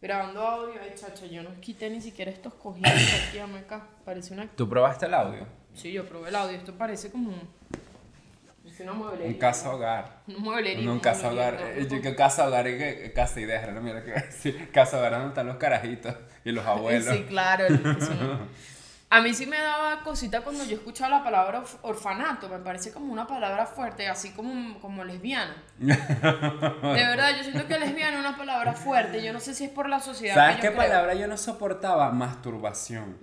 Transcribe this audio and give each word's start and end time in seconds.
Grabando 0.00 0.40
audio, 0.42 0.80
ay 0.80 0.92
chacha, 0.94 1.26
yo 1.26 1.42
no 1.42 1.50
quité 1.60 1.90
ni 1.90 2.00
siquiera 2.00 2.30
estos 2.30 2.54
cojines 2.54 2.94
de 2.94 3.16
aquí, 3.26 3.38
dame 3.38 3.58
acá. 3.58 3.86
Parece 4.04 4.32
una. 4.34 4.46
¿Tú 4.48 4.68
probaste 4.68 5.06
el 5.06 5.14
audio? 5.14 5.44
Sí, 5.74 5.92
yo 5.92 6.06
probé 6.06 6.28
el 6.28 6.36
audio. 6.36 6.56
Esto 6.56 6.72
parece 6.76 7.10
como 7.10 7.30
un. 7.30 7.48
Es 8.64 8.78
una 8.80 8.92
mueblería. 8.92 9.26
Un 9.26 9.34
casa 9.34 9.74
hogar. 9.74 10.22
Un 10.28 10.40
mueblería. 10.42 10.90
Un 10.90 11.00
casa 11.00 11.30
hogar. 11.32 11.54
Eh, 11.60 11.86
no, 11.90 11.96
Yo 11.96 12.02
que 12.02 12.14
casa 12.14 12.46
hogar 12.46 12.68
y 12.68 12.78
que 12.78 13.12
casa 13.12 13.40
idea, 13.40 13.66
no 13.72 13.80
mira 13.80 14.04
que 14.04 14.12
decir. 14.12 14.70
Casa 14.72 14.98
hogar 14.98 15.12
donde 15.12 15.28
están 15.28 15.46
los 15.48 15.56
carajitos 15.56 16.14
y 16.44 16.52
los 16.52 16.64
abuelos. 16.66 17.12
Sí, 17.16 17.24
claro. 17.24 17.66
el- 17.66 17.82
no. 17.82 17.98
A 19.10 19.22
mí 19.22 19.32
sí 19.32 19.46
me 19.46 19.56
daba 19.58 20.02
cosita 20.02 20.42
cuando 20.42 20.64
yo 20.64 20.76
escuchaba 20.76 21.18
la 21.18 21.24
palabra 21.24 21.62
orf- 21.62 21.78
orfanato. 21.80 22.46
Me 22.50 22.58
parece 22.58 22.92
como 22.92 23.10
una 23.10 23.26
palabra 23.26 23.64
fuerte, 23.64 24.06
así 24.06 24.32
como, 24.32 24.78
como 24.80 25.02
lesbiana. 25.02 25.62
De 25.78 25.94
verdad, 27.06 27.30
yo 27.36 27.42
siento 27.42 27.66
que 27.66 27.78
lesbiana 27.78 28.14
es 28.18 28.20
una 28.20 28.36
palabra 28.36 28.74
fuerte. 28.74 29.22
Yo 29.24 29.32
no 29.32 29.40
sé 29.40 29.54
si 29.54 29.64
es 29.64 29.70
por 29.70 29.88
la 29.88 30.00
sociedad. 30.00 30.34
¿Sabes 30.34 30.56
que 30.56 30.62
qué 30.62 30.68
creo. 30.68 30.78
palabra 30.82 31.14
yo 31.14 31.26
no 31.26 31.38
soportaba? 31.38 32.10
Masturbación. 32.12 33.16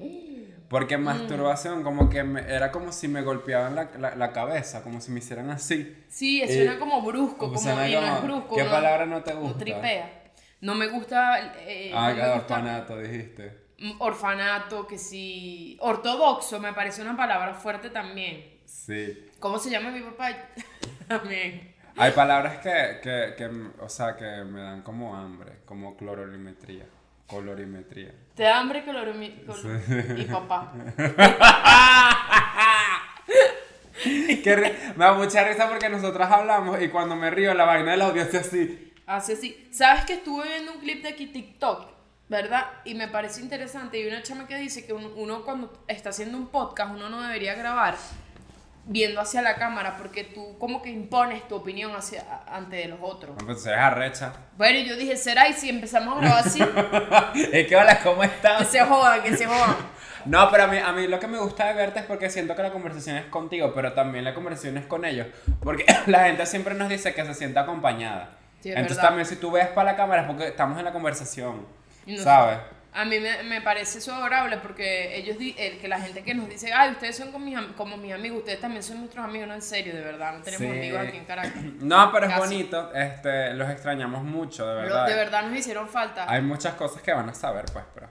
Porque 0.70 0.98
masturbación 0.98 1.84
como 1.84 2.10
que 2.10 2.24
me- 2.24 2.42
era 2.42 2.72
como 2.72 2.92
si 2.92 3.08
me 3.08 3.22
golpeaban 3.22 3.76
la, 3.76 3.92
la, 4.00 4.16
la 4.16 4.32
cabeza, 4.34 4.82
como 4.82 5.00
si 5.02 5.12
me 5.12 5.20
hicieran 5.20 5.52
así. 5.52 6.04
Sí, 6.10 6.42
suena 6.48 6.80
como 6.80 7.04
brusco, 7.04 7.48
como, 7.50 7.60
suena 7.60 7.88
y 7.88 7.94
no 7.94 8.02
como- 8.02 8.16
es 8.16 8.24
brusco. 8.24 8.56
¿qué 8.56 8.64
no- 8.64 8.72
palabra 8.72 9.06
no 9.06 9.22
te 9.22 9.34
No 9.36 9.42
gusta? 9.42 9.60
tripea. 9.60 10.24
No 10.62 10.74
me 10.74 10.88
gusta. 10.88 11.54
eh, 11.60 11.92
Ah, 11.94 12.10
no 12.10 12.16
me 12.16 12.22
gusta- 12.24 12.36
orfanato, 12.56 12.98
dijiste. 12.98 13.65
Orfanato, 14.00 14.88
que 14.88 14.98
sí. 14.98 15.78
Ortodoxo 15.82 16.60
me 16.60 16.74
parece 16.74 17.02
una 17.02 17.16
palabra 17.18 17.54
fuerte 17.54 17.90
también. 17.90 18.60
Sí. 18.66 19.28
¿Cómo 19.40 19.60
se 19.60 19.70
llama 19.70 19.92
mi 19.92 20.02
papá? 20.02 20.30
también. 21.08 21.74
Hay 21.98 22.12
palabras 22.12 22.58
que, 22.58 23.00
que, 23.02 23.34
que, 23.38 23.50
o 23.80 23.88
sea, 23.90 24.16
que 24.18 24.44
me 24.44 24.62
dan 24.62 24.82
como 24.82 25.16
hambre, 25.16 25.60
como 25.66 25.96
clororimetría, 25.96 26.86
colorimetría. 27.28 28.14
Te 28.36 28.44
da 28.44 28.60
hambre 28.60 28.86
colorimi- 28.86 29.46
col- 29.46 30.20
y 30.20 30.24
papá. 30.26 30.74
Me 34.46 35.06
da 35.06 35.14
mucha 35.14 35.44
risa 35.48 35.68
porque 35.70 35.90
nosotras 35.90 36.32
hablamos 36.32 36.82
y 36.82 36.90
cuando 36.90 37.16
me 37.16 37.30
río 37.32 37.54
la 37.54 37.66
vaina 37.66 37.92
del 37.92 38.02
audio 38.02 38.22
hace 38.24 38.38
así. 38.38 38.94
Hace 39.08 39.34
así. 39.34 39.68
¿Sabes 39.72 40.06
que 40.06 40.14
estuve 40.16 40.48
viendo 40.48 40.74
un 40.74 40.80
clip 40.80 41.02
de 41.04 41.10
aquí 41.10 41.28
TikTok? 41.28 41.95
¿Verdad? 42.28 42.66
Y 42.86 42.96
me 42.96 43.08
parece 43.08 43.42
interesante. 43.42 44.00
Y 44.00 44.08
una 44.08 44.24
chama 44.24 44.48
que 44.48 44.56
dice 44.58 44.86
que 44.86 44.94
uno, 44.94 45.10
uno 45.16 45.44
cuando 45.44 45.72
está 45.88 46.10
haciendo 46.10 46.38
un 46.38 46.48
podcast, 46.48 46.92
uno 46.92 47.10
no 47.10 47.22
debería 47.22 47.54
grabar 47.54 47.96
viendo 48.88 49.20
hacia 49.20 49.42
la 49.42 49.56
cámara 49.56 49.98
porque 49.98 50.24
tú 50.24 50.58
como 50.60 50.82
que 50.82 50.90
impones 50.90 51.48
tu 51.48 51.56
opinión 51.56 51.96
hacia, 51.96 52.24
ante 52.48 52.78
de 52.78 52.88
los 52.88 53.00
otros. 53.02 53.36
Entonces 53.40 53.68
es 53.68 53.78
arrecha. 53.78 54.34
Bueno, 54.58 54.80
y 54.80 54.86
yo 54.86 54.96
dije, 54.96 55.18
¿será? 55.18 55.48
Y 55.48 55.54
si 55.54 55.70
empezamos 55.70 56.18
a 56.18 56.22
grabar 56.22 56.40
así, 56.46 56.60
Es 57.52 57.68
que 57.68 57.76
hola, 57.76 58.00
¿cómo 58.02 58.22
que 58.22 58.28
estás? 58.28 58.68
se 58.68 58.82
jodan, 58.82 59.22
que 59.24 59.36
se 59.36 59.46
jodan. 59.46 59.76
No, 60.26 60.50
pero 60.50 60.64
a 60.64 60.68
mí, 60.68 60.78
a 60.80 60.92
mí 60.92 61.06
lo 61.08 61.20
que 61.20 61.28
me 61.28 61.38
gusta 61.38 61.68
de 61.68 61.76
verte 61.76 62.00
es 62.00 62.06
porque 62.08 62.32
siento 62.32 62.56
que 62.56 62.64
la 62.64 62.72
conversación 62.72 63.16
es 63.16 63.26
contigo, 63.26 63.72
pero 63.76 63.94
también 63.94 64.26
la 64.26 64.34
conversación 64.34 64.76
es 64.80 64.88
con 64.88 65.06
ellos. 65.06 65.28
Porque 65.62 65.86
la 66.08 66.24
gente 66.24 66.48
siempre 66.48 66.74
nos 66.74 66.90
dice 66.90 67.14
que 67.14 67.24
se 67.24 67.36
siente 67.36 67.60
acompañada. 67.60 68.32
Sí, 68.60 68.70
es 68.72 68.76
Entonces 68.76 68.98
verdad. 68.98 69.10
también 69.10 69.28
si 69.28 69.36
tú 69.36 69.52
ves 69.52 69.68
para 69.68 69.92
la 69.92 69.96
cámara 69.96 70.24
es 70.24 70.28
porque 70.28 70.48
estamos 70.48 70.80
en 70.80 70.86
la 70.86 70.92
conversación. 70.92 71.64
No- 72.06 72.24
¿Sabes? 72.24 72.60
A 72.98 73.04
mí 73.04 73.20
me, 73.20 73.44
me 73.44 73.60
parece 73.60 73.98
eso 73.98 74.16
adorable 74.16 74.56
porque 74.60 75.18
ellos, 75.18 75.38
di- 75.38 75.54
el, 75.58 75.80
que 75.80 75.88
la 75.90 76.00
gente 76.00 76.24
que 76.24 76.34
nos 76.34 76.48
dice, 76.48 76.72
ay, 76.72 76.92
ustedes 76.92 77.18
son 77.18 77.34
como 77.34 77.44
mis, 77.46 77.60
como 77.76 77.98
mis 77.98 78.14
amigos, 78.14 78.38
ustedes 78.40 78.62
también 78.62 78.82
son 78.84 79.00
nuestros 79.02 79.26
amigos, 79.26 79.50
no 79.50 79.54
en 79.54 79.62
serio, 79.62 79.94
de 79.94 80.00
verdad, 80.00 80.32
no 80.38 80.42
tenemos 80.42 80.66
Sí. 80.66 80.72
amigos 80.80 81.02
aquí 81.06 81.18
en 81.18 81.26
Caracas. 81.26 81.62
No, 81.82 82.10
pero 82.14 82.28
es 82.28 82.38
bonito. 82.38 82.94
Este, 82.94 83.54
los 83.54 83.70
extrañamos 83.70 84.24
mucho, 84.24 84.66
de 84.66 84.76
Pero 84.84 84.96
verdad. 84.96 85.08
de 85.08 85.16
verdad 85.16 85.42
nos 85.44 85.60
hicieron 85.60 85.90
falta. 85.90 86.26
Hay 86.32 86.42
muchas 86.42 86.76
cosas 86.76 87.02
que 87.02 87.12
van 87.14 87.28
a 87.28 87.34
saber, 87.34 87.66
pues, 87.74 87.84
pero... 87.94 88.08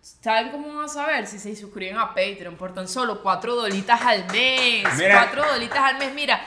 ¿Saben 0.00 0.50
cómo 0.50 0.74
van 0.74 0.86
a 0.86 0.88
saber? 0.88 1.26
Si 1.26 1.38
se 1.38 1.54
suscriben 1.54 1.98
a 1.98 2.08
Patreon 2.08 2.56
por 2.56 2.72
tan 2.72 2.88
solo 2.88 3.22
4 3.22 3.54
dolitas 3.54 4.00
al 4.00 4.24
mes. 4.32 4.84
Mira. 4.96 5.26
4 5.26 5.52
dolitas 5.52 5.78
al 5.80 5.98
mes. 5.98 6.14
Mira, 6.14 6.40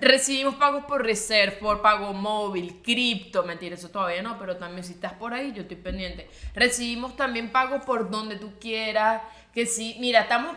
recibimos 0.00 0.54
pagos 0.56 0.84
por 0.84 1.04
Reserve, 1.04 1.56
por 1.56 1.82
pago 1.82 2.12
móvil, 2.12 2.80
cripto. 2.82 3.42
Mentira, 3.42 3.74
eso 3.74 3.90
todavía 3.90 4.22
no, 4.22 4.38
pero 4.38 4.56
también 4.56 4.84
si 4.84 4.92
estás 4.92 5.14
por 5.14 5.34
ahí, 5.34 5.52
yo 5.52 5.62
estoy 5.62 5.76
pendiente. 5.76 6.28
Recibimos 6.54 7.16
también 7.16 7.50
pagos 7.50 7.84
por 7.84 8.10
donde 8.10 8.36
tú 8.36 8.52
quieras. 8.60 9.22
Que 9.52 9.66
sí, 9.66 9.96
mira, 9.98 10.22
estamos. 10.22 10.56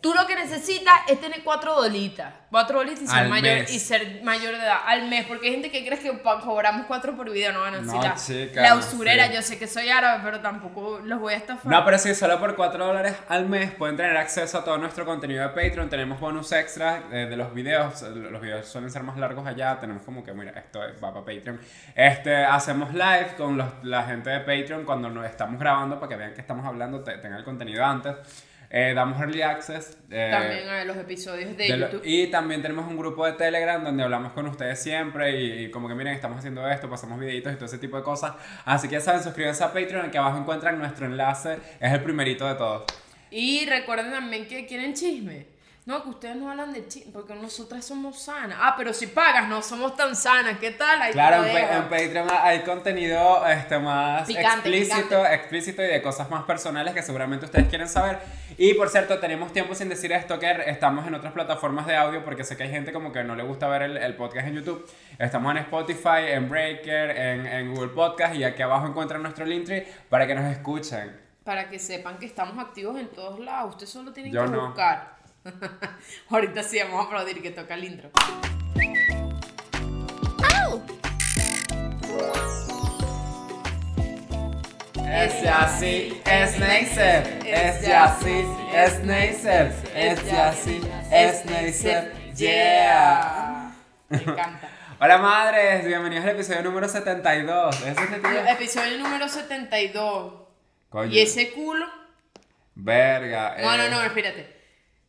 Tú 0.00 0.12
lo 0.14 0.26
que 0.26 0.36
necesitas 0.36 0.94
es 1.08 1.20
tener 1.20 1.42
4 1.42 1.74
dolitas. 1.74 2.32
4 2.50 2.78
dolitas 2.78 3.02
y 3.02 3.06
ser, 3.08 3.28
mayor, 3.28 3.42
mes. 3.58 3.72
y 3.74 3.78
ser 3.80 4.22
mayor 4.22 4.52
de 4.54 4.60
edad 4.62 4.78
al 4.86 5.08
mes. 5.08 5.26
Porque 5.26 5.46
hay 5.48 5.52
gente 5.54 5.70
que 5.70 5.84
cree 5.84 5.98
que 5.98 6.12
cobramos 6.22 6.86
4 6.86 7.16
por 7.16 7.30
video. 7.30 7.52
No, 7.52 7.60
bueno, 7.60 7.80
No, 7.82 7.90
si 7.92 7.98
la, 7.98 8.14
chica, 8.14 8.62
la 8.62 8.70
no 8.70 8.76
usurera, 8.76 9.32
yo 9.32 9.42
sé 9.42 9.58
que 9.58 9.66
soy 9.66 9.88
árabe, 9.88 10.20
pero 10.22 10.40
tampoco 10.40 11.00
los 11.02 11.18
voy 11.18 11.34
a 11.34 11.38
estafar. 11.38 11.66
No, 11.72 11.84
pero 11.84 11.98
sí, 11.98 12.14
solo 12.14 12.38
por 12.38 12.54
4 12.54 12.86
dólares 12.86 13.16
al 13.28 13.46
mes 13.46 13.72
pueden 13.72 13.96
tener 13.96 14.16
acceso 14.16 14.58
a 14.58 14.64
todo 14.64 14.78
nuestro 14.78 15.04
contenido 15.06 15.42
de 15.42 15.48
Patreon. 15.48 15.88
Tenemos 15.88 16.20
bonus 16.20 16.52
extras 16.52 17.00
eh, 17.10 17.26
de 17.28 17.36
los 17.36 17.52
videos. 17.52 18.02
Los 18.02 18.40
videos 18.40 18.66
suelen 18.68 18.90
ser 18.90 19.02
más 19.02 19.16
largos 19.16 19.46
allá. 19.46 19.80
Tenemos 19.80 20.02
como 20.04 20.22
que, 20.22 20.32
mira, 20.34 20.52
esto 20.52 20.78
va 21.02 21.12
para 21.12 21.24
Patreon. 21.24 21.58
Este, 21.96 22.44
hacemos 22.44 22.92
live 22.92 23.34
con 23.36 23.56
los- 23.56 23.72
la 23.82 24.04
gente 24.04 24.30
de 24.30 24.40
Patreon 24.40 24.84
cuando 24.84 25.08
nos 25.08 25.26
estamos 25.26 25.58
grabando 25.58 25.98
para 25.98 26.10
que 26.10 26.16
vean 26.16 26.34
que 26.34 26.42
estamos 26.42 26.64
hablando, 26.64 27.02
te- 27.02 27.16
tengan 27.18 27.38
el 27.38 27.44
contenido 27.44 27.84
antes. 27.84 28.14
Eh, 28.70 28.92
damos 28.94 29.20
early 29.20 29.42
access. 29.42 29.96
eh, 30.10 30.28
También 30.32 30.68
a 30.68 30.84
los 30.84 30.96
episodios 30.96 31.56
de, 31.56 31.64
de 31.64 31.76
lo- 31.76 31.86
YouTube. 31.86 32.02
y 32.04 32.26
también 32.28 32.62
tenemos 32.62 32.86
un 32.88 32.96
grupo 32.96 33.24
de 33.24 33.32
Telegram 33.34 33.82
donde 33.82 34.02
hablamos 34.02 34.32
con 34.32 34.46
ustedes 34.48 34.82
siempre 34.82 35.40
y, 35.40 35.64
y 35.66 35.70
como 35.70 35.86
que 35.88 35.94
miren, 35.94 36.14
estamos 36.14 36.38
haciendo 36.38 36.68
esto, 36.68 36.90
pasamos 36.90 37.18
videitos 37.20 37.52
y 37.52 37.56
todo 37.56 37.66
ese 37.66 37.78
tipo 37.78 37.96
de 37.96 38.02
cosas. 38.02 38.32
Así 38.64 38.88
que 38.88 38.94
ya 38.94 39.00
saben, 39.00 39.22
suscríbanse 39.22 39.62
a 39.64 39.68
Patreon, 39.72 40.06
aquí 40.06 40.16
abajo 40.18 40.38
encuentran 40.38 40.78
nuestro 40.78 41.06
enlace, 41.06 41.58
es 41.80 41.92
el 41.92 42.00
primerito 42.02 42.46
de 42.48 42.54
todos. 42.56 42.84
Y 43.30 43.66
recuerden 43.66 44.10
también 44.12 44.46
que 44.46 44.66
quieren 44.66 44.94
chisme. 44.94 45.46
No, 45.86 46.02
que 46.02 46.08
ustedes 46.08 46.34
no 46.34 46.50
hablan 46.50 46.72
de 46.72 46.88
chisme, 46.88 47.12
porque 47.12 47.32
nosotras 47.36 47.84
somos 47.84 48.20
sanas. 48.20 48.58
Ah, 48.60 48.74
pero 48.76 48.92
si 48.92 49.06
pagas, 49.06 49.48
no 49.48 49.62
somos 49.62 49.96
tan 49.96 50.16
sanas. 50.16 50.58
¿Qué 50.58 50.72
tal? 50.72 51.00
Ahí 51.00 51.12
Claro, 51.12 51.44
en, 51.44 51.56
en 51.56 51.82
Patreon 51.84 52.28
hay 52.28 52.62
contenido 52.62 53.46
este, 53.46 53.78
más 53.78 54.26
Picante, 54.26 54.68
explícito, 54.68 55.24
explícito 55.24 55.84
y 55.84 55.86
de 55.86 56.02
cosas 56.02 56.28
más 56.28 56.42
personales 56.42 56.92
que 56.92 57.02
seguramente 57.02 57.46
ustedes 57.46 57.68
quieren 57.68 57.88
saber. 57.88 58.18
Y 58.58 58.74
por 58.74 58.88
cierto, 58.88 59.20
tenemos 59.20 59.52
tiempo 59.52 59.76
sin 59.76 59.88
decir 59.88 60.10
esto 60.10 60.40
que 60.40 60.50
estamos 60.66 61.06
en 61.06 61.14
otras 61.14 61.32
plataformas 61.32 61.86
de 61.86 61.94
audio 61.94 62.24
porque 62.24 62.42
sé 62.42 62.56
que 62.56 62.64
hay 62.64 62.70
gente 62.70 62.92
como 62.92 63.12
que 63.12 63.22
no 63.22 63.36
le 63.36 63.44
gusta 63.44 63.68
ver 63.68 63.82
el, 63.82 63.96
el 63.96 64.16
podcast 64.16 64.48
en 64.48 64.54
YouTube. 64.56 64.90
Estamos 65.20 65.52
en 65.52 65.58
Spotify, 65.58 66.32
en 66.32 66.48
Breaker, 66.48 67.10
en, 67.10 67.46
en 67.46 67.72
Google 67.72 67.90
Podcast 67.90 68.34
y 68.34 68.42
aquí 68.42 68.60
abajo 68.60 68.88
encuentran 68.88 69.22
nuestro 69.22 69.44
Linktree 69.44 69.86
para 70.10 70.26
que 70.26 70.34
nos 70.34 70.50
escuchen. 70.50 71.16
Para 71.44 71.68
que 71.68 71.78
sepan 71.78 72.18
que 72.18 72.26
estamos 72.26 72.58
activos 72.58 72.98
en 72.98 73.06
todos 73.06 73.38
lados. 73.38 73.74
Ustedes 73.74 73.90
solo 73.90 74.12
tienen 74.12 74.32
Yo 74.32 74.46
que 74.46 74.50
no. 74.50 74.66
buscar. 74.66 75.15
Ahorita 76.30 76.62
sí 76.62 76.78
vamos 76.78 77.04
a 77.04 77.06
aplaudir 77.06 77.42
que 77.42 77.50
toca 77.50 77.74
el 77.74 77.84
intro. 77.84 78.10
Es 85.08 85.46
así, 85.46 86.20
es 86.24 86.58
Neisser. 86.58 87.40
Es 87.46 87.88
así, 87.88 88.44
es 88.74 89.00
Neisser. 89.04 89.72
Es 89.94 90.32
así, 90.32 90.80
es 91.10 91.44
Neisser. 91.46 92.12
Yeah. 92.34 93.72
Me 94.08 94.18
encanta. 94.18 94.70
Hola 94.98 95.18
madres, 95.18 95.84
bienvenidos 95.84 96.24
al 96.24 96.30
episodio 96.30 96.62
número 96.62 96.88
72. 96.88 97.76
¿Ese 97.82 97.90
es 97.90 98.12
el 98.12 98.22
tío? 98.22 98.46
Episodio 98.46 98.98
número 98.98 99.28
72. 99.28 100.34
Coño. 100.88 101.12
¿Y 101.12 101.20
ese 101.20 101.52
culo? 101.52 101.86
Verga. 102.74 103.56
No, 103.60 103.76
no, 103.76 103.84
eh. 103.84 103.90
no, 103.90 104.02
espérate. 104.02 104.55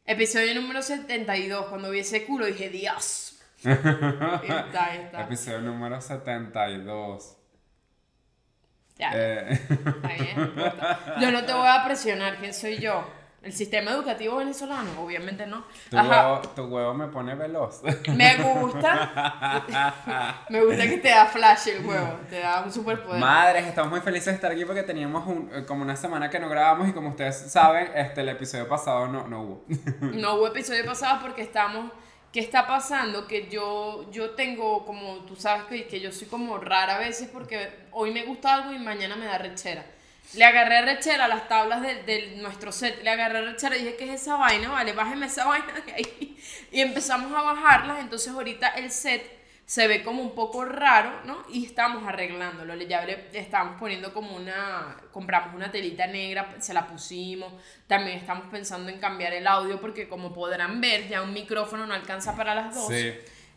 Episodio 0.08 0.56
número 0.56 0.82
72. 0.82 1.66
Cuando 1.68 1.90
vi 1.92 2.00
ese 2.00 2.26
culo 2.26 2.46
dije, 2.46 2.70
Dios. 2.70 3.40
Está, 3.64 4.96
está. 4.96 5.22
Episodio 5.22 5.60
número 5.62 6.00
72. 6.00 7.36
Ya, 8.98 9.12
Eh, 9.14 9.52
está 9.52 10.08
bien. 10.08 10.56
no. 10.56 11.22
Yo 11.22 11.32
no 11.32 11.44
te 11.46 11.54
voy 11.54 11.68
a 11.68 11.84
presionar. 11.86 12.38
¿Quién 12.38 12.54
soy 12.54 12.78
yo? 12.80 13.06
¿El 13.44 13.54
sistema 13.54 13.92
educativo 13.92 14.38
venezolano? 14.38 14.90
Obviamente 15.02 15.46
no. 15.46 15.64
tu, 15.90 15.98
Ajá. 15.98 16.34
huevo, 16.34 16.42
tu 16.50 16.64
huevo 16.66 16.94
me 16.96 17.08
pone 17.08 17.36
veloz. 17.36 17.82
Me 18.14 18.36
gusta. 18.38 20.36
Me 20.50 20.64
gusta 20.66 20.84
que 20.88 20.98
te 20.98 21.10
da 21.10 21.26
flash 21.28 21.68
el 21.70 21.86
huevo. 21.86 22.20
Te 22.30 22.40
da 22.40 22.62
un 22.64 22.72
superpoder. 22.72 23.20
Madres, 23.22 23.66
estamos 23.68 23.92
muy 23.92 24.02
felices 24.02 24.26
de 24.28 24.34
estar 24.34 24.52
aquí 24.52 24.66
porque 24.66 24.84
teníamos 24.84 25.26
un- 25.28 25.50
eh, 25.54 25.66
como 25.66 25.84
una 25.84 25.96
semana 25.96 26.30
que 26.30 26.40
no 26.40 26.50
grabamos 26.50 26.90
y 26.90 26.94
como 26.94 27.10
ustedes 27.10 27.38
saben, 27.52 27.90
este, 27.96 28.22
el 28.22 28.30
episodio 28.30 28.68
pasado 28.68 29.08
no, 29.08 29.28
no 29.28 29.42
hubo. 29.44 29.66
No 30.02 30.36
hubo 30.36 30.48
episodio 30.48 30.84
pasado 30.86 31.20
porque 31.22 31.44
estamos. 31.44 31.92
¿Qué 32.34 32.42
está 32.42 32.68
pasando? 32.68 33.26
Que 33.28 33.48
yo, 33.50 34.10
yo 34.12 34.32
tengo 34.32 34.86
como, 34.86 35.20
tú 35.26 35.36
sabes 35.36 35.64
que, 35.66 35.88
que 35.88 36.00
yo 36.02 36.12
soy 36.12 36.28
como 36.28 36.58
rara 36.58 36.96
a 36.98 37.00
veces 37.00 37.30
porque 37.32 37.70
hoy 37.92 38.12
me 38.12 38.24
gusta 38.26 38.54
algo 38.56 38.74
y 38.74 38.80
mañana 38.80 39.16
me 39.16 39.26
da 39.26 39.38
rechera. 39.38 39.86
Le 40.36 40.44
agarré 40.44 40.82
rechera 40.82 41.28
las 41.28 41.48
tablas 41.48 41.82
de, 41.82 42.04
de 42.04 42.36
nuestro 42.38 42.72
set, 42.72 43.02
le 43.04 43.10
agarré 43.10 43.42
rechera 43.44 43.78
y 43.78 43.84
dije, 43.84 43.96
¿qué 43.96 44.14
es 44.14 44.22
esa 44.22 44.36
vaina? 44.36 44.70
Vale, 44.70 44.94
bájeme 44.94 45.26
esa 45.26 45.46
vaina 45.48 45.74
de 45.86 45.94
ahí. 45.94 46.38
Y 46.72 46.82
empezamos 46.82 47.32
a 47.34 47.42
bajarlas, 47.42 48.00
entonces 48.00 48.34
ahorita 48.34 48.70
el 48.70 48.92
set 48.92 49.38
se 49.68 49.86
ve 49.86 50.02
como 50.02 50.22
un 50.22 50.34
poco 50.34 50.64
raro, 50.64 51.12
¿no? 51.26 51.44
Y 51.52 51.66
estamos 51.66 52.08
arreglándolo, 52.08 52.74
ya 52.76 53.06
le 53.06 53.28
estamos 53.34 53.78
poniendo 53.78 54.14
como 54.14 54.34
una, 54.34 54.96
compramos 55.12 55.54
una 55.54 55.70
telita 55.70 56.08
negra, 56.08 56.56
se 56.60 56.74
la 56.74 56.88
pusimos, 56.88 57.52
también 57.86 58.18
estamos 58.18 58.46
pensando 58.50 58.90
en 58.90 58.98
cambiar 58.98 59.34
el 59.34 59.46
audio 59.46 59.82
porque 59.82 60.08
como 60.08 60.34
podrán 60.34 60.80
ver, 60.80 61.10
ya 61.10 61.22
un 61.22 61.34
micrófono 61.34 61.86
no 61.86 61.94
alcanza 61.94 62.34
para 62.34 62.56
las 62.56 62.76
dos. 62.76 62.88
Sí. 62.88 63.14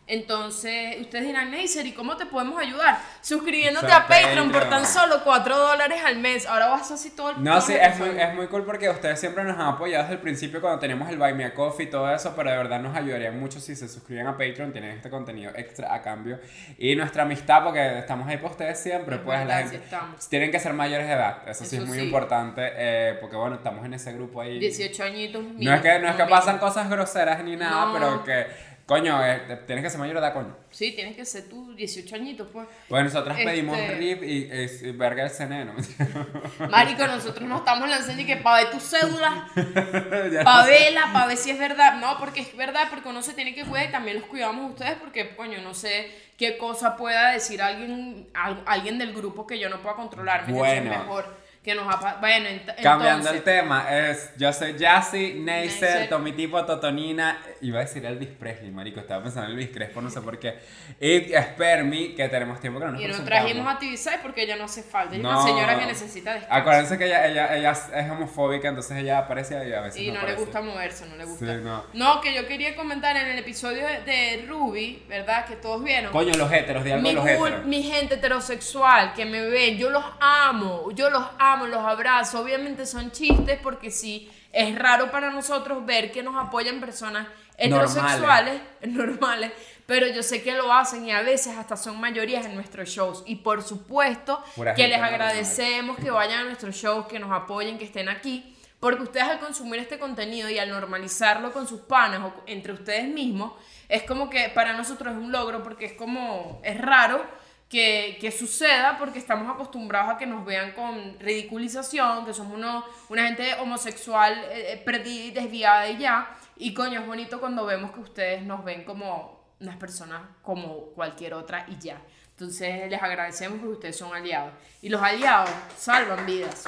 Entonces, 0.07 0.99
ustedes 0.99 1.25
dirán, 1.25 1.51
Neisser, 1.51 1.85
¿y 1.85 1.93
cómo 1.93 2.17
te 2.17 2.25
podemos 2.25 2.59
ayudar? 2.59 2.99
Suscribiéndote 3.21 3.93
a 3.93 4.07
Patreon, 4.07 4.51
por 4.51 4.67
tan 4.67 4.85
solo 4.85 5.23
4 5.23 5.57
dólares 5.57 6.01
al 6.03 6.17
mes. 6.17 6.45
Ahora 6.45 6.67
vas 6.67 6.91
así 6.91 7.11
todo 7.11 7.31
el 7.31 7.43
No, 7.43 7.61
sí, 7.61 7.73
es 7.79 7.97
muy, 7.97 8.09
es 8.09 8.33
muy 8.33 8.47
cool 8.47 8.65
porque 8.65 8.89
ustedes 8.89 9.19
siempre 9.19 9.45
nos 9.45 9.57
han 9.57 9.67
apoyado 9.67 10.03
desde 10.03 10.15
el 10.15 10.21
principio 10.21 10.59
cuando 10.59 10.79
tenemos 10.79 11.09
el 11.09 11.17
Buy 11.17 11.33
Me 11.33 11.45
a 11.45 11.53
Coffee 11.53 11.85
y 11.85 11.89
todo 11.89 12.13
eso, 12.13 12.33
pero 12.35 12.51
de 12.51 12.57
verdad 12.57 12.81
nos 12.81 12.95
ayudaría 12.95 13.31
mucho 13.31 13.61
si 13.61 13.73
se 13.73 13.87
suscriben 13.87 14.27
a 14.27 14.31
Patreon, 14.31 14.73
tienen 14.73 14.91
este 14.97 15.09
contenido 15.09 15.53
extra 15.55 15.93
a 15.93 16.01
cambio. 16.01 16.39
Y 16.77 16.93
nuestra 16.95 17.23
amistad, 17.23 17.63
porque 17.63 17.99
estamos 17.99 18.27
ahí 18.27 18.37
para 18.37 18.49
ustedes 18.49 18.79
siempre, 18.79 19.17
pues 19.19 19.45
la 19.45 19.59
gente. 19.59 19.81
Tienen 20.29 20.51
que 20.51 20.59
ser 20.59 20.73
mayores 20.73 21.07
de 21.07 21.13
edad, 21.13 21.47
eso, 21.47 21.63
sí 21.63 21.77
es 21.77 21.85
muy 21.85 21.99
importante, 21.99 22.61
eh, 22.75 23.17
porque 23.21 23.37
bueno, 23.37 23.55
estamos 23.55 23.85
en 23.85 23.93
ese 23.93 24.11
grupo 24.11 24.41
ahí. 24.41 24.59
18 24.59 25.03
añitos. 25.03 25.43
No 25.57 25.73
es 25.73 25.81
que, 25.81 25.99
no 25.99 26.09
es 26.09 26.15
que 26.15 26.25
pasan 26.25 26.57
cosas 26.57 26.89
groseras 26.89 27.41
ni 27.45 27.55
nada, 27.55 27.93
pero 27.93 28.23
que 28.25 28.70
Coño, 28.85 29.25
eh, 29.25 29.61
tienes 29.65 29.83
que 29.83 29.89
ser 29.89 29.99
mayor 29.99 30.15
de 30.15 30.21
edad, 30.21 30.33
coño. 30.33 30.55
Sí, 30.69 30.91
tienes 30.93 31.15
que 31.15 31.23
ser 31.23 31.47
tú 31.47 31.73
18 31.73 32.15
añitos, 32.15 32.47
pues. 32.51 32.67
Pues 32.89 33.03
nosotros 33.03 33.37
pedimos 33.37 33.77
este 33.77 33.95
RIP 33.95 34.23
y, 34.23 34.87
y, 34.87 34.91
verga 34.91 35.23
el 35.23 35.29
ceneno. 35.29 35.73
Marico, 36.69 37.07
nosotros 37.07 37.47
nos 37.47 37.59
estamos 37.59 37.89
lanzando 37.89 38.21
y 38.21 38.25
que 38.25 38.37
para 38.37 38.63
ver 38.63 38.71
tu 38.71 38.79
cédula, 38.79 39.47
para 40.43 40.65
verla, 40.65 41.09
para 41.13 41.27
ver 41.27 41.37
si 41.37 41.51
es 41.51 41.59
verdad. 41.59 41.95
No, 41.95 42.17
porque 42.19 42.41
es 42.41 42.55
verdad, 42.55 42.87
porque 42.89 43.09
uno 43.09 43.21
se 43.21 43.33
tiene 43.33 43.55
que 43.55 43.63
cuidar 43.63 43.89
y 43.89 43.91
también 43.91 44.19
los 44.19 44.27
cuidamos 44.27 44.71
ustedes 44.71 44.97
porque, 44.99 45.35
coño, 45.35 45.61
no 45.61 45.73
sé 45.73 46.11
qué 46.37 46.57
cosa 46.57 46.97
pueda 46.97 47.31
decir 47.31 47.61
alguien, 47.61 48.27
alguien 48.65 48.97
del 48.97 49.13
grupo 49.13 49.45
que 49.47 49.59
yo 49.59 49.69
no 49.69 49.81
pueda 49.81 49.95
controlar. 49.95 50.51
Bueno. 50.51 50.89
Mejor 50.89 51.40
que 51.63 51.75
nos 51.75 51.87
ha 51.87 52.17
Bueno, 52.19 52.49
Cambiando 52.81 53.29
el 53.29 53.43
tema, 53.43 53.85
es 53.89 54.31
yo 54.35 54.51
soy 54.51 54.75
Jassy, 54.79 55.35
Neisser, 55.35 56.09
Tommy 56.09 56.31
Tipo, 56.31 56.65
Totonina. 56.65 57.37
Iba 57.61 57.79
a 57.79 57.81
decir 57.83 58.03
Elvis 58.03 58.29
Presley, 58.29 58.71
marico. 58.71 58.99
Estaba 58.99 59.21
pensando 59.21 59.47
en 59.47 59.53
Elvis 59.53 59.69
Crespo, 59.71 60.01
no 60.01 60.09
sé 60.09 60.21
por 60.21 60.39
qué. 60.39 60.57
Y 60.99 61.31
Spermy, 61.31 62.15
que 62.15 62.27
tenemos 62.29 62.59
tiempo 62.59 62.79
que 62.79 62.85
no 62.87 62.93
nos 62.93 63.01
Y 63.01 63.07
nos 63.07 63.23
trajimos 63.23 63.67
a 63.67 63.79
TV6 63.79 64.21
porque 64.23 64.43
ella 64.43 64.55
no 64.55 64.63
hace 64.63 64.81
falta. 64.81 65.15
Es 65.15 65.19
una 65.19 65.43
señora 65.43 65.77
que 65.77 65.85
necesita 65.85 66.33
descanso. 66.33 66.55
Acuérdense 66.55 66.97
que 66.97 67.05
ella, 67.05 67.27
ella, 67.27 67.55
ella 67.55 67.71
es 67.71 68.09
homofóbica, 68.09 68.67
entonces 68.67 68.97
ella 68.97 69.19
aparece 69.19 69.53
y 69.67 69.71
a 69.71 69.81
veces. 69.81 70.01
Y 70.01 70.11
no, 70.11 70.25
le 70.25 70.33
gusta 70.33 70.61
moverse, 70.61 71.05
no 71.05 71.15
le 71.15 71.25
gusta. 71.25 71.45
Sí, 71.45 71.61
no. 71.63 71.83
no. 71.93 72.21
que 72.21 72.33
yo 72.33 72.47
quería 72.47 72.75
comentar 72.75 73.15
en 73.15 73.27
el 73.27 73.37
episodio 73.37 73.85
de 73.85 74.45
Ruby, 74.47 75.03
¿verdad? 75.07 75.45
Que 75.45 75.57
todos 75.57 75.83
vieron. 75.83 76.11
Coño, 76.11 76.33
los 76.33 76.51
héteros, 76.51 76.83
de 76.83 76.93
algo 76.93 77.07
mi, 77.07 77.13
los 77.13 77.27
héteros. 77.27 77.65
Mi 77.65 77.83
gente 77.83 78.15
heterosexual 78.15 79.13
que 79.13 79.25
me 79.25 79.41
ve, 79.43 79.77
yo 79.77 79.91
los 79.91 80.03
amo. 80.19 80.89
Yo 80.93 81.11
los 81.11 81.23
amo 81.37 81.50
los 81.59 81.83
abrazo. 81.83 82.39
Obviamente 82.39 82.85
son 82.85 83.11
chistes 83.11 83.59
porque 83.61 83.91
sí, 83.91 84.31
es 84.51 84.77
raro 84.77 85.11
para 85.11 85.31
nosotros 85.31 85.85
ver 85.85 86.11
que 86.11 86.23
nos 86.23 86.35
apoyan 86.35 86.79
personas 86.79 87.27
heterosexuales, 87.57 88.61
normales. 88.81 89.51
pero 89.85 90.07
yo 90.07 90.23
sé 90.23 90.41
que 90.41 90.53
lo 90.53 90.73
hacen 90.73 91.05
y 91.05 91.11
a 91.11 91.21
veces 91.21 91.57
hasta 91.57 91.77
son 91.77 91.99
mayorías 91.99 92.45
en 92.45 92.55
nuestros 92.55 92.89
shows. 92.89 93.23
Y 93.25 93.35
por 93.37 93.61
supuesto 93.61 94.43
que 94.75 94.87
les 94.87 95.01
agradecemos 95.01 95.97
que 95.97 96.11
vayan 96.11 96.41
a 96.41 96.43
nuestros 96.45 96.75
shows, 96.75 97.07
que 97.07 97.19
nos 97.19 97.31
apoyen, 97.31 97.77
que 97.77 97.85
estén 97.85 98.09
aquí. 98.09 98.55
Porque 98.79 99.03
ustedes 99.03 99.27
al 99.27 99.39
consumir 99.39 99.79
este 99.79 99.99
contenido 99.99 100.49
y 100.49 100.57
al 100.57 100.69
normalizarlo 100.69 101.53
con 101.53 101.67
sus 101.67 101.81
panas 101.81 102.21
o 102.21 102.43
entre 102.47 102.73
ustedes 102.73 103.07
mismos, 103.07 103.53
es 103.87 104.01
como 104.03 104.27
que 104.27 104.49
para 104.49 104.73
nosotros 104.73 105.13
es 105.13 105.19
un 105.19 105.31
logro 105.31 105.61
porque 105.61 105.85
es 105.85 105.93
como, 105.93 106.59
es 106.63 106.81
raro 106.81 107.23
que, 107.71 108.17
que, 108.19 108.31
suceda 108.31 108.97
porque 108.99 109.17
estamos 109.17 109.49
acostumbrados 109.49 110.13
a 110.13 110.17
que 110.17 110.25
nos 110.25 110.45
vean 110.45 110.73
con 110.73 111.17
ridiculización, 111.19 112.25
que 112.25 112.33
somos 112.33 112.55
uno, 112.55 112.83
una 113.07 113.23
gente 113.23 113.53
homosexual 113.55 114.33
eh, 114.51 114.73
eh, 114.73 114.81
perdida 114.83 115.23
y 115.23 115.31
desviada 115.31 115.89
y 115.89 115.97
ya. 115.97 116.35
Y 116.57 116.73
coño, 116.73 116.99
es 116.99 117.07
bonito 117.07 117.39
cuando 117.39 117.65
vemos 117.65 117.91
que 117.91 118.01
ustedes 118.01 118.43
nos 118.43 118.65
ven 118.65 118.83
como 118.83 119.39
unas 119.61 119.77
personas 119.77 120.21
como 120.41 120.87
cualquier 120.87 121.33
otra 121.33 121.65
y 121.69 121.77
ya. 121.79 122.01
Entonces 122.31 122.89
les 122.89 123.01
agradecemos 123.01 123.59
porque 123.59 123.75
ustedes 123.75 123.97
son 123.97 124.13
aliados. 124.13 124.51
Y 124.81 124.89
los 124.89 125.01
aliados 125.01 125.49
salvan 125.77 126.25
vidas. 126.25 126.67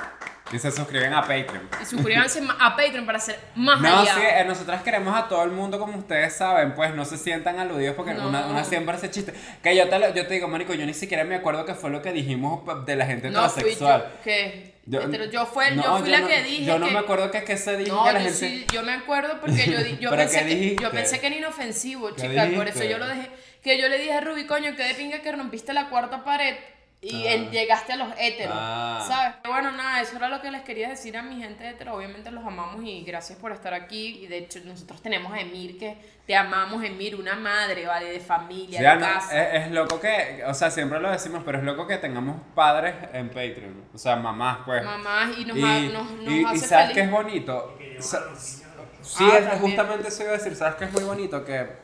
Y 0.52 0.60
se 0.60 0.72
suscriben 0.72 1.14
a 1.14 1.22
Patreon. 1.22 1.70
Y 1.82 1.86
suscríbanse 1.86 2.42
a 2.60 2.76
Patreon 2.76 3.06
para 3.06 3.20
ser 3.20 3.40
más 3.56 3.80
aliados. 3.80 4.10
No, 4.10 4.16
sí, 4.16 4.22
eh, 4.22 4.44
nosotras 4.46 4.84
queremos 4.84 5.16
a 5.16 5.28
todo 5.28 5.44
el 5.44 5.52
mundo 5.52 5.80
como 5.80 5.98
ustedes 5.98 6.34
saben, 6.34 6.76
pues 6.76 6.94
no 6.94 7.06
se 7.06 7.18
sientan 7.18 7.60
aludidos 7.60 7.96
porque 7.96 8.12
una, 8.12 8.64
siempre 8.64 8.96
hace 8.96 9.10
chiste. 9.10 9.34
Que 9.64 9.76
yo 9.76 9.88
te, 9.88 10.00
yo 10.14 10.28
te 10.28 10.34
digo, 10.34 10.48
Mónico, 10.48 10.74
yo 10.74 10.86
ni 10.86 10.94
siquiera 10.94 11.24
me 11.24 11.36
acuerdo 11.36 11.66
qué 11.66 11.74
fue 11.74 11.90
lo 11.90 12.02
que 12.02 12.12
dijimos 12.12 12.62
de 12.86 12.96
la 12.96 13.06
gente 13.06 13.30
no. 13.30 13.50
Fui 13.50 13.76
yo, 13.76 14.04
¿Qué? 14.24 14.74
Yo, 14.86 15.10
yo, 15.10 15.46
fue, 15.46 15.76
yo 15.76 15.98
fui 15.98 16.10
la 16.10 16.28
que 16.28 16.44
dije. 16.44 16.66
Yo 16.66 16.78
no 16.78 16.88
me 16.92 17.00
acuerdo 17.00 17.32
que, 17.32 17.44
que 17.44 17.58
se 17.58 17.78
dijo 17.78 17.96
no, 17.96 18.06
la 18.06 18.20
yo 18.20 18.26
gente. 18.26 18.34
Sí, 18.34 18.66
yo 18.72 18.84
me 18.84 18.92
acuerdo 18.92 19.40
porque 19.40 19.66
yo, 19.66 19.80
yo, 20.00 20.10
pensé, 20.16 20.46
que, 20.46 20.76
yo 20.76 20.92
pensé 20.92 21.20
que 21.20 21.28
era 21.28 21.36
inofensivo, 21.38 22.12
chicas. 22.12 22.50
Por 22.50 22.68
eso 22.68 22.84
yo 22.84 22.98
lo 22.98 23.08
dejé. 23.08 23.30
Que 23.64 23.80
yo 23.80 23.88
le 23.88 23.98
dije 23.98 24.14
a 24.14 24.20
Ruby, 24.20 24.46
coño, 24.46 24.76
que 24.76 24.84
de 24.84 24.94
pinga 24.94 25.20
que 25.20 25.32
rompiste 25.32 25.72
la 25.72 25.90
cuarta 25.90 26.26
pared 26.26 26.56
y 27.04 27.28
ah. 27.28 27.50
llegaste 27.52 27.94
a 27.94 27.98
los 27.98 28.14
héteros, 28.18 28.56
ah. 28.58 29.04
¿sabes? 29.06 29.36
Bueno, 29.46 29.72
nada, 29.72 30.02
eso 30.02 30.16
era 30.16 30.30
lo 30.30 30.42
que 30.42 30.50
les 30.50 30.62
quería 30.62 30.88
decir 30.88 31.18
a 31.18 31.22
mi 31.22 31.42
gente 31.42 31.68
hetero. 31.68 31.96
Obviamente 31.96 32.32
los 32.32 32.46
amamos 32.46 32.82
y 32.84 33.04
gracias 33.04 33.38
por 33.38 33.52
estar 33.52 33.74
aquí. 33.74 34.24
Y 34.24 34.28
de 34.28 34.38
hecho, 34.38 34.60
nosotros 34.64 35.02
tenemos 35.02 35.34
a 35.34 35.42
Emir, 35.42 35.78
que 35.78 35.98
te 36.26 36.36
amamos, 36.36 36.82
Emir, 36.82 37.16
una 37.16 37.36
madre, 37.36 37.86
¿vale? 37.86 38.12
De 38.12 38.22
familia, 38.22 38.94
de 38.94 39.00
casa. 39.00 39.54
Es, 39.54 39.72
loco 39.72 40.00
que, 40.00 40.44
o 40.48 40.54
sea, 40.54 40.72
siempre 40.72 41.00
lo 41.02 41.12
decimos, 41.12 41.44
pero 41.46 41.58
es 41.58 41.66
loco 41.66 41.86
que 41.86 41.98
tengamos 41.98 42.38
padres 42.56 42.96
en 43.12 43.28
Patreon. 43.28 43.84
O 43.94 43.98
sea, 43.98 44.16
mamás, 44.16 44.60
pues. 44.66 44.84
Mamás 44.86 45.38
y 45.38 45.44
nos, 45.44 45.58
y, 45.58 45.62
nos, 45.62 46.56
y, 46.56 46.58
sabes 46.58 46.94
que 46.94 47.02
es 47.02 47.12
bonito. 47.12 47.78
sí, 49.02 49.26
ah, 49.30 49.38
es, 49.40 49.60
justamente 49.60 50.08
eso 50.08 50.24
iba 50.24 50.32
a 50.32 50.38
decir, 50.38 50.56
¿sabes 50.56 50.76
que 50.76 50.86
es 50.86 50.94
muy 50.94 51.04
bonito? 51.04 51.44
Que 51.44 51.83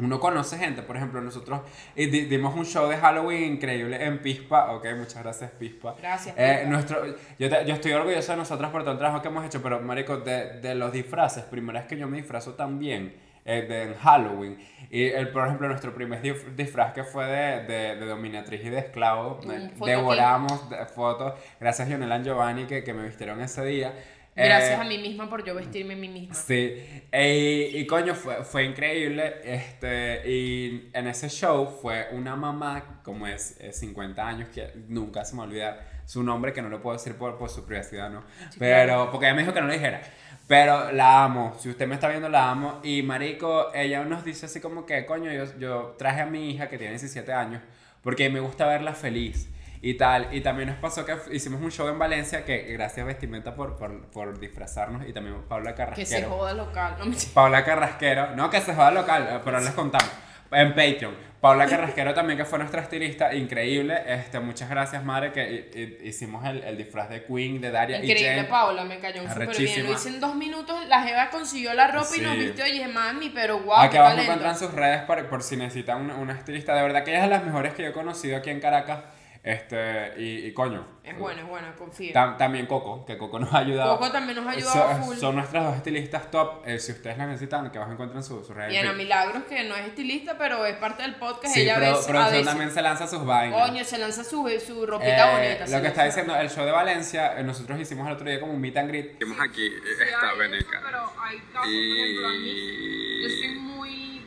uno 0.00 0.20
conoce 0.20 0.58
gente, 0.58 0.82
por 0.82 0.96
ejemplo, 0.96 1.20
nosotros 1.20 1.60
eh, 1.96 2.06
dimos 2.06 2.54
un 2.54 2.64
show 2.64 2.88
de 2.88 2.96
Halloween 2.96 3.54
increíble 3.54 4.04
en 4.04 4.20
Pispa, 4.20 4.72
ok, 4.72 4.86
muchas 4.96 5.22
gracias 5.22 5.50
Pispa. 5.52 5.94
Gracias. 5.98 6.34
Eh, 6.38 6.64
nuestro, 6.66 7.06
yo, 7.38 7.48
yo, 7.48 7.74
estoy 7.74 7.92
orgulloso 7.92 8.32
de 8.32 8.38
nosotros 8.38 8.70
por 8.70 8.82
todo 8.82 8.92
el 8.92 8.98
trabajo 8.98 9.22
que 9.22 9.28
hemos 9.28 9.44
hecho, 9.44 9.62
pero 9.62 9.80
Marico, 9.80 10.18
de, 10.18 10.60
de 10.60 10.74
los 10.74 10.92
disfraces, 10.92 11.44
primera 11.44 11.80
vez 11.80 11.88
que 11.88 11.96
yo 11.96 12.08
me 12.08 12.16
disfrazo 12.16 12.54
también 12.54 13.14
eh, 13.44 13.62
de, 13.62 13.82
en 13.84 13.94
Halloween. 13.94 14.58
Y 14.90 15.04
el, 15.04 15.30
por 15.30 15.46
ejemplo, 15.46 15.66
nuestro 15.68 15.94
primer 15.94 16.20
disfraz 16.54 16.92
que 16.92 17.04
fue 17.04 17.26
de, 17.26 17.62
de, 17.64 17.96
de 17.96 18.06
dominatriz 18.06 18.64
y 18.64 18.70
de 18.70 18.78
esclavo, 18.78 19.40
devoramos 19.84 20.64
fotos, 20.94 21.34
gracias 21.58 21.88
a 21.88 21.96
Lionel 21.96 22.22
Giovanni 22.22 22.64
que, 22.64 22.84
que 22.84 22.92
me 22.92 23.04
vistieron 23.04 23.40
ese 23.40 23.64
día. 23.64 23.94
Gracias 24.36 24.78
eh, 24.78 24.82
a 24.82 24.84
mí 24.84 24.98
misma 24.98 25.28
por 25.28 25.44
yo 25.44 25.54
vestirme 25.54 25.94
a 25.94 25.96
mí 25.96 26.08
misma. 26.08 26.34
Sí, 26.34 26.82
y 27.12 27.86
coño, 27.86 28.14
fue, 28.14 28.44
fue 28.44 28.64
increíble. 28.64 29.34
Este, 29.44 30.22
y 30.30 30.90
en 30.92 31.08
ese 31.08 31.28
show 31.28 31.68
fue 31.82 32.08
una 32.12 32.36
mamá, 32.36 33.00
como 33.02 33.26
es, 33.26 33.58
50 33.70 34.26
años, 34.26 34.48
que 34.48 34.72
nunca 34.88 35.24
se 35.24 35.34
me 35.36 35.42
olvida 35.42 35.86
su 36.06 36.22
nombre, 36.22 36.52
que 36.52 36.62
no 36.62 36.68
lo 36.68 36.80
puedo 36.80 36.96
decir 36.96 37.14
por, 37.14 37.36
por 37.38 37.50
su 37.50 37.64
privacidad, 37.66 38.10
¿no? 38.10 38.24
Pero, 38.58 39.10
porque 39.10 39.26
ella 39.26 39.34
me 39.34 39.42
dijo 39.42 39.52
que 39.52 39.60
no 39.60 39.66
lo 39.66 39.72
dijera. 39.72 40.00
Pero 40.46 40.90
la 40.90 41.24
amo, 41.24 41.56
si 41.60 41.68
usted 41.68 41.86
me 41.86 41.94
está 41.94 42.08
viendo, 42.08 42.28
la 42.28 42.50
amo. 42.50 42.80
Y 42.82 43.02
Marico, 43.02 43.72
ella 43.74 44.02
nos 44.04 44.24
dice 44.24 44.46
así 44.46 44.60
como 44.60 44.86
que, 44.86 45.06
coño, 45.06 45.32
yo, 45.32 45.44
yo 45.58 45.94
traje 45.98 46.22
a 46.22 46.26
mi 46.26 46.50
hija 46.50 46.68
que 46.68 46.78
tiene 46.78 46.92
17 46.92 47.32
años 47.32 47.62
porque 48.02 48.30
me 48.30 48.40
gusta 48.40 48.66
verla 48.66 48.94
feliz 48.94 49.48
y 49.82 49.94
tal. 49.94 50.28
Y 50.32 50.40
también 50.40 50.68
nos 50.68 50.78
pasó 50.78 51.04
que 51.04 51.16
hicimos 51.32 51.60
un 51.60 51.70
show 51.70 51.88
en 51.88 51.98
Valencia 51.98 52.44
que 52.44 52.72
gracias 52.72 53.06
Vestimenta 53.06 53.54
por, 53.54 53.76
por, 53.76 54.10
por 54.10 54.38
disfrazarnos 54.38 55.06
y 55.08 55.12
también 55.12 55.42
Paula 55.48 55.74
Carrasquero. 55.74 56.08
Que 56.08 56.14
se 56.16 56.24
joda 56.24 56.52
local. 56.52 56.96
No 56.98 57.16
Paula 57.34 57.64
Carrasquero, 57.64 58.36
no 58.36 58.50
que 58.50 58.60
se 58.60 58.74
joda 58.74 58.90
local, 58.90 59.40
pero 59.44 59.60
les 59.60 59.70
contamos. 59.70 60.10
En 60.52 60.74
Patreon. 60.74 61.30
Paula 61.40 61.66
Carrasquero 61.66 62.12
también, 62.12 62.36
que 62.36 62.44
fue 62.44 62.58
nuestra 62.58 62.82
estilista, 62.82 63.32
increíble. 63.32 64.02
Este, 64.06 64.40
muchas 64.40 64.68
gracias, 64.68 65.02
madre, 65.02 65.32
que 65.32 66.00
hicimos 66.02 66.44
el, 66.44 66.62
el, 66.64 66.76
disfraz 66.76 67.08
de 67.08 67.24
Queen, 67.24 67.62
de 67.62 67.70
Daria. 67.70 67.96
Increíble, 67.96 68.44
Paula, 68.44 68.84
me 68.84 68.98
cayó 68.98 69.22
súper 69.26 69.56
bien. 69.56 69.86
Lo 69.86 69.92
hice 69.92 70.08
en 70.10 70.20
dos 70.20 70.34
minutos, 70.34 70.76
la 70.88 71.02
Jeva 71.02 71.30
consiguió 71.30 71.72
la 71.72 71.86
ropa 71.86 72.14
y 72.14 72.20
nos 72.20 72.36
vistió 72.36 72.66
y 72.66 72.72
dije, 72.72 72.88
mami, 72.88 73.30
pero 73.30 73.60
guau. 73.60 73.80
Aquí 73.80 73.96
abajo 73.96 74.20
encuentran 74.20 74.58
sus 74.58 74.74
redes 74.74 75.02
por, 75.02 75.24
por 75.28 75.42
si 75.42 75.56
necesitan 75.56 76.02
una, 76.02 76.16
una 76.16 76.34
estilista. 76.34 76.74
De 76.74 76.82
verdad 76.82 77.04
que 77.04 77.12
ella 77.12 77.20
es 77.20 77.30
de 77.30 77.30
las 77.30 77.44
mejores 77.44 77.72
que 77.72 77.84
yo 77.84 77.88
he 77.88 77.92
conocido 77.92 78.36
aquí 78.36 78.50
en 78.50 78.60
Caracas. 78.60 78.98
Este, 79.42 80.12
y, 80.18 80.52
coño. 80.52 80.86
Es 81.02 81.18
bueno, 81.18 81.40
es 81.40 81.48
bueno, 81.48 81.68
confío. 81.78 82.12
también 82.12 82.66
Coco, 82.66 83.06
que 83.06 83.16
Coco 83.16 83.38
nos 83.38 83.52
ha 83.54 83.58
ayudado. 83.58 83.98
Coco 83.98 84.12
también 84.12 84.36
nos 84.36 84.46
ha 84.46 84.50
ayudado. 84.50 85.02
full. 85.02 85.16
Son 85.16 85.34
nuestras 85.34 85.64
dos 85.64 85.76
estilistas 85.76 86.30
top. 86.30 86.62
Eh, 86.66 86.78
si 86.78 86.92
ustedes 86.92 87.16
la 87.16 87.26
necesitan, 87.26 87.70
que 87.70 87.78
vas 87.78 87.88
a 87.88 87.92
encontrar 87.92 88.18
en 88.18 88.22
su, 88.22 88.44
su 88.44 88.52
red. 88.52 88.70
Y 88.70 88.76
Ana 88.76 88.92
Milagros, 88.92 89.44
que 89.44 89.64
no 89.64 89.74
es 89.76 89.86
estilista, 89.86 90.36
pero 90.36 90.66
es 90.66 90.76
parte 90.76 91.02
del 91.02 91.14
podcast. 91.14 91.54
Sí, 91.54 91.62
ella 91.62 91.76
pero, 91.78 91.92
veces, 92.30 92.44
también 92.44 92.70
se 92.70 92.82
lanza 92.82 93.06
sus 93.06 93.24
vainas. 93.24 93.66
Coño, 93.66 93.82
se 93.82 93.96
lanza 93.96 94.24
su, 94.24 94.46
su 94.64 94.84
ropita 94.84 95.30
eh, 95.30 95.56
bonita. 95.58 95.76
Lo 95.76 95.82
que 95.82 95.88
está 95.88 96.04
diciendo, 96.04 96.36
el 96.36 96.50
show 96.50 96.66
de 96.66 96.72
Valencia, 96.72 97.40
eh, 97.40 97.42
nosotros 97.42 97.80
hicimos 97.80 98.06
el 98.08 98.12
otro 98.12 98.28
día 98.28 98.40
como 98.40 98.52
un 98.52 98.60
meet 98.60 98.76
and 98.76 98.90
greet. 98.90 99.14
Hicimos 99.14 99.38
aquí 99.40 99.72
esta 100.00 100.34
veneca. 100.34 100.82
Pero 100.84 101.12
hay 101.18 101.38
casos, 101.50 101.66
y... 101.70 101.88
por 101.88 101.96
ejemplo, 101.96 102.26
a 102.26 102.30
mí, 102.32 103.22
yo 103.22 103.28
soy 103.30 103.58
muy, 103.58 104.26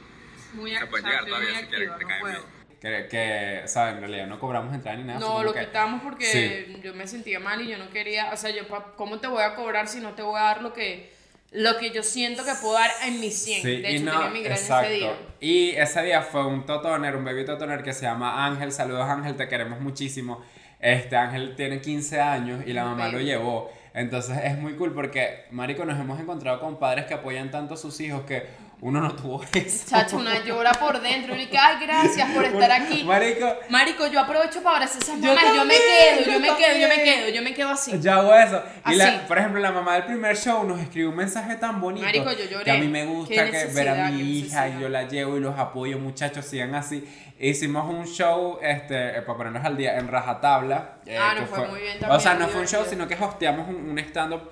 muy, 0.54 0.76
se 0.76 0.88
puede 0.88 1.04
llegar 1.04 1.26
todavía 1.26 1.60
si 1.60 1.66
quieres, 1.68 1.98
te 2.00 2.06
cae 2.06 2.24
bien 2.24 2.63
que, 2.84 3.08
que. 3.08 3.60
En 3.60 4.00
realidad 4.02 4.28
no 4.28 4.40
cobramos 4.40 4.74
entrada 4.76 4.98
ni 4.98 5.06
nada. 5.06 5.20
No, 5.20 5.42
lo 5.42 5.54
que- 5.54 5.62
quitamos 5.62 6.02
porque 6.04 6.26
Sí. 6.26 6.82
yo 6.84 6.94
me 6.94 7.08
sentía 7.08 7.40
mal 7.40 7.62
y 7.62 7.70
yo 7.70 7.78
no 7.78 7.90
quería, 7.90 8.30
o 8.34 8.38
sea, 8.38 8.50
yo 8.52 8.64
¿cómo 8.98 9.20
te 9.20 9.28
voy 9.28 9.42
a 9.42 9.56
cobrar 9.56 9.88
si 9.88 10.02
no 10.02 10.12
te 10.14 10.22
voy 10.22 10.40
a 10.40 10.44
dar 10.44 10.62
lo 10.62 10.74
que 10.74 11.12
lo 11.56 11.78
que 11.78 11.92
yo 11.92 12.02
siento 12.02 12.44
que 12.44 12.52
puedo 12.62 12.74
dar 12.74 12.90
en 13.06 13.20
mi 13.22 13.30
100? 13.32 13.62
Sí, 13.62 13.82
de 13.82 13.92
y 13.92 13.96
hecho, 13.96 14.06
no, 14.06 14.12
tenía 14.14 14.30
migraña 14.32 14.56
exacto. 14.60 14.88
ese 14.90 14.96
día. 14.96 15.14
Y 15.40 15.70
ese 15.72 16.02
día 16.04 16.22
fue 16.24 16.46
un 16.48 16.66
totoner, 16.66 17.16
un 17.16 17.24
baby 17.24 17.46
totoner 17.46 17.84
que 17.84 17.94
se 17.94 18.02
llama 18.06 18.46
Ángel. 18.46 18.72
Saludos 18.72 19.08
Ángel, 19.08 19.36
te 19.38 19.48
queremos 19.48 19.80
muchísimo. 19.80 20.44
Este 20.80 21.16
Ángel 21.16 21.56
tiene 21.56 21.80
15 21.80 22.20
años 22.20 22.64
y 22.66 22.74
la 22.74 22.84
mamá 22.86 23.08
lo 23.08 23.20
llevó. 23.22 23.72
Entonces 23.94 24.36
es 24.44 24.58
muy 24.58 24.74
cool 24.74 24.94
porque, 24.94 25.46
marico, 25.52 25.86
nos 25.86 26.00
hemos 26.00 26.20
encontrado 26.20 26.60
con 26.60 26.80
padres 26.80 27.06
que 27.06 27.14
apoyan 27.14 27.52
tanto 27.52 27.76
a 27.76 27.78
sus 27.78 28.00
hijos 28.02 28.24
que 28.24 28.44
uno 28.86 29.00
no 29.00 29.16
tuvo 29.16 29.42
eso. 29.54 29.86
Chacho, 29.90 30.18
una 30.18 30.44
llora 30.44 30.72
por 30.74 31.02
dentro 31.02 31.36
y 31.36 31.48
que, 31.48 31.58
ay, 31.58 31.78
gracias 31.86 32.30
por 32.32 32.44
estar 32.44 32.70
aquí. 32.72 33.04
Marico, 33.06 33.56
Marico, 33.70 34.08
yo 34.08 34.20
aprovecho 34.20 34.62
para 34.62 34.76
abrazar 34.78 35.02
esas 35.02 35.20
Yo 35.22 35.28
mamás, 35.28 35.44
yo, 35.44 35.50
me 35.52 35.58
también, 35.58 35.82
quedo, 35.88 36.26
yo 36.26 36.32
yo, 36.34 36.40
me 36.40 36.48
quedo, 36.58 36.78
yo 36.80 36.88
me 36.90 37.04
quedo, 37.04 37.30
yo 37.30 37.42
me 37.42 37.54
quedo 37.54 37.70
así. 37.70 38.00
Yo 38.02 38.12
hago 38.14 38.36
eso. 38.36 38.62
Y 38.88 38.96
la- 38.96 39.26
por 39.28 39.38
ejemplo, 39.38 39.62
la 39.62 39.72
mamá 39.72 39.94
del 39.96 40.04
primer 40.04 40.36
show 40.38 40.64
nos 40.66 40.80
escribió 40.82 41.10
un 41.12 41.16
mensaje 41.16 41.56
tan 41.56 41.80
bonito. 41.80 42.06
Marico, 42.06 42.32
yo 42.34 42.46
lloré. 42.46 42.66
Que 42.66 42.72
a 42.72 42.76
mí 42.78 42.88
me 42.88 43.02
Qué 43.02 43.06
gusta 43.06 43.52
que 43.52 43.66
ver 43.68 43.90
a 43.90 44.10
mi 44.10 44.18
qué 44.18 44.24
hija 44.24 44.68
y 44.70 44.80
yo 44.82 44.90
la 44.90 45.04
llevo 45.08 45.38
y 45.38 45.40
los 45.40 45.58
apoyo, 45.58 45.98
muchachos, 45.98 46.46
sigan 46.46 46.76
así. 46.76 47.08
Hicimos 47.40 47.90
un 47.90 48.06
show, 48.06 48.60
este, 48.62 49.18
eh, 49.18 49.22
para 49.22 49.38
ponernos 49.38 49.64
al 49.66 49.76
día, 49.78 49.98
en 49.98 50.08
Rajatabla. 50.10 50.96
eh, 51.06 51.18
Ah, 51.20 51.32
que 51.36 51.42
nos 51.42 51.50
fue 51.50 51.68
muy 51.68 51.80
bien 51.82 51.98
O 51.98 52.00
también, 52.02 52.20
sea, 52.22 52.34
no 52.36 52.48
fue 52.50 52.62
un 52.62 52.68
show, 52.68 52.86
sino 52.90 53.08
que 53.08 53.16
hosteamos 53.16 53.68
un, 53.70 53.76
un 53.92 54.00
stand-up. 54.00 54.50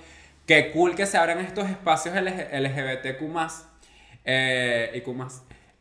Que 0.47 0.71
cool 0.71 0.95
que 0.95 1.05
se 1.05 1.17
abran 1.17 1.39
estos 1.39 1.69
espacios 1.69 2.15
LG 2.15 2.49
LGBTQ+, 2.51 3.70
eh, 4.25 4.91
y 4.95 5.01
Q+, 5.01 5.15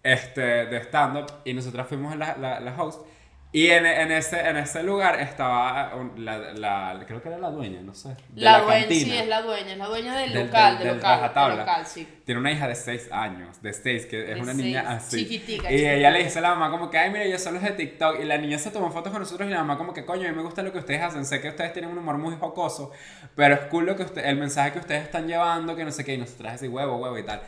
este, 0.03 0.41
de 0.67 0.77
stand-up. 0.85 1.27
Y 1.45 1.53
nosotras 1.55 1.87
fuimos 1.89 2.17
la, 2.17 2.37
la, 2.37 2.61
la 2.61 2.75
host. 2.83 3.07
Y 3.53 3.67
en, 3.67 3.85
en, 3.85 4.13
ese, 4.13 4.39
en 4.49 4.57
ese 4.59 4.81
lugar 4.85 5.19
estaba 5.19 5.93
la, 6.17 6.39
la- 6.55 7.05
creo 7.05 7.21
que 7.21 7.31
era 7.31 7.37
la 7.39 7.51
dueña, 7.51 7.81
no 7.81 7.93
sé. 7.95 8.11
de 8.29 8.43
la, 8.43 8.61
dueña, 8.61 8.79
cantina. 8.83 9.05
sí, 9.13 9.19
es 9.19 9.27
la 9.27 9.43
dueña, 9.43 9.73
es 9.73 9.79
la 9.79 9.87
dueña 9.89 10.17
del, 10.19 10.33
Del- 10.33 10.47
local, 10.47 10.79
del- 10.79 10.87
del, 10.87 10.97
local, 10.99 11.49
del 11.49 11.59
local, 11.59 11.85
sí. 11.85 12.07
Tiene 12.25 12.41
una 12.41 12.53
hija 12.53 12.69
de 12.69 12.77
6 12.77 13.09
años, 13.11 13.61
de 13.61 13.73
6, 13.73 14.07
que 14.07 14.21
es 14.23 14.29
De 14.37 14.41
una 14.41 14.53
seis, 14.53 14.65
niña 14.65 14.85
así. 14.91 15.17
chiquitica, 15.25 15.69
y 15.69 15.75
ella 15.75 15.89
chiquitica. 15.89 16.11
le 16.13 16.23
dice 16.23 16.39
a 16.39 16.43
la 16.43 16.51
mamá 16.51 16.71
como 16.71 16.91
que, 16.93 16.99
ay, 16.99 17.11
mira, 17.11 17.27
yo 17.27 17.41
soy 17.41 17.55
los 17.55 17.63
de 17.65 17.71
TikTok. 17.73 18.21
Y 18.21 18.25
la 18.25 18.39
niña 18.39 18.57
se 18.57 18.71
tomó 18.71 18.89
fotos 18.93 19.11
con 19.11 19.21
nosotros 19.21 19.49
y 19.49 19.51
la 19.51 19.59
mamá 19.59 19.77
como 19.77 19.93
que, 19.95 20.05
coño, 20.05 20.29
a 20.29 20.31
mí 20.31 20.37
me 20.37 20.45
gusta 20.45 20.63
lo 20.63 20.71
que 20.73 20.79
ustedes 20.79 21.03
hacen. 21.03 21.25
Sé 21.25 21.41
que 21.41 21.49
ustedes 21.49 21.73
tienen 21.73 21.91
un 21.91 21.99
humor 21.99 22.19
muy 22.19 22.37
jocoso, 22.37 22.93
pero 23.35 23.55
es 23.57 23.61
cool 23.63 23.85
lo 23.87 23.97
que 23.97 24.05
usted, 24.05 24.25
el 24.27 24.37
mensaje 24.37 24.71
que 24.75 24.79
ustedes 24.79 25.03
están 25.03 25.27
llevando, 25.27 25.75
que 25.75 25.85
no 25.85 25.91
sé 25.91 26.05
qué, 26.05 26.15
y 26.15 26.19
nosotras 26.19 26.55
así, 26.55 26.69
huevo, 26.69 26.99
huevo 26.99 27.19
y 27.19 27.25
tal. 27.25 27.43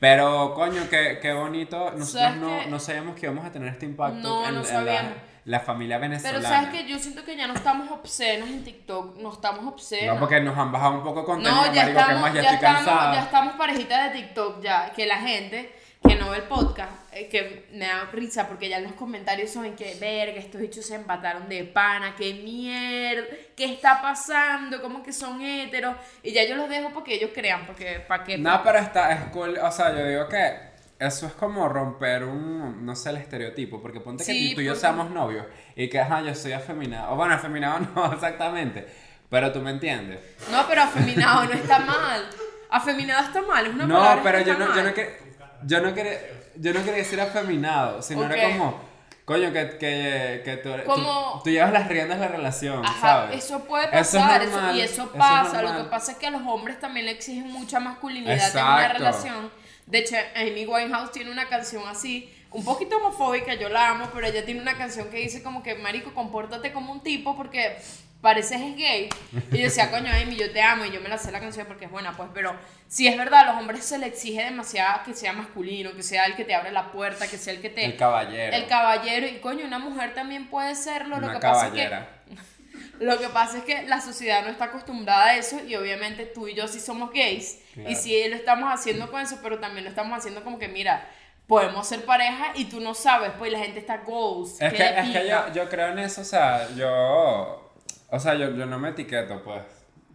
Pero, 0.00 0.54
coño, 0.54 0.82
qué, 0.90 1.18
qué 1.22 1.32
bonito. 1.32 1.92
Nosotros 1.92 2.10
¿Sabes 2.10 2.36
no, 2.38 2.66
no 2.66 2.78
sabíamos 2.80 3.14
que 3.14 3.26
íbamos 3.26 3.44
a 3.44 3.52
tener 3.52 3.68
este 3.68 3.84
impacto 3.86 4.18
No, 4.18 4.48
en, 4.48 4.54
no 4.54 4.60
en 4.60 4.66
sabíamos. 4.66 5.12
la, 5.12 5.58
la 5.58 5.60
familia 5.60 5.98
Pero 6.00 6.10
venezolana. 6.10 6.48
sabes 6.48 6.70
que 6.70 6.88
yo 6.88 6.98
siento 6.98 7.22
que 7.24 7.36
ya 7.36 7.46
no 7.46 7.54
estamos 7.54 7.90
obscenas 7.90 8.48
en 8.48 8.64
TikTok, 8.64 9.18
no 9.18 9.30
estamos 9.32 9.66
obscenas. 9.66 10.14
No, 10.14 10.20
porque 10.20 10.40
nos 10.40 10.56
han 10.56 10.72
bajado 10.72 10.94
un 10.94 11.02
poco 11.04 11.24
contenido, 11.24 11.54
No, 11.54 11.66
ya 11.72 11.82
marico, 11.82 11.84
que 11.84 12.00
estamos, 12.00 12.22
más 12.22 12.34
ya, 12.34 12.42
ya, 12.42 12.50
estoy 12.52 12.54
estamos, 12.68 12.84
cansada. 12.86 13.14
ya 13.14 13.20
estamos 13.20 13.54
parejitas 13.54 14.04
de 14.12 14.18
TikTok 14.20 14.62
ya, 14.62 14.92
que 14.92 15.06
la 15.06 15.18
gente 15.18 15.72
que 16.06 16.16
no 16.16 16.30
ve 16.30 16.38
el 16.38 16.42
podcast, 16.44 16.92
eh, 17.12 17.28
que 17.28 17.68
me 17.72 17.86
da 17.86 18.08
risa 18.12 18.48
porque 18.48 18.68
ya 18.68 18.78
en 18.78 18.84
los 18.84 18.92
comentarios 18.94 19.50
son 19.50 19.76
que, 19.76 19.96
verga, 20.00 20.38
estos 20.40 20.60
bichos 20.60 20.86
se 20.86 20.94
empataron 20.94 21.48
de 21.48 21.64
pana, 21.64 22.14
qué 22.16 22.34
mierda, 22.34 23.24
qué 23.54 23.66
está 23.66 24.00
pasando, 24.00 24.80
como 24.80 25.02
que 25.02 25.12
son 25.12 25.40
héteros, 25.42 25.94
y 26.22 26.32
ya 26.32 26.44
yo 26.44 26.56
los 26.56 26.68
dejo 26.68 26.90
porque 26.94 27.14
ellos 27.14 27.30
crean, 27.34 27.66
porque 27.66 28.00
para 28.08 28.24
qué. 28.24 28.38
No, 28.38 28.62
pero 28.64 28.78
está, 28.78 29.12
es 29.12 29.20
cool, 29.30 29.58
o 29.58 29.70
sea, 29.70 29.94
yo 29.96 30.06
digo 30.06 30.26
que 30.28 30.70
eso 30.98 31.26
es 31.26 31.32
como 31.34 31.68
romper 31.68 32.24
un, 32.24 32.84
no 32.84 32.96
sé, 32.96 33.10
el 33.10 33.16
estereotipo, 33.18 33.80
porque 33.82 34.00
ponte 34.00 34.24
que 34.24 34.32
Sí, 34.32 34.54
tú 34.54 34.62
y 34.62 34.64
yo 34.64 34.72
porque- 34.72 34.80
seamos 34.80 35.10
novios 35.10 35.46
y 35.76 35.88
que, 35.88 36.00
ajá, 36.00 36.22
yo 36.22 36.34
soy 36.34 36.52
afeminado, 36.52 37.12
o 37.12 37.16
bueno, 37.16 37.34
afeminado 37.34 37.80
no 37.94 38.12
exactamente, 38.12 38.86
pero 39.28 39.52
tú 39.52 39.60
me 39.60 39.70
entiendes. 39.70 40.18
No, 40.50 40.66
pero 40.66 40.82
afeminado 40.82 41.44
no 41.44 41.52
está 41.52 41.78
mal. 41.80 42.26
Afeminado 42.70 43.24
está 43.26 43.42
mal, 43.42 43.66
es 43.66 43.74
una 43.74 43.86
No, 43.86 43.94
palabra 43.96 44.22
pero 44.22 44.38
que 44.38 44.44
yo 44.44 44.52
está 44.52 44.64
no, 44.64 44.70
yo 44.76 44.82
mal. 44.82 44.94
no, 44.96 45.29
yo 45.64 45.80
no 45.80 45.94
quería, 45.94 46.18
yo 46.56 46.72
no 46.72 46.80
quería 46.80 46.96
decir 46.98 47.20
afeminado, 47.20 48.02
sino 48.02 48.24
era 48.24 48.50
como, 48.50 48.80
coño, 49.24 49.52
que, 49.52 49.76
que, 49.78 50.42
que 50.44 50.56
tú, 50.62 50.70
tú- 50.72 50.84
Como- 50.84 51.40
tú, 51.44 51.50
llevas 51.50 51.72
las 51.72 51.88
riendas 51.88 52.18
de 52.18 52.26
la 52.26 52.32
relación, 52.32 52.84
Ajá, 52.84 53.00
¿sabes? 53.00 53.44
eso 53.44 53.64
puede 53.64 53.84
Eso 53.86 54.18
es 54.18 54.24
pasar, 54.24 54.42
eso- 54.42 54.72
y 54.74 54.80
eso 54.80 54.92
eso 54.92 55.04
es 55.04 55.18
pasa. 55.18 55.62
lo 55.62 55.76
que 55.76 55.88
pasa 55.90 56.12
es 56.12 56.18
que 56.18 56.26
a 56.26 56.30
los 56.30 56.42
hombres 56.46 56.78
también 56.80 57.06
le 57.06 57.12
exigen 57.12 57.46
mucha 57.50 57.80
masculinidad 57.80 58.56
en 58.56 58.62
una 58.64 58.88
relación. 58.88 59.50
De 59.86 59.98
hecho, 59.98 60.14
Amy 60.36 60.66
Winehouse 60.66 61.10
tiene 61.12 61.30
una 61.32 61.48
canción 61.48 61.82
así, 61.88 62.32
un 62.52 62.64
poquito 62.64 62.96
homofóbica, 62.96 63.54
yo 63.54 63.68
la 63.68 63.90
amo, 63.90 64.08
pero 64.12 64.26
ella 64.26 64.44
tiene 64.44 64.60
una 64.60 64.76
canción 64.76 65.08
que 65.10 65.18
dice 65.18 65.42
como 65.42 65.62
que, 65.62 65.74
marico, 65.76 66.12
compórtate 66.14 66.72
como 66.72 66.92
un 66.92 67.00
tipo 67.00 67.36
porque 67.36 67.76
pareces 68.20 68.60
es 68.60 68.76
gay. 68.76 69.08
Y 69.52 69.58
yo 69.58 69.64
decía, 69.64 69.90
coño, 69.90 70.10
Amy, 70.12 70.36
yo 70.36 70.50
te 70.52 70.60
amo, 70.60 70.84
y 70.84 70.90
yo 70.90 71.00
me 71.00 71.08
la 71.08 71.16
sé 71.16 71.32
la 71.32 71.40
canción 71.40 71.66
porque 71.66 71.86
es 71.86 71.90
buena, 71.90 72.12
pues, 72.16 72.28
pero 72.34 72.54
si 72.86 73.06
es 73.08 73.16
verdad, 73.16 73.40
a 73.48 73.52
los 73.52 73.56
hombres 73.60 73.84
se 73.84 73.98
le 73.98 74.06
exige 74.06 74.44
demasiado 74.44 75.02
que 75.04 75.14
sea 75.14 75.32
masculino, 75.32 75.94
que 75.94 76.02
sea 76.02 76.26
el 76.26 76.34
que 76.36 76.44
te 76.44 76.54
abre 76.54 76.70
la 76.72 76.92
puerta, 76.92 77.26
que 77.28 77.38
sea 77.38 77.54
el 77.54 77.60
que 77.62 77.70
te... 77.70 77.84
El 77.84 77.96
caballero. 77.96 78.54
El 78.56 78.66
caballero, 78.66 79.26
y 79.26 79.38
coño, 79.38 79.64
una 79.64 79.78
mujer 79.78 80.12
también 80.14 80.48
puede 80.48 80.74
serlo, 80.74 81.18
lo 81.20 81.32
que 81.32 81.38
pasa 81.38 81.68
es 81.68 81.72
que... 81.72 81.90
Lo 83.00 83.18
que 83.18 83.28
pasa 83.30 83.58
es 83.58 83.64
que 83.64 83.82
la 83.84 83.98
sociedad 84.02 84.42
no 84.44 84.50
está 84.50 84.66
acostumbrada 84.66 85.28
a 85.28 85.36
eso 85.36 85.58
y 85.66 85.74
obviamente 85.74 86.26
tú 86.26 86.48
y 86.48 86.54
yo 86.54 86.68
sí 86.68 86.78
somos 86.80 87.10
gays 87.12 87.58
Claro. 87.72 87.90
y 87.90 87.94
sí 87.94 88.28
lo 88.28 88.36
estamos 88.36 88.70
haciendo 88.70 89.10
con 89.10 89.22
eso, 89.22 89.38
pero 89.42 89.58
también 89.58 89.84
lo 89.84 89.90
estamos 89.90 90.18
haciendo 90.18 90.44
como 90.44 90.58
que 90.58 90.68
mira, 90.68 91.08
podemos 91.50 91.86
ser 91.86 92.04
pareja 92.06 92.52
y 92.54 92.66
tú 92.66 92.80
no 92.80 92.94
sabes, 92.94 93.32
pues 93.36 93.50
y 93.50 93.54
la 93.54 93.58
gente 93.60 93.80
está 93.80 93.98
ghost. 93.98 94.62
Es 94.62 94.70
¿qué 94.72 94.78
que, 94.78 95.00
es 95.00 95.10
que 95.10 95.28
yo, 95.28 95.52
yo 95.52 95.68
creo 95.68 95.88
en 95.88 95.98
eso, 95.98 96.20
o 96.22 96.24
sea, 96.24 96.66
yo. 96.76 97.70
O 98.08 98.18
sea, 98.18 98.34
yo, 98.36 98.50
yo 98.52 98.66
no 98.66 98.78
me 98.78 98.90
etiqueto, 98.90 99.42
pues. 99.42 99.62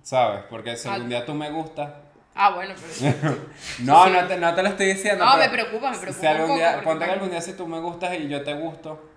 ¿Sabes? 0.02 0.42
Porque 0.50 0.76
si 0.78 0.88
Ah. 0.88 0.94
algún 0.94 1.10
día 1.10 1.26
tú 1.26 1.34
me 1.34 1.50
gustas. 1.52 1.92
Ah, 2.36 2.52
bueno, 2.52 2.74
pero... 2.76 3.36
No, 3.80 4.06
Sí. 4.06 4.12
no, 4.12 4.28
te, 4.28 4.38
no 4.38 4.54
te 4.56 4.64
lo 4.64 4.70
estoy 4.70 4.88
diciendo. 4.88 5.24
No, 5.26 5.32
pero 5.38 5.44
me 5.46 5.50
preocupa, 5.50 5.92
me 5.92 5.98
preocupa 5.98 6.20
Si 6.22 6.28
algún 6.28 6.48
poco, 6.48 6.58
día, 6.58 6.82
ponte 6.84 7.06
que 7.06 7.12
algún 7.12 7.30
día 7.30 7.42
si 7.42 7.54
tú 7.54 7.68
me 7.68 7.80
gustas 7.80 8.14
y 8.18 8.28
yo 8.30 8.44
te 8.44 8.54
gusto, 8.54 9.10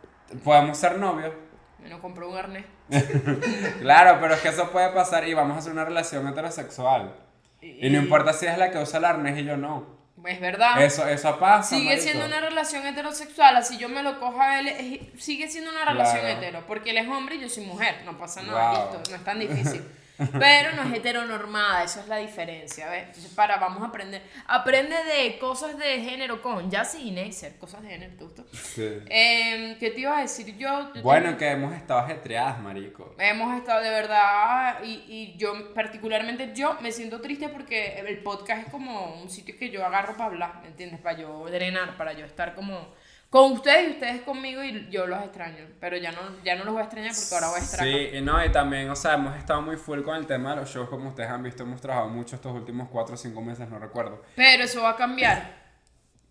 podemos 0.44 0.76
ser 0.76 0.98
novios. 0.98 1.32
Bueno, 1.78 2.00
compró 2.00 2.28
un 2.30 2.36
arnés. 2.36 2.64
Claro, 3.80 4.18
pero 4.20 4.34
es 4.34 4.40
que 4.40 4.48
eso 4.48 4.70
puede 4.70 4.90
pasar 4.90 5.26
y 5.28 5.34
vamos 5.34 5.56
a 5.56 5.58
hacer 5.60 5.72
una 5.72 5.84
relación 5.84 6.26
heterosexual. 6.28 7.14
Y 7.60 7.88
no 7.90 7.98
importa 7.98 8.32
si 8.32 8.46
es 8.46 8.56
la 8.58 8.70
que 8.70 8.78
usa 8.78 8.98
el 8.98 9.04
arnés 9.04 9.38
y 9.38 9.44
yo 9.44 9.56
no. 9.56 9.97
Es 10.26 10.40
verdad. 10.40 10.82
Eso, 10.82 11.06
eso 11.06 11.38
pasa. 11.38 11.70
Sigue 11.76 11.86
marico. 11.90 12.02
siendo 12.02 12.26
una 12.26 12.40
relación 12.40 12.86
heterosexual, 12.86 13.56
así 13.56 13.78
yo 13.78 13.88
me 13.88 14.02
lo 14.02 14.18
cojo 14.18 14.40
a 14.40 14.58
él, 14.60 14.68
es- 14.68 15.22
sigue 15.22 15.48
siendo 15.48 15.70
una 15.70 15.84
relación 15.84 16.20
Claro. 16.20 16.36
hetero, 16.38 16.64
porque 16.66 16.90
él 16.90 16.98
es 16.98 17.08
hombre 17.08 17.36
y 17.36 17.40
yo 17.40 17.48
soy 17.48 17.64
mujer, 17.64 18.02
no 18.04 18.18
pasa 18.18 18.42
nada, 18.42 18.70
Wow. 18.72 18.82
listo, 18.94 19.10
no 19.10 19.16
es 19.16 19.24
tan 19.24 19.38
difícil. 19.38 19.82
Pero 20.38 20.72
no 20.72 20.82
es 20.82 20.94
heteronormada, 20.98 21.84
eso 21.84 22.00
es 22.00 22.08
la 22.08 22.16
diferencia, 22.16 22.88
¿ves? 22.90 23.04
Entonces, 23.06 23.32
para, 23.34 23.56
vamos 23.58 23.82
a 23.82 23.86
aprender. 23.86 24.22
Aprende 24.46 24.96
de 25.04 25.38
cosas 25.38 25.78
de 25.78 26.00
género 26.02 26.42
con 26.42 26.70
Jazzy 26.70 27.08
y 27.08 27.10
Neisser, 27.12 27.56
cosas 27.58 27.82
de 27.82 27.90
género, 27.90 28.16
¿te 28.16 28.24
gustó? 28.24 28.44
Sí. 28.52 28.98
Em, 29.08 29.78
¿Qué 29.78 29.90
te 29.90 30.00
iba 30.00 30.18
a 30.18 30.22
decir 30.22 30.56
yo? 30.56 30.92
Yo 30.94 31.02
Bueno, 31.02 31.26
tengo- 31.26 31.38
que 31.38 31.48
hemos 31.50 31.72
estado 31.74 32.00
ajetreadas, 32.00 32.60
marico. 32.60 33.14
Hemos 33.18 33.56
estado 33.56 33.80
de 33.82 33.90
verdad 33.90 34.82
y, 34.82 35.04
y 35.08 35.34
yo 35.38 35.72
particularmente 35.74 36.52
yo 36.54 36.76
me 36.80 36.90
siento 36.92 37.20
triste 37.20 37.48
porque 37.48 37.98
el 38.00 38.18
podcast 38.22 38.66
es 38.66 38.72
como 38.72 39.14
un 39.22 39.30
sitio 39.30 39.56
que 39.58 39.70
yo 39.70 39.84
agarro 39.86 40.14
para 40.16 40.26
hablar, 40.30 40.60
¿me 40.62 40.68
entiendes? 40.68 41.00
Para 41.00 41.16
yo 41.18 41.46
drenar, 41.46 41.96
para 41.96 42.12
yo 42.12 42.24
estar 42.24 42.54
como 42.54 42.88
con 43.30 43.52
ustedes 43.52 43.88
y 43.88 43.90
ustedes 43.92 44.22
conmigo 44.22 44.62
y 44.64 44.88
yo 44.90 45.06
los 45.06 45.22
extraño, 45.22 45.66
pero 45.80 45.96
ya 45.98 46.12
no, 46.12 46.20
ya 46.44 46.54
no 46.56 46.64
los 46.64 46.72
voy 46.72 46.80
a 46.80 46.84
extrañar 46.84 47.12
porque 47.14 47.34
ahora 47.34 47.48
voy 47.48 47.60
a 47.60 47.64
acá. 47.64 47.76
Sí, 47.76 48.16
y 48.16 48.20
no, 48.22 48.42
y 48.44 48.50
también, 48.50 48.88
o 48.90 48.96
sea, 48.96 49.14
hemos 49.14 49.36
estado 49.36 49.60
muy 49.60 49.76
full 49.76 50.00
con 50.02 50.16
el 50.16 50.26
tema 50.26 50.50
de 50.50 50.56
los 50.62 50.70
shows, 50.70 50.88
como 50.88 51.10
ustedes 51.10 51.28
han 51.28 51.42
visto, 51.42 51.62
hemos 51.62 51.80
trabajado 51.80 52.08
mucho 52.10 52.36
estos 52.36 52.52
últimos 52.54 52.88
4 52.90 53.14
o 53.14 53.18
5 53.18 53.42
meses, 53.42 53.68
no 53.68 53.78
recuerdo. 53.78 54.22
Pero 54.34 54.64
eso 54.64 54.82
va 54.82 54.90
a 54.90 54.96
cambiar. 54.96 55.58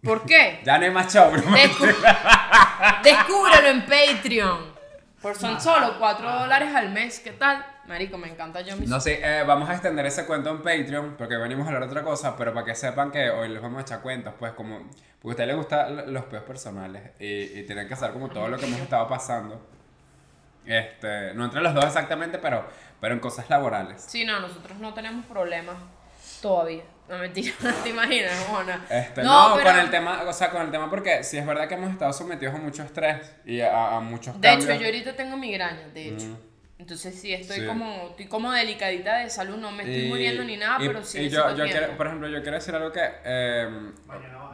¿Por 0.02 0.26
qué? 0.26 0.62
Ya 0.66 0.78
no 0.80 0.86
hay 0.86 0.92
más 0.92 1.14
show, 1.14 1.30
bro. 1.32 1.42
Descu- 1.44 1.96
Descúbrelo 3.04 3.68
en 3.68 3.82
Patreon. 3.86 4.78
Por 5.22 5.36
son 5.36 5.60
solo 5.62 5.98
4 6.00 6.32
dólares 6.40 6.74
al 6.76 6.90
mes, 6.92 7.20
¿qué 7.20 7.32
tal? 7.32 7.66
Marico, 7.88 8.18
me 8.18 8.28
encanta 8.30 8.62
yo 8.62 8.76
mismo. 8.76 8.94
No 8.96 9.00
sé, 9.02 9.20
eh, 9.24 9.44
vamos 9.44 9.70
a 9.70 9.74
extender 9.74 10.06
ese 10.06 10.26
cuento 10.26 10.50
en 10.50 10.58
Patreon, 10.58 11.16
porque 11.18 11.38
venimos 11.38 11.66
a 11.66 11.68
hablar 11.70 11.84
de 11.84 11.90
otra 11.90 12.04
cosa, 12.04 12.36
pero 12.36 12.54
para 12.54 12.66
que 12.66 12.76
sepan 12.76 13.12
que 13.12 13.30
hoy 13.30 13.48
les 13.50 13.62
vamos 13.62 13.80
a 13.80 13.82
echar 13.84 14.02
cuentos, 14.02 14.34
pues 14.38 14.52
como, 14.54 14.80
porque 15.22 15.28
a 15.28 15.30
ustedes 15.30 15.48
les 15.48 15.56
gustan 15.56 16.14
los 16.14 16.26
peos 16.26 16.44
personales 16.44 17.12
y, 17.20 17.60
y 17.60 17.64
tienen 17.66 17.88
que 17.88 17.96
saber 17.96 18.14
como 18.14 18.30
todo 18.30 18.48
lo 18.50 18.58
que 18.58 18.66
hemos 18.66 18.80
estado 18.82 19.08
pasando. 19.08 19.66
Este, 20.66 21.34
no 21.34 21.46
entre 21.46 21.62
los 21.62 21.74
dos 21.74 21.86
exactamente, 21.86 22.40
pero, 22.40 22.66
pero 23.00 23.14
en 23.14 23.20
cosas 23.22 23.50
laborales. 23.50 24.02
Sí, 24.06 24.26
no, 24.26 24.40
nosotros 24.42 24.78
no 24.80 24.94
tenemos 24.94 25.26
problemas 25.26 25.78
todavía. 26.42 26.84
No 27.08 27.18
mentira, 27.20 27.54
no 27.62 27.72
te 27.72 27.90
imaginas, 27.90 28.34
Mona. 28.50 28.86
Este, 28.90 29.24
no, 29.24 29.54
pero- 29.56 29.70
con 29.70 29.80
el 29.80 29.90
tema, 29.90 30.24
o 30.28 30.34
sea, 30.34 30.50
con 30.50 30.62
el 30.64 30.72
tema 30.72 30.90
porque 30.90 31.24
sí 31.24 31.38
es 31.38 31.46
verdad 31.46 31.70
que 31.70 31.76
hemos 31.76 31.90
estado 31.92 32.12
sometidos 32.12 32.54
a 32.54 32.58
mucho 32.58 32.84
estrés 32.84 33.34
y 33.46 33.62
a, 33.62 33.96
a 33.96 34.00
muchos 34.02 34.36
De 34.42 34.46
cambios. 34.50 34.70
hecho, 34.70 34.80
yo 34.82 34.86
ahorita 34.88 35.16
tengo 35.16 35.38
migraña, 35.38 35.88
de 35.94 36.10
hecho. 36.10 36.38
Entonces 36.80 37.16
sí, 37.20 37.34
estoy 37.34 37.62
Sí. 37.62 37.66
como 37.66 38.10
estoy 38.10 38.28
como 38.28 38.52
delicadita 38.52 39.18
de 39.18 39.30
salud, 39.32 39.58
no 39.58 39.72
me 39.72 39.84
estoy 39.84 40.06
Y- 40.06 40.10
muriendo 40.10 40.44
ni 40.44 40.58
nada, 40.58 40.78
y- 40.84 40.88
pero 40.88 41.04
sí 41.04 41.22
y 41.22 41.30
yo, 41.30 41.56
yo 41.56 41.66
quiero, 41.66 41.98
por 41.98 42.06
ejemplo, 42.08 42.28
yo 42.30 42.42
quiero 42.44 42.58
decir 42.58 42.76
algo 42.76 42.92
que 42.92 43.02
eh, 43.26 43.68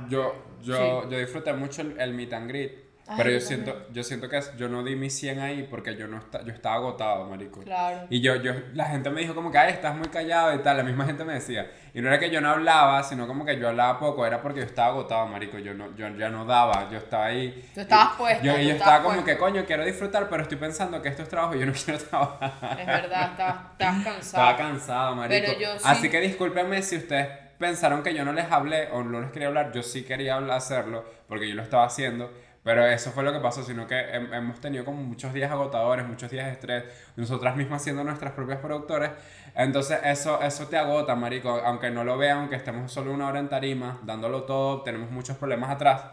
yo, 0.09 0.33
yo, 0.61 0.75
Sí. 1.03 1.09
yo 1.11 1.17
disfruté 1.19 1.51
mucho 1.53 1.81
el, 1.81 1.99
el 1.99 2.13
meet 2.13 2.31
and 2.33 2.47
greet. 2.49 2.82
Ay, 3.05 3.15
Pero 3.17 3.31
yo 3.31 3.39
siento, 3.41 3.85
yo 3.91 4.01
siento 4.01 4.29
que 4.29 4.39
yo 4.57 4.69
no 4.69 4.81
di 4.81 4.95
mi 4.95 5.09
100 5.09 5.39
ahí 5.41 5.67
porque 5.69 5.97
yo 5.97 6.07
no 6.07 6.17
esta- 6.19 6.41
yo 6.43 6.53
estaba 6.53 6.75
agotado, 6.75 7.25
marico. 7.25 7.59
Claro. 7.59 8.07
Y 8.09 8.21
yo, 8.21 8.37
yo, 8.37 8.53
la 8.73 8.85
gente 8.85 9.09
me 9.09 9.19
dijo 9.19 9.35
como 9.35 9.51
que, 9.51 9.57
ay, 9.57 9.73
estás 9.73 9.93
muy 9.95 10.07
callado 10.07 10.55
y 10.55 10.59
tal, 10.59 10.77
la 10.77 10.83
misma 10.83 11.03
gente 11.05 11.25
me 11.25 11.33
decía. 11.33 11.69
Y 11.93 11.99
no 12.01 12.07
era 12.07 12.17
que 12.17 12.29
yo 12.29 12.39
no 12.39 12.49
hablaba, 12.49 13.03
sino 13.03 13.27
como 13.27 13.43
que 13.45 13.59
yo 13.59 13.67
hablaba 13.67 13.99
poco, 13.99 14.25
era 14.25 14.41
porque 14.41 14.61
yo 14.61 14.65
estaba 14.65 14.87
agotado, 14.87 15.27
marico, 15.27 15.57
yo 15.59 15.73
no, 15.73 15.93
yo 15.97 16.07
ya 16.15 16.29
no 16.29 16.45
daba, 16.45 16.89
yo 16.91 16.97
estaba 16.97 17.25
ahí. 17.25 17.69
Tú 17.73 17.81
estabas 17.81 18.13
y- 18.13 18.17
puesto, 18.17 18.43
Yo, 18.45 18.57
y 18.57 18.67
yo 18.67 18.73
estaba 18.75 18.97
como 19.03 19.09
puesto. 19.15 19.25
que, 19.25 19.37
coño, 19.37 19.65
quiero 19.65 19.83
disfrutar, 19.83 20.29
pero 20.29 20.43
estoy 20.43 20.57
pensando 20.57 21.01
que 21.01 21.09
esto 21.09 21.23
es 21.23 21.27
trabajo 21.29 21.55
y 21.55 21.59
yo 21.59 21.65
no 21.65 21.73
quiero 21.85 21.99
trabajar. 21.99 22.79
Es 22.79 22.87
verdad, 22.87 23.31
estabas, 23.31 23.55
cansado. 23.77 24.21
Estaba 24.21 24.57
cansado, 24.57 25.15
marico. 25.17 25.45
Pero 25.45 25.59
yo 25.59 25.73
sí- 25.77 25.83
Así 25.85 26.09
que 26.09 26.21
discúlpenme 26.21 26.81
si 26.81 26.95
ustedes 26.95 27.27
pensaron 27.59 28.01
que 28.01 28.13
yo 28.13 28.23
no 28.25 28.31
les 28.33 28.49
hablé 28.51 28.87
o 28.91 29.03
no 29.03 29.19
les 29.21 29.31
quería 29.31 29.49
hablar. 29.49 29.71
Yo 29.73 29.83
sí 29.83 30.03
quería 30.03 30.37
hacerlo 30.37 31.03
porque 31.27 31.47
yo 31.49 31.55
lo 31.55 31.61
estaba 31.63 31.85
haciendo. 31.85 32.31
Pero 32.63 32.85
eso 32.85 33.11
fue 33.11 33.23
lo 33.23 33.33
que 33.33 33.39
pasó, 33.39 33.61
sino 33.61 33.85
que 33.87 33.95
hem- 33.95 34.33
hemos 34.33 34.61
tenido 34.61 34.85
como 34.85 35.03
muchos 35.03 35.33
días 35.33 35.51
agotadores, 35.51 36.07
muchos 36.07 36.31
días 36.31 36.45
de 36.45 36.53
estrés, 36.53 36.83
nosotras 37.17 37.57
mismas 37.57 37.83
siendo 37.83 38.03
nuestras 38.05 38.31
propias 38.31 38.59
productores. 38.59 39.11
Entonces 39.53 39.99
eso, 40.05 40.41
eso 40.41 40.67
te 40.67 40.77
agota, 40.77 41.13
marico, 41.15 41.49
aunque 41.65 41.89
no 41.91 42.05
lo 42.05 42.17
vean, 42.17 42.37
aunque 42.39 42.55
estemos 42.55 42.89
solo 42.91 43.11
una 43.11 43.27
hora 43.27 43.39
en 43.39 43.49
tarima, 43.49 43.99
dándolo 44.03 44.43
todo, 44.43 44.81
tenemos 44.81 45.11
muchos 45.11 45.35
problemas 45.35 45.71
atrás. 45.71 46.03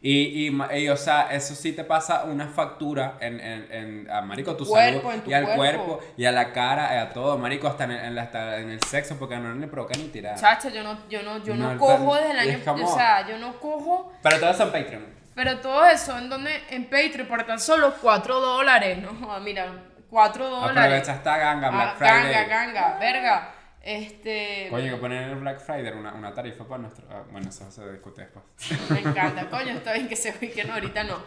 Y, 0.00 0.46
y, 0.48 0.58
y, 0.78 0.88
o 0.90 0.96
sea, 0.96 1.32
eso 1.32 1.56
sí 1.56 1.72
te 1.72 1.82
pasa 1.82 2.22
una 2.24 2.46
factura 2.46 3.16
en, 3.18 3.40
en, 3.40 3.72
en 3.72 4.10
a, 4.10 4.20
marico, 4.20 4.54
tu, 4.54 4.64
cuerpo, 4.64 5.00
salud 5.00 5.14
en 5.14 5.20
tu 5.24 5.30
y 5.30 5.34
al 5.34 5.44
cuerpo. 5.44 5.84
cuerpo 5.86 6.00
y 6.16 6.24
a 6.26 6.30
la 6.30 6.52
cara, 6.52 6.94
y 6.94 6.98
a 6.98 7.10
todo, 7.12 7.36
marico, 7.36 7.66
hasta 7.66 7.82
en 7.84 7.90
el, 7.92 8.04
en 8.12 8.18
hasta 8.18 8.58
en 8.60 8.70
el 8.70 8.80
sexo, 8.84 9.16
porque 9.18 9.36
no 9.38 9.52
le 9.54 9.66
provoca 9.66 9.94
ni 9.98 10.04
tirar. 10.08 10.36
Chacha, 10.38 10.68
yo 10.68 10.84
no, 10.84 11.08
yo 11.08 11.22
no, 11.24 11.42
yo 11.42 11.56
no, 11.56 11.72
No, 11.72 11.78
cojo 11.80 12.14
desde 12.14 12.30
el 12.30 12.38
año, 12.38 12.60
como- 12.64 12.84
o 12.86 12.94
sea, 12.94 13.26
yo 13.26 13.38
no 13.38 13.58
cojo, 13.58 14.12
Pero 14.22 14.38
todos 14.38 14.56
son 14.56 14.70
Patreon. 14.70 15.17
Pero 15.38 15.58
todo 15.60 15.86
eso 15.86 16.18
en 16.18 16.28
donde, 16.28 16.50
en 16.70 16.86
Patreon, 16.86 17.28
por 17.28 17.44
tan 17.44 17.60
solo 17.60 17.94
4 18.02 18.40
dólares, 18.40 18.98
no, 18.98 19.14
joda, 19.14 19.38
mira, 19.48 19.72
4 20.10 20.48
dólares. 20.50 20.76
Aprovecha 20.82 21.14
esta 21.14 21.38
ganga, 21.38 21.70
Black 21.70 21.88
Ah, 21.90 21.94
Friday. 21.96 22.32
Ganga, 22.32 22.46
ganga, 22.48 22.98
verga, 22.98 23.54
este, 23.80 24.66
Coño, 24.68 24.82
hay 24.82 24.90
que 24.90 24.96
poner 24.96 25.22
en 25.22 25.28
el 25.30 25.36
Black 25.36 25.60
Friday 25.60 25.92
una, 25.92 26.12
una 26.12 26.34
tarifa 26.34 26.64
para 26.66 26.82
nuestro. 26.82 27.06
ah, 27.08 27.22
bueno, 27.30 27.48
eso 27.48 27.70
se 27.70 27.88
discute 27.92 28.22
después. 28.22 28.44
me 28.90 28.98
encanta, 28.98 29.46
coño, 29.50 29.74
está 29.74 29.92
bien 29.92 30.08
que 30.08 30.16
se 30.16 30.36
que 30.36 30.64
no, 30.64 30.74
ahorita 30.74 31.04
no. 31.04 31.22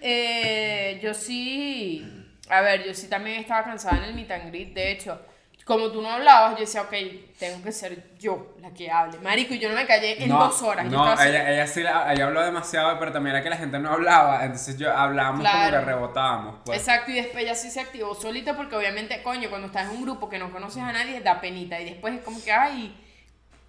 Eh, 0.00 0.98
yo 1.02 1.12
sí, 1.12 2.32
a 2.48 2.62
ver, 2.62 2.82
yo 2.86 2.94
sí 2.94 3.08
también 3.08 3.42
estaba 3.42 3.62
cansada 3.64 3.98
en 3.98 4.04
el 4.04 4.14
meet 4.14 4.30
and 4.30 4.48
greet, 4.48 4.72
de 4.72 4.90
hecho, 4.90 5.20
como 5.64 5.90
tú 5.92 6.02
no 6.02 6.10
hablabas, 6.10 6.54
yo 6.54 6.60
decía, 6.60 6.82
ok, 6.82 6.92
tengo 7.38 7.62
que 7.62 7.70
ser 7.70 8.16
yo 8.18 8.54
la 8.60 8.70
que 8.70 8.90
hable. 8.90 9.18
Marico, 9.20 9.54
y 9.54 9.58
yo 9.60 9.68
no 9.68 9.76
me 9.76 9.86
callé 9.86 10.22
en 10.22 10.28
no, 10.28 10.38
dos 10.46 10.60
horas. 10.62 10.84
yo 10.86 10.90
No, 10.90 11.04
así- 11.04 11.28
ella, 11.28 11.66
sí 11.66 11.82
la- 11.82 12.12
ella 12.12 12.24
habló 12.26 12.42
demasiado, 12.42 12.98
pero 12.98 13.12
también 13.12 13.36
era 13.36 13.42
que 13.44 13.50
la 13.50 13.56
gente 13.56 13.78
no 13.78 13.90
hablaba. 13.92 14.44
Entonces 14.44 14.76
yo 14.78 14.92
hablábamos 14.92 15.46
como 15.48 15.70
que 15.70 15.80
rebotábamos. 15.80 16.56
Pues. 16.64 16.78
Exacto, 16.78 17.12
y 17.12 17.14
después 17.14 17.44
ella 17.44 17.54
sí 17.54 17.70
se 17.70 17.80
activó 17.80 18.14
solita 18.14 18.56
porque 18.56 18.74
obviamente, 18.74 19.22
coño, 19.22 19.48
cuando 19.48 19.68
estás 19.68 19.88
en 19.90 19.96
un 19.96 20.02
grupo 20.02 20.28
que 20.28 20.38
no 20.38 20.50
conoces 20.50 20.82
a 20.82 20.92
nadie, 20.92 21.20
da 21.20 21.40
penita. 21.40 21.80
Y 21.80 21.84
después 21.84 22.14
es 22.14 22.22
como 22.24 22.42
que, 22.42 22.50
ay, 22.50 22.96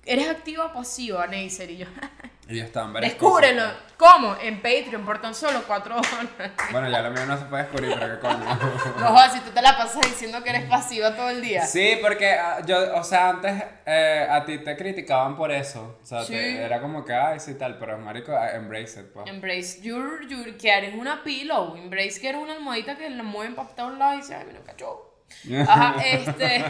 ¿eres 0.05 0.27
activa 0.29 0.65
o 0.65 0.74
pasiva, 0.74 1.27
Neisser? 1.27 1.69
Y 1.69 1.77
yo, 1.77 1.86
ya 2.58 2.63
estaban 2.65 2.93
varias 2.93 3.13
descúbrelo. 3.13 3.62
cosas. 3.63 3.77
¿Cómo? 3.98 4.36
En 4.41 4.58
Patreon, 4.63 5.05
por 5.05 5.22
tan 5.22 5.36
solo 5.36 5.62
cuatro 5.67 5.93
dólares. 5.96 6.53
Bueno, 6.72 6.89
ya 6.89 7.01
lo 7.03 7.12
mío 7.12 7.24
no 7.27 7.38
se 7.38 7.46
puede 7.46 7.63
descubrir, 7.63 7.96
pero 8.00 8.15
qué 8.15 8.27
coño. 8.27 8.60
No 9.00 9.29
si 9.31 9.39
tú 9.41 9.51
te 9.51 9.62
la 9.62 9.77
pasas 9.77 10.01
diciendo 10.01 10.41
que 10.43 10.50
eres 10.50 10.67
pasiva 10.67 11.15
todo 11.15 11.29
el 11.29 11.39
día. 11.41 11.63
Sí, 11.67 12.00
porque 12.01 12.31
ah, 12.31 12.62
yo, 12.65 12.96
o 12.96 13.03
sea, 13.03 13.29
antes 13.29 13.63
eh, 13.86 14.25
a 14.27 14.43
ti 14.43 14.58
te 14.58 14.75
criticaban 14.75 15.36
por 15.36 15.51
eso. 15.51 16.00
O 16.01 16.05
sea, 16.05 16.24
Sí. 16.24 16.34
te- 16.34 16.63
era 16.63 16.81
como 16.81 17.05
que, 17.05 17.13
ay, 17.13 17.39
sí, 17.39 17.53
tal, 17.53 17.77
pero 17.77 17.96
marico, 18.00 18.36
ah, 18.36 18.51
embrace 18.55 19.01
it, 19.01 19.08
pues. 19.13 19.27
Embrace 19.29 19.81
your, 19.81 20.25
your, 20.27 20.58
que 20.58 20.72
eres 20.75 20.96
una 20.96 21.24
pillow. 21.24 21.75
Embrace 21.75 22.20
que 22.20 22.29
eres 22.29 22.41
una 22.41 22.53
almohadita 22.53 22.98
que 22.98 23.08
la 23.10 23.22
mueven 23.24 23.53
para 23.53 23.70
todos 23.70 23.98
lados 24.00 24.15
y 24.15 24.17
dice, 24.22 24.36
ay, 24.36 24.46
mira, 24.48 24.62
cacho. 24.65 25.08
Ajá, 25.70 25.96
este. 26.03 26.65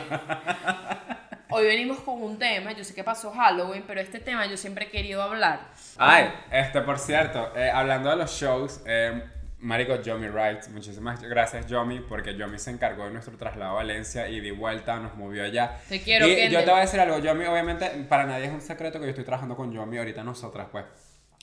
Hoy 1.51 1.65
venimos 1.65 1.99
con 1.99 2.21
un 2.23 2.39
tema. 2.39 2.71
Yo 2.71 2.83
sé 2.83 2.93
que 2.95 3.03
pasó 3.03 3.31
Halloween, 3.31 3.83
pero 3.85 3.99
este 3.99 4.19
tema 4.19 4.45
yo 4.45 4.55
siempre 4.57 4.85
he 4.85 4.89
querido 4.89 5.21
hablar. 5.21 5.59
Ay, 5.97 6.31
este, 6.51 6.81
por 6.81 6.97
cierto, 6.97 7.51
eh, 7.55 7.69
hablando 7.69 8.09
de 8.09 8.15
los 8.15 8.31
shows, 8.31 8.81
eh, 8.85 9.21
Marico 9.59 10.01
Yomi 10.01 10.27
Wright, 10.29 10.67
muchísimas 10.69 11.21
gracias 11.21 11.67
Yomi, 11.67 11.99
porque 11.99 12.35
Yomi 12.35 12.57
se 12.57 12.71
encargó 12.71 13.05
de 13.05 13.11
nuestro 13.11 13.37
traslado 13.37 13.71
a 13.71 13.75
Valencia 13.75 14.27
y 14.27 14.39
de 14.39 14.51
vuelta 14.53 14.97
nos 14.99 15.15
movió 15.15 15.43
allá. 15.43 15.77
Te 15.87 16.01
quiero, 16.01 16.25
Y 16.27 16.35
Kendall. 16.35 16.51
yo 16.51 16.59
te 16.65 16.71
voy 16.71 16.79
a 16.79 16.81
decir 16.81 16.99
algo, 16.99 17.19
Yomi, 17.19 17.45
obviamente, 17.45 17.85
para 18.09 18.23
nadie 18.25 18.45
es 18.45 18.51
un 18.51 18.61
secreto 18.61 18.99
que 18.99 19.05
yo 19.05 19.09
estoy 19.11 19.25
trabajando 19.25 19.55
con 19.55 19.71
Yomi 19.71 19.97
ahorita 19.97 20.23
nosotras, 20.23 20.67
pues. 20.71 20.85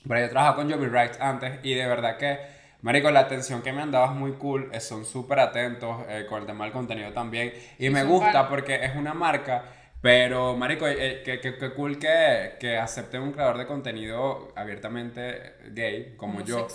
Pero 0.07 0.19
yo 0.19 0.25
he 0.25 0.29
trabajado 0.29 0.55
con 0.57 0.69
Yomi 0.69 0.87
Wright 0.87 1.13
antes 1.21 1.59
y 1.63 1.73
de 1.75 1.85
verdad 1.87 2.17
que, 2.17 2.39
Marico, 2.81 3.11
la 3.11 3.19
atención 3.21 3.61
que 3.61 3.71
me 3.71 3.81
han 3.81 3.91
dado 3.91 4.05
es 4.05 4.11
muy 4.11 4.33
cool, 4.33 4.69
eh, 4.73 4.79
son 4.79 5.05
súper 5.05 5.39
atentos 5.39 5.97
eh, 6.09 6.25
con 6.27 6.41
el 6.41 6.45
tema 6.47 6.63
del 6.65 6.73
contenido 6.73 7.11
también. 7.13 7.53
Y 7.77 7.89
me 7.89 8.03
gusta 8.03 8.49
porque 8.49 8.83
es 8.83 8.95
una 8.95 9.13
marca, 9.13 9.63
pero, 10.01 10.55
marico, 10.55 10.87
eh, 10.87 11.21
que, 11.25 11.41
que, 11.41 11.57
que 11.57 11.73
cool 11.73 11.99
que, 11.99 12.55
que 12.59 12.77
acepte 12.77 13.19
un 13.19 13.33
creador 13.33 13.57
de 13.57 13.67
contenido 13.67 14.53
abiertamente 14.55 15.55
gay, 15.71 16.15
como 16.15 16.41
yo. 16.41 16.67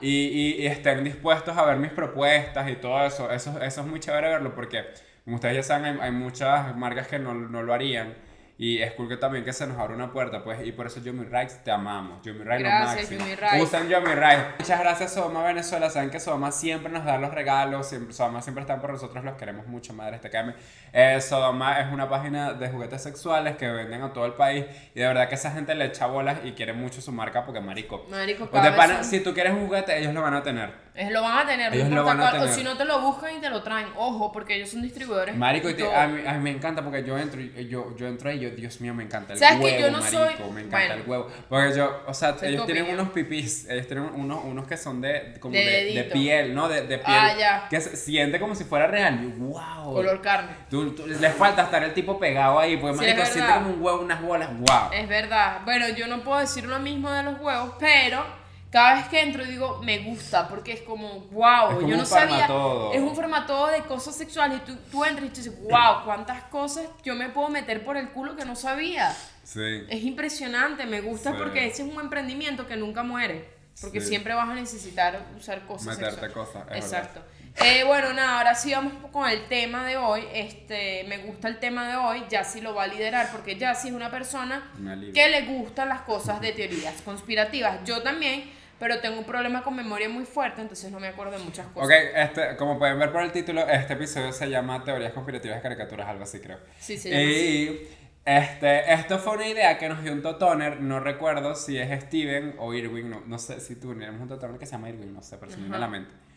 Y, 0.00 0.08
y, 0.08 0.62
y 0.62 0.66
estén 0.66 1.02
dispuestos 1.02 1.56
a 1.56 1.64
ver 1.64 1.78
mis 1.78 1.92
propuestas 1.92 2.68
y 2.70 2.76
todo 2.76 3.06
eso. 3.06 3.30
Eso, 3.30 3.60
eso 3.62 3.80
es 3.80 3.86
muy 3.86 4.00
chévere 4.00 4.28
verlo 4.28 4.54
porque, 4.54 4.84
como 5.24 5.36
ustedes 5.36 5.56
ya 5.56 5.62
saben, 5.62 5.94
hay, 6.00 6.08
hay 6.08 6.12
muchas 6.12 6.76
marcas 6.76 7.08
que 7.08 7.18
no, 7.18 7.34
no 7.34 7.62
lo 7.62 7.72
harían. 7.72 8.14
Y 8.60 8.82
es 8.82 8.90
cool 8.94 9.08
que 9.08 9.16
también 9.16 9.44
que 9.44 9.52
se 9.52 9.68
nos 9.68 9.78
abra 9.78 9.94
una 9.94 10.10
puerta, 10.12 10.42
pues. 10.42 10.66
Y 10.66 10.72
por 10.72 10.88
eso 10.88 10.98
Yomi 11.00 11.24
Rights 11.26 11.62
te 11.62 11.70
amamos. 11.70 12.20
Yomi 12.24 12.42
Rights 12.42 12.64
lo 12.64 12.68
máximo. 12.70 13.24
Rights. 13.24 13.62
Usan 13.62 13.88
Yomi 13.88 14.12
Rights. 14.14 14.44
Muchas 14.58 14.80
gracias, 14.80 15.12
Soma 15.14 15.44
Venezuela. 15.44 15.88
Saben 15.90 16.10
que 16.10 16.18
Soma 16.18 16.50
siempre 16.50 16.92
nos 16.92 17.04
da 17.04 17.18
los 17.18 17.32
regalos. 17.32 17.88
Siempre, 17.88 18.12
Soma 18.12 18.42
siempre 18.42 18.62
están 18.62 18.80
por 18.80 18.90
nosotros. 18.90 19.24
Los 19.24 19.36
queremos 19.36 19.68
mucho, 19.68 19.92
madre. 19.94 20.16
Este 20.16 20.28
KM. 20.28 20.54
Eh, 20.92 21.20
Sodoma 21.20 21.78
es 21.80 21.92
una 21.92 22.08
página 22.08 22.52
de 22.52 22.68
juguetes 22.68 23.00
sexuales 23.00 23.56
que 23.56 23.68
venden 23.68 24.02
a 24.02 24.12
todo 24.12 24.26
el 24.26 24.32
país. 24.32 24.64
Y 24.92 24.98
de 24.98 25.06
verdad 25.06 25.28
que 25.28 25.36
esa 25.36 25.52
gente 25.52 25.76
le 25.76 25.84
echa 25.84 26.06
bolas 26.06 26.40
y 26.42 26.50
quiere 26.52 26.72
mucho 26.72 27.00
su 27.00 27.12
marca 27.12 27.44
porque, 27.44 27.60
marico. 27.60 28.06
Marico, 28.10 28.50
Pues 28.50 28.70
pana, 28.72 29.04
si 29.04 29.20
tú 29.20 29.32
quieres 29.34 29.52
un 29.52 29.66
juguete, 29.66 29.96
ellos 30.00 30.12
lo 30.12 30.22
van 30.22 30.34
a 30.34 30.42
tener. 30.42 30.88
Ellos 30.96 31.12
lo 31.12 31.22
van 31.22 31.38
a 31.38 31.46
tener, 31.46 31.72
Ellos 31.72 31.90
lo 31.90 32.02
van 32.02 32.16
a 32.20 32.22
cuál, 32.30 32.34
o 32.34 32.38
tener. 32.40 32.54
si 32.56 32.64
no 32.64 32.76
te 32.76 32.84
lo 32.84 33.00
buscan 33.00 33.36
y 33.36 33.40
te 33.40 33.48
lo 33.50 33.62
traen. 33.62 33.86
Ojo, 33.96 34.32
porque 34.32 34.56
ellos 34.56 34.70
son 34.70 34.82
distribuidores. 34.82 35.36
Marico, 35.36 35.70
y 35.70 35.74
te- 35.74 35.94
a, 35.94 36.08
mí, 36.08 36.22
a 36.26 36.32
mí 36.32 36.40
me 36.40 36.50
encanta 36.50 36.82
porque 36.82 37.04
yo 37.04 37.16
entro 37.16 37.40
yo, 37.40 37.94
yo 37.96 38.08
entro 38.08 38.32
y 38.32 38.40
yo, 38.40 38.47
Dios 38.50 38.80
mío, 38.80 38.94
me 38.94 39.04
encanta 39.04 39.32
el 39.32 39.38
¿Sabes 39.38 39.58
que 39.58 39.64
huevo, 39.64 39.78
yo 39.80 39.90
no 39.90 39.98
marico, 39.98 40.18
soy- 40.18 40.52
me 40.52 40.60
encanta 40.62 40.76
bueno. 40.86 40.94
el 40.94 41.08
huevo. 41.10 41.28
Porque 41.48 41.76
yo, 41.76 42.02
o 42.06 42.14
sea, 42.14 42.28
ellos 42.42 42.64
tienen 42.66 42.84
opinión. 42.84 43.00
unos 43.00 43.12
pipís, 43.12 43.68
ellos 43.68 43.86
tienen 43.86 44.04
unos, 44.14 44.44
unos 44.44 44.66
que 44.66 44.76
son 44.76 45.00
de, 45.00 45.34
como 45.40 45.54
De 45.54 45.60
de, 45.64 45.70
de 45.70 45.84
dedito. 45.94 46.12
piel, 46.12 46.54
¿no? 46.54 46.68
De, 46.68 46.82
de 46.82 46.98
piel. 46.98 47.04
Ah, 47.06 47.34
ya. 47.38 47.66
Que 47.68 47.80
se 47.80 47.96
siente 47.96 48.38
como 48.40 48.54
si 48.54 48.64
fuera 48.64 48.86
real. 48.86 49.18
Wow. 49.36 49.92
Color 49.94 50.20
carne. 50.22 50.50
Tú- 50.70 50.92
tú- 50.94 51.06
les 51.06 51.34
falta 51.34 51.62
estar 51.62 51.82
el 51.82 51.94
tipo 51.94 52.18
pegado 52.18 52.58
ahí, 52.58 52.76
porque 52.76 52.98
Sí, 52.98 53.04
marico, 53.06 53.24
siente 53.26 53.52
como 53.52 53.70
un 53.70 53.82
huevo, 53.82 54.00
unas 54.02 54.20
bolas, 54.22 54.48
wow. 54.58 54.90
Es 54.92 55.08
verdad. 55.08 55.60
Bueno, 55.64 55.88
yo 55.88 56.06
no 56.06 56.22
puedo 56.22 56.38
decir 56.40 56.64
lo 56.64 56.78
mismo 56.78 57.10
de 57.10 57.22
los 57.22 57.40
huevos, 57.40 57.72
pero 57.78 58.24
cada 58.70 58.96
vez 58.96 59.08
que 59.08 59.20
entro 59.22 59.44
digo, 59.44 59.80
me 59.82 59.98
gusta, 60.00 60.46
porque 60.48 60.72
es 60.72 60.82
como, 60.82 61.20
wow, 61.30 61.70
Es 61.70 61.74
como 61.76 61.88
yo 61.88 61.96
no 61.96 62.02
un 62.02 62.06
sabía. 62.06 62.44
Es 62.92 63.00
un 63.00 63.14
formato 63.14 63.66
de 63.68 63.80
cosas 63.82 64.14
sexuales 64.16 64.58
y 64.58 64.66
tú, 64.70 64.76
tú 64.90 65.04
entras 65.04 65.26
y 65.26 65.30
tú 65.30 65.36
dices, 65.36 65.62
wow, 65.62 66.04
cuántas 66.04 66.42
cosas 66.44 66.86
yo 67.02 67.14
me 67.14 67.28
puedo 67.30 67.48
meter 67.48 67.84
por 67.84 67.96
el 67.96 68.10
culo 68.10 68.36
que 68.36 68.44
no 68.44 68.54
sabía. 68.56 69.14
Sí. 69.42 69.84
Es 69.88 70.02
impresionante, 70.02 70.84
me 70.84 71.00
gusta 71.00 71.30
Sí. 71.30 71.36
porque 71.38 71.66
ese 71.66 71.82
es 71.82 71.92
un 71.92 71.98
emprendimiento 72.00 72.66
que 72.66 72.76
nunca 72.76 73.02
muere. 73.02 73.56
Porque 73.80 74.00
Sí. 74.00 74.08
siempre 74.08 74.34
vas 74.34 74.48
a 74.48 74.54
necesitar 74.54 75.24
usar 75.38 75.64
cosas 75.64 75.96
Meterte 75.96 76.30
cosas, 76.32 76.64
Exacto. 76.72 77.22
Eh, 77.64 77.84
bueno, 77.84 78.12
nada, 78.12 78.38
ahora 78.38 78.54
sí 78.54 78.72
vamos 78.72 78.92
con 79.12 79.28
el 79.28 79.46
tema 79.48 79.84
de 79.86 79.96
hoy. 79.96 80.24
Este, 80.32 81.04
me 81.08 81.18
gusta 81.18 81.48
el 81.48 81.58
tema 81.58 81.88
de 81.88 81.96
hoy. 81.96 82.24
Yassi 82.28 82.60
lo 82.60 82.74
va 82.74 82.84
a 82.84 82.86
liderar 82.86 83.30
porque 83.32 83.56
Yassi 83.56 83.88
es 83.88 83.94
una 83.94 84.10
persona 84.10 84.70
que 85.14 85.28
le 85.28 85.42
gustan 85.42 85.88
las 85.88 86.02
cosas 86.02 86.40
de 86.40 86.52
teorías 86.52 87.00
conspirativas. 87.02 87.80
Yo 87.84 88.02
también, 88.02 88.50
pero 88.78 89.00
tengo 89.00 89.18
un 89.18 89.24
problema 89.24 89.62
con 89.62 89.74
memoria 89.74 90.08
muy 90.08 90.24
fuerte, 90.24 90.60
entonces 90.60 90.90
no 90.90 91.00
me 91.00 91.08
acuerdo 91.08 91.38
de 91.38 91.44
muchas 91.44 91.66
cosas. 91.68 91.88
Ok, 91.88 91.94
este, 92.14 92.56
como 92.56 92.78
pueden 92.78 92.98
ver 92.98 93.12
por 93.12 93.22
el 93.22 93.32
título, 93.32 93.66
este 93.68 93.94
episodio 93.94 94.32
se 94.32 94.48
llama 94.48 94.84
Teorías 94.84 95.12
conspirativas 95.12 95.56
de 95.56 95.62
caricaturas, 95.62 96.08
algo 96.08 96.24
así 96.24 96.40
creo. 96.40 96.58
Sí, 96.78 96.94
así. 96.94 97.08
Y 97.10 97.88
este, 98.24 98.92
esto 98.92 99.18
fue 99.18 99.36
una 99.36 99.48
idea 99.48 99.78
que 99.78 99.88
nos 99.88 100.02
dio 100.02 100.12
un 100.12 100.22
Totoner, 100.22 100.80
no 100.80 101.00
recuerdo 101.00 101.54
si 101.54 101.78
es 101.78 102.02
Steven 102.04 102.56
o 102.58 102.74
Irwin, 102.74 103.10
no, 103.10 103.22
no 103.26 103.38
sé 103.38 103.58
si 103.60 103.76
tú 103.76 103.94
tenemos 103.94 104.20
un 104.20 104.28
Totoner 104.28 104.58
que 104.58 104.66
se 104.66 104.72
llama 104.72 104.90
Irwin, 104.90 105.14
no 105.14 105.22
sé, 105.22 105.38
pero 105.38 105.50
se 105.50 105.56
me 105.56 105.64
viene 105.64 105.76
a 105.76 105.80
la 105.80 105.88
mente. 105.88 106.27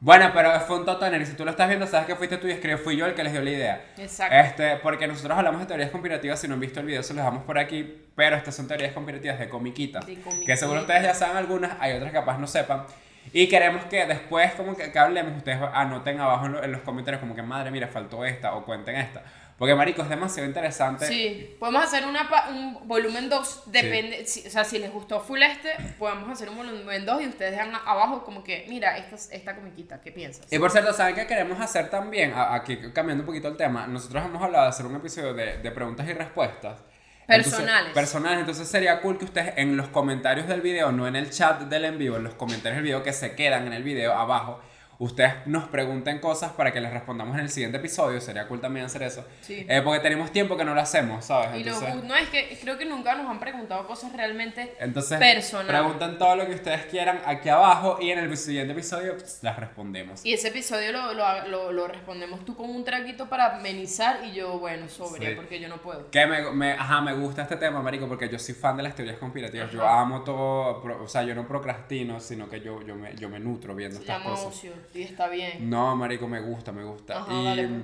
Bueno, 0.00 0.30
pero 0.34 0.50
fue 0.60 0.78
un 0.78 0.84
Totoner 0.84 1.24
si 1.26 1.32
tú 1.34 1.44
lo 1.46 1.50
estás 1.52 1.66
viendo, 1.68 1.86
sabes 1.86 2.06
que 2.06 2.14
fuiste 2.14 2.36
tú 2.36 2.46
y 2.46 2.50
escribió, 2.50 2.76
fui 2.78 2.96
yo 2.96 3.06
el 3.06 3.14
que 3.14 3.22
les 3.24 3.32
dio 3.32 3.40
la 3.40 3.50
idea. 3.50 3.84
Exacto. 3.96 4.34
Este, 4.36 4.76
porque 4.82 5.06
nosotros 5.06 5.36
hablamos 5.38 5.60
de 5.60 5.66
teorías 5.66 5.90
conspirativas, 5.90 6.38
si 6.38 6.46
no 6.46 6.54
han 6.54 6.60
visto 6.60 6.80
el 6.80 6.86
video 6.86 7.02
se 7.02 7.14
los 7.14 7.24
damos 7.24 7.44
por 7.44 7.58
aquí, 7.58 8.04
pero 8.14 8.36
estas 8.36 8.54
son 8.54 8.68
teorías 8.68 8.92
conspirativas 8.92 9.38
de 9.38 9.48
comiquita. 9.48 10.00
De 10.00 10.16
comiquita. 10.20 10.46
Que 10.46 10.56
seguro 10.58 10.80
ustedes 10.80 11.02
ya 11.04 11.14
saben 11.14 11.36
algunas, 11.38 11.72
hay 11.80 11.92
otras 11.94 12.10
que 12.12 12.18
capaz 12.18 12.38
no 12.38 12.46
sepan. 12.46 12.84
Y 13.32 13.48
queremos 13.48 13.84
que 13.86 14.04
después 14.04 14.52
como 14.52 14.76
que, 14.76 14.92
que 14.92 14.98
hablemos, 14.98 15.34
ustedes 15.38 15.58
anoten 15.72 16.20
abajo 16.20 16.44
en, 16.46 16.52
lo- 16.52 16.62
en 16.62 16.72
los 16.72 16.82
comentarios 16.82 17.20
como 17.20 17.34
que 17.34 17.40
madre, 17.42 17.70
mira, 17.70 17.88
faltó 17.88 18.22
esta 18.26 18.54
o 18.54 18.66
cuenten 18.66 18.96
esta. 18.96 19.22
Porque, 19.58 19.74
marico, 19.76 20.02
es 20.02 20.08
demasiado 20.08 20.48
interesante. 20.48 21.06
Sí, 21.06 21.56
podemos 21.60 21.84
hacer 21.84 22.04
una 22.06 22.28
pa- 22.28 22.48
un 22.50 22.88
volumen 22.88 23.28
2, 23.28 23.62
depende, 23.66 24.26
si- 24.26 24.46
o 24.46 24.50
sea, 24.50 24.64
si 24.64 24.80
les 24.80 24.92
gustó 24.92 25.20
full 25.20 25.40
este, 25.42 25.70
podemos 25.98 26.28
hacer 26.28 26.48
un 26.50 26.56
volumen 26.56 27.06
2 27.06 27.22
y 27.22 27.26
ustedes 27.28 27.52
dejan 27.52 27.72
abajo 27.72 28.24
como 28.24 28.42
que, 28.42 28.66
mira, 28.68 28.98
esta, 28.98 29.14
esta 29.34 29.54
comiquita, 29.54 30.00
¿qué 30.00 30.10
piensas? 30.10 30.52
Y 30.52 30.58
por 30.58 30.72
cierto, 30.72 30.92
¿saben 30.92 31.14
qué 31.14 31.26
queremos 31.28 31.60
hacer 31.60 31.88
también? 31.88 32.32
Aquí 32.34 32.78
cambiando 32.92 33.22
un 33.22 33.26
poquito 33.26 33.46
el 33.46 33.56
tema, 33.56 33.86
nosotros 33.86 34.24
hemos 34.24 34.42
hablado 34.42 34.64
de 34.64 34.70
hacer 34.70 34.86
un 34.86 34.96
episodio 34.96 35.34
de, 35.34 35.58
de 35.58 35.70
preguntas 35.70 36.08
y 36.08 36.12
respuestas. 36.14 36.80
Entonces- 37.28 37.52
Personales. 37.54 37.92
personales. 37.94 38.40
Entonces 38.40 38.68
sería 38.68 39.00
cool 39.00 39.18
que 39.18 39.24
ustedes 39.24 39.54
en 39.56 39.76
los 39.76 39.88
comentarios 39.88 40.46
del 40.48 40.60
video, 40.62 40.90
no 40.92 41.06
en 41.06 41.16
el 41.16 41.30
chat 41.30 41.60
del 41.62 41.84
en 41.86 41.96
vivo, 41.96 42.16
en 42.16 42.24
los 42.24 42.34
comentarios 42.34 42.74
del 42.76 42.84
video 42.84 43.02
que 43.02 43.12
se 43.12 43.34
quedan 43.36 43.66
en 43.68 43.72
el 43.72 43.82
video 43.84 44.12
abajo, 44.14 44.60
ustedes 44.98 45.32
nos 45.46 45.64
pregunten 45.68 46.18
cosas 46.20 46.52
para 46.52 46.72
que 46.72 46.80
les 46.80 46.92
respondamos 46.92 47.34
en 47.36 47.42
el 47.42 47.50
siguiente 47.50 47.78
episodio. 47.78 48.20
Sería 48.20 48.46
cool 48.48 48.60
también 48.60 48.86
hacer 48.86 49.02
eso. 49.02 49.24
Sí. 49.42 49.66
Eh, 49.68 49.80
porque 49.82 50.00
tenemos 50.00 50.30
tiempo 50.32 50.56
que 50.56 50.64
no 50.64 50.74
lo 50.74 50.80
hacemos, 50.80 51.24
¿sabes? 51.24 51.50
Y 51.58 51.66
Entonces, 51.66 51.88
gu- 51.94 52.02
no, 52.02 52.16
es 52.16 52.28
que 52.28 52.58
creo 52.60 52.78
que 52.78 52.84
nunca 52.84 53.14
nos 53.14 53.28
han 53.30 53.40
preguntado 53.40 53.86
cosas 53.86 54.12
realmente 54.12 54.74
entonces 54.80 55.18
personales. 55.18 55.70
pregunten 55.80 56.18
todo 56.18 56.36
lo 56.36 56.46
que 56.46 56.54
ustedes 56.54 56.84
quieran 56.86 57.20
aquí 57.26 57.48
abajo 57.48 57.98
y 58.00 58.10
en 58.10 58.18
el 58.18 58.36
siguiente 58.36 58.72
episodio 58.72 59.16
pues, 59.16 59.38
las 59.42 59.58
respondemos. 59.58 60.24
Y 60.24 60.32
ese 60.32 60.48
episodio 60.48 60.92
lo, 60.92 61.12
lo, 61.14 61.48
lo, 61.48 61.72
lo 61.72 61.88
respondemos 61.88 62.44
tú 62.44 62.56
con 62.56 62.70
un 62.70 62.84
traguito 62.84 63.28
para 63.28 63.56
amenizar 63.56 64.24
y 64.24 64.32
yo, 64.32 64.58
bueno, 64.58 64.88
sobria, 64.88 65.30
Sí. 65.30 65.34
porque 65.36 65.60
yo 65.60 65.68
no 65.68 65.78
puedo. 65.78 66.10
Que 66.10 66.26
me, 66.26 66.50
me- 66.52 66.72
ajá, 66.72 67.00
me 67.00 67.14
gusta 67.14 67.42
este 67.42 67.56
tema, 67.56 67.80
marico, 67.82 68.06
porque 68.08 68.28
yo 68.28 68.38
soy 68.38 68.54
fan 68.54 68.76
de 68.76 68.82
las 68.82 68.94
teorías 68.94 69.18
conspirativas. 69.18 69.70
Yo 69.70 69.86
amo 69.86 70.22
todo, 70.22 70.82
pro- 70.82 71.02
o 71.02 71.08
sea, 71.08 71.22
yo 71.22 71.34
no 71.34 71.46
procrastino, 71.46 72.20
sino 72.20 72.48
que 72.48 72.60
yo, 72.60 72.82
yo, 72.82 72.94
me, 72.94 73.14
yo 73.16 73.28
me 73.28 73.38
nutro 73.40 73.74
viendo 73.74 73.96
Se 73.96 74.02
estas 74.02 74.22
cosas. 74.22 74.46
ocio 74.46 74.72
y 74.94 75.02
está 75.02 75.28
bien. 75.28 75.70
No, 75.70 75.94
marico, 75.96 76.26
me 76.28 76.40
gusta, 76.40 76.72
me 76.72 76.84
gusta. 76.84 77.18
Ajá, 77.20 77.32
y 77.32 77.44
dale, 77.44 77.68
pues. 77.68 77.82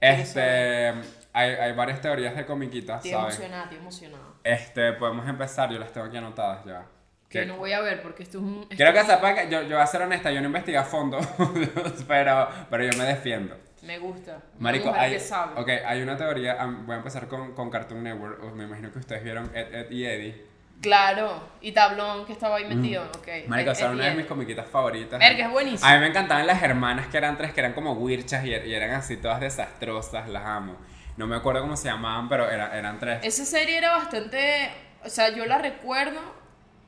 este, 0.00 0.88
hay, 1.32 1.50
hay 1.50 1.72
varias 1.72 2.00
teorías 2.00 2.36
de 2.36 2.44
comiquitas, 2.46 2.96
Estoy 3.04 3.12
¿sabes? 3.12 3.34
emocionada, 3.36 3.62
estoy 3.64 3.78
emocionada. 3.78 4.24
Este, 4.44 4.92
podemos 4.94 5.28
empezar, 5.28 5.70
yo 5.70 5.78
las 5.78 5.92
tengo 5.92 6.06
aquí 6.06 6.16
anotadas 6.16 6.64
ya. 6.64 6.86
Que 7.28 7.44
no 7.44 7.56
voy 7.56 7.72
a 7.72 7.80
ver 7.80 8.02
porque 8.02 8.22
esto 8.22 8.38
es 8.38 8.44
un... 8.44 8.62
esto 8.62 8.76
Quiero 8.76 8.92
que 8.92 9.00
es- 9.00 9.06
sepan 9.06 9.34
que 9.34 9.50
yo, 9.50 9.62
yo 9.62 9.70
voy 9.74 9.80
a 9.82 9.86
ser 9.86 10.00
honesta, 10.02 10.30
yo 10.30 10.40
no 10.40 10.46
investigué 10.46 10.78
a 10.78 10.84
fondo, 10.84 11.18
pero, 12.08 12.48
pero 12.70 12.84
yo 12.84 12.96
me 12.96 13.04
defiendo. 13.04 13.56
Me 13.82 13.98
gusta. 13.98 14.40
Marico, 14.58 14.92
hay, 14.94 15.12
que 15.12 15.20
sabe. 15.20 15.60
ok, 15.60 15.68
hay 15.86 16.02
una 16.02 16.16
teoría, 16.16 16.56
voy 16.84 16.94
a 16.94 16.98
empezar 16.98 17.26
con, 17.28 17.52
con 17.54 17.68
Cartoon 17.70 18.02
Network, 18.02 18.42
me 18.54 18.64
imagino 18.64 18.90
que 18.92 18.98
ustedes 19.00 19.22
vieron 19.22 19.50
Ed, 19.54 19.74
Ed 19.74 19.90
y 19.90 20.04
Eddie. 20.06 20.46
Claro, 20.80 21.42
y 21.62 21.72
Tablón 21.72 22.26
que 22.26 22.32
estaba 22.32 22.56
ahí 22.56 22.64
metido, 22.66 23.02
ok. 23.04 23.28
Mm. 23.46 23.48
Marico, 23.50 23.70
Es- 23.72 23.78
son 23.78 23.88
es 23.92 23.94
una 23.96 24.04
de 24.10 24.14
mis 24.14 24.26
comiquitas 24.26 24.66
favoritas. 24.68 25.18
Verga, 25.18 25.46
es 25.46 25.50
buenísimo. 25.50 25.88
A 25.90 25.94
mí 25.94 26.00
me 26.00 26.06
encantaban 26.08 26.46
las 26.46 26.62
hermanas 26.62 27.06
que 27.08 27.16
eran 27.16 27.36
tres, 27.36 27.52
que 27.52 27.60
eran 27.60 27.72
como 27.72 27.92
wirchas 27.94 28.44
y, 28.44 28.50
y 28.50 28.74
eran 28.74 28.90
así 28.90 29.16
todas 29.16 29.40
desastrosas, 29.40 30.28
las 30.28 30.44
amo. 30.44 30.76
No 31.16 31.26
me 31.26 31.34
acuerdo 31.36 31.62
cómo 31.62 31.76
se 31.76 31.88
llamaban, 31.88 32.28
pero 32.28 32.48
era- 32.50 32.76
eran 32.78 32.98
tres. 33.00 33.20
Esa 33.24 33.44
serie 33.46 33.78
era 33.78 33.96
bastante, 33.96 34.70
o 35.04 35.08
sea, 35.08 35.30
yo 35.34 35.46
la 35.46 35.58
recuerdo 35.58 36.20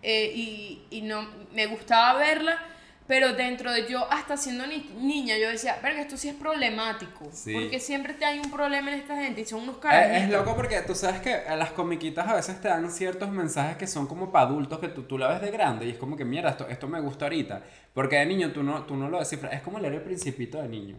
eh, 0.02 0.30
y, 0.34 0.86
y 0.90 1.00
no 1.02 1.26
me 1.52 1.66
gustaba 1.66 2.18
verla, 2.18 2.58
pero 3.08 3.32
dentro 3.32 3.72
de 3.72 3.88
yo, 3.88 4.06
hasta 4.12 4.36
siendo 4.36 4.66
ni- 4.66 4.88
niña, 5.00 5.36
yo 5.38 5.48
decía, 5.48 5.78
verga, 5.82 6.02
esto 6.02 6.16
sí 6.16 6.28
es 6.28 6.34
problemático, 6.36 7.26
Sí. 7.32 7.54
porque 7.54 7.80
siempre 7.80 8.12
te 8.14 8.24
hay 8.24 8.38
un 8.38 8.50
problema 8.50 8.92
en 8.92 9.00
esta 9.00 9.16
gente 9.16 9.40
y 9.40 9.44
son 9.46 9.62
unos 9.62 9.78
carajitos. 9.78 10.22
es 10.24 10.30
loco 10.30 10.54
porque 10.54 10.80
tú 10.82 10.94
sabes 10.94 11.20
que 11.22 11.34
a 11.34 11.56
las 11.56 11.70
comiquitas 11.72 12.28
a 12.28 12.34
veces 12.34 12.60
te 12.60 12.68
dan 12.68 12.88
ciertos 12.90 13.30
mensajes 13.30 13.76
que 13.78 13.86
son 13.86 14.06
como 14.06 14.30
para 14.30 14.46
adultos 14.46 14.78
que 14.78 14.88
tú, 14.88 15.02
tú 15.04 15.16
la 15.18 15.26
ves 15.28 15.40
de 15.40 15.50
grande 15.50 15.86
y 15.86 15.90
es 15.90 15.96
como 15.98 16.16
que 16.16 16.24
mierda, 16.24 16.50
esto, 16.50 16.68
esto 16.68 16.86
me 16.86 17.00
gusta 17.00 17.24
ahorita. 17.24 17.62
Porque 17.94 18.16
de 18.16 18.26
niño 18.26 18.52
tú 18.52 18.62
no, 18.62 18.84
tú 18.84 18.94
no 18.94 19.08
lo 19.08 19.18
descifras. 19.18 19.54
Es 19.54 19.62
como 19.62 19.78
leer 19.80 19.94
el 19.94 20.02
principito 20.02 20.60
de 20.62 20.68
niño. 20.68 20.96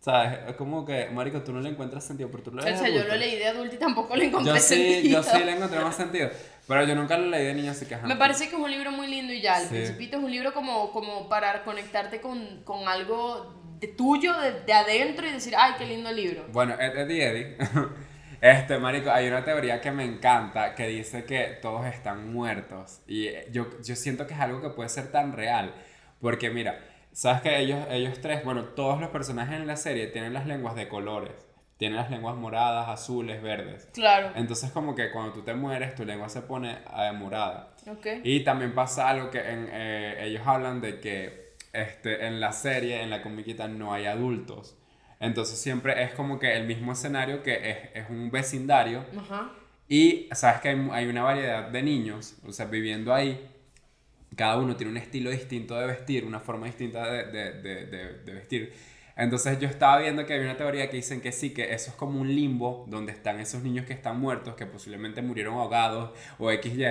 ¿Sabes? 0.00 0.38
Es 0.48 0.54
como 0.56 0.84
que, 0.86 1.08
marico, 1.10 1.42
tú 1.42 1.52
no 1.52 1.60
le 1.60 1.70
encuentras 1.70 2.04
sentido, 2.04 2.30
pero 2.30 2.42
tú 2.44 2.50
lo 2.52 2.62
O 2.62 2.64
lees 2.64 2.78
sea, 2.78 2.88
de 2.88 2.94
yo 2.94 3.04
lo 3.04 3.16
leí 3.16 3.36
de 3.36 3.48
adulto 3.48 3.74
y 3.74 3.78
tampoco 3.78 4.14
le 4.16 4.26
encontré 4.26 4.52
Yo 4.54 4.58
sí, 4.60 4.92
sentido. 4.92 5.22
yo 5.22 5.28
sí 5.28 5.44
le 5.44 5.52
encontré 5.56 5.80
más 5.80 5.96
sentido. 5.96 6.30
Pero 6.68 6.84
yo 6.84 6.94
nunca 6.94 7.18
lo 7.18 7.26
leí 7.26 7.46
de 7.46 7.54
niño, 7.54 7.72
así 7.72 7.84
que 7.86 7.94
ajá. 7.96 8.06
Me 8.06 8.14
parece 8.16 8.48
que 8.48 8.54
es 8.54 8.60
un 8.62 8.70
libro 8.70 8.92
muy 8.92 9.08
lindo 9.08 9.32
y 9.32 9.40
ya, 9.40 9.60
El 9.60 9.68
Sí. 9.68 9.74
Principito 9.74 10.18
es 10.18 10.22
un 10.22 10.30
libro 10.30 10.54
como, 10.54 10.92
como 10.92 11.28
para 11.28 11.64
conectarte 11.64 12.20
con, 12.20 12.62
con 12.62 12.86
algo 12.86 13.54
de 13.80 13.88
tuyo, 13.88 14.34
de, 14.38 14.60
de 14.62 14.72
adentro 14.72 15.26
y 15.26 15.32
decir, 15.32 15.54
ay, 15.56 15.72
qué 15.78 15.86
lindo 15.86 16.12
libro. 16.12 16.46
Bueno, 16.52 16.74
Ed, 16.78 16.96
Ed 16.98 17.10
y 17.10 17.20
Eddie. 17.20 17.56
Este, 18.40 18.78
marico, 18.78 19.10
hay 19.10 19.26
una 19.26 19.42
teoría 19.44 19.80
que 19.80 19.90
me 19.90 20.04
encanta 20.04 20.76
que 20.76 20.86
dice 20.86 21.24
que 21.24 21.58
todos 21.60 21.84
están 21.86 22.32
muertos. 22.32 23.00
Y 23.08 23.30
yo, 23.50 23.66
yo 23.82 23.96
siento 23.96 24.28
que 24.28 24.34
es 24.34 24.38
algo 24.38 24.62
que 24.62 24.68
puede 24.70 24.88
ser 24.88 25.10
tan 25.10 25.32
real. 25.32 25.74
Porque 26.20 26.48
mira, 26.48 26.78
sabes 27.18 27.42
que 27.42 27.58
ellos, 27.58 27.80
ellos 27.90 28.20
tres, 28.20 28.44
bueno, 28.44 28.62
todos 28.62 29.00
los 29.00 29.10
personajes 29.10 29.56
en 29.56 29.66
la 29.66 29.76
serie 29.76 30.06
tienen 30.06 30.32
las 30.32 30.46
lenguas 30.46 30.76
de 30.76 30.86
colores. 30.86 31.32
Tienen 31.76 31.96
las 31.96 32.10
lenguas 32.10 32.36
moradas, 32.36 32.88
azules, 32.88 33.42
verdes. 33.42 33.88
Claro. 33.92 34.30
Entonces 34.36 34.70
como 34.70 34.94
que 34.94 35.10
cuando 35.10 35.32
tú 35.32 35.42
te 35.42 35.52
mueres, 35.52 35.96
tu 35.96 36.04
lengua 36.04 36.28
se 36.28 36.42
pone 36.42 36.78
eh, 36.96 37.12
morada. 37.12 37.74
Ok. 37.90 38.06
Y 38.22 38.44
también 38.44 38.72
pasa 38.72 39.08
algo 39.08 39.30
que 39.32 39.40
en, 39.40 39.68
eh, 39.72 40.26
ellos 40.26 40.42
hablan 40.46 40.80
de 40.80 41.00
que 41.00 41.54
este, 41.72 42.24
en 42.24 42.38
la 42.38 42.52
serie, 42.52 43.02
en 43.02 43.10
la 43.10 43.20
comiquita, 43.20 43.66
no 43.66 43.92
hay 43.92 44.06
adultos. 44.06 44.76
Entonces 45.18 45.60
siempre 45.60 46.04
es 46.04 46.12
como 46.12 46.38
que 46.38 46.56
el 46.56 46.68
mismo 46.68 46.92
escenario 46.92 47.42
que 47.42 47.68
es, 47.68 47.78
es 47.94 48.10
un 48.10 48.30
vecindario 48.30 49.04
Ajá. 49.18 49.50
y 49.88 50.28
sabes 50.30 50.60
que 50.60 50.68
hay, 50.68 50.88
hay 50.92 51.06
una 51.06 51.24
variedad 51.24 51.68
de 51.68 51.82
niños, 51.82 52.36
o 52.46 52.52
sea, 52.52 52.66
viviendo 52.66 53.12
ahí. 53.12 53.47
Cada 54.38 54.56
uno 54.58 54.76
tiene 54.76 54.92
un 54.92 54.96
estilo 54.98 55.30
distinto 55.30 55.74
de 55.78 55.86
vestir, 55.86 56.24
una 56.24 56.40
forma 56.40 56.66
distinta 56.66 57.10
de, 57.10 57.24
de, 57.24 57.86
de, 58.24 58.32
vestir. 58.32 58.72
Entonces 59.16 59.58
yo 59.58 59.68
estaba 59.68 59.98
viendo 59.98 60.24
que 60.26 60.34
hay 60.34 60.40
una 60.40 60.56
teoría 60.56 60.88
que 60.88 60.96
dicen 60.96 61.20
que 61.20 61.32
sí, 61.32 61.52
que 61.52 61.74
eso 61.74 61.90
es 61.90 61.96
como 61.96 62.20
un 62.20 62.28
limbo 62.34 62.86
donde 62.88 63.12
están 63.12 63.40
esos 63.40 63.64
niños 63.64 63.84
que 63.84 63.92
están 63.92 64.20
muertos, 64.20 64.54
que 64.54 64.64
posiblemente 64.66 65.22
murieron 65.22 65.54
ahogados 65.56 66.12
o 66.38 66.50
XY. 66.52 66.84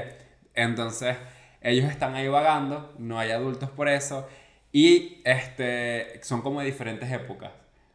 Entonces 0.55 1.15
ellos 1.61 1.89
están 1.89 2.15
ahí 2.15 2.27
vagando, 2.27 2.93
no 2.99 3.17
hay 3.19 3.31
adultos 3.31 3.69
por 3.69 3.87
eso, 3.87 4.27
y 4.73 5.21
este, 5.25 6.21
son 6.23 6.41
como 6.41 6.59
de 6.59 6.65
diferentes 6.67 7.09
épocas. 7.11 7.51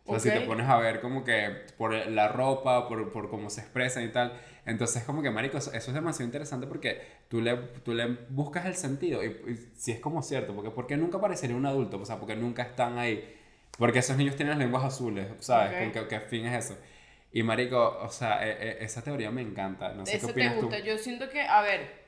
O 0.06 0.18
sea, 0.18 0.20
si 0.20 0.28
Ok. 0.30 0.34
te 0.34 0.40
pones 0.46 0.68
a 0.68 0.78
ver 0.78 1.00
como 1.00 1.24
que 1.24 1.50
por 1.78 1.92
la 1.94 2.28
ropa, 2.28 2.88
por, 2.88 3.12
por 3.12 3.30
cómo 3.30 3.50
se 3.50 3.60
expresan 3.60 4.04
y 4.04 4.08
tal. 4.08 4.32
Entonces, 4.64 5.02
como 5.04 5.22
que, 5.22 5.30
marico, 5.30 5.58
eso, 5.58 5.72
eso 5.72 5.90
es 5.90 5.94
demasiado 5.94 6.24
interesante 6.24 6.66
porque 6.68 7.02
tú 7.28 7.40
le, 7.40 7.56
tú 7.84 7.94
le 7.94 8.06
buscas 8.30 8.66
el 8.66 8.76
sentido 8.76 9.22
y, 9.24 9.26
y 9.28 9.70
si 9.76 9.90
es 9.92 10.00
como 10.00 10.22
cierto, 10.22 10.54
porque 10.54 10.70
¿por 10.70 10.86
qué 10.86 10.96
nunca 10.96 11.18
aparecería 11.18 11.56
un 11.56 11.66
adulto? 11.66 12.00
O 12.00 12.04
sea, 12.06 12.18
porque 12.18 12.36
nunca 12.36 12.62
están 12.62 12.98
ahí. 12.98 13.38
Porque 13.78 13.98
esos 14.00 14.16
niños 14.16 14.36
tienen 14.36 14.50
las 14.50 14.58
lenguas 14.58 14.84
azules, 14.84 15.26
¿sabes? 15.40 15.72
Ok. 15.72 15.78
¿Con 15.78 15.92
qué, 15.92 16.06
qué 16.08 16.20
fin 16.20 16.46
es 16.46 16.64
eso? 16.66 16.78
Y, 17.32 17.42
marico, 17.42 17.98
o 18.02 18.08
sea, 18.10 18.46
e- 18.46 18.52
e- 18.82 18.84
esa 18.84 19.02
teoría 19.02 19.30
me 19.30 19.40
encanta. 19.42 19.92
No 19.94 20.06
sé 20.06 20.20
qué 20.20 20.26
Eso 20.26 20.32
te 20.32 20.32
opinas 20.32 20.58
tú. 20.58 20.66
gusta. 20.66 20.78
Yo 20.80 20.98
siento 20.98 21.28
que, 21.30 21.40
a 21.42 21.62
ver, 21.62 22.02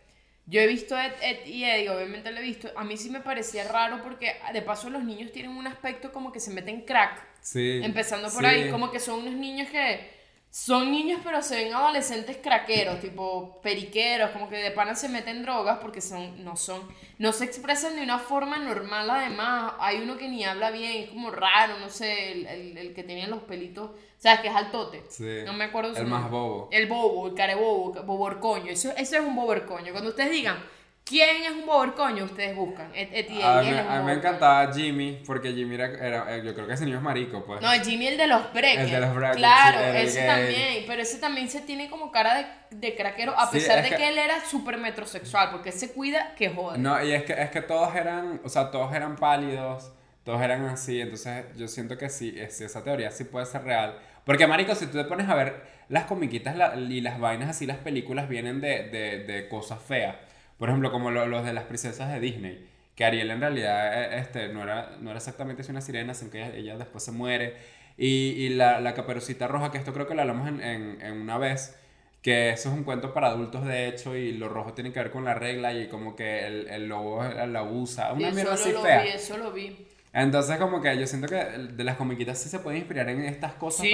yo 0.47 0.61
he 0.61 0.67
visto 0.67 0.99
Ed, 0.99 1.13
Ed 1.23 1.47
y 1.47 1.65
Eddie, 1.65 1.89
obviamente 1.91 2.31
lo 2.31 2.39
he 2.39 2.43
visto. 2.43 2.69
A 2.77 2.85
mí 2.85 2.97
sí 2.99 3.11
me 3.11 3.21
parecía 3.21 3.67
raro 3.67 4.03
porque, 4.03 4.35
de 4.53 4.63
paso, 4.63 4.91
los 4.91 5.03
niños 5.03 5.33
tienen 5.33 5.53
un 5.53 5.67
aspecto 5.67 6.13
como 6.13 6.33
que 6.33 6.41
se 6.41 6.51
meten 6.53 6.83
crack. 6.83 7.23
Sí. 7.41 7.81
Empezando 7.83 8.29
por 8.31 8.41
sí. 8.43 8.47
ahí, 8.47 8.71
como 8.71 8.91
que 8.91 9.01
son 9.01 9.21
unos 9.21 9.35
niños 9.35 9.69
que 9.71 10.14
son 10.57 10.93
niños, 10.93 11.21
pero 11.25 11.43
se 11.43 11.57
ven 11.57 11.75
adolescentes 11.75 12.37
craqueros, 12.37 13.01
tipo 13.01 13.61
periqueros, 13.61 14.31
como 14.31 14.49
que 14.49 14.55
de 14.59 14.71
pana 14.71 14.95
se 14.95 15.09
meten 15.09 15.43
drogas 15.43 15.79
porque 15.81 16.01
son, 16.01 16.45
no 16.45 16.57
son, 16.57 16.81
no 17.19 17.33
se 17.33 17.45
expresan 17.45 17.97
de 17.97 18.03
una 18.05 18.21
forma 18.21 18.59
normal. 18.59 19.11
Además, 19.11 19.73
hay 19.81 20.01
uno 20.01 20.17
que 20.17 20.29
ni 20.29 20.45
habla 20.45 20.71
bien, 20.71 21.03
es 21.03 21.11
como 21.11 21.33
raro, 21.33 21.81
no 21.81 21.89
sé, 21.89 22.31
el, 22.31 22.47
el, 22.47 22.79
el 22.79 22.95
que 22.95 23.03
tenía 23.03 23.27
los 23.27 23.43
pelitos, 23.43 23.91
sabes 24.17 24.43
que 24.43 24.47
es 24.49 24.55
altote. 24.55 25.03
Sí. 25.09 25.41
No 25.45 25.55
me 25.55 25.65
acuerdo 25.65 25.93
su 25.93 26.01
El 26.03 26.07
más 26.07 26.21
nombre. 26.21 26.39
bobo. 26.39 26.69
El 26.71 26.87
bobo, 26.87 27.27
el 27.27 27.35
carebobo, 27.35 27.93
boborcoño. 28.05 28.71
Eso, 28.71 28.93
eso 28.97 29.17
es 29.17 29.23
un 29.25 29.35
boborcoño. 29.35 29.91
Cuando 29.91 30.11
ustedes 30.11 30.31
digan, 30.31 30.63
¿quién 31.05 31.43
es 31.45 31.51
un 31.53 31.67
boborcoño? 31.67 32.25
Ustedes 32.25 32.57
buscan. 32.57 32.87
A 32.87 33.61
mí, 33.63 33.71
a 33.71 34.03
me 34.05 34.13
encantaba 34.15 34.73
Jimmy, 34.73 35.23
porque 35.27 35.53
Jimmy 35.53 35.75
era, 35.75 35.87
era- 35.87 36.39
yo 36.39 36.55
creo 36.55 36.67
que 36.67 36.73
ese 36.75 36.85
niño 36.85 36.97
es 36.97 37.03
marico, 37.03 37.45
pues. 37.45 37.61
No, 37.61 37.71
Jimmy 37.73 38.07
el 38.09 38.17
de 38.17 38.27
los 38.27 38.53
brackets. 38.53 38.83
El 38.85 38.91
de 38.91 39.01
los 39.01 39.15
brackets, 39.15 39.39
Claro, 39.39 39.79
sí, 39.79 40.07
ese 40.07 40.19
gay. 40.21 40.27
también. 40.29 40.85
Pero 40.87 41.03
ese 41.03 41.19
también 41.19 41.49
se 41.51 41.61
tiene 41.61 41.91
como 41.91 42.11
cara 42.11 42.35
de, 42.71 42.77
de 42.77 42.97
craquero, 42.97 43.39
a 43.39 43.47
Sí, 43.47 43.53
pesar 43.59 43.79
es 43.79 43.85
de 43.85 43.91
que- 43.91 43.97
que... 43.97 44.09
él 44.09 44.19
era 44.19 44.45
súper 44.45 44.79
metrosexual, 44.79 45.51
porque 45.51 45.71
él 45.71 45.75
se 45.77 45.93
cuida 45.93 46.35
que 46.37 46.49
joder. 46.51 46.81
No, 46.81 47.03
y 47.05 47.13
es 47.13 47.25
que, 47.25 47.33
es 47.35 47.51
que 47.51 47.61
todos 47.61 47.95
eran, 47.95 48.41
o 48.45 48.49
sea, 48.49 48.71
todos 48.71 48.95
eran 48.95 49.17
pálidos, 49.17 49.93
todos 50.25 50.41
eran 50.41 50.65
así, 50.67 51.01
entonces 51.03 51.45
yo 51.57 51.69
siento 51.69 51.99
que 51.99 52.09
sí, 52.09 52.35
es- 52.39 52.61
esa 52.61 52.83
teoría 52.83 53.11
sí 53.11 53.25
puede 53.25 53.45
ser 53.47 53.63
real. 53.65 53.99
Porque, 54.25 54.47
marico, 54.47 54.75
si 54.75 54.87
tú 54.87 54.97
te 54.97 55.05
pones 55.05 55.29
a 55.29 55.35
ver 55.35 55.63
las 55.91 56.05
comiquitas 56.05 56.57
la- 56.57 56.75
y 56.77 57.03
las 57.03 57.21
vainas 57.21 57.51
así, 57.51 57.67
las 57.67 57.77
películas 57.77 58.27
vienen 58.27 58.63
de, 58.63 58.85
de, 58.89 59.19
de 59.25 59.49
cosas 59.49 59.81
feas. 59.83 60.17
Por 60.59 60.69
ejemplo, 60.69 60.91
como 60.93 61.11
lo- 61.11 61.27
los 61.27 61.45
de 61.45 61.53
las 61.53 61.65
princesas 61.65 62.13
de 62.13 62.21
Disney, 62.21 62.67
que 62.95 63.05
Ariel 63.05 63.31
en 63.31 63.41
realidad 63.41 64.15
eh, 64.15 64.19
este, 64.21 64.49
no, 64.49 64.63
era, 64.63 64.97
no 65.01 65.11
era 65.11 65.19
exactamente 65.19 65.69
una 65.71 65.81
sirena, 65.81 66.15
sino 66.15 66.31
que 66.31 66.39
ella, 66.45 66.55
ella 66.57 66.77
después 66.79 67.03
se 67.05 67.11
muere. 67.13 67.57
Y, 67.97 68.31
y 68.37 68.49
la, 68.51 68.81
la 68.81 68.95
caperucita 68.95 69.47
roja, 69.49 69.71
que 69.73 69.79
esto 69.79 69.93
creo 69.93 70.07
que 70.07 70.15
lo 70.15 70.21
hablamos 70.23 70.49
en, 70.49 70.61
en, 70.63 71.01
en 71.01 71.13
una 71.21 71.39
vez, 71.39 71.77
que 72.23 72.51
eso 72.51 72.69
es 72.71 72.75
un 72.75 72.85
cuento 72.85 73.13
para 73.13 73.29
adultos 73.29 73.65
de 73.67 73.87
hecho 73.89 74.17
y 74.17 74.33
lo 74.33 74.49
rojo 74.49 74.73
tiene 74.73 74.93
que 74.93 74.99
ver 75.01 75.11
con 75.11 75.25
la 75.25 75.35
regla 75.35 75.73
y 75.75 75.89
como 75.89 76.17
que 76.17 76.47
el, 76.47 76.69
el 76.69 76.89
lobo 76.89 77.23
la 77.23 77.63
usa, 77.63 78.13
una 78.13 78.29
eso 78.29 78.35
mierda 78.35 78.55
así 78.55 78.73
lo 78.73 78.81
fea. 78.83 79.03
vi, 79.03 79.09
eso 79.11 79.37
lo 79.37 79.53
vi. 79.53 79.87
Entonces 80.13 80.57
como 80.59 80.81
que 80.81 80.97
yo 80.99 81.07
siento 81.07 81.27
que 81.29 81.37
de 81.37 81.85
las 81.85 81.97
comiquitas 81.97 82.39
sí 82.39 82.49
se 82.49 82.61
pueden 82.61 82.79
inspirar 82.79 83.09
en 83.11 83.25
estas 83.25 83.55
cosas 83.55 83.87
Sí. 83.87 83.93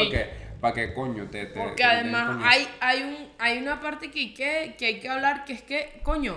para 0.60 0.74
que 0.74 0.92
coño 0.94 1.24
te... 1.30 1.46
te 1.46 1.58
Porque 1.58 1.76
te- 1.76 1.84
además 1.84 2.36
coño. 2.36 2.44
hay, 2.46 2.68
hay, 2.80 3.02
un, 3.02 3.16
hay 3.38 3.58
una 3.58 3.80
parte 3.80 4.10
que 4.10 4.20
hay 4.20 4.34
que, 4.34 4.74
que 4.78 4.86
hay 4.86 5.00
que 5.00 5.08
hablar 5.08 5.44
que 5.44 5.54
es 5.54 5.62
que, 5.62 6.00
coño, 6.02 6.36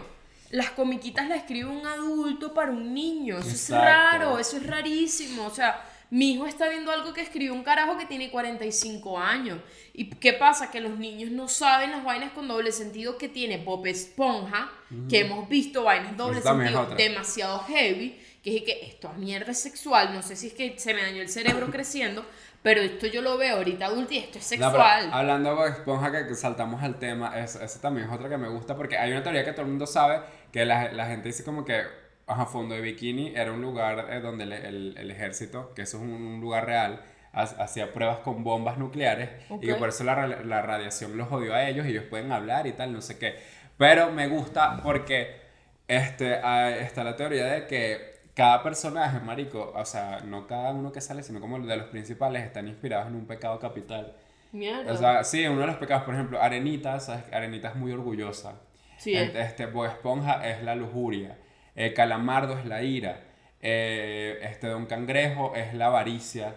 las 0.54 0.70
comiquitas 0.70 1.28
las 1.28 1.39
escribe 1.39 1.68
un 1.68 1.86
adulto 1.86 2.54
para 2.54 2.72
un 2.72 2.94
niño. 2.94 3.39
Eso 3.39 3.50
es 3.50 3.70
raro, 3.72 4.38
eso 4.38 4.58
es 4.58 4.68
rarísimo. 4.68 5.48
O 5.48 5.50
sea, 5.50 5.84
mi 6.12 6.34
hijo 6.34 6.46
está 6.46 6.70
viendo 6.70 6.92
algo 6.92 7.12
que 7.12 7.22
escribió 7.22 7.56
un 7.56 7.63
carajo 7.63 7.98
que 7.98 8.06
tiene 8.06 8.30
45 8.30 9.20
años. 9.20 9.58
¿Y 9.94 10.12
qué 10.12 10.34
pasa? 10.34 10.70
Que 10.70 10.80
los 10.80 11.00
niños 11.00 11.32
no 11.32 11.48
saben 11.48 11.89
las 11.89 12.04
vainas 12.04 12.34
con 12.34 12.48
doble 12.48 12.72
sentido 12.72 13.18
que 13.18 13.30
tiene 13.30 13.58
Bob 13.58 13.88
Esponja, 13.88 14.72
que 15.10 15.22
hemos 15.22 15.50
visto 15.50 15.86
vainas 15.86 16.16
doble 16.16 16.38
es 16.38 16.44
sentido 16.44 16.86
demasiado 16.98 17.58
heavy, 17.62 18.16
que 18.44 18.58
es 18.58 18.62
que 18.62 18.86
esto 18.86 19.10
a 19.10 19.13
mierda 19.13 19.54
es 19.54 19.60
sexual, 19.60 20.13
no 20.13 20.22
sé 20.22 20.36
si 20.36 20.48
es 20.48 20.54
que 20.54 20.78
se 20.78 20.94
me 20.94 21.02
dañó 21.02 21.24
el 21.24 21.30
cerebro 21.30 21.66
creciendo, 21.72 22.24
pero 22.63 22.82
esto 22.82 23.08
yo 23.08 23.21
lo 23.21 23.38
veo 23.38 23.58
ahorita 23.58 23.86
adulto 23.88 24.13
y 24.13 24.17
esto 24.19 24.39
es 24.39 24.58
No, 24.58 24.71
sexual. 24.71 25.10
hablando 25.12 25.56
de 25.63 25.69
Esponja, 25.71 26.12
que, 26.28 26.34
saltamos 26.36 26.82
al 26.84 26.97
tema, 26.99 27.38
es, 27.39 27.56
ese 27.56 27.80
también 27.80 28.08
es 28.08 28.13
otra 28.13 28.30
que 28.30 28.38
me 28.38 28.47
gusta 28.49 28.76
porque 28.76 28.97
hay 28.97 29.12
una 29.12 29.21
teoría 29.23 29.43
que 29.43 29.52
todo 29.52 29.63
el 29.63 29.67
mundo 29.69 29.86
sabe, 29.88 30.21
que 30.52 30.65
la, 30.65 30.91
la 30.91 31.06
gente 31.08 31.30
dice 31.30 31.43
como 31.43 31.65
que 31.65 31.84
a 32.28 32.45
fondo 32.45 32.73
de 32.76 32.82
bikini 32.82 33.34
era 33.36 33.52
un 33.52 33.62
lugar 33.62 34.08
eh, 34.10 34.21
donde 34.21 34.45
el, 34.45 34.54
el- 34.54 34.95
el 34.97 35.12
ejército, 35.12 35.73
que 35.76 35.82
eso 35.84 35.97
es 35.97 36.04
un, 36.04 36.12
un 36.12 36.41
lugar 36.41 36.65
real, 36.65 37.02
ha- 37.34 37.41
hacía 37.43 37.91
pruebas 37.93 38.19
con 38.19 38.43
bombas 38.43 38.78
nucleares 38.78 39.30
y 39.60 39.67
que 39.67 39.76
por 39.76 39.89
eso 39.89 40.04
la, 40.06 40.28
la 40.28 40.62
radiación 40.62 41.17
los 41.17 41.28
jodió 41.28 41.54
a 41.54 41.67
ellos 41.67 41.86
y 41.86 41.89
ellos 41.89 42.06
pueden 42.10 42.32
hablar 42.32 42.65
y 42.67 42.71
tal, 42.73 42.93
no 42.93 43.02
sé 43.02 43.17
qué. 43.19 43.36
Pero 43.78 44.12
me 44.12 44.28
gusta 44.28 44.82
porque 44.84 45.41
este, 45.88 46.36
ah, 46.43 46.69
está 46.71 47.04
la 47.04 47.15
teoría 47.15 47.45
de 47.45 47.67
que 47.67 48.12
cada 48.36 48.63
personaje, 48.63 49.19
marico, 49.19 49.72
o 49.76 49.86
sea, 49.86 50.19
no 50.26 50.48
cada 50.48 50.72
uno 50.72 50.91
que 50.91 51.02
sale, 51.02 51.24
sino 51.24 51.39
como 51.39 51.60
de 51.60 51.78
los 51.78 51.88
principales, 51.88 52.43
están 52.43 52.67
inspirados 52.67 53.08
en 53.08 53.15
un 53.15 53.26
pecado 53.28 53.60
capital. 53.60 54.13
Mierda. 54.52 54.91
O 54.91 54.98
sea, 54.98 55.24
sí, 55.24 55.46
uno 55.48 55.62
de 55.62 55.67
los 55.67 55.78
pecados, 55.78 56.04
por 56.04 56.13
ejemplo, 56.13 56.41
Arenita, 56.41 57.00
¿sabes? 57.00 57.24
Arenita 57.34 57.69
es 57.69 57.76
muy 57.76 57.91
orgullosa. 57.91 58.60
Sí, 58.98 59.15
El- 59.15 59.36
eh. 59.36 59.41
Este, 59.41 59.65
Bob 59.65 59.86
Esponja 59.86 60.48
es 60.48 60.63
la 60.63 60.76
lujuria. 60.76 61.38
El 61.76 61.93
Calamardo 61.93 62.58
es 62.58 62.65
la 62.65 62.82
ira. 62.84 63.22
Eh, 63.62 64.39
este 64.43 64.67
Don 64.67 64.86
Cangrejo 64.86 65.56
es 65.56 65.74
la 65.74 65.88
avaricia. 65.88 66.56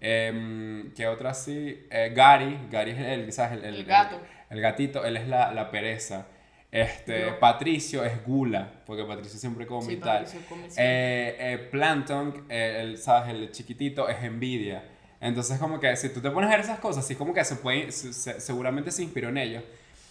Em, 0.00 0.92
¿Qué 0.94 1.06
otra 1.08 1.30
así? 1.30 1.86
Eh, 1.90 2.12
Gary, 2.14 2.58
Gary 2.70 2.90
es 2.92 2.98
el, 3.00 3.32
¿sabes? 3.32 3.62
El 3.64 3.84
gato. 3.84 4.20
El, 4.50 4.60
gatito, 4.60 5.04
él 5.04 5.16
es 5.16 5.26
la, 5.28 5.52
la 5.52 5.70
pereza. 5.70 6.26
Este. 6.70 7.32
Patricio 7.32 8.04
es 8.04 8.24
gula, 8.26 8.70
porque 8.84 9.04
Patricio 9.04 9.38
siempre 9.38 9.66
come 9.66 9.86
Sí, 9.86 9.92
y 9.92 9.96
tal. 9.96 10.26
Come. 10.48 10.66
Eh, 10.76 11.36
eh, 11.38 11.68
Plankton, 11.70 12.44
eh, 12.50 12.78
el, 12.82 12.98
¿sabes? 12.98 13.30
El 13.34 13.50
chiquitito 13.52 14.08
es 14.08 14.22
envidia. 14.22 14.84
Entonces, 15.20 15.58
como 15.58 15.80
que 15.80 15.96
si 15.96 16.10
tú 16.10 16.20
te 16.20 16.30
pones 16.30 16.48
a 16.48 16.52
ver 16.52 16.60
esas 16.60 16.78
cosas, 16.78 17.06
sí, 17.06 17.14
como 17.16 17.32
que 17.32 17.42
se 17.44 17.56
puede, 17.56 17.90
se- 17.90 18.12
se- 18.12 18.40
seguramente 18.40 18.90
se 18.92 19.02
inspiró 19.02 19.30
en 19.30 19.38
ellos. 19.38 19.64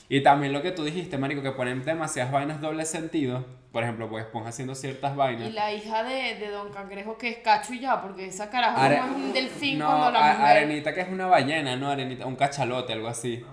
Y 0.09 0.21
también 0.21 0.51
lo 0.53 0.61
que 0.61 0.71
tú 0.71 0.83
dijiste, 0.83 1.17
Marico, 1.17 1.41
que 1.41 1.51
ponen 1.51 1.83
demasiadas 1.83 2.31
vainas 2.31 2.59
doble 2.61 2.85
sentido. 2.85 3.45
Por 3.71 3.83
ejemplo, 3.83 4.09
pues 4.09 4.25
Esponja 4.25 4.49
haciendo 4.49 4.73
ciertas 4.73 5.15
vainas. 5.15 5.49
Y 5.49 5.51
la 5.51 5.71
hija 5.73 6.01
de, 6.03 6.35
de 6.35 6.47
Don 6.49 6.71
Cangrejo 6.71 7.17
que 7.17 7.29
es 7.29 7.37
cacho 7.39 7.73
y 7.73 7.81
ya, 7.81 8.01
porque 8.01 8.25
esa 8.25 8.49
carajo 8.49 8.79
Are- 8.79 8.97
no 8.97 9.05
es 9.05 9.11
un 9.11 9.33
delfín 9.33 9.77
no, 9.79 9.85
cuando 9.85 10.11
la 10.11 10.31
mujer... 10.33 10.45
Arenita, 10.45 10.93
que 10.93 11.01
es 11.01 11.09
una 11.09 11.27
ballena, 11.27 11.75
¿no? 11.75 11.89
Arenita, 11.91 12.25
un 12.25 12.35
cachalote, 12.37 12.93
algo 12.93 13.09
así. 13.09 13.45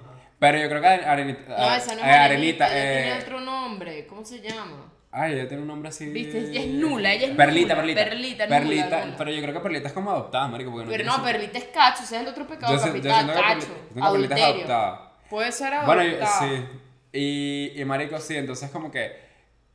Pero 0.45 0.59
yo 0.59 0.69
creo 0.69 0.81
que 0.83 0.87
Arenita. 0.89 1.57
No, 1.57 1.75
esa 1.75 1.95
no 1.95 2.01
es 2.01 2.07
eh, 2.07 2.11
Arenita, 2.11 2.67
ella 2.69 3.01
eh, 3.01 3.03
tiene 3.05 3.21
otro 3.23 3.41
nombre, 3.41 4.07
¿cómo 4.07 4.25
se 4.25 4.41
llama? 4.41 4.91
Ay, 5.11 5.35
ella 5.35 5.47
tiene 5.49 5.63
un 5.63 5.69
nombre 5.69 5.89
así. 5.89 6.07
Viste, 6.07 6.39
ella 6.39 6.61
es 6.61 6.67
nula, 6.69 7.13
ella 7.13 7.29
es 7.29 7.37
Perlita, 7.37 7.75
nula. 7.75 7.83
Perlita. 7.95 8.05
Perlita, 8.05 8.49
Perlita, 8.49 9.05
nula. 9.07 9.15
pero 9.17 9.31
yo 9.31 9.41
creo 9.43 9.55
que 9.55 9.61
Perlita 9.61 9.89
es 9.89 9.95
como 9.95 10.11
adoptada, 10.11 10.49
marico, 10.49 10.71
porque 10.73 10.85
no 10.87 10.91
Pero 10.91 11.05
no. 11.05 11.23
Perlita 11.25 11.59
es 11.59 11.65
cacho, 11.65 12.03
ese 12.03 12.17
es 12.17 12.23
el 12.23 12.29
otro 12.29 12.47
pecado 12.47 12.75
Yo 12.77 12.83
capital, 12.83 13.27
Perlita- 13.27 13.41
cacho, 13.43 13.61
yo 13.61 13.67
siento 13.67 13.95
que 13.95 14.11
Perlita 14.13 14.35
es 14.37 14.43
adoptada. 14.45 15.13
Puede 15.31 15.53
ser 15.53 15.73
Bueno, 15.87 16.03
yo- 16.03 16.09
adoptada. 16.17 16.39
sí. 16.41 16.65
Y, 17.13 17.73
y 17.81 17.85
marico, 17.85 18.19
sí, 18.19 18.37
entonces 18.37 18.71
como 18.71 18.91
que 18.91 19.24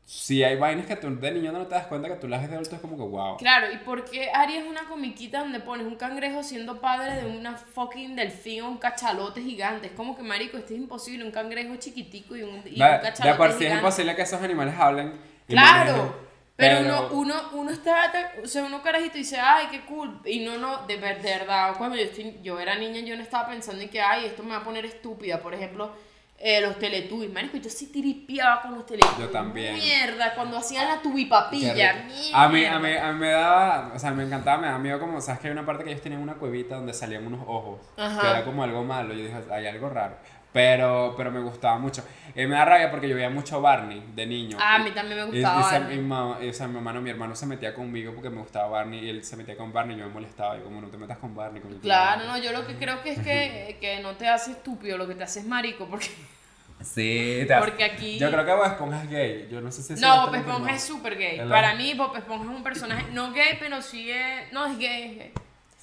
si 0.09 0.43
hay 0.43 0.55
vainas 0.55 0.87
que 0.87 0.95
tú 0.95 1.15
de 1.15 1.31
niño 1.31 1.51
no 1.51 1.67
te 1.67 1.75
das 1.75 1.85
cuenta 1.85 2.07
que 2.07 2.15
tú 2.15 2.27
las 2.27 2.41
ves 2.41 2.49
de 2.49 2.55
adulto 2.55 2.75
es 2.75 2.81
como 2.81 2.97
que 2.97 3.03
wow. 3.03 3.37
Claro, 3.37 3.71
¿y 3.71 3.77
por 3.77 4.05
qué 4.05 4.31
Ari 4.33 4.55
es 4.55 4.65
una 4.65 4.85
comiquita 4.85 5.41
donde 5.41 5.59
pones 5.59 5.85
un 5.85 5.97
cangrejo 5.97 6.41
siendo 6.41 6.81
padre 6.81 7.21
de 7.21 7.37
una 7.37 7.55
fucking 7.55 8.15
delfín 8.15 8.63
o 8.63 8.69
un 8.69 8.79
cachalote 8.79 9.39
gigante? 9.39 9.85
Es 9.85 9.93
como 9.93 10.17
que, 10.17 10.23
marico, 10.23 10.57
esto 10.57 10.73
es 10.73 10.79
imposible, 10.79 11.23
un 11.23 11.29
cangrejo 11.29 11.75
chiquitico 11.75 12.35
y 12.35 12.41
un, 12.41 12.63
y 12.65 12.81
un 12.81 12.87
cachalote 12.87 13.27
de 13.27 13.35
por 13.35 13.51
sí 13.53 13.67
es 13.67 13.73
imposible 13.75 14.15
que 14.15 14.23
esos 14.23 14.41
animales 14.41 14.73
hablen. 14.79 15.13
Claro, 15.47 15.91
imagínate. 15.91 16.15
pero, 16.55 16.79
uno, 16.79 17.09
uno, 17.11 17.35
uno 17.53 17.69
está, 17.69 18.11
o 18.43 18.47
sea, 18.47 18.63
uno 18.63 18.81
carajito 18.81 19.15
dice, 19.15 19.37
ay, 19.39 19.67
qué 19.69 19.81
cool, 19.81 20.21
y 20.25 20.39
no, 20.39 20.57
no, 20.57 20.87
de, 20.87 20.97
de 20.97 21.21
verdad, 21.21 21.75
cuando 21.77 21.95
yo, 21.95 22.05
estoy, 22.05 22.35
yo 22.41 22.59
era 22.59 22.73
niña, 22.73 23.01
yo 23.01 23.15
no 23.15 23.21
estaba 23.21 23.49
pensando 23.49 23.83
en 23.83 23.89
que, 23.89 24.01
ay, 24.01 24.25
esto 24.25 24.41
me 24.41 24.53
va 24.53 24.57
a 24.57 24.63
poner 24.63 24.85
estúpida, 24.85 25.39
por 25.39 25.53
ejemplo, 25.53 25.93
eh, 26.41 26.61
los 26.61 26.79
teletubbies, 26.79 27.31
marico, 27.33 27.57
yo 27.57 27.69
sí 27.69 27.87
tiripiaba 27.87 28.61
con 28.61 28.75
los 28.75 28.85
teletubbies. 28.85 29.19
Yo 29.19 29.29
también. 29.29 29.75
Mierda, 29.75 30.33
cuando 30.35 30.57
hacían 30.57 30.87
la 30.87 31.01
tubipapilla. 31.01 32.05
A 32.33 32.47
mí, 32.47 32.65
a, 32.65 32.79
mí, 32.79 32.95
a 32.95 33.11
mí 33.11 33.19
me 33.19 33.29
daba, 33.29 33.91
o 33.93 33.99
sea, 33.99 34.11
me 34.11 34.23
encantaba, 34.23 34.57
me 34.61 34.67
daba 34.67 34.79
miedo 34.79 34.99
como, 34.99 35.19
sabes 35.19 35.41
que 35.41 35.47
hay 35.47 35.51
una 35.51 35.65
parte 35.65 35.83
que 35.83 35.89
ellos 35.91 36.01
tenían 36.01 36.21
una 36.21 36.35
cuevita 36.35 36.75
donde 36.75 36.93
salían 36.93 37.27
unos 37.27 37.41
ojos, 37.45 37.81
Ajá. 37.97 38.21
que 38.21 38.27
era 38.27 38.45
como 38.45 38.63
algo 38.63 38.83
malo, 38.85 39.13
yo 39.13 39.23
dije, 39.23 39.35
hay 39.51 39.67
algo 39.67 39.89
raro, 39.89 40.15
pero, 40.51 41.13
pero 41.17 41.31
me 41.31 41.39
gustaba 41.39 41.77
mucho. 41.77 42.03
Y 42.35 42.45
me 42.45 42.55
da 42.55 42.65
rabia 42.65 42.89
porque 42.91 43.09
yo 43.09 43.15
veía 43.15 43.29
mucho 43.29 43.59
Barney 43.61 44.03
de 44.15 44.25
niño. 44.25 44.57
Ah, 44.59 44.75
a 44.75 44.79
mí 44.79 44.91
también 44.91 45.17
me 45.19 45.25
Y- 45.35 45.39
y 45.39 45.41
gustaba 45.41 45.63
se- 45.69 45.79
Barney. 45.79 45.97
mi 45.97 46.03
mamá- 46.03 46.37
y, 46.41 46.49
o 46.49 46.53
sea, 46.53 46.67
mi 46.67 46.77
hermano, 46.77 47.01
mi 47.01 47.09
hermano 47.09 47.35
se 47.35 47.45
metía 47.45 47.73
conmigo 47.73 48.13
porque 48.13 48.29
me 48.29 48.39
gustaba 48.39 48.67
Barney 48.67 49.05
y 49.05 49.09
él 49.09 49.23
se 49.23 49.35
metía 49.35 49.57
con 49.57 49.73
Barney 49.73 49.95
y 49.95 49.99
yo 49.99 50.07
me 50.07 50.13
molestaba 50.13 50.57
y 50.57 50.61
como 50.61 50.79
no 50.81 50.87
te 50.87 50.97
metas 50.97 51.17
con 51.17 51.35
Barney. 51.35 51.61
Con 51.61 51.73
Claro, 51.79 52.25
no, 52.25 52.37
yo 52.37 52.51
lo 52.51 52.65
que 52.67 52.75
creo 52.75 53.01
que 53.03 53.11
es 53.11 53.19
que, 53.19 53.77
que 53.81 53.99
no 54.01 54.11
te 54.15 54.27
hace 54.27 54.51
estúpido, 54.51 54.97
lo 54.97 55.07
que 55.07 55.15
te 55.15 55.23
hace 55.23 55.39
es 55.39 55.45
marico, 55.45 55.85
porque... 55.87 56.07
Sí, 56.81 57.43
te 57.45 57.55
Porque 57.57 57.83
aquí- 57.83 58.17
Yo 58.17 58.31
creo 58.31 58.45
que 58.45 58.53
Bob 58.53 58.65
Esponja 58.65 59.03
es 59.03 59.09
gay. 59.09 59.47
Yo 59.51 59.59
no 59.59 59.69
sé 59.69 59.83
si 59.83 60.01
No, 60.01 60.25
Bob 60.27 60.35
Esponja 60.35 60.71
es 60.73 60.81
súper 60.81 61.17
gay. 61.17 61.37
¿Verdad? 61.39 61.51
Para 61.53 61.75
mí, 61.75 61.93
Bob 61.93 62.15
Esponja 62.15 62.45
es 62.49 62.57
un 62.57 62.63
personaje 62.63 63.05
no 63.11 63.33
gay, 63.33 63.57
pero 63.59 63.81
sí 63.81 64.09
es... 64.09 64.49
No, 64.53 64.65
es 64.65 64.77
gay, 64.79 65.03
es 65.11 65.17
gay. 65.17 65.33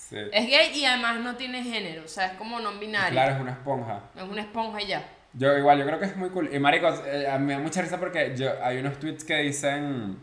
Sí. 0.08 0.16
Es 0.32 0.46
gay 0.46 0.70
y 0.78 0.84
además 0.84 1.18
no 1.20 1.34
tiene 1.36 1.62
género, 1.64 2.04
o 2.04 2.08
sea, 2.08 2.26
es 2.26 2.32
como 2.34 2.60
no 2.60 2.72
binario. 2.78 3.10
Claro, 3.10 3.34
es 3.34 3.40
una 3.40 3.50
esponja. 3.52 4.00
Es 4.14 4.22
una 4.22 4.40
esponja 4.42 4.80
y 4.82 4.86
ya. 4.86 5.04
Yo 5.32 5.56
igual, 5.58 5.78
yo 5.78 5.84
creo 5.86 5.98
que 5.98 6.06
es 6.06 6.16
muy 6.16 6.30
cool. 6.30 6.48
Y 6.54 6.58
marico, 6.60 6.88
eh, 7.06 7.28
a 7.28 7.38
mí 7.38 7.46
me 7.46 7.54
da 7.54 7.58
mucha 7.58 7.82
risa 7.82 7.98
porque 7.98 8.34
yo, 8.36 8.50
hay 8.62 8.78
unos 8.78 8.98
tweets 9.00 9.24
que 9.24 9.36
dicen, 9.38 10.16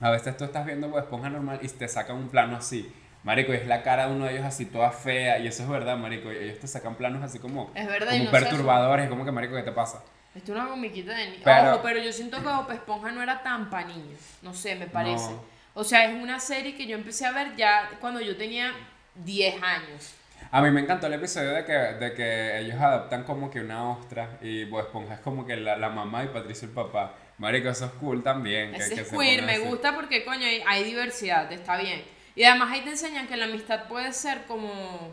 a 0.00 0.10
veces 0.10 0.36
tú 0.36 0.44
estás 0.44 0.64
viendo 0.64 0.88
Bob 0.88 1.00
Esponja 1.00 1.28
normal 1.28 1.58
y 1.60 1.68
te 1.68 1.88
sacan 1.88 2.16
un 2.16 2.28
plano 2.28 2.56
así. 2.56 2.90
Marico, 3.22 3.52
y 3.52 3.56
es 3.56 3.66
la 3.66 3.82
cara 3.82 4.06
de 4.06 4.14
uno 4.14 4.24
de 4.26 4.32
ellos 4.32 4.44
así 4.46 4.64
toda 4.64 4.90
fea 4.92 5.38
y 5.40 5.46
eso 5.48 5.62
es 5.64 5.68
verdad, 5.68 5.96
marico. 5.98 6.32
y 6.32 6.36
Ellos 6.36 6.58
te 6.58 6.66
sacan 6.68 6.94
planos 6.94 7.22
así 7.22 7.38
como, 7.38 7.70
Es 7.74 7.86
verdad, 7.86 8.12
como 8.12 8.24
no 8.24 8.30
perturbadores, 8.30 9.08
como 9.10 9.24
que 9.26 9.32
marico, 9.32 9.56
¿qué 9.56 9.62
te 9.62 9.72
pasa? 9.72 10.02
Esto 10.34 10.52
es 10.54 10.58
una 10.60 10.68
comiquita 10.68 11.12
de 11.12 11.24
niños. 11.26 11.42
Pero- 11.44 11.72
Ojo, 11.74 11.82
pero 11.82 12.00
yo 12.00 12.12
siento 12.12 12.38
que 12.38 12.44
Bob 12.44 12.70
Esponja 12.70 13.10
no 13.10 13.22
era 13.22 13.42
tan 13.42 13.68
pa' 13.68 13.82
niños. 13.82 14.20
No 14.40 14.54
sé, 14.54 14.76
me 14.76 14.86
parece. 14.86 15.32
No. 15.32 15.42
O 15.74 15.84
sea, 15.84 16.04
es 16.04 16.22
una 16.22 16.40
serie 16.40 16.74
que 16.74 16.86
yo 16.86 16.96
empecé 16.96 17.26
a 17.26 17.32
ver 17.32 17.56
ya 17.56 17.90
cuando 18.00 18.20
yo 18.20 18.36
tenía 18.36 18.72
10 19.24 19.62
años. 19.62 20.14
A 20.52 20.62
mí 20.62 20.70
me 20.70 20.80
encantó 20.80 21.06
el 21.06 21.12
episodio 21.14 21.50
de 21.52 21.64
que, 21.64 21.72
de 21.72 22.12
que 22.14 22.58
ellos 22.58 22.80
adoptan 22.80 23.22
como 23.24 23.50
que 23.50 23.60
una 23.60 23.88
ostra 23.90 24.38
y 24.40 24.64
Bob 24.64 24.80
Esponja 24.80 25.14
es 25.14 25.20
como 25.20 25.46
que 25.46 25.56
la, 25.56 25.76
la 25.76 25.90
mamá 25.90 26.24
y 26.24 26.28
Patricio 26.28 26.66
el 26.68 26.74
papá. 26.74 27.14
Marico, 27.38 27.68
eso 27.68 27.86
es 27.86 27.92
cool 27.92 28.22
también. 28.22 28.72
que- 28.72 28.78
Ese 28.78 28.94
que 28.96 29.00
es 29.02 29.08
se 29.08 29.16
queer, 29.16 29.42
me 29.44 29.52
así. 29.52 29.62
gusta 29.62 29.94
porque, 29.94 30.24
coño, 30.24 30.44
hay, 30.44 30.62
hay 30.66 30.84
diversidad, 30.84 31.50
está 31.52 31.76
bien. 31.78 32.02
Y 32.34 32.44
además 32.44 32.70
ahí 32.72 32.80
te 32.82 32.90
enseñan 32.90 33.28
que 33.28 33.36
la 33.36 33.44
amistad 33.46 33.86
puede 33.88 34.12
ser 34.12 34.42
como... 34.46 35.12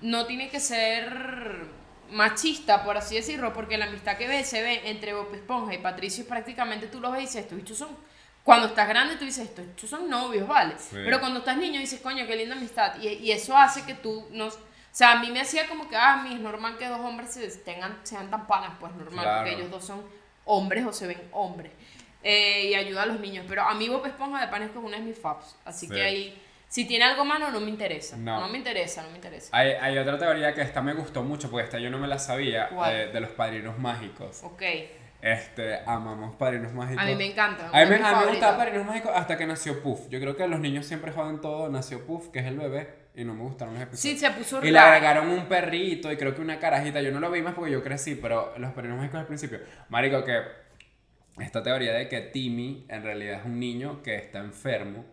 No 0.00 0.26
tiene 0.26 0.48
que 0.48 0.60
ser 0.60 1.66
machista, 2.10 2.84
por 2.84 2.96
así 2.96 3.16
decirlo, 3.16 3.52
porque 3.52 3.76
la 3.78 3.86
amistad 3.86 4.16
que 4.16 4.28
ves, 4.28 4.46
se 4.48 4.62
ve 4.62 4.88
entre 4.90 5.12
Bob 5.14 5.34
Esponja 5.34 5.74
y 5.74 5.78
Patricio 5.78 6.26
prácticamente 6.26 6.86
tú 6.86 7.00
los 7.00 7.12
ves 7.12 7.22
y 7.22 7.26
dices, 7.26 7.42
estos 7.42 7.58
bichos 7.58 7.78
son... 7.78 7.88
Cuando 8.48 8.68
estás 8.68 8.88
grande 8.88 9.16
tú 9.16 9.26
dices, 9.26 9.44
estos 9.44 9.66
bichos 9.66 9.90
son 9.90 10.08
novios, 10.08 10.48
¿vale? 10.48 10.74
Sí. 10.78 10.96
Pero 11.04 11.20
cuando 11.20 11.40
estás 11.40 11.58
niño 11.58 11.78
dices, 11.80 12.00
coño, 12.00 12.26
qué 12.26 12.34
linda 12.34 12.56
amistad. 12.56 12.94
Y, 12.98 13.08
y 13.08 13.30
eso 13.30 13.54
hace 13.54 13.84
que 13.84 13.92
tú 13.92 14.26
no... 14.30 14.46
O 14.46 14.52
sea, 14.90 15.12
a 15.12 15.20
mí 15.20 15.30
me 15.30 15.40
hacía 15.42 15.68
como 15.68 15.86
que, 15.86 15.96
ah, 15.96 16.24
es 16.32 16.40
normal 16.40 16.78
que 16.78 16.88
dos 16.88 16.98
hombres 17.00 17.30
se 17.34 17.46
tengan, 17.58 17.98
sean 18.04 18.30
tan 18.30 18.46
panas, 18.46 18.70
pues 18.80 18.90
normal, 18.94 19.22
Claro. 19.22 19.38
porque 19.42 19.54
ellos 19.54 19.70
dos 19.70 19.84
son 19.84 20.02
hombres 20.46 20.86
o 20.86 20.92
se 20.94 21.06
ven 21.06 21.20
hombres. 21.32 21.72
Eh, 22.22 22.68
y 22.70 22.74
ayuda 22.74 23.02
a 23.02 23.06
los 23.06 23.20
niños. 23.20 23.44
Pero 23.46 23.62
a 23.64 23.74
mí 23.74 23.86
Bob 23.88 24.06
Esponja 24.06 24.40
de 24.40 24.48
Panes 24.48 24.70
es 24.70 24.76
una 24.76 24.96
de 24.96 25.02
mis 25.02 25.18
faps. 25.18 25.54
Así 25.66 25.86
Sí. 25.86 25.92
que 25.94 26.02
ahí, 26.02 26.42
si 26.68 26.86
tiene 26.86 27.04
algo 27.04 27.26
malo, 27.26 27.50
no 27.50 27.60
me 27.60 27.68
interesa. 27.68 28.16
No. 28.16 28.40
No, 28.40 28.48
me 28.48 28.56
interesa, 28.58 29.02
no 29.02 29.10
me 29.10 29.16
interesa. 29.16 29.50
Hay, 29.56 29.72
hay 29.72 29.98
otra 29.98 30.18
teoría 30.18 30.54
que 30.54 30.62
esta 30.62 30.80
me 30.80 30.94
gustó 30.94 31.22
mucho, 31.22 31.50
porque 31.50 31.64
esta 31.64 31.78
yo 31.78 31.90
no 31.90 31.98
me 31.98 32.08
la 32.08 32.18
sabía, 32.18 32.70
¿Cuál? 32.70 32.94
eh, 32.94 33.06
de 33.08 33.20
los 33.20 33.30
padrinos 33.30 33.78
mágicos. 33.78 34.40
Ok. 34.42 34.62
Este, 35.20 35.80
amamos 35.84 36.36
padrinos 36.36 36.72
mágicos. 36.72 37.02
A 37.02 37.06
mí 37.06 37.16
me 37.16 37.26
encanta. 37.26 37.68
A 37.72 37.84
mí 37.84 37.90
me, 37.90 37.96
a 37.96 38.12
mí 38.12 38.24
me 38.24 38.30
gustaba 38.30 38.56
Padrinos 38.56 38.86
Mágicos 38.86 39.10
hasta 39.14 39.36
que 39.36 39.46
nació 39.46 39.82
Puff. 39.82 40.08
Yo 40.08 40.20
creo 40.20 40.36
que 40.36 40.46
los 40.46 40.60
niños 40.60 40.86
siempre 40.86 41.10
joden 41.10 41.40
todo. 41.40 41.68
Nació 41.68 42.06
Puff, 42.06 42.28
que 42.28 42.38
es 42.38 42.46
el 42.46 42.56
bebé, 42.56 42.88
y 43.16 43.24
no 43.24 43.34
me 43.34 43.42
gustaron 43.42 43.74
los 43.74 43.82
episodios. 43.82 44.20
Sí, 44.20 44.24
se 44.24 44.30
puso 44.30 44.64
Y 44.64 44.70
le 44.70 44.78
raro. 44.78 44.92
agregaron 44.92 45.28
un 45.30 45.46
perrito 45.46 46.12
y 46.12 46.16
creo 46.16 46.34
que 46.36 46.40
una 46.40 46.60
carajita. 46.60 47.00
Yo 47.00 47.10
no 47.10 47.18
lo 47.18 47.32
vi 47.32 47.42
más 47.42 47.54
porque 47.54 47.72
yo 47.72 47.82
crecí, 47.82 48.14
pero 48.14 48.56
los 48.58 48.72
Padrinos 48.72 48.98
Mágicos 48.98 49.18
al 49.20 49.26
principio. 49.26 49.58
Marico, 49.88 50.22
que 50.24 50.40
esta 51.40 51.64
teoría 51.64 51.94
de 51.94 52.08
que 52.08 52.20
Timmy 52.20 52.86
en 52.88 53.02
realidad 53.02 53.40
es 53.40 53.44
un 53.44 53.58
niño 53.58 54.02
que 54.04 54.14
está 54.14 54.38
enfermo. 54.38 55.00
O 55.00 55.04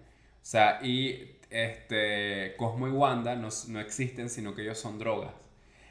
sea, 0.48 0.80
y 0.84 1.40
este, 1.50 2.54
Cosmo 2.58 2.88
y 2.88 2.92
Wanda 2.92 3.36
no, 3.36 3.50
no 3.70 3.80
existen, 3.80 4.30
sino 4.30 4.54
que 4.54 4.62
ellos 4.62 4.78
son 4.80 5.00
drogas. 5.00 5.34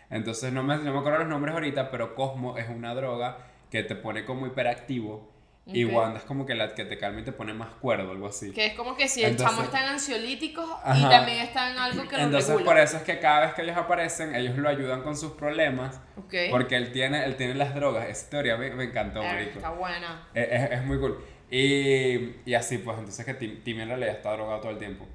Entonces 0.09 0.53
no 0.53 0.63
me, 0.63 0.77
no 0.77 0.93
me 0.93 0.99
acuerdo 1.01 1.19
los 1.19 1.29
nombres 1.29 1.53
ahorita, 1.55 1.91
pero 1.91 2.15
Cosmo 2.15 2.57
es 2.59 2.69
una 2.69 2.95
droga 2.95 3.39
que 3.75 3.83
te 3.83 3.97
pone 3.97 4.25
como 4.25 4.47
hiperactivo. 4.47 5.33
Y 5.67 5.85
Ok. 5.87 5.95
Wanda 5.95 6.19
es 6.19 6.25
como 6.27 6.45
que 6.47 6.55
la 6.55 6.75
que 6.75 6.85
te 6.85 6.97
calma 6.99 7.21
y 7.21 7.25
te 7.25 7.33
pone 7.33 7.55
más 7.55 7.71
cuerdo, 7.77 8.11
algo 8.13 8.27
así. 8.29 8.53
Que 8.53 8.67
es 8.67 8.75
como 8.75 8.95
que 8.97 9.09
si 9.09 9.25
el 9.25 9.31
Entonces- 9.31 9.57
chamo 9.57 9.65
está 9.65 9.81
en 9.83 9.89
ansiolíticos 9.93 10.67
y 10.67 10.89
Ajá. 10.91 11.09
también 11.09 11.39
está 11.39 11.71
en 11.73 11.79
algo 11.79 12.07
que 12.07 12.17
lo 12.19 12.23
Entonces 12.23 12.51
regula. 12.51 12.67
por 12.67 12.79
eso 12.79 12.97
es 12.99 13.03
que 13.03 13.19
cada 13.19 13.47
vez 13.47 13.55
que 13.55 13.63
ellos 13.63 13.77
aparecen, 13.77 14.35
ellos 14.35 14.57
lo 14.59 14.69
ayudan 14.69 15.03
con 15.03 15.17
sus 15.17 15.33
problemas. 15.33 16.01
Ok. 16.19 16.35
Porque 16.51 16.77
él 16.77 16.93
tiene, 16.93 17.25
él 17.25 17.37
tiene 17.37 17.55
las 17.55 17.75
drogas. 17.75 18.09
Esa 18.11 18.29
teoría 18.31 18.57
me, 18.59 18.71
me 18.75 18.85
encantó, 18.85 19.23
Eh, 19.23 19.27
marico. 19.27 19.57
Está 19.57 19.71
buena. 19.71 20.29
Es, 20.35 20.49
es- 20.53 20.71
es 20.73 20.85
muy 20.85 20.99
cool. 21.01 21.25
Y, 21.51 22.37
y 22.45 22.55
así 22.55 22.79
pues, 22.79 22.99
entonces 22.99 23.25
que 23.25 23.33
Tim- 23.35 23.63
Timmy 23.65 23.83
en 23.83 23.89
realidad 23.89 24.11
está 24.17 24.33
drogado 24.33 24.61
todo 24.61 24.71
el 24.71 24.79
tiempo. 24.79 25.07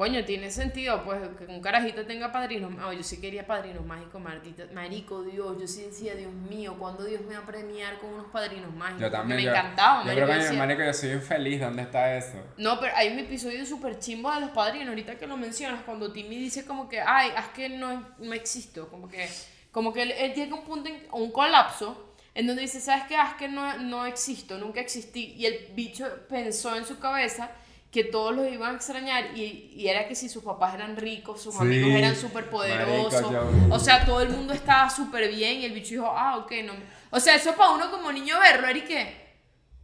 Coño, 0.00 0.24
tiene 0.24 0.50
sentido, 0.50 1.04
pues, 1.04 1.20
que 1.36 1.44
un 1.44 1.60
carajito 1.60 2.06
tenga 2.06 2.32
padrinos. 2.32 2.72
Oh, 2.82 2.90
yo 2.90 3.02
sí 3.02 3.20
quería 3.20 3.46
padrinos 3.46 3.84
mágicos, 3.84 4.18
maldita. 4.18 4.64
Marico, 4.72 5.22
Dios, 5.22 5.58
yo 5.60 5.66
sí 5.66 5.82
decía, 5.82 6.14
Dios 6.14 6.32
mío, 6.32 6.74
¿cuándo 6.78 7.04
Dios 7.04 7.20
me 7.20 7.34
va 7.34 7.40
a 7.40 7.46
premiar 7.46 7.98
con 7.98 8.14
unos 8.14 8.28
padrinos 8.32 8.74
mágicos? 8.74 9.02
Yo 9.02 9.10
también. 9.10 9.36
Me 9.36 9.42
yo, 9.44 9.50
encantaba, 9.50 10.02
Yo 10.06 10.12
creo 10.14 10.26
que, 10.26 10.32
yo 10.32 10.38
decía- 10.38 10.58
marico, 10.58 10.82
yo 10.84 10.94
soy 10.94 11.10
infeliz. 11.10 11.60
¿Dónde 11.60 11.82
está 11.82 12.16
eso? 12.16 12.42
No, 12.56 12.80
pero 12.80 12.96
hay 12.96 13.12
un 13.12 13.18
episodio 13.18 13.66
súper 13.66 13.98
chimbo 13.98 14.32
de 14.32 14.40
los 14.40 14.50
padrinos, 14.52 14.88
ahorita 14.88 15.18
que 15.18 15.26
lo 15.26 15.36
mencionas, 15.36 15.82
cuando 15.82 16.10
Timmy 16.10 16.38
dice 16.38 16.64
como 16.64 16.88
que, 16.88 17.02
ay, 17.02 17.32
haz 17.36 17.48
que 17.48 17.68
no, 17.68 18.08
no 18.20 18.32
existo, 18.32 18.88
como 18.88 19.06
que, 19.06 19.28
como 19.70 19.92
que 19.92 20.00
él, 20.00 20.12
él 20.12 20.32
llega 20.32 20.56
a 20.56 20.60
un 20.60 20.64
punto, 20.64 20.88
en, 20.88 20.98
un 21.12 21.30
colapso, 21.30 22.14
en 22.34 22.46
donde 22.46 22.62
dice, 22.62 22.80
¿sabes 22.80 23.04
qué? 23.06 23.16
Haz 23.16 23.34
que 23.34 23.48
no, 23.48 23.76
no 23.76 24.06
existo, 24.06 24.56
nunca 24.56 24.80
existí, 24.80 25.34
y 25.36 25.44
el 25.44 25.74
bicho 25.74 26.06
pensó 26.26 26.74
en 26.74 26.86
su 26.86 26.98
cabeza 26.98 27.50
que 27.90 28.04
todos 28.04 28.34
los 28.34 28.46
iban 28.48 28.74
a 28.74 28.76
extrañar, 28.76 29.36
y, 29.36 29.72
y 29.74 29.88
era 29.88 30.06
que 30.06 30.14
si 30.14 30.28
sus 30.28 30.44
papás 30.44 30.74
eran 30.74 30.96
ricos, 30.96 31.42
sus 31.42 31.54
Sí, 31.54 31.60
amigos 31.60 31.90
eran 31.90 32.14
súper 32.14 32.48
poderosos, 32.48 33.32
o 33.70 33.78
sea, 33.80 34.04
todo 34.04 34.20
el 34.22 34.28
mundo 34.28 34.52
estaba 34.52 34.88
súper 34.88 35.28
bien, 35.28 35.56
y 35.60 35.64
el 35.64 35.72
bicho 35.72 35.90
dijo, 35.90 36.06
ah, 36.16 36.36
ok, 36.38 36.52
no, 36.64 36.74
me-". 36.74 36.84
o 37.10 37.18
sea, 37.18 37.34
eso 37.34 37.54
para 37.56 37.70
uno 37.72 37.90
como 37.90 38.12
niño 38.12 38.38
verlo, 38.38 38.68
era 38.68 38.78
y 38.78 38.82
que... 38.82 39.30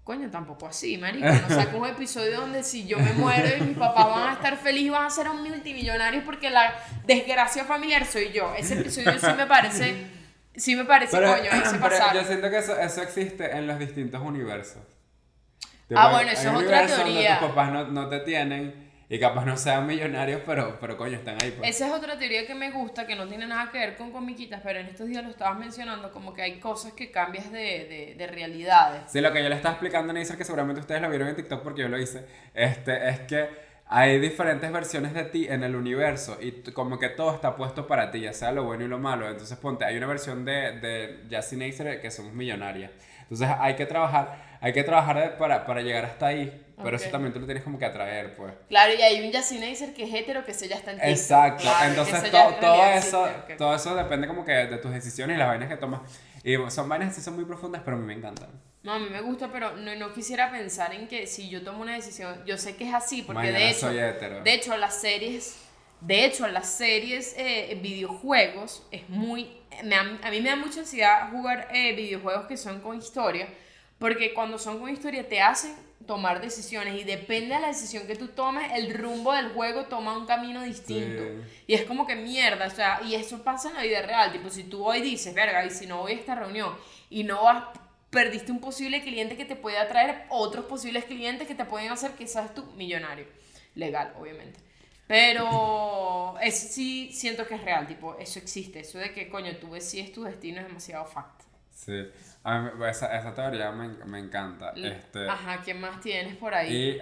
Coño, 0.05 0.31
tampoco 0.31 0.69
así, 0.69 0.97
marico. 0.99 1.27
No 1.27 1.49
saca 1.49 1.77
un 1.77 1.85
episodio 1.85 2.43
donde 2.43 2.63
si 2.63 2.87
yo 2.87 2.97
me 2.97 3.13
muero 3.15 3.57
y 3.59 3.61
mis 3.63 3.77
papás 3.77 4.07
van 4.07 4.29
a 4.29 4.33
estar 4.35 4.57
felices, 4.57 4.93
van 4.93 5.07
a 5.07 5.11
ser 5.11 5.29
un 5.29 5.43
multimillonarios 5.43 6.23
porque 6.23 6.49
la 6.49 6.77
desgracia 7.05 7.65
familiar 7.65 8.07
soy 8.07 8.31
yo. 8.31 8.55
Ese 8.57 8.79
episodio 8.79 9.19
sí 9.19 9.27
me 9.37 9.47
parece, 9.49 10.07
sí 10.55 10.77
me 10.77 10.85
parece, 10.85 11.11
Pero, 11.17 11.33
coño, 11.35 11.51
ahí 11.51 11.61
se 11.65 11.71
pero 11.71 11.81
pasaron. 11.81 12.23
yo 12.23 12.25
siento 12.25 12.49
que 12.51 12.59
eso, 12.59 12.79
eso 12.79 13.03
existe 13.03 13.51
en 13.51 13.67
los 13.67 13.81
distintos 13.81 14.23
universos. 14.23 14.79
Ah, 15.95 16.11
bueno, 16.13 16.31
eso 16.31 16.49
es 16.51 16.65
otra 16.65 16.87
teoría. 16.87 17.39
tus 17.39 17.49
papás 17.49 17.73
no, 17.73 17.87
no 17.89 18.09
te 18.09 18.21
tienen 18.21 18.87
y 19.09 19.21
capaz 19.21 19.45
no 19.45 19.57
sean 19.57 19.87
millonarios, 19.87 20.43
pero, 20.45 20.79
pero 20.81 20.97
coño, 20.97 21.17
están 21.17 21.37
ahí. 21.41 21.55
Pues. 21.57 21.71
Esa 21.71 21.87
es 21.87 21.93
otra 21.93 22.19
teoría 22.19 22.45
que 22.45 22.55
me 22.57 22.73
gusta, 22.73 23.07
que 23.07 23.15
no 23.15 23.29
tiene 23.29 23.47
nada 23.47 23.71
que 23.71 23.79
ver 23.79 23.97
con 23.97 24.11
comiquitas, 24.11 24.61
pero 24.65 24.81
en 24.81 24.87
estos 24.87 25.07
días 25.07 25.23
lo 25.23 25.31
estabas 25.31 25.59
mencionando, 25.59 26.11
como 26.13 26.35
que 26.35 26.43
hay 26.43 26.59
cosas 26.59 26.93
que 26.93 27.13
cambias 27.13 27.53
de, 27.53 27.59
de, 27.59 28.15
de 28.19 28.27
realidades. 28.27 29.03
Sí, 29.07 29.21
lo 29.21 29.33
que 29.33 29.43
yo 29.43 29.49
le 29.49 29.55
estaba 29.55 29.75
explicando 29.75 30.11
a 30.11 30.15
Neisser, 30.15 30.37
que 30.37 30.45
seguramente 30.45 30.81
ustedes 30.81 31.01
lo 31.01 31.09
vieron 31.09 31.29
en 31.29 31.37
TikTok 31.37 31.63
porque 31.63 31.83
yo 31.83 31.89
lo 31.89 31.99
hice, 32.01 32.27
este, 32.53 33.09
es 33.09 33.21
que 33.21 33.49
hay 33.89 34.19
diferentes 34.19 34.73
versiones 34.73 35.15
de 35.15 35.23
ti 35.25 35.47
en 35.49 35.63
el 35.63 35.77
universo 35.77 36.39
y 36.41 36.51
como 36.73 36.99
que 36.99 37.09
todo 37.09 37.33
está 37.33 37.55
puesto 37.55 37.87
para 37.87 38.11
ti, 38.11 38.23
ya 38.23 38.33
sea 38.33 38.51
lo 38.51 38.65
bueno 38.65 38.85
y 38.85 38.89
lo 38.89 38.99
malo. 38.99 39.29
Entonces, 39.29 39.57
ponte, 39.59 39.85
hay 39.85 39.97
una 39.97 40.09
versión 40.09 40.45
de, 40.45 40.81
de 40.81 41.25
Jessie 41.31 41.57
Neisser 41.57 42.01
que 42.01 42.11
somos 42.11 42.33
millonarias. 42.33 42.91
Entonces, 43.23 43.49
hay 43.61 43.77
que 43.77 43.87
trabajar, 43.87 44.46
hay 44.67 44.73
que 44.73 44.83
trabajar 44.85 45.37
para, 45.39 45.65
para 45.65 45.81
llegar 45.81 46.05
hasta 46.05 46.27
ahí, 46.27 46.67
pero 46.83 46.97
Ok. 46.97 47.03
eso 47.03 47.11
también 47.11 47.33
tú 47.33 47.41
lo 47.41 47.47
tienes 47.47 47.65
como 47.65 47.79
que 47.79 47.85
atraer, 47.85 48.35
pues. 48.37 48.53
Claro, 48.69 48.93
y 48.95 49.01
hay 49.03 49.25
un 49.25 49.33
Yacinacer 49.33 49.95
que 49.95 50.05
es 50.05 50.13
hetero, 50.15 50.45
que 50.45 50.51
ese 50.53 50.69
ya 50.69 50.77
está 50.77 50.91
en 50.93 51.01
TikTok. 51.01 51.11
Exacto, 51.17 51.63
Claro, 51.63 51.89
entonces 51.91 52.25
en 52.25 52.31
todo, 52.31 52.61
realidad 52.61 52.97
eso, 52.99 53.27
existe, 53.27 53.53
ok. 53.53 53.59
todo 53.59 53.75
eso 53.75 53.95
depende 53.95 54.27
como 54.27 54.45
que 54.45 54.53
de 54.53 54.79
tus 54.79 54.93
decisiones 54.93 55.37
y 55.37 55.39
las 55.39 55.49
vainas 55.49 55.69
que 55.69 55.77
tomas. 55.77 56.01
Y 56.45 56.57
son 56.71 56.89
vainas 56.89 57.15
que 57.15 57.21
son 57.21 57.35
muy 57.37 57.45
profundas, 57.45 57.83
pero 57.85 57.97
a 57.97 58.01
mí 58.01 58.07
me 58.07 58.15
encantan. 58.15 58.51
No, 58.83 58.93
a 58.95 58.99
mí 58.99 59.09
me 59.11 59.21
gusta, 59.21 59.51
pero 59.51 59.77
no, 59.77 59.95
no 59.97 60.13
quisiera 60.13 60.51
pensar 60.51 60.95
en 60.95 61.09
que 61.09 61.27
si 61.27 61.49
yo 61.49 61.63
tomo 61.63 61.83
una 61.83 61.95
decisión, 61.95 62.45
yo 62.45 62.57
sé 62.59 62.77
que 62.77 62.89
es 62.89 62.95
así, 62.95 63.23
porque 63.23 63.53
Mañana 63.53 63.59
de 63.59 63.71
hecho, 63.71 63.81
soy 63.81 63.99
hetero. 63.99 64.41
de 64.43 64.55
hecho 64.55 64.77
las 64.77 65.01
series, 65.01 65.57
de 66.01 66.25
hecho 66.25 66.47
las 66.47 66.69
series, 66.69 67.35
eh, 67.37 67.79
videojuegos, 67.83 68.87
es 68.93 69.09
muy, 69.09 69.51
me 69.83 69.97
a 69.97 70.05
mí 70.31 70.41
me 70.41 70.51
da 70.51 70.57
mucha 70.57 70.81
ansiedad 70.81 71.31
jugar 71.31 71.69
eh, 71.73 71.95
videojuegos 71.97 72.47
que 72.47 72.57
son 72.57 72.81
con 72.81 72.97
historia, 72.97 73.49
porque 73.99 74.35
cuando 74.35 74.59
son 74.59 74.79
con 74.79 74.91
historia 74.91 75.29
te 75.29 75.41
hacen 75.41 75.75
tomar 76.07 76.41
decisiones 76.41 77.01
y 77.01 77.05
depende 77.05 77.55
de 77.55 77.61
la 77.61 77.69
decisión 77.69 78.07
que 78.07 78.17
tú 78.17 78.29
tomes, 78.29 78.71
el 78.75 78.95
rumbo 78.95 79.33
del 79.33 79.49
juego 79.49 79.87
toma 79.87 80.17
un 80.17 80.27
camino 80.27 80.63
distinto. 80.63 81.23
Sí. 81.23 81.65
Y 81.69 81.75
es 81.75 81.85
como 81.85 82.07
que 82.07 82.15
mierda, 82.15 82.67
o 82.67 82.71
sea, 82.71 83.01
y 83.05 83.15
eso 83.15 83.43
pasa 83.43 83.71
en 83.71 83.75
la 83.75 83.83
vida 83.83 84.03
real, 84.03 84.33
tipo, 84.33 84.49
si 84.51 84.65
tú 84.65 84.85
hoy 84.85 85.01
dices, 85.01 85.35
verga, 85.35 85.65
y 85.65 85.71
si 85.71 85.87
no 85.87 85.99
voy 85.99 86.13
a 86.13 86.17
esta 86.17 86.35
reunión 86.35 86.77
y 87.11 87.25
no 87.25 87.43
vas, 87.43 87.65
perdiste 88.11 88.53
un 88.53 88.61
posible 88.61 89.03
cliente 89.03 89.37
que 89.37 89.45
te 89.45 89.57
puede 89.57 89.79
atraer 89.79 90.27
otros 90.29 90.67
posibles 90.67 91.05
clientes 91.05 91.49
que 91.49 91.55
te 91.55 91.65
pueden 91.65 91.91
hacer 91.91 92.13
seas 92.27 92.55
tú 92.55 92.65
millonario. 92.77 93.27
Legal, 93.75 94.15
obviamente. 94.19 94.61
Pero 95.07 96.37
eso 96.43 96.69
sí 96.71 97.11
siento 97.13 97.47
que 97.47 97.55
es 97.55 97.65
real, 97.65 97.87
tipo, 97.87 98.17
eso 98.19 98.39
existe, 98.39 98.81
eso 98.81 98.99
de 98.99 99.13
que, 99.13 99.29
coño, 99.29 99.57
tú 99.57 99.73
decides 99.73 100.13
tu 100.13 100.23
destino 100.25 100.61
es 100.61 100.67
demasiado 100.67 101.05
fact. 101.05 101.43
Sí, 101.75 101.93
a 102.49 102.61
mí 102.61 102.71
me- 102.79 102.89
esa, 102.89 103.17
esa 103.19 103.35
teoría 103.35 103.73
me, 103.73 103.89
me 104.05 104.19
encanta. 104.21 104.73
Este, 104.77 105.29
Ajá, 105.29 105.63
¿qué 105.65 105.75
más 105.75 106.01
tienes 106.01 106.37
por 106.37 106.55
ahí? 106.55 106.73
y 106.73 107.01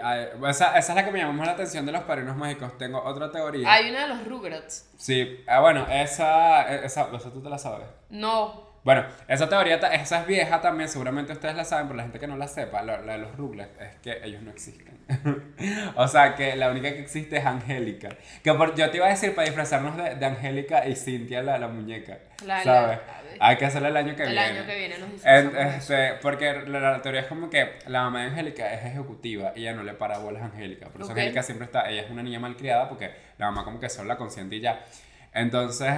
esa, 0.48 0.76
esa 0.78 0.78
es 0.78 0.94
la 0.94 1.04
que 1.04 1.10
me 1.12 1.18
llamó 1.18 1.34
más 1.34 1.46
la 1.46 1.52
atención 1.52 1.84
de 1.84 1.92
los 1.92 2.02
padrinos 2.04 2.34
mágicos. 2.36 2.76
Tengo 2.78 3.02
otra 3.02 3.30
teoría. 3.30 3.70
Hay 3.70 3.90
una 3.90 4.02
de 4.02 4.08
los 4.08 4.24
Rugrats. 4.26 4.90
Sí, 4.96 5.44
ah, 5.46 5.60
bueno, 5.60 5.86
esa, 5.90 6.62
esa, 6.74 7.08
esa 7.14 7.30
tú 7.30 7.42
te 7.42 7.50
la 7.50 7.58
sabes. 7.58 7.86
No, 8.08 8.73
Bueno, 8.84 9.04
esa 9.28 9.48
teoría, 9.48 9.76
esa 9.76 10.20
es 10.20 10.26
vieja 10.26 10.60
también, 10.60 10.90
seguramente 10.90 11.32
ustedes 11.32 11.54
la 11.56 11.64
saben, 11.64 11.86
pero 11.86 11.96
la 11.96 12.02
gente 12.02 12.18
que 12.20 12.26
no 12.26 12.36
la 12.36 12.46
sepa, 12.46 12.82
la, 12.82 12.98
la 13.00 13.12
de 13.14 13.18
los 13.18 13.34
Rugrats, 13.34 13.72
es 13.80 13.96
que 13.96 14.20
ellos 14.22 14.42
no 14.42 14.50
existen. 14.50 14.94
o 15.96 16.06
sea, 16.06 16.34
que 16.34 16.54
la 16.54 16.70
única 16.70 16.92
que 16.92 17.00
existe 17.00 17.38
es 17.38 17.46
Angélica. 17.46 18.10
Que 18.42 18.52
por- 18.52 18.74
yo 18.74 18.90
te 18.90 18.98
iba 18.98 19.06
a 19.06 19.10
decir 19.10 19.34
para 19.34 19.46
disfrazarnos 19.46 19.96
de, 19.96 20.14
de 20.16 20.26
Angélica 20.26 20.86
y 20.86 20.96
Cintia, 20.96 21.42
la, 21.42 21.58
la 21.58 21.68
muñeca. 21.68 22.18
La- 22.46 22.62
¿Sabes? 22.62 22.98
Hay 23.40 23.56
que 23.56 23.64
hacerlo 23.64 23.88
el 23.88 23.96
año 23.96 24.14
que 24.14 24.22
el 24.22 24.28
viene. 24.30 24.44
año 24.44 24.66
que 24.66 24.76
viene 24.76 24.98
nos 24.98 25.08
En- 25.08 25.12
disfrazamos 25.50 25.54
eso. 25.82 25.94
este, 25.94 26.14
porque 26.22 26.52
la, 26.66 27.00
teoría 27.02 27.22
es 27.22 27.26
como 27.26 27.48
que 27.50 27.78
la 27.86 28.02
mamá 28.02 28.20
de 28.20 28.26
Angélica 28.28 28.72
es 28.74 28.84
ejecutiva 28.84 29.52
y 29.56 29.62
ella 29.62 29.72
no 29.72 29.82
le 29.82 29.94
para 29.94 30.18
bolas 30.18 30.42
a 30.42 30.46
Angélica. 30.46 30.88
Por 30.88 31.00
eso 31.00 31.10
Ok. 31.10 31.16
Angélica 31.18 31.42
siempre 31.42 31.64
está, 31.64 31.88
ella 31.90 32.02
es 32.02 32.10
una 32.10 32.22
niña 32.22 32.38
malcriada 32.38 32.88
porque 32.88 33.10
la 33.38 33.46
mamá 33.46 33.64
como 33.64 33.80
que 33.80 33.88
solo 33.88 34.08
la 34.08 34.16
consiente 34.16 34.56
y 34.56 34.60
ya. 34.60 34.84
Entonces, 35.32 35.92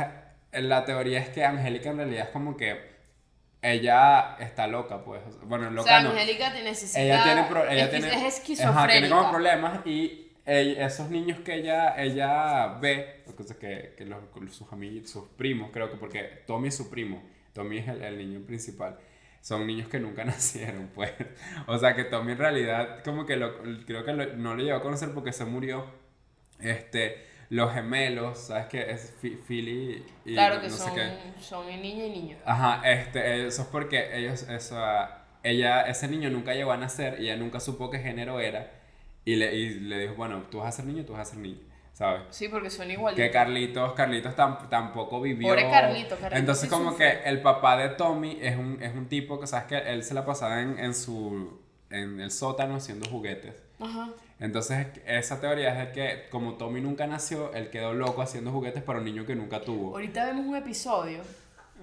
la 0.60 0.84
teoría 0.84 1.18
es 1.20 1.28
que 1.30 1.44
Angélica 1.44 1.90
en 1.90 1.96
realidad 1.98 2.24
es 2.26 2.30
como 2.30 2.56
que 2.56 2.96
ella 3.62 4.36
está 4.38 4.66
loca, 4.66 5.02
pues. 5.04 5.22
Bueno, 5.42 5.68
O 5.68 5.70
loca 5.70 5.88
sea, 5.88 6.02
no. 6.02 6.10
Angélica 6.10 6.52
necesita. 6.54 7.00
Ella 7.00 7.22
tiene, 7.24 7.42
pro- 7.44 7.68
ella 7.68 7.84
es, 7.84 7.90
tiene, 7.90 8.08
es 8.08 8.14
ajá, 8.14 8.26
esquizofrénica. 8.28 8.92
tiene 8.92 9.08
como 9.08 9.30
problemas 9.30 9.86
y 9.86 10.32
ella- 10.44 10.86
esos 10.86 11.10
niños 11.10 11.40
que 11.40 11.54
ella, 11.54 11.94
ella 12.00 12.78
ve, 12.80 13.22
lo 13.26 13.34
que 13.34 13.44
que, 13.58 13.94
que 13.96 14.04
los, 14.04 14.18
sus 14.54 14.72
amigos, 14.72 15.10
sus 15.10 15.28
primos, 15.30 15.70
creo 15.72 15.90
que 15.90 15.96
porque 15.96 16.42
Tommy 16.46 16.68
es 16.68 16.76
su 16.76 16.88
primo, 16.90 17.22
Tommy 17.52 17.78
es 17.78 17.88
el, 17.88 18.02
el 18.02 18.18
niño 18.18 18.40
principal, 18.46 18.98
son 19.40 19.66
niños 19.66 19.88
que 19.88 19.98
nunca 19.98 20.24
nacieron, 20.24 20.90
pues. 20.94 21.12
O 21.66 21.76
sea 21.78 21.96
que 21.96 22.04
Tommy 22.04 22.32
en 22.32 22.38
realidad 22.38 23.02
como 23.04 23.26
que 23.26 23.36
lo, 23.36 23.58
creo 23.84 24.04
que 24.04 24.12
lo- 24.12 24.34
no 24.36 24.54
lo 24.54 24.62
llegó 24.62 24.76
a 24.76 24.82
conocer 24.82 25.10
porque 25.12 25.32
se 25.32 25.44
murió. 25.44 25.86
Este, 26.60 27.25
los 27.50 27.72
gemelos, 27.72 28.38
¿sabes 28.38 28.66
qué? 28.66 28.90
Es 28.90 29.14
Philly 29.20 30.04
y 30.24 30.32
Claro 30.34 30.56
no 30.56 30.60
que 30.62 30.70
sé 30.70 30.78
son, 30.78 30.94
qué. 30.94 31.10
son 31.40 31.66
niña 31.66 32.04
y 32.06 32.10
niño. 32.10 32.36
Ajá, 32.44 32.82
este, 32.90 33.46
eso 33.46 33.62
es 33.62 33.68
porque 33.68 34.16
ellos, 34.18 34.42
eso, 34.48 34.76
ah, 34.78 35.24
ella, 35.42 35.82
ese 35.82 36.08
niño 36.08 36.28
nunca 36.30 36.54
llegó 36.54 36.72
a 36.72 36.76
nacer 36.76 37.20
y 37.20 37.24
ella 37.24 37.36
nunca 37.36 37.60
supo 37.60 37.88
qué 37.90 37.98
género 38.00 38.40
era 38.40 38.70
y 39.24 39.36
le, 39.36 39.54
y 39.54 39.80
le 39.80 39.98
dijo, 40.00 40.14
bueno, 40.14 40.42
tú 40.50 40.58
vas 40.58 40.68
a 40.68 40.72
ser 40.72 40.86
niño, 40.86 41.04
tú 41.04 41.12
vas 41.12 41.22
a 41.28 41.30
ser 41.32 41.38
niña, 41.38 41.60
¿sabes? 41.92 42.22
Sí, 42.30 42.48
porque 42.48 42.68
son 42.70 42.86
Que 42.88 42.94
igualitos. 42.94 43.30
Carlitos, 43.32 43.92
Carlitos 43.92 44.34
tam- 44.36 44.68
tampoco 44.68 45.20
vivió. 45.20 45.46
Pobre 45.48 45.68
Carlito, 45.70 46.16
Carlito 46.16 46.36
Entonces 46.40 46.68
como 46.68 46.90
sufre. 46.90 47.20
que 47.22 47.28
el 47.28 47.42
papá 47.42 47.76
de 47.76 47.90
Tommy 47.90 48.38
es 48.42 48.56
un, 48.56 48.82
es 48.82 48.92
un 48.94 49.06
tipo 49.08 49.38
que, 49.38 49.46
¿sabes? 49.46 49.66
Que 49.66 49.78
él 49.92 50.02
se 50.02 50.14
la 50.14 50.24
pasaba 50.24 50.60
en, 50.62 50.78
en 50.80 50.94
su, 50.94 51.60
en 51.90 52.20
el 52.20 52.30
sótano 52.32 52.74
haciendo 52.76 53.08
juguetes. 53.08 53.54
Ajá. 53.80 54.10
Entonces 54.38 54.86
esa 55.06 55.40
teoría 55.40 55.70
es 55.82 55.88
de 55.88 55.92
que 55.92 56.28
como 56.30 56.54
Tommy 56.54 56.80
nunca 56.80 57.06
nació, 57.06 57.52
él 57.54 57.70
quedó 57.70 57.94
loco 57.94 58.20
haciendo 58.22 58.52
juguetes 58.52 58.82
para 58.82 58.98
un 58.98 59.04
niño 59.06 59.24
que 59.24 59.34
nunca 59.34 59.60
tuvo. 59.62 59.92
Ahorita 59.92 60.26
vemos 60.26 60.44
un 60.46 60.56
episodio 60.56 61.22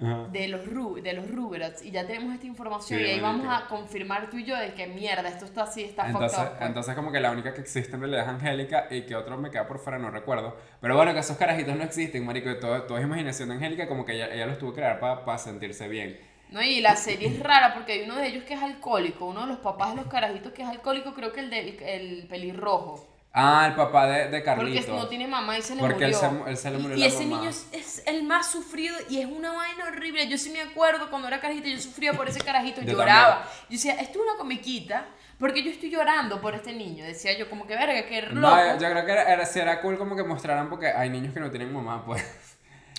Ajá. 0.01 0.27
de 0.31 0.47
los, 0.47 0.65
Ru 0.67 1.01
de 1.01 1.13
los 1.13 1.29
Rugrats 1.29 1.83
y 1.83 1.91
ya 1.91 2.05
tenemos 2.05 2.33
esta 2.33 2.45
información 2.47 2.99
Sí, 2.99 3.05
y 3.05 3.09
ahí 3.09 3.19
vamos 3.19 3.47
a 3.49 3.67
confirmar 3.67 4.29
tú 4.29 4.37
y 4.37 4.43
yo 4.45 4.55
de 4.55 4.73
que 4.73 4.87
mierda, 4.87 5.27
esto 5.29 5.45
está 5.45 5.63
así, 5.63 5.83
está 5.83 6.07
Entonces, 6.07 6.31
fucked 6.37 6.51
up. 6.51 6.57
pues. 6.57 6.67
entonces 6.67 6.95
como 6.95 7.11
que 7.11 7.19
la 7.19 7.31
única 7.31 7.53
que 7.53 7.61
existe 7.61 7.93
en 7.95 8.01
realidad 8.01 8.23
es 8.23 8.29
Angélica 8.29 8.87
y 8.89 9.03
que 9.03 9.15
otro 9.15 9.37
me 9.37 9.49
queda 9.51 9.67
por 9.67 9.79
fuera, 9.79 9.97
no 9.99 10.09
recuerdo. 10.11 10.55
Pero 10.81 10.95
bueno, 10.95 11.13
que 11.13 11.19
esos 11.19 11.37
carajitos 11.37 11.75
no 11.75 11.83
existen, 11.83 12.25
marico. 12.25 12.55
Todo, 12.57 12.83
todo 12.83 12.97
es 12.97 13.03
imaginación 13.03 13.49
de 13.49 13.55
Angélica, 13.55 13.87
como 13.87 14.03
que 14.05 14.13
ella, 14.13 14.33
ella 14.33 14.45
los 14.47 14.57
tuvo 14.59 14.71
que 14.73 14.81
crear 14.81 14.99
para 14.99 15.37
sentirse 15.37 15.87
bien. 15.87 16.19
No, 16.53 16.61
y 16.61 16.79
la 16.81 16.95
serie 16.95 17.27
es 17.29 17.39
rara 17.39 17.73
porque 17.73 17.93
hay 17.93 18.01
uno 18.03 18.15
de 18.15 18.27
ellos 18.27 18.43
que 18.45 18.53
es 18.53 18.61
alcohólico, 18.61 19.25
uno 19.25 19.41
de 19.41 19.47
los 19.47 19.57
papás 19.59 19.89
de 19.89 19.97
los 19.97 20.05
carajitos 20.05 20.53
que 20.53 20.61
es 20.61 20.67
alcohólico, 20.69 21.13
creo 21.13 21.33
que 21.33 21.39
el 21.41 21.49
del 21.49 21.77
el 21.81 22.27
pelirrojo. 22.27 23.09
Ah, 23.35 23.65
el 23.67 23.73
papá 23.73 24.05
de, 24.05 24.27
de 24.29 24.41
Porque 24.41 24.43
Carlito. 24.45 24.93
no 24.95 25.07
tiene 25.07 25.27
mamá 25.27 25.57
y 25.57 25.63
se 25.63 25.73
le 25.73 25.81
Porque 25.81 26.05
murió. 26.05 26.19
se- 26.19 26.49
él 26.51 26.55
se 26.57 26.69
le 26.69 26.77
murió 26.77 26.95
y 26.95 26.99
la 26.99 27.05
ese 27.07 27.25
mamá. 27.25 27.37
niño 27.39 27.49
es, 27.49 27.67
es 27.71 28.03
el 28.05 28.21
más 28.23 28.51
sufrido 28.51 28.95
y 29.09 29.21
es 29.21 29.25
una 29.25 29.51
vaina 29.53 29.85
horrible. 29.87 30.27
Yo 30.27 30.37
sí 30.37 30.51
me 30.51 30.61
acuerdo 30.61 31.09
cuando 31.09 31.27
era 31.27 31.39
carajito, 31.41 31.67
yo 31.67 31.79
sufría 31.79 32.13
por 32.13 32.29
ese 32.29 32.39
carajito, 32.41 32.81
Yo 32.85 32.91
lloraba. 32.93 33.37
también. 33.39 33.53
Yo 33.69 33.71
decía, 33.71 33.93
esto 33.95 34.19
es 34.19 34.25
una 34.29 34.37
comiquita, 34.37 35.07
porque 35.39 35.63
yo 35.63 35.71
estoy 35.71 35.89
llorando 35.89 36.39
por 36.39 36.53
este 36.53 36.73
niño. 36.73 37.03
Decía 37.05 37.35
yo, 37.35 37.49
como 37.49 37.65
que 37.65 37.75
verga, 37.75 38.05
que 38.05 38.21
loco. 38.21 38.35
No, 38.35 38.79
yo, 38.79 38.91
creo 38.91 39.03
que 39.03 39.11
era, 39.11 39.23
era, 39.33 39.43
era 39.55 39.81
cool 39.81 39.97
como 39.97 40.15
que 40.15 40.23
mostraran 40.23 40.69
porque 40.69 40.89
hay 40.89 41.09
niños 41.09 41.33
que 41.33 41.39
no 41.39 41.49
tienen 41.49 41.73
mamá, 41.73 42.05
pues. 42.05 42.23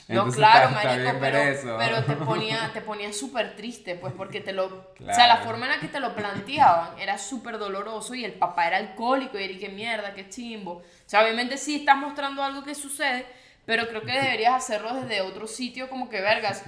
No, 0.08 0.30
claro, 0.30 0.68
está- 0.68 0.80
está 0.80 1.12
marico, 1.12 1.18
pero, 1.20 1.38
eso. 1.38 1.76
pero 1.78 2.04
te 2.04 2.12
ponía, 2.26 2.70
te 2.72 2.80
ponía 2.82 3.12
súper 3.12 3.56
triste, 3.56 3.94
pues, 3.94 4.12
porque 4.12 4.40
te 4.40 4.52
lo... 4.52 4.66
O 4.66 4.94
sea, 5.14 5.26
la 5.26 5.38
forma 5.38 5.66
en 5.66 5.72
la 5.72 5.80
que 5.80 5.88
te 5.88 5.98
lo 6.00 6.14
planteaban 6.14 6.98
era 6.98 7.16
súper 7.16 7.58
doloroso 7.58 8.14
y 8.14 8.24
el 8.24 8.34
papá 8.34 8.66
era 8.66 8.76
alcohólico 8.76 9.38
y 9.38 9.44
era 9.44 9.58
qué 9.58 9.68
mierda, 9.70 10.12
qué 10.14 10.28
chimbo. 10.28 10.72
O 10.72 10.82
sea, 11.06 11.22
obviamente 11.22 11.56
sí 11.56 11.76
estás 11.76 11.96
mostrando 11.96 12.42
algo 12.42 12.62
que 12.64 12.74
sucede, 12.74 13.24
pero 13.64 13.88
creo 13.88 14.02
que 14.02 14.12
deberías 14.12 14.54
hacerlo 14.54 14.94
desde 14.94 15.22
otro 15.22 15.46
sitio 15.46 15.88
como 15.88 16.10
que 16.10 16.20
vergas, 16.20 16.62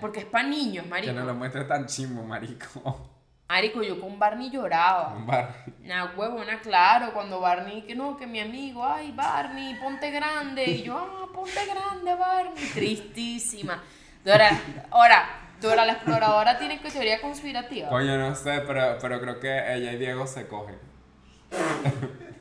porque 0.00 0.20
es 0.20 0.26
para 0.26 0.46
niños, 0.46 0.86
marico. 0.86 1.14
Que 1.14 1.18
no 1.18 1.24
lo 1.24 1.34
muestre 1.34 1.64
tan 1.64 1.86
chimbo, 1.86 2.22
marico. 2.24 3.08
Marico, 3.52 3.82
yo 3.82 4.00
con 4.00 4.18
Barney 4.18 4.48
lloraba. 4.50 5.08
Un 5.14 5.26
bar. 5.26 5.54
Una 5.84 6.14
huevona, 6.16 6.58
claro, 6.62 7.12
cuando 7.12 7.38
Barney, 7.38 7.82
que 7.82 7.94
no, 7.94 8.16
que 8.16 8.26
mi 8.26 8.40
amigo, 8.40 8.82
ay, 8.82 9.12
Barney, 9.12 9.74
ponte 9.74 10.10
grande. 10.10 10.64
Y 10.64 10.82
yo, 10.84 10.96
ah, 10.96 11.26
ponte 11.34 11.60
grande, 11.66 12.14
Barney. 12.14 12.64
Tristísima. 12.72 13.82
Dora, 14.24 14.58
ahora, 14.90 15.28
Dora 15.60 15.84
la 15.84 15.92
exploradora 15.92 16.56
tiene 16.58 16.80
que 16.80 16.90
teoría 16.90 17.20
conspirativa. 17.20 17.90
Coño, 17.90 18.16
no 18.16 18.34
sé, 18.34 18.62
pero, 18.66 18.96
pero 18.98 19.20
creo 19.20 19.38
que 19.38 19.74
ella 19.74 19.92
y 19.92 19.98
Diego 19.98 20.26
se 20.26 20.48
cogen. 20.48 20.78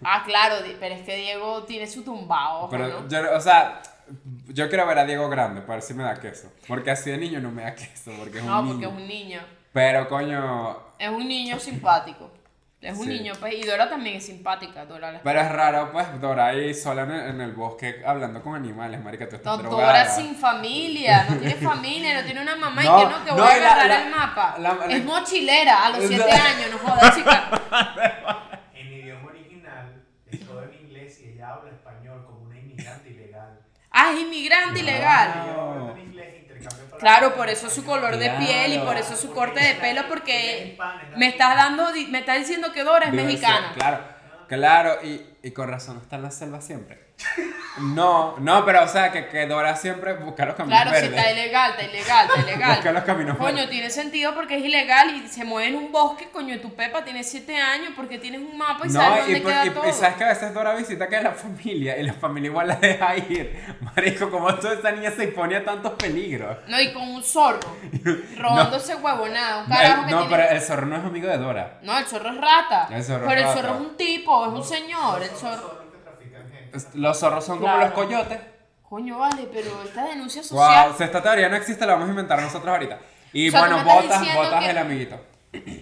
Ah, 0.05 0.23
claro, 0.25 0.55
pero 0.79 0.95
es 0.95 1.01
que 1.01 1.15
Diego 1.17 1.63
tiene 1.63 1.87
su 1.87 2.05
tumbado, 2.05 2.69
Pero 2.69 2.87
¿no? 2.87 3.07
yo, 3.09 3.35
o 3.35 3.41
sea, 3.41 3.81
yo 4.47 4.69
quiero 4.69 4.87
ver 4.87 4.99
a 4.99 5.05
Diego 5.05 5.27
grande 5.27 5.59
para 5.59 5.73
ver 5.73 5.81
si 5.83 5.93
me 5.93 6.03
da 6.03 6.15
queso. 6.15 6.53
Porque 6.69 6.89
así 6.91 7.11
de 7.11 7.17
niño 7.17 7.41
no 7.41 7.51
me 7.51 7.63
da 7.63 7.75
queso, 7.75 8.11
porque 8.17 8.37
es 8.37 8.43
un 8.45 8.49
No, 8.49 8.61
niño. 8.63 8.71
porque 8.71 8.85
es 8.85 8.93
un 8.93 9.07
niño. 9.09 9.41
Pero 9.73 10.09
coño, 10.09 10.90
Es 11.01 11.09
un 11.09 11.27
niño 11.27 11.59
simpático. 11.59 12.31
Es 12.79 12.97
un 12.97 13.03
Sí. 13.05 13.09
niño, 13.09 13.33
pues, 13.39 13.53
y 13.55 13.63
Dora 13.63 13.87
también 13.89 14.15
es 14.17 14.25
simpática, 14.25 14.85
Dora 14.85 15.11
la 15.11 15.21
pero 15.21 15.39
es 15.39 15.51
raro, 15.51 15.91
pues, 15.91 16.19
Dora 16.19 16.47
ahí 16.47 16.73
sola 16.73 17.03
en 17.03 17.11
el, 17.11 17.29
en 17.29 17.41
el 17.41 17.51
bosque 17.53 18.01
hablando 18.05 18.41
con 18.41 18.55
animales, 18.55 18.99
marica, 19.03 19.29
tú 19.29 19.35
estás 19.35 19.55
No, 19.57 19.61
drogada. 19.61 19.87
Dora 20.03 20.05
sin 20.09 20.35
familia, 20.35 21.25
no 21.29 21.37
tiene 21.37 21.55
familia, 21.71 22.19
no 22.19 22.25
tiene 22.25 22.41
una 22.41 22.55
mamá 22.55 22.81
No, 22.83 22.97
y 22.99 23.03
que 23.03 23.09
no, 23.11 23.23
que 23.25 23.31
voy 23.31 23.39
no, 23.39 23.45
a 23.45 23.51
agarrar 23.53 23.87
la- 23.87 24.03
el 24.03 24.09
mapa. 24.09 24.55
la- 24.59 24.73
la- 24.73 24.85
es 24.87 25.05
mochilera 25.05 25.85
a 25.85 25.89
los 25.91 26.03
7 26.07 26.25
La- 26.27 26.45
años, 26.45 26.71
no 26.71 26.77
jodas, 26.79 27.15
chica. 27.15 27.49
En 28.73 28.93
idioma 28.93 29.27
original 29.29 30.03
es 30.31 30.39
todo 30.47 30.63
en 30.63 30.73
inglés 30.73 31.21
y 31.23 31.29
ella 31.33 31.53
habla 31.53 31.69
español 31.71 32.25
como 32.25 32.41
una 32.47 32.57
inmigrante 32.59 33.09
ilegal. 33.11 33.59
Ah, 33.91 34.11
es 34.11 34.21
inmigrante 34.21 34.79
ilegal. 34.79 35.29
Habla 35.37 35.91
en 35.91 36.07
inglés, 36.07 36.35
Claro, 36.99 37.35
por 37.35 37.49
eso 37.49 37.69
su 37.69 37.83
color 37.85 38.17
de 38.17 38.29
piel 38.31 38.73
y 38.73 38.79
por 38.79 38.95
eso 38.97 39.15
su 39.15 39.31
corte 39.33 39.59
de 39.63 39.75
pelo, 39.75 40.07
porque 40.07 40.77
me 41.17 41.27
estás 41.27 41.55
dando, 41.55 41.91
di- 41.91 42.07
me 42.07 42.19
estás 42.19 42.37
diciendo 42.39 42.71
que 42.71 42.83
Dora 42.83 43.07
es 43.07 43.13
mexicana. 43.13 43.71
Claro, 43.75 43.99
claro, 44.47 44.99
y, 45.03 45.25
y 45.43 45.51
con 45.51 45.69
razón 45.69 45.97
está 46.01 46.17
en 46.17 46.23
la 46.23 46.31
selva 46.31 46.61
siempre. 46.61 47.10
No, 47.79 48.35
no, 48.39 48.65
pero 48.65 48.83
o 48.83 48.87
sea, 48.87 49.11
que, 49.11 49.27
que 49.27 49.45
Dora 49.47 49.75
siempre 49.75 50.13
busca 50.13 50.45
los 50.45 50.55
caminos 50.55 50.81
Claro, 50.81 50.95
si 50.99 51.07
verdes. 51.07 51.19
está 51.19 51.31
ilegal, 51.31 51.71
está 51.71 51.83
ilegal, 51.83 52.27
está 52.27 52.41
ilegal. 52.51 52.75
Busca 52.75 52.91
los 52.91 53.03
caminos 53.03 53.37
Coño, 53.37 53.53
verdes. 53.55 53.69
tiene 53.69 53.89
sentido 53.89 54.35
porque 54.35 54.57
es 54.57 54.65
ilegal 54.65 55.15
y 55.15 55.27
se 55.27 55.45
mueve 55.45 55.69
en 55.69 55.75
un 55.75 55.91
bosque, 55.91 56.29
coño, 56.31 56.59
tu 56.59 56.73
Pepa 56.75 57.03
tiene 57.03 57.23
7 57.23 57.55
años 57.57 57.93
porque 57.95 58.19
tienes 58.19 58.41
un 58.41 58.57
mapa 58.57 58.85
y 58.85 58.89
sabes 58.89 59.09
No, 59.09 59.17
dónde 59.23 59.37
y, 59.37 59.41
por- 59.41 59.51
queda 59.51 59.65
y- 59.65 59.69
todo. 59.71 59.89
y 59.89 59.93
sabes 59.93 60.15
que 60.17 60.23
a 60.23 60.27
veces 60.27 60.53
Dora 60.53 60.75
visita 60.75 61.07
que 61.07 61.15
es 61.17 61.23
la 61.23 61.31
familia 61.31 61.97
y 61.97 62.03
la 62.03 62.13
familia 62.13 62.49
igual 62.49 62.67
la 62.67 62.75
deja 62.75 63.15
ir. 63.17 63.77
Marico, 63.81 64.29
como 64.29 64.53
toda 64.55 64.73
esa 64.73 64.91
niña 64.91 65.11
se 65.11 65.23
impone 65.23 65.55
a 65.55 65.63
tantos 65.63 65.93
peligros. 65.93 66.57
No, 66.67 66.79
y 66.79 66.91
con 66.91 67.03
un 67.03 67.23
zorro, 67.23 67.59
robándose 68.37 68.95
huevonada, 68.95 69.63
un 69.63 69.69
carajo 69.69 70.01
El- 70.01 70.07
que 70.07 70.11
no, 70.11 70.27
tiene... 70.27 70.35
pero 70.43 70.49
el 70.55 70.61
zorro 70.61 70.85
no 70.87 70.97
es 70.97 71.03
amigo 71.05 71.27
de 71.29 71.37
Dora. 71.37 71.79
No, 71.83 71.97
el 71.97 72.05
zorro 72.05 72.29
es 72.29 72.37
rata. 72.37 72.87
El 72.91 73.03
zorro 73.03 73.27
pero 73.27 73.41
es 73.41 73.47
el 73.47 73.53
zorro 73.53 73.75
es 73.75 73.79
un 73.81 73.97
tipo, 73.97 74.45
es 74.45 74.51
un 74.53 74.63
señor. 74.63 75.23
El 75.23 75.29
zorro. 75.29 75.55
zorros 75.61 75.81
que 75.91 75.97
trafican 75.99 76.41
gente. 76.43 76.57
Es- 76.59 76.60
Los 76.95 77.19
zorros 77.19 77.45
son 77.45 77.59
como 77.59 77.67
Claro. 77.73 77.85
los 77.85 77.93
coyotes. 77.93 78.39
Coño, 78.87 79.17
vale, 79.19 79.47
pero 79.53 79.69
esta 79.83 80.05
denuncia 80.05 80.43
social. 80.43 80.87
Wow, 80.89 80.97
si 80.97 81.03
esta 81.03 81.21
teoría 81.23 81.47
no 81.49 81.55
existe, 81.55 81.85
la 81.85 81.93
vamos 81.93 82.07
a 82.07 82.11
inventar 82.11 82.41
nosotros 82.41 82.67
ahorita. 82.69 82.99
Y 83.33 83.47
O 83.47 83.51
sea, 83.51 83.61
tú 83.61 83.67
bueno, 83.67 83.75
me 83.77 83.89
estás 83.89 84.03
botas, 84.03 84.19
diciendo 84.21 84.43
botas 84.43 84.63
que- 84.63 84.69
el 84.71 84.77
amiguito. 84.77 85.25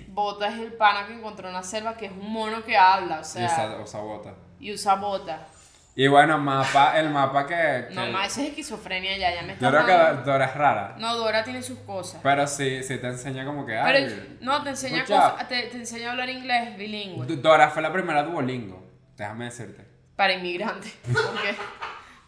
Bota 0.10 0.48
es 0.50 0.60
el 0.60 0.74
pana 0.74 1.08
que 1.08 1.14
encontró 1.14 1.48
en 1.48 1.54
la 1.54 1.64
selva, 1.64 1.96
que 1.98 2.06
es 2.08 2.12
un 2.12 2.32
mono 2.32 2.64
que 2.64 2.78
habla, 2.78 3.18
o 3.18 3.22
Y 3.22 3.26
sea, 3.26 3.46
usa, 3.46 3.78
usa 3.84 4.00
botas. 4.02 4.34
y 4.60 4.74
usa 4.74 4.96
bota. 4.96 5.48
Y 5.96 6.08
bueno, 6.08 6.38
mapa, 6.38 6.98
el 7.00 7.10
mapa 7.10 7.46
que. 7.46 7.88
que- 7.90 7.96
No, 7.96 8.06
más, 8.12 8.28
eso 8.32 8.42
es 8.42 8.50
esquizofrenia 8.50 9.18
ya, 9.18 9.34
ya 9.34 9.42
me 9.42 9.54
está 9.54 9.66
yo 9.66 9.72
creo 9.72 9.86
que 9.86 10.22
Dora 10.24 10.46
es 10.46 10.54
rara. 10.56 10.96
No, 10.98 11.16
Dora 11.18 11.44
tiene 11.44 11.62
sus 11.62 11.80
cosas. 11.80 12.22
Pero 12.24 12.48
sí, 12.48 12.84
sí 12.84 12.98
te 13.00 13.08
enseña 13.08 13.44
como 13.44 13.66
que. 13.66 13.74
Pero 13.74 13.98
ay, 13.98 14.38
no, 14.42 14.64
te 14.64 14.70
enseña 14.70 15.04
good 15.04 15.14
job. 15.16 15.32
cosas, 15.34 15.48
te, 15.50 15.64
te 15.64 15.78
enseña 15.78 16.10
a 16.10 16.12
hablar 16.12 16.30
inglés 16.30 16.78
bilingüe 16.78 17.26
D- 17.26 17.36
Dora 17.38 17.70
fue 17.70 17.82
la 17.82 17.92
primera 17.92 18.24
Duolingo. 18.24 18.88
Déjame 19.18 19.46
decirte. 19.46 19.89
Para 20.20 20.34
inmigrantes. 20.34 20.92
Porque 21.14 21.56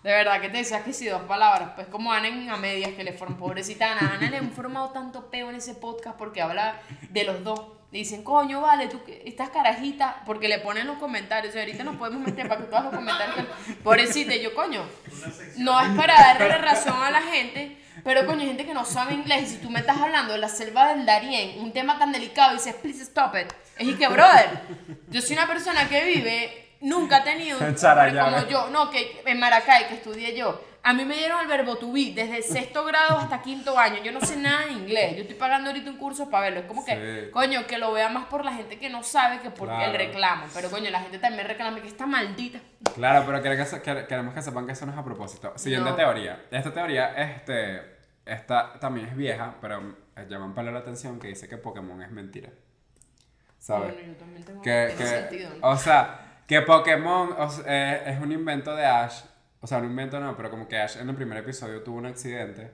de 0.01 0.11
verdad 0.11 0.39
que 0.39 0.47
te 0.47 0.59
decías 0.59 0.81
que 0.83 0.93
sí, 0.93 1.07
dos 1.07 1.23
palabras. 1.23 1.71
Pues 1.75 1.87
como 1.87 2.13
Ana 2.13 2.29
en 2.29 2.49
a 2.49 2.55
medias 2.55 2.91
que 2.91 3.03
le 3.03 3.11
forman, 3.11 3.37
pobrecita 3.37 3.91
Ana. 3.91 4.13
Ana 4.15 4.29
le 4.29 4.37
han 4.37 4.49
formado 4.51 4.91
tanto 4.91 5.29
peo 5.29 5.49
en 5.49 5.57
ese 5.57 5.75
podcast 5.75 6.17
porque 6.17 6.41
habla 6.41 6.79
de 7.09 7.25
los 7.25 7.43
dos. 7.43 7.59
Le 7.91 7.99
dicen, 7.99 8.23
coño, 8.23 8.61
vale, 8.61 8.87
tú 8.87 9.01
estás 9.25 9.49
carajita, 9.49 10.23
porque 10.25 10.47
le 10.47 10.59
ponen 10.59 10.87
los 10.87 10.99
comentarios. 10.99 11.53
Y 11.53 11.59
ahorita 11.59 11.83
nos 11.83 11.97
podemos 11.97 12.25
meter 12.25 12.47
para 12.47 12.61
que 12.61 12.67
todos 12.67 12.85
los 12.85 12.93
comentarios. 12.93 13.45
Pobrecita, 13.83 14.33
yo, 14.37 14.55
coño, 14.55 14.85
no 15.57 15.81
es 15.81 15.89
para 15.97 16.13
darle 16.13 16.57
razón 16.59 17.03
a 17.03 17.11
la 17.11 17.21
gente, 17.21 17.77
pero 18.05 18.25
coño, 18.25 18.39
hay 18.39 18.47
gente 18.47 18.65
que 18.65 18.73
no 18.73 18.85
sabe 18.85 19.15
inglés. 19.15 19.43
Y 19.43 19.55
si 19.55 19.57
tú 19.57 19.69
me 19.69 19.81
estás 19.81 19.97
hablando 19.97 20.31
de 20.31 20.39
la 20.39 20.47
selva 20.47 20.93
del 20.93 21.05
Darién, 21.05 21.59
un 21.59 21.73
tema 21.73 21.99
tan 21.99 22.13
delicado, 22.13 22.53
dices, 22.53 22.73
please 22.75 23.03
stop 23.03 23.35
it. 23.35 23.51
Es 23.77 23.85
y 23.89 23.95
que, 23.95 24.07
brother, 24.07 24.61
yo 25.09 25.21
soy 25.21 25.33
una 25.35 25.47
persona 25.47 25.89
que 25.89 26.05
vive, 26.05 26.70
nunca 26.81 27.17
ha 27.17 27.23
tenido, 27.23 27.59
En 27.65 27.75
Charallave. 27.75 28.31
como 28.37 28.47
yo, 28.49 28.69
no, 28.69 28.89
que 28.89 29.21
en 29.25 29.39
Maracay, 29.39 29.87
que 29.87 29.95
estudié 29.95 30.35
yo. 30.35 30.61
A 30.83 30.93
mí 30.93 31.05
me 31.05 31.15
dieron 31.15 31.39
el 31.41 31.45
verbo 31.47 31.75
to 31.77 31.91
be 31.91 32.11
desde 32.15 32.41
sexto 32.41 32.83
grado 32.83 33.19
hasta 33.19 33.39
quinto 33.43 33.77
año. 33.77 34.01
Yo 34.03 34.11
no 34.11 34.19
sé 34.19 34.35
nada 34.35 34.65
de 34.65 34.71
inglés. 34.71 35.15
Yo 35.15 35.21
estoy 35.21 35.35
pagando 35.35 35.69
ahorita 35.69 35.91
un 35.91 35.97
curso 35.97 36.27
para 36.31 36.45
verlo. 36.45 36.61
Es 36.61 36.65
como 36.65 36.83
que, 36.83 37.25
Sí. 37.25 37.31
coño, 37.31 37.67
que 37.67 37.77
lo 37.77 37.91
vea 37.93 38.09
más 38.09 38.25
por 38.25 38.43
la 38.43 38.51
gente 38.53 38.79
que 38.79 38.89
no 38.89 39.03
sabe 39.03 39.39
que 39.41 39.51
por 39.51 39.69
el 39.69 39.75
Claro. 39.75 39.95
reclamo. 39.95 40.45
Pero, 40.55 40.71
coño, 40.71 40.89
la 40.89 41.01
gente 41.01 41.19
también 41.19 41.47
reclama 41.47 41.79
que 41.81 41.87
está 41.87 42.07
maldita. 42.07 42.59
Claro, 42.95 43.23
pero 43.27 43.43
queremos 43.43 43.69
que, 43.69 44.05
que 44.33 44.41
sepan 44.41 44.65
que 44.65 44.71
eso 44.71 44.87
no 44.87 44.91
es 44.93 44.97
a 44.97 45.03
propósito. 45.03 45.53
Siguiente 45.55 45.91
No. 45.91 45.95
teoría. 45.95 46.45
Esta 46.49 46.73
teoría, 46.73 47.13
este, 47.13 47.81
esta 48.25 48.79
también 48.79 49.05
es 49.07 49.15
vieja, 49.15 49.53
pero 49.61 49.95
llaman 50.27 50.55
para 50.55 50.71
la 50.71 50.79
atención 50.79 51.19
que 51.19 51.27
dice 51.27 51.47
que 51.47 51.57
Pokémon 51.57 52.01
es 52.01 52.09
mentira. 52.09 52.49
¿Sabes? 53.59 53.93
Bueno, 53.93 54.07
yo 54.13 54.17
también 54.17 54.43
tengo 54.43 54.61
que, 54.63 54.95
que- 54.97 55.05
sentido. 55.05 55.51
¿no? 55.61 55.67
O 55.69 55.77
sea, 55.77 56.30
que 56.47 56.61
Pokémon 56.61 57.33
o 57.37 57.49
sea, 57.49 57.63
eh, 57.67 58.11
es 58.11 58.21
un 58.21 58.31
invento 58.31 58.75
de 58.75 58.85
Ash. 58.85 59.23
O 59.61 59.67
sea, 59.67 59.77
un 59.77 59.85
invento 59.85 60.19
no, 60.19 60.35
pero 60.35 60.49
como 60.49 60.67
que 60.67 60.77
Ash 60.77 60.97
en 60.97 61.09
el 61.09 61.15
primer 61.15 61.37
episodio 61.37 61.81
tuvo 61.83 61.97
un 61.97 62.07
accidente 62.07 62.71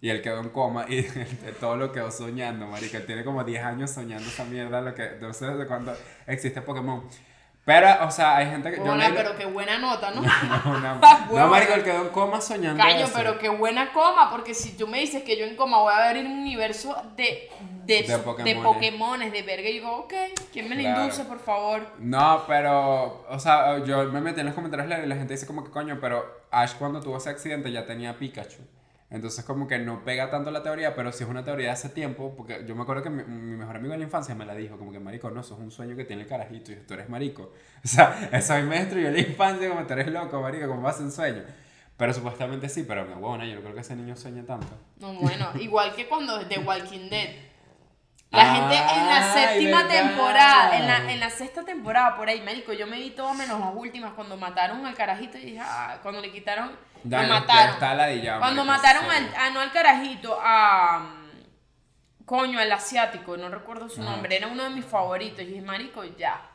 y 0.00 0.10
él 0.10 0.20
quedó 0.20 0.40
en 0.40 0.50
coma 0.50 0.84
y 0.88 1.02
todo 1.60 1.76
lo 1.76 1.90
quedó 1.90 2.10
soñando, 2.10 2.66
marica. 2.66 2.98
Él 2.98 3.06
tiene 3.06 3.24
como 3.24 3.42
10 3.42 3.64
años 3.64 3.90
soñando 3.90 4.28
esa 4.28 4.44
mierda, 4.44 4.82
lo 4.82 4.94
que 4.94 5.12
no 5.20 5.32
sé 5.32 5.46
desde 5.46 5.66
cuándo 5.66 5.96
existe 6.26 6.60
Pokémon. 6.60 7.04
Pero, 7.64 8.04
o 8.06 8.10
sea, 8.10 8.36
hay 8.36 8.46
gente 8.50 8.70
que... 8.70 8.76
yo 8.76 8.94
leí- 8.94 9.12
pero 9.14 9.34
qué 9.36 9.46
buena 9.46 9.78
nota, 9.78 10.10
¿no? 10.10 10.20
no, 10.22 10.80
no, 10.80 10.98
Ah, 11.02 11.24
no, 11.26 11.32
huevona. 11.34 11.46
marico, 11.46 11.72
él 11.74 11.82
quedó 11.82 12.02
en 12.02 12.08
coma 12.10 12.40
soñando 12.40 12.82
Caño, 12.82 13.06
eso. 13.06 13.12
pero 13.16 13.38
qué 13.38 13.48
buena 13.48 13.90
coma, 13.92 14.30
porque 14.30 14.52
si 14.52 14.76
tú 14.76 14.86
me 14.86 14.98
dices 15.00 15.22
que 15.22 15.38
yo 15.38 15.46
en 15.46 15.56
coma 15.56 15.78
voy 15.78 15.94
a 15.94 16.12
ver 16.12 16.26
un 16.26 16.32
universo 16.32 16.94
de, 17.16 17.48
de, 17.86 18.02
De 18.02 18.18
de 18.44 18.56
Pokémones. 18.56 19.32
De 19.32 19.42
verga, 19.42 19.68
y 19.68 19.72
digo, 19.74 19.90
ok, 19.96 20.12
¿quién 20.52 20.68
me 20.68 20.74
lo 20.74 20.82
Claro. 20.82 21.02
induce, 21.04 21.24
por 21.24 21.38
favor? 21.40 21.86
No, 21.98 22.44
pero, 22.46 23.24
o 23.30 23.38
sea, 23.38 23.82
yo 23.84 24.04
me 24.12 24.20
metí 24.20 24.40
en 24.40 24.46
los 24.46 24.54
comentarios 24.54 24.86
y 25.02 25.06
la 25.06 25.16
gente 25.16 25.32
dice 25.32 25.46
como 25.46 25.64
que 25.64 25.70
coño, 25.70 25.96
pero 26.00 26.44
Ash 26.50 26.74
cuando 26.74 27.00
tuvo 27.00 27.16
ese 27.16 27.30
accidente 27.30 27.72
ya 27.72 27.86
tenía 27.86 28.14
Pikachu. 28.18 28.60
Entonces 29.14 29.44
como 29.44 29.68
que 29.68 29.78
no 29.78 30.04
pega 30.04 30.28
tanto 30.28 30.50
la 30.50 30.64
teoría, 30.64 30.96
pero 30.96 31.12
sí 31.12 31.22
es 31.22 31.30
una 31.30 31.44
teoría 31.44 31.66
de 31.66 31.72
hace 31.72 31.88
tiempo, 31.88 32.34
porque 32.36 32.64
yo 32.66 32.74
me 32.74 32.82
acuerdo 32.82 33.04
que 33.04 33.10
mi, 33.10 33.22
mi 33.22 33.56
mejor 33.56 33.76
amigo 33.76 33.92
de 33.92 33.98
la 33.98 34.04
infancia 34.04 34.34
me 34.34 34.44
la 34.44 34.56
dijo, 34.56 34.76
como 34.76 34.90
que 34.90 34.98
marico, 34.98 35.30
no, 35.30 35.40
eso 35.40 35.54
es 35.54 35.60
un 35.60 35.70
sueño 35.70 35.94
que 35.94 36.04
tiene 36.04 36.22
el 36.22 36.28
carajito 36.28 36.72
y 36.72 36.76
tú 36.76 36.94
eres 36.94 37.08
marico. 37.08 37.52
O 37.84 37.86
sea, 37.86 38.28
eso 38.32 38.54
a 38.54 38.58
mí 38.58 38.68
me 38.68 38.80
destruyó 38.80 39.12
la 39.12 39.20
infancia, 39.20 39.68
como 39.68 39.86
tú 39.86 39.92
eres 39.92 40.08
loco, 40.08 40.40
marico, 40.42 40.66
como 40.66 40.82
vas 40.82 40.98
en 40.98 41.12
sueño. 41.12 41.44
Pero 41.96 42.12
supuestamente 42.12 42.68
sí, 42.68 42.82
pero 42.82 43.04
no, 43.04 43.20
bueno, 43.20 43.44
yo 43.44 43.54
no 43.54 43.60
creo 43.60 43.74
que 43.74 43.82
ese 43.82 43.94
niño 43.94 44.16
sueñe 44.16 44.42
tanto. 44.42 44.66
No, 44.98 45.14
bueno, 45.14 45.52
igual 45.60 45.94
que 45.94 46.08
cuando 46.08 46.44
The 46.48 46.58
Walking 46.58 47.08
Dead. 47.08 47.28
La 48.34 48.54
gente 48.54 48.74
en 48.76 49.06
la 49.08 49.22
séptima 49.32 49.88
temporada, 49.88 50.76
en 50.76 50.86
la, 50.86 51.12
en 51.12 51.20
la 51.20 51.30
sexta 51.30 51.62
temporada, 51.64 52.16
por 52.16 52.28
ahí, 52.28 52.40
marico, 52.42 52.72
yo 52.72 52.86
me 52.86 52.98
vi 52.98 53.10
todo 53.10 53.32
menos 53.34 53.60
las 53.60 53.70
últimas, 53.74 54.12
cuando 54.14 54.36
mataron 54.36 54.84
al 54.84 54.94
carajito 54.94 55.38
y 55.38 55.42
dije, 55.42 55.60
ah, 55.62 55.98
cuando 56.02 56.20
le 56.20 56.32
quitaron, 56.32 56.72
lo 57.04 57.22
mataron. 57.28 57.74
está 57.74 58.38
Cuando 58.38 58.64
mataron 58.64 59.04
sí. 59.04 59.10
al, 59.16 59.34
ah, 59.38 59.50
no 59.50 59.60
al 59.60 59.72
carajito, 59.72 60.38
a, 60.40 61.14
coño, 62.24 62.58
al 62.58 62.72
asiático, 62.72 63.36
no 63.36 63.48
recuerdo 63.48 63.88
su 63.88 64.00
Ajá. 64.02 64.10
nombre, 64.10 64.36
era 64.36 64.48
uno 64.48 64.64
de 64.64 64.70
mis 64.70 64.84
favoritos, 64.84 65.40
y 65.42 65.46
dije, 65.46 65.60
marico, 65.62 66.02
ya. 66.04 66.50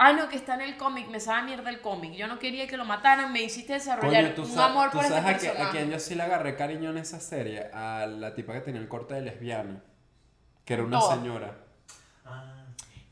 Ay, 0.00 0.14
no, 0.14 0.28
que 0.28 0.36
está 0.36 0.54
en 0.54 0.60
el 0.60 0.76
cómic, 0.76 1.08
me 1.08 1.18
sabe 1.18 1.42
mierda 1.42 1.70
el 1.70 1.80
cómic. 1.80 2.12
Yo 2.12 2.28
no 2.28 2.38
quería 2.38 2.68
que 2.68 2.76
lo 2.76 2.84
mataran, 2.84 3.32
me 3.32 3.42
hiciste 3.42 3.72
desarrollar 3.72 4.22
Coño, 4.22 4.34
tú 4.36 4.42
un 4.42 4.48
sabes, 4.54 4.70
amor 4.70 4.90
tú 4.92 4.98
por 4.98 5.04
este 5.04 5.20
sabes 5.20 5.44
a, 5.44 5.52
qui- 5.54 5.66
a 5.66 5.70
quien 5.72 5.90
yo 5.90 5.98
sí 5.98 6.14
le 6.14 6.22
agarré 6.22 6.54
cariño 6.54 6.90
en 6.90 6.98
esa 6.98 7.18
serie, 7.18 7.68
a 7.74 8.06
la 8.06 8.32
tipa 8.32 8.52
que 8.52 8.60
tenía 8.60 8.80
el 8.80 8.86
corte 8.86 9.14
de 9.14 9.22
lesbiana, 9.22 9.82
que 10.68 10.74
era 10.74 10.82
una 10.84 10.98
Toda. 10.98 11.14
señora. 11.16 11.54
Ah, 12.26 12.44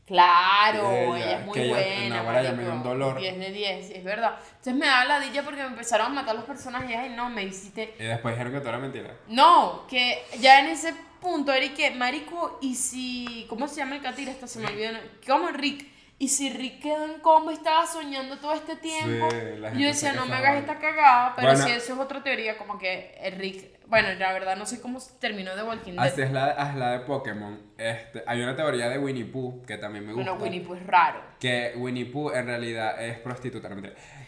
Claro, 0.05 0.91
Ella, 0.93 1.17
ella, 1.17 1.39
es 1.39 1.45
muy 1.47 1.53
que 1.53 1.67
buena. 1.69 2.19
ahora 2.19 2.43
ya 2.43 2.51
me 2.53 2.63
dio 2.63 2.71
un 2.71 2.83
dolor. 2.83 3.17
10 3.19 3.39
de 3.39 3.51
10, 3.51 3.89
es 3.89 4.03
verdad. 4.03 4.35
Entonces 4.49 4.75
me 4.75 4.85
daba 4.85 5.05
ladilla 5.05 5.43
porque 5.43 5.61
me 5.63 5.67
empezaron 5.69 6.07
a 6.07 6.09
matar 6.11 6.35
los 6.35 6.45
personajes. 6.45 6.95
Ay, 6.95 7.09
no, 7.15 7.29
me 7.29 7.43
hiciste. 7.43 7.95
Y 7.99 8.03
después 8.03 8.35
dijeron 8.35 8.53
que 8.53 8.59
todo 8.59 8.69
era 8.69 8.77
mentira. 8.77 9.17
No, 9.27 9.87
que 9.87 10.23
ya 10.39 10.59
en 10.61 10.67
ese 10.67 10.93
punto 11.19 11.51
era 11.51 11.65
y 11.65 11.69
que, 11.69 11.89
Marico, 11.91 12.59
y 12.61 12.75
si. 12.75 13.47
¿Cómo 13.49 13.67
se 13.67 13.77
llama 13.77 13.95
el 13.95 14.01
catira? 14.03 14.31
Esta 14.31 14.45
se 14.47 14.59
me 14.59 14.67
olvidó. 14.67 14.91
¿Cómo 15.27 15.49
Rick? 15.49 15.85
Y 16.19 16.29
si 16.29 16.49
Rick 16.51 16.81
quedó 16.81 17.05
en 17.05 17.19
coma 17.19 17.51
y 17.51 17.55
estaba 17.55 17.85
soñando 17.85 18.39
todo 18.39 18.53
este 18.53 18.75
tiempo. 18.75 19.29
Sí, 19.29 19.79
yo 19.79 19.87
decía, 19.87 20.13
no 20.13 20.25
me 20.25 20.33
hagas 20.35 20.57
esta 20.57 20.79
cagada. 20.79 21.33
Pero 21.35 21.49
Bueno. 21.49 21.63
si 21.63 21.71
eso 21.71 21.93
es 21.93 21.99
otra 21.99 22.23
teoría, 22.23 22.57
como 22.57 22.79
que 22.79 23.15
el 23.21 23.35
Rick. 23.35 23.77
Bueno, 23.85 24.09
la 24.15 24.33
verdad 24.33 24.55
no 24.57 24.65
sé 24.65 24.81
cómo 24.81 24.99
terminó 25.19 25.55
de 25.55 25.61
Walking 25.63 25.91
Dead. 25.93 26.03
Así 26.05 26.21
es 26.23 26.31
la, 26.31 26.51
es 26.71 26.75
la 26.75 26.91
de 26.93 26.99
Pokémon. 27.05 27.61
Este, 27.77 28.23
hay 28.25 28.41
una 28.41 28.55
teoría 28.55 28.89
de 28.89 28.97
Winnie 28.97 29.25
Pooh 29.25 29.63
que 29.65 29.77
también 29.77 30.07
me 30.07 30.13
gusta. 30.13 30.31
Bueno, 30.31 30.43
Winnie 30.43 30.61
Pooh 30.61 30.73
es 30.75 30.87
raro. 30.87 31.21
Que 31.39 31.73
Winnie 31.77 32.05
Pooh 32.05 32.31
en 32.31 32.47
realidad 32.47 32.99
es 33.05 33.19
prostituta, 33.19 33.69
no. 33.69 33.79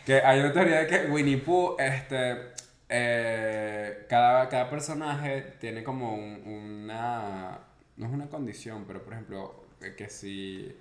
Que 0.05 0.21
hay 0.21 0.39
una 0.41 0.53
teoría 0.53 0.81
de 0.81 0.87
que 0.87 1.05
Winnie 1.11 1.37
Pooh, 1.37 1.75
este, 1.79 2.51
eh, 2.87 4.05
cada, 4.07 4.47
cada 4.47 4.69
personaje 4.69 5.41
tiene 5.59 5.83
como 5.83 6.13
un- 6.13 6.43
una, 6.45 7.59
no 7.97 8.05
es 8.05 8.11
una 8.13 8.27
condición, 8.29 8.85
pero 8.87 9.03
por 9.03 9.13
ejemplo, 9.13 9.65
eh, 9.81 9.95
que 9.97 10.07
si 10.09 10.75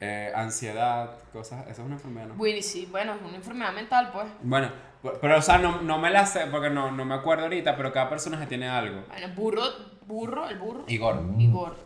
eh, 0.00 0.30
ansiedad, 0.34 1.10
cosas, 1.32 1.62
eso 1.68 1.72
es 1.82 1.86
una 1.86 1.94
enfermedad, 1.96 2.28
¿no? 2.28 2.34
Winnie, 2.34 2.62
sí, 2.62 2.86
bueno, 2.90 3.14
es 3.14 3.22
una 3.22 3.36
enfermedad 3.36 3.72
mental, 3.72 4.10
pues. 4.12 4.26
Bueno, 4.42 4.70
pero 5.20 5.38
o 5.38 5.42
sea, 5.42 5.58
no, 5.58 5.82
no 5.82 5.98
me 5.98 6.10
la 6.10 6.24
sé 6.26 6.46
porque 6.50 6.70
no, 6.70 6.90
no 6.90 7.04
me 7.04 7.14
acuerdo 7.14 7.44
ahorita, 7.44 7.76
pero 7.76 7.92
cada 7.92 8.08
personaje 8.08 8.46
tiene 8.46 8.68
algo. 8.68 9.04
Bueno, 9.08 9.28
burro, 9.34 9.62
burro, 10.06 10.48
el 10.48 10.58
burro. 10.58 10.84
Igor. 10.88 11.22
Igor. 11.38 11.76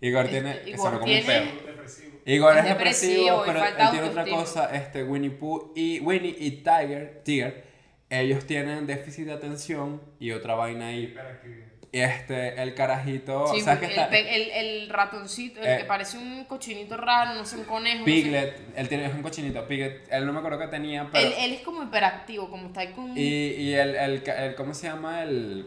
Igor 0.00 0.24
Este, 0.24 0.40
tiene, 0.40 0.62
Igor 0.68 0.90
como 0.92 0.98
un 0.98 1.04
tiene- 1.04 1.52
depresivo. 1.66 2.10
Igor 2.24 2.52
es, 2.56 2.64
Es 2.64 2.68
depresivo 2.70 3.42
pero 3.46 3.64
él 3.64 3.74
tiene 3.90 4.08
otra 4.08 4.24
cosa, 4.26 4.74
este 4.74 5.04
Winnie 5.04 5.30
Pooh 5.30 5.72
y 5.74 6.00
Winnie 6.00 6.34
y 6.38 6.50
Tiger, 6.62 7.22
Tiger, 7.24 7.64
ellos 8.08 8.44
tienen 8.46 8.86
déficit 8.86 9.26
de 9.26 9.32
atención 9.32 10.00
y 10.18 10.32
otra 10.32 10.54
vaina 10.54 10.88
ahí. 10.88 11.04
Hiperactividad. 11.04 11.66
Y 11.92 11.98
este, 12.00 12.62
el 12.62 12.74
carajito, 12.74 13.48
Sí, 13.48 13.60
¿sabes 13.62 13.82
el, 13.82 13.90
está? 13.90 14.08
pe- 14.10 14.36
el, 14.36 14.50
el 14.82 14.88
ratoncito, 14.88 15.60
el 15.60 15.66
Eh, 15.66 15.76
que 15.78 15.84
parece 15.86 16.18
un 16.18 16.44
cochinito 16.44 16.96
raro, 16.96 17.34
no 17.34 17.44
sé, 17.44 17.56
un 17.56 17.64
conejo. 17.64 17.98
no 17.98 18.04
sé. 18.04 18.10
Piglet, 18.12 18.60
él 18.76 18.88
tiene 18.88 19.06
es 19.06 19.14
un 19.14 19.22
cochinito, 19.22 19.66
Piglet, 19.66 20.06
él 20.08 20.24
no 20.24 20.32
me 20.32 20.38
acuerdo 20.38 20.58
que 20.60 20.68
tenía, 20.68 21.08
pero 21.10 21.26
Él, 21.26 21.34
él 21.36 21.52
es 21.54 21.60
como 21.62 21.82
hiperactivo, 21.82 22.48
como 22.48 22.68
está 22.68 22.80
ahí 22.82 22.92
con. 22.92 23.18
y, 23.18 23.22
y 23.22 23.74
el, 23.74 23.96
el, 23.96 24.22
el- 24.28 24.54
¿cómo 24.54 24.72
se 24.72 24.86
llama? 24.86 25.24
El, 25.24 25.66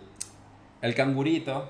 el 0.81 0.95
cangurito 0.95 1.69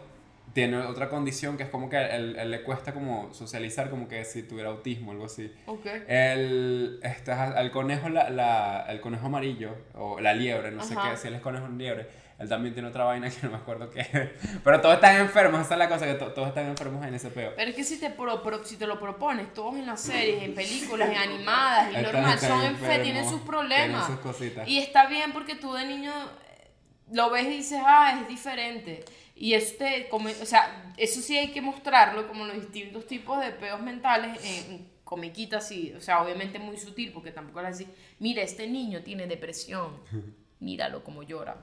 tiene 0.53 0.77
otra 0.77 1.09
condición 1.09 1.57
que 1.57 1.63
es 1.63 1.69
como 1.69 1.89
que 1.89 1.97
él, 1.97 2.35
él 2.37 2.51
le 2.51 2.61
cuesta 2.61 2.93
como 2.93 3.33
socializar, 3.33 3.89
como 3.89 4.07
que 4.07 4.23
si 4.23 4.43
tuviera 4.43 4.69
autismo, 4.69 5.13
algo 5.13 5.25
así. 5.25 5.51
Ok. 5.65 5.87
El, 6.07 6.99
este, 7.01 7.31
al 7.31 7.71
conejo, 7.71 8.07
la, 8.09 8.29
la- 8.29 8.85
el 8.87 9.01
conejo 9.01 9.25
amarillo, 9.25 9.75
o 9.95 10.19
la 10.19 10.35
liebre, 10.35 10.69
no 10.69 10.83
sé 10.83 10.93
qué, 10.93 11.17
si 11.17 11.27
él 11.27 11.33
es 11.33 11.41
conejo 11.41 11.65
o 11.65 11.69
liebre, 11.69 12.05
él 12.39 12.49
también 12.49 12.73
tiene 12.73 12.89
otra 12.89 13.03
vaina 13.05 13.29
que 13.31 13.37
no 13.43 13.51
me 13.51 13.57
acuerdo 13.57 13.89
qué. 13.89 14.33
Pero 14.63 14.81
todos 14.81 14.95
están 14.95 15.17
enfermos, 15.21 15.61
esa 15.61 15.75
es 15.75 15.79
la 15.79 15.89
cosa, 15.89 16.05
que 16.05 16.15
to- 16.15 16.31
todos 16.33 16.47
están 16.49 16.67
enfermos 16.67 17.05
en 17.05 17.13
ese 17.13 17.29
peo. 17.29 17.53
Pero 17.55 17.69
es 17.69 17.75
que 17.75 17.83
si 17.83 17.99
te, 17.99 18.09
pro- 18.09 18.41
pro- 18.43 18.63
si 18.65 18.77
te 18.77 18.87
lo 18.87 18.99
propones, 18.99 19.53
todos 19.53 19.75
en 19.75 19.85
las 19.85 20.01
series, 20.01 20.43
en 20.43 20.55
películas, 20.55 21.09
en 21.09 21.17
animadas, 21.17 21.91
y 21.93 21.97
normal, 22.03 22.39
son 22.39 22.65
enfermos, 22.65 23.03
tienen 23.03 23.29
sus 23.29 23.41
problemas. 23.41 24.05
Tienen 24.07 24.07
sus 24.07 24.19
cositas. 24.19 24.67
Y 24.67 24.79
está 24.79 25.07
bien 25.07 25.31
porque 25.33 25.55
tú 25.55 25.73
de 25.73 25.85
niño 25.85 26.11
eh, 26.11 26.71
lo 27.11 27.29
ves 27.29 27.45
y 27.45 27.49
dices, 27.49 27.79
ah, 27.85 28.19
es 28.21 28.27
diferente. 28.27 29.05
Y 29.35 29.53
eso 29.55 29.75
te, 29.79 30.07
como, 30.09 30.29
o 30.29 30.45
sea, 30.45 30.93
eso 30.97 31.19
sí 31.21 31.37
hay 31.37 31.49
que 31.51 31.61
mostrarlo 31.61 32.27
como 32.27 32.45
los 32.45 32.55
distintos 32.55 33.07
tipos 33.07 33.39
de 33.39 33.51
peos 33.51 33.81
mentales 33.81 34.39
en, 34.43 34.71
en 34.73 34.89
comiquitas, 35.03 35.67
sí, 35.67 35.93
o 35.97 36.01
sea, 36.01 36.21
obviamente 36.23 36.59
muy 36.59 36.77
sutil, 36.77 37.11
porque 37.11 37.31
tampoco 37.31 37.59
es 37.61 37.67
así, 37.67 37.87
mira, 38.19 38.41
este 38.41 38.67
niño 38.67 39.01
tiene 39.03 39.27
depresión, 39.27 39.99
míralo 40.59 41.03
como 41.03 41.23
llora. 41.23 41.57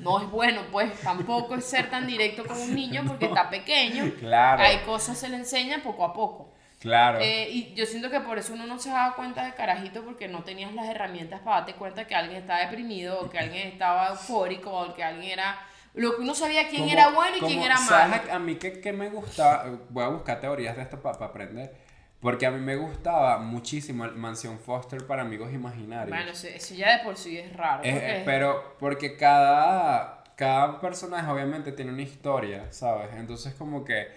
No 0.00 0.20
es 0.20 0.30
bueno, 0.30 0.62
pues 0.72 0.98
tampoco 1.00 1.54
es 1.54 1.64
ser 1.64 1.88
tan 1.90 2.06
directo 2.06 2.44
con 2.46 2.58
un 2.60 2.74
niño 2.74 3.04
porque 3.06 3.26
está 3.26 3.48
pequeño. 3.48 4.12
Claro. 4.18 4.62
Hay 4.62 4.78
cosas 4.78 5.18
se 5.18 5.28
le 5.28 5.36
enseñan 5.36 5.82
poco 5.82 6.04
a 6.04 6.12
poco. 6.12 6.52
Claro. 6.80 7.18
Eh, 7.20 7.48
y 7.50 7.74
yo 7.74 7.86
siento 7.86 8.10
que 8.10 8.20
por 8.20 8.38
eso 8.38 8.52
uno 8.52 8.66
no 8.66 8.78
se 8.78 8.90
daba 8.90 9.14
cuenta 9.16 9.44
de 9.44 9.54
carajito 9.54 10.04
porque 10.04 10.28
no 10.28 10.44
tenías 10.44 10.72
las 10.74 10.86
herramientas 10.88 11.40
para 11.40 11.58
darte 11.58 11.74
cuenta 11.74 12.06
que 12.06 12.14
alguien 12.14 12.40
estaba 12.42 12.60
deprimido 12.60 13.20
o 13.20 13.30
que 13.30 13.38
alguien 13.38 13.68
estaba 13.68 14.08
eufórico 14.08 14.70
o 14.70 14.94
que 14.94 15.02
alguien 15.02 15.30
era... 15.30 15.58
Lo 15.94 16.14
que 16.14 16.22
uno 16.22 16.34
sabía 16.34 16.68
quién 16.68 16.82
Como- 16.82 16.92
era 16.92 17.08
bueno 17.08 17.38
y 17.38 17.40
quién 17.40 17.62
era 17.62 17.78
¿sabes 17.78 18.18
malo. 18.22 18.32
A 18.34 18.38
mí 18.38 18.56
que, 18.56 18.80
que 18.80 18.92
me 18.92 19.08
gustaba, 19.08 19.64
voy 19.88 20.04
a 20.04 20.08
buscar 20.08 20.40
teorías 20.40 20.76
de 20.76 20.82
esto 20.82 21.00
para 21.00 21.24
aprender, 21.24 21.74
porque 22.20 22.46
a 22.46 22.50
mí 22.50 22.60
me 22.60 22.76
gustaba 22.76 23.38
muchísimo 23.38 24.04
el 24.04 24.12
Mansión 24.16 24.58
Foster 24.58 25.06
para 25.06 25.22
amigos 25.22 25.52
imaginarios. 25.52 26.08
Bueno, 26.16 26.32
eso, 26.32 26.46
eso 26.48 26.74
ya 26.74 26.96
de 26.98 27.04
por 27.04 27.16
sí 27.16 27.38
es 27.38 27.54
raro. 27.56 27.82
Es- 27.84 27.92
porque- 27.94 28.16
es- 28.18 28.24
pero 28.24 28.76
porque 28.78 29.16
cada, 29.16 30.24
cada 30.36 30.80
personaje 30.80 31.30
obviamente 31.30 31.72
tiene 31.72 31.92
una 31.92 32.02
historia, 32.02 32.66
¿sabes? 32.72 33.08
Entonces 33.14 33.54
como 33.54 33.84
que, 33.84 34.08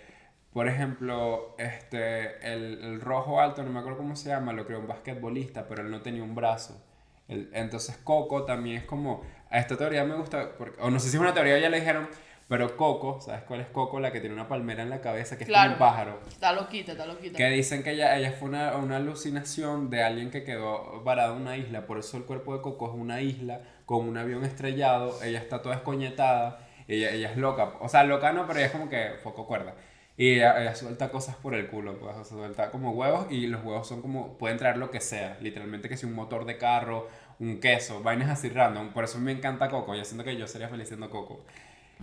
por 0.53 0.67
ejemplo, 0.67 1.55
este, 1.59 2.37
el, 2.53 2.83
el 2.83 3.01
rojo 3.01 3.39
alto, 3.39 3.63
no 3.63 3.69
me 3.69 3.79
acuerdo 3.79 3.97
cómo 3.99 4.15
se 4.15 4.29
llama, 4.29 4.53
lo 4.53 4.65
creó 4.65 4.79
un 4.79 4.87
basquetbolista, 4.87 5.67
pero 5.67 5.83
él 5.83 5.91
no 5.91 6.01
tenía 6.01 6.23
un 6.23 6.35
brazo. 6.35 6.83
El- 7.27 7.49
entonces 7.53 7.97
Coco 7.97 8.43
también 8.45 8.77
es 8.77 8.83
como, 8.85 9.21
a 9.51 9.59
esta 9.59 9.77
teoría 9.77 10.03
me 10.03 10.15
gusta, 10.15 10.53
porque, 10.57 10.81
o 10.81 10.89
no 10.89 10.99
sé 10.99 11.09
si 11.09 11.15
es 11.17 11.21
una 11.21 11.33
teoría, 11.33 11.59
ya 11.59 11.69
le 11.69 11.79
dijeron, 11.79 12.09
pero 12.49 12.75
Coco, 12.75 13.21
¿sabes 13.21 13.43
cuál 13.43 13.61
es 13.61 13.67
Coco? 13.67 13.99
La 13.99 14.11
que 14.11 14.19
tiene 14.19 14.33
una 14.35 14.47
palmera 14.49 14.81
en 14.83 14.89
la 14.89 14.99
cabeza, 15.01 15.37
que 15.37 15.43
es 15.43 15.47
Claro. 15.49 15.73
como 15.77 15.85
un 15.85 15.91
pájaro. 15.91 16.19
Está 16.27 16.51
loquita, 16.51 16.91
está 16.93 17.05
loquita. 17.05 17.37
Que 17.37 17.47
dicen 17.51 17.83
que 17.83 17.91
ella, 17.91 18.17
ella 18.17 18.31
fue 18.33 18.49
una, 18.49 18.75
una 18.75 18.97
alucinación 18.97 19.89
de 19.91 20.03
alguien 20.03 20.31
que 20.31 20.43
quedó 20.43 21.01
varado 21.03 21.35
en 21.35 21.43
una 21.43 21.55
isla. 21.57 21.85
Por 21.85 21.99
eso 21.99 22.17
el 22.17 22.23
cuerpo 22.23 22.55
de 22.55 22.61
Coco 22.61 22.87
es 22.89 22.93
una 22.95 23.21
isla 23.21 23.61
con 23.85 24.07
un 24.09 24.17
avión 24.17 24.43
estrellado. 24.43 25.21
Ella 25.23 25.37
está 25.39 25.61
toda 25.61 25.75
escoñetada. 25.75 26.65
Ella, 26.87 27.11
ella 27.11 27.31
es 27.31 27.37
loca. 27.37 27.73
O 27.81 27.87
sea, 27.87 28.03
loca 28.03 28.33
no, 28.33 28.47
pero 28.47 28.57
ella 28.59 28.65
es 28.65 28.71
como 28.71 28.89
que 28.89 29.11
foco 29.21 29.45
cuerda. 29.45 29.75
Y 30.17 30.33
ella, 30.33 30.59
ella 30.61 30.75
suelta 30.75 31.11
cosas 31.11 31.35
por 31.35 31.53
el 31.53 31.67
culo. 31.67 31.97
Pues, 31.99 32.15
o 32.15 32.23
sea, 32.23 32.37
suelta 32.37 32.71
como 32.71 32.91
huevos 32.91 33.27
y 33.29 33.45
los 33.47 33.63
huevos 33.63 33.87
son 33.87 34.01
como... 34.01 34.37
Pueden 34.39 34.57
traer 34.57 34.77
lo 34.77 34.89
que 34.91 34.99
sea. 34.99 35.37
Literalmente 35.39 35.87
que 35.87 35.95
si 35.97 36.05
un 36.07 36.13
motor 36.13 36.45
de 36.45 36.57
carro, 36.57 37.07
un 37.39 37.59
queso, 37.59 38.01
vainas 38.01 38.29
así 38.29 38.49
random. 38.49 38.89
Por 38.91 39.03
eso 39.03 39.19
me 39.19 39.31
encanta 39.31 39.69
Coco. 39.69 39.95
Yo 39.95 40.03
siento 40.03 40.23
que 40.23 40.35
yo 40.35 40.47
sería 40.47 40.67
feliz 40.67 40.87
siendo 40.87 41.09
Coco. 41.09 41.45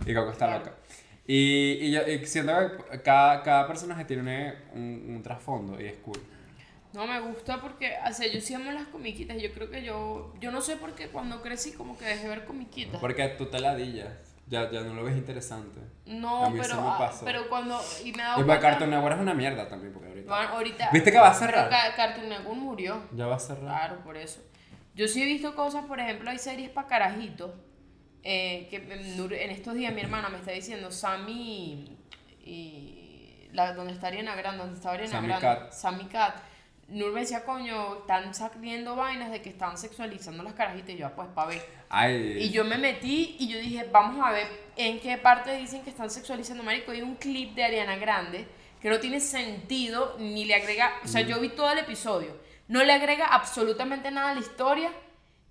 Y 0.05 0.13
Coco 0.13 0.31
está 0.31 0.57
loca. 0.57 0.73
Y, 1.25 1.73
y 1.81 1.91
yo 1.91 2.07
y 2.07 2.25
siento 2.25 2.53
que 2.89 3.01
cada, 3.01 3.43
cada 3.43 3.67
personaje 3.67 4.05
tiene 4.05 4.53
un, 4.73 5.05
un 5.15 5.23
trasfondo 5.23 5.79
y 5.81 5.85
es 5.85 5.95
cool. 5.97 6.19
No 6.93 7.05
me 7.05 7.19
gusta 7.19 7.59
porque, 7.61 7.93
o 8.09 8.13
sea, 8.13 8.27
yo 8.31 8.39
sí 8.39 8.53
amo 8.53 8.71
las 8.71 8.87
comiquitas. 8.87 9.37
Yo 9.41 9.51
creo 9.51 9.69
que 9.69 9.83
yo, 9.83 10.33
yo 10.39 10.51
no 10.51 10.61
sé 10.61 10.77
por 10.77 10.93
qué 10.95 11.09
cuando 11.09 11.41
crecí 11.41 11.73
como 11.73 11.97
que 11.97 12.05
dejé 12.05 12.23
de 12.23 12.29
ver 12.29 12.45
comiquitas. 12.45 12.99
Porque 13.01 13.27
tú 13.37 13.47
te 13.47 13.59
ladillas, 13.59 14.07
ya, 14.47 14.71
ya 14.71 14.81
no 14.81 14.93
lo 14.93 15.03
ves 15.03 15.17
interesante. 15.17 15.81
No, 16.05 16.45
A 16.45 16.49
mí 16.49 16.59
pero, 16.61 16.73
eso 16.75 16.81
me 16.81 16.97
pasó. 16.97 17.25
pero 17.25 17.49
cuando, 17.49 17.79
y 18.05 18.05
me 18.05 18.09
he 18.09 18.11
Y 18.13 18.13
para 18.15 18.35
cuenta- 18.45 18.59
Cartoon 18.61 18.89
Network 18.91 19.15
es 19.17 19.21
una 19.21 19.33
mierda 19.33 19.67
también, 19.67 19.91
porque 19.93 20.07
ahorita. 20.07 20.29
Bueno, 20.33 20.49
ahorita. 20.53 20.89
¿Viste 20.93 21.11
que 21.11 21.17
va 21.19 21.27
a 21.31 21.37
Pero 21.37 21.51
cerrar? 21.51 21.69
Ca- 21.69 21.95
Cartoon 21.95 22.29
Network 22.29 22.57
murió. 22.57 23.01
Ya 23.11 23.27
va 23.27 23.35
a 23.35 23.39
cerrar. 23.39 23.65
Claro, 23.65 24.03
por 24.03 24.15
eso. 24.15 24.39
Yo 24.95 25.07
sí 25.09 25.21
he 25.21 25.25
visto 25.25 25.53
cosas, 25.55 25.85
por 25.85 25.99
ejemplo, 25.99 26.29
hay 26.31 26.39
series 26.39 26.69
para 26.69 26.87
carajitos. 26.87 27.51
Eh, 28.23 28.67
que 28.69 28.77
en 28.77 29.17
Nur- 29.17 29.33
en 29.33 29.49
estos 29.51 29.73
días 29.73 29.93
mi 29.93 30.01
hermana 30.01 30.29
me 30.29 30.37
está 30.37 30.51
diciendo, 30.51 30.91
Sammy 30.91 31.97
y. 32.45 33.49
La, 33.53 33.73
donde 33.73 33.93
está 33.93 34.07
Ariana 34.07 34.35
Grande, 34.35 34.59
donde 34.59 34.75
está 34.75 34.91
Ariana 34.91 35.11
Sammy 35.11 35.27
Grande. 35.27 35.41
Cat. 35.47 35.71
Sammy 35.71 36.05
Cat. 36.05 36.35
Nur 36.89 37.11
me 37.11 37.21
decía, 37.21 37.43
coño, 37.43 37.97
están 37.99 38.33
saliendo 38.33 38.95
vainas 38.95 39.31
de 39.31 39.41
que 39.41 39.49
están 39.49 39.77
sexualizando 39.77 40.43
las 40.43 40.53
carajitas. 40.53 40.91
Y 40.91 40.97
yo, 40.97 41.07
"Ah, 41.07 41.13
pues, 41.15 41.27
pa' 41.29 41.45
ver. 41.45 41.61
Ay. 41.89 42.37
Y 42.43 42.49
yo 42.51 42.63
me 42.63 42.77
metí 42.77 43.35
y 43.39 43.47
yo 43.49 43.59
dije, 43.59 43.85
vamos 43.91 44.25
a 44.25 44.31
ver 44.31 44.47
en 44.77 44.99
qué 44.99 45.17
parte 45.17 45.53
dicen 45.55 45.81
que 45.83 45.89
están 45.89 46.09
sexualizando. 46.09 46.63
Marico, 46.63 46.91
hay 46.91 47.01
un 47.01 47.15
clip 47.15 47.55
de 47.55 47.63
Ariana 47.63 47.97
Grande 47.97 48.45
que 48.81 48.89
no 48.89 48.99
tiene 48.99 49.19
sentido 49.19 50.15
ni 50.19 50.45
le 50.45 50.55
agrega. 50.55 50.93
O 51.03 51.07
sea, 51.07 51.21
yo 51.21 51.39
vi 51.41 51.49
todo 51.49 51.71
el 51.71 51.79
episodio. 51.79 52.37
No 52.67 52.83
le 52.83 52.93
agrega 52.93 53.25
absolutamente 53.27 54.11
nada 54.11 54.31
a 54.31 54.33
la 54.35 54.39
historia, 54.41 54.91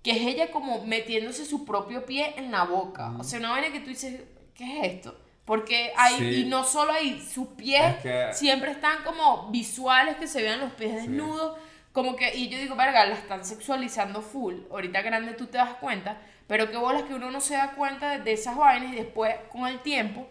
que 0.03 0.11
es 0.11 0.21
ella 0.21 0.51
como 0.51 0.85
metiéndose 0.85 1.45
su 1.45 1.65
propio 1.65 2.05
pie 2.05 2.33
en 2.37 2.51
la 2.51 2.63
boca. 2.63 3.11
O 3.19 3.23
sea, 3.23 3.39
una 3.39 3.51
vaina 3.51 3.71
que 3.71 3.79
tú 3.81 3.89
dices, 3.89 4.21
¿qué 4.55 4.79
es 4.79 4.93
esto? 4.95 5.19
Porque 5.45 5.91
hay, 5.95 6.15
Sí. 6.17 6.25
y 6.41 6.45
no 6.45 6.63
solo 6.63 6.91
hay, 6.93 7.21
sus 7.21 7.47
pies 7.49 7.81
Es 7.95 8.01
que- 8.01 8.33
siempre 8.33 8.71
están 8.71 9.03
como 9.03 9.49
visuales 9.49 10.17
que 10.17 10.27
se 10.27 10.41
vean 10.41 10.59
los 10.59 10.73
pies 10.73 10.93
desnudos. 10.95 11.57
Como 11.93 12.15
que, 12.15 12.35
y 12.35 12.47
yo 12.49 12.57
digo, 12.59 12.75
verga, 12.75 13.05
la 13.05 13.15
están 13.15 13.43
sexualizando 13.43 14.21
full. 14.21 14.55
Ahorita 14.69 15.01
grande 15.01 15.33
tú 15.33 15.47
te 15.47 15.57
das 15.57 15.75
cuenta, 15.75 16.21
pero 16.45 16.69
qué 16.69 16.77
bolas 16.77 17.03
que 17.03 17.13
uno 17.15 17.31
no 17.31 17.41
se 17.41 17.55
da 17.55 17.71
cuenta 17.71 18.11
de, 18.11 18.19
de 18.19 18.33
esas 18.33 18.55
vainas 18.55 18.93
y 18.93 18.97
después, 18.97 19.33
con 19.51 19.65
el 19.67 19.79
tiempo, 19.79 20.27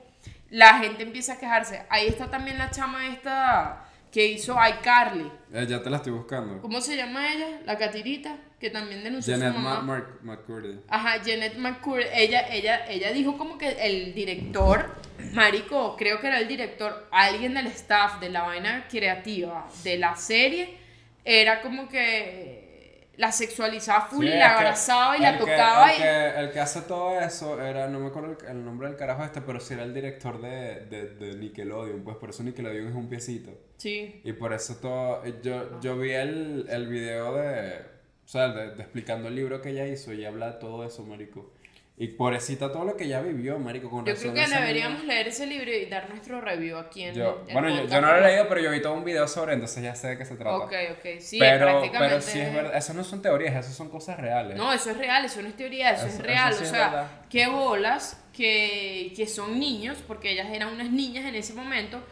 la 0.49 0.79
gente 0.79 1.03
empieza 1.03 1.33
a 1.33 1.39
quejarse. 1.39 1.85
Ahí 1.91 2.07
está 2.07 2.31
también 2.31 2.57
la 2.59 2.71
chama 2.71 3.09
esta 3.09 3.83
que 4.13 4.27
hizo 4.27 4.55
iCarly. 4.79 5.31
Eh, 5.53 5.67
ya 5.69 5.83
te 5.83 5.91
la 5.91 5.97
estoy 5.97 6.13
buscando. 6.13 6.61
¿Cómo 6.63 6.81
se 6.81 6.97
llama 6.97 7.33
ella? 7.33 7.61
La 7.65 7.77
catirita, 7.77 8.37
que 8.59 8.71
también 8.71 9.05
denunció 9.05 9.35
a 9.35 9.39
Janet 9.39 9.55
su 9.55 9.61
mamá. 9.61 9.81
Mark- 9.83 10.19
McCurdy. 10.23 10.81
Ajá, 10.89 11.19
Janet 11.25 11.57
McCurry, 11.57 12.05
ella, 12.15 12.49
ella, 12.53 12.87
ella 12.89 13.13
dijo 13.13 13.37
como 13.37 13.59
que 13.59 13.69
el 13.87 14.15
director, 14.15 14.95
Marico, 15.33 15.95
creo 15.97 16.21
que 16.21 16.27
era 16.29 16.39
el 16.41 16.49
director, 16.49 17.07
alguien 17.11 17.55
del 17.55 17.67
staff 17.69 18.19
de 18.21 18.31
la 18.31 18.43
vaina 18.43 18.87
creativa 18.89 19.69
de 19.85 19.99
la 19.99 20.17
serie, 20.17 20.75
era 21.25 21.61
como 21.61 21.89
que 21.89 22.65
la 23.19 23.33
sexualizaba 23.33 24.07
full 24.09 24.27
Sí, 24.27 24.33
y 24.33 24.37
la 24.37 24.57
abrazaba 24.57 25.17
y 25.17 25.21
la 25.21 25.33
que- 25.33 25.39
tocaba. 25.39 25.91
el, 25.93 25.99
y... 25.99 26.03
que, 26.03 26.41
el 26.41 26.51
que 26.53 26.61
hace 26.61 26.83
todo 26.83 27.19
eso 27.21 27.61
era, 27.63 27.89
no 27.89 27.99
me 28.01 28.09
acuerdo 28.09 28.37
el, 28.43 28.47
el 28.47 28.65
nombre 28.65 28.89
del 28.89 28.97
carajo 28.97 29.25
este, 29.25 29.41
pero 29.41 29.59
sí 29.59 29.73
era 29.75 29.85
el 29.85 29.95
director 29.95 30.41
de, 30.41 30.85
de, 30.87 31.15
de 31.15 31.35
Nickelodeon, 31.37 32.05
pues 32.05 32.17
por 32.19 32.31
eso 32.31 32.43
Nickelodeon 32.43 32.89
es 32.89 32.95
un 32.95 33.09
piecito. 33.09 33.51
Sí. 33.79 34.21
Y 34.25 34.33
por 34.35 34.53
eso 34.53 34.77
todo, 34.77 35.23
yo, 35.43 35.81
yo 35.81 35.97
vi 35.99 36.13
el, 36.13 36.67
el 36.69 36.89
video 36.89 37.35
de, 37.37 37.96
o 38.27 38.29
sea, 38.29 38.49
de, 38.49 38.75
de 38.75 38.83
explicando 38.83 39.29
el 39.29 39.37
libro 39.37 39.63
que 39.63 39.71
ella 39.71 39.87
hizo 39.87 40.13
y 40.13 40.25
habla 40.25 40.51
de 40.51 40.59
todo 40.59 40.85
eso, 40.85 41.05
marico. 41.05 41.53
Y 41.97 42.09
pobrecita 42.09 42.71
todo 42.73 42.85
lo 42.85 42.97
que 42.97 43.05
ella 43.05 43.23
vivió, 43.23 43.57
marico, 43.59 43.89
con 43.89 44.05
Yo 44.05 44.15
creo 44.17 44.35
que 44.35 44.49
deberíamos 44.49 45.05
leer 45.05 45.29
ese 45.29 45.47
libro 45.47 45.73
y 45.73 45.87
dar 45.87 46.11
nuestro 46.11 46.41
review 46.41 46.77
aquí 46.77 47.05
en 47.05 47.15
Yo, 47.15 47.43
el 47.47 47.53
bueno, 47.55 47.71
yo, 47.71 47.87
yo 47.87 48.01
no 48.01 48.09
lo 48.09 48.17
he 48.19 48.21
leído, 48.21 48.49
pero 48.49 48.61
yo 48.61 48.73
vi 48.73 48.83
todo 48.83 48.95
un 48.95 49.05
video 49.05 49.29
sobre, 49.29 49.55
entonces 49.55 49.83
ya 49.83 49.95
sé 49.95 50.09
de 50.09 50.19
qué 50.19 50.25
se 50.27 50.35
trata. 50.35 50.57
Ok, 50.57 50.73
ok, 50.99 51.21
sí, 51.21 51.39
pero, 51.39 51.67
prácticamente. 51.67 52.09
pero 52.17 52.21
sí 52.21 52.41
es 52.41 52.53
verdad, 52.53 52.77
eso 52.77 52.93
no 52.95 53.05
son 53.05 53.23
teorías, 53.23 53.65
eso 53.65 53.73
son 53.73 53.89
cosas 53.89 54.19
reales. 54.19 54.57
No, 54.59 54.73
eso 54.73 54.91
es 54.91 54.99
real, 54.99 55.25
eso 55.25 55.41
no 55.41 55.49
es 55.49 55.57
teoría, 55.57 55.93
eso, 55.93 56.07
Eso- 56.07 56.17
es 56.17 56.23
real. 56.27 56.51
eso 56.53 56.59
sí 56.65 56.67
o 56.67 56.71
sea, 56.71 57.23
qué 57.31 57.47
bolas 57.47 58.23
que, 58.35 59.13
que 59.17 59.27
son 59.27 59.59
niños, 59.59 59.97
porque 60.07 60.33
ellas 60.33 60.49
eran 60.53 60.69
unas 60.75 60.91
niñas 60.91 61.25
en 61.25 61.37
ese 61.37 61.55
momento. 61.55 62.03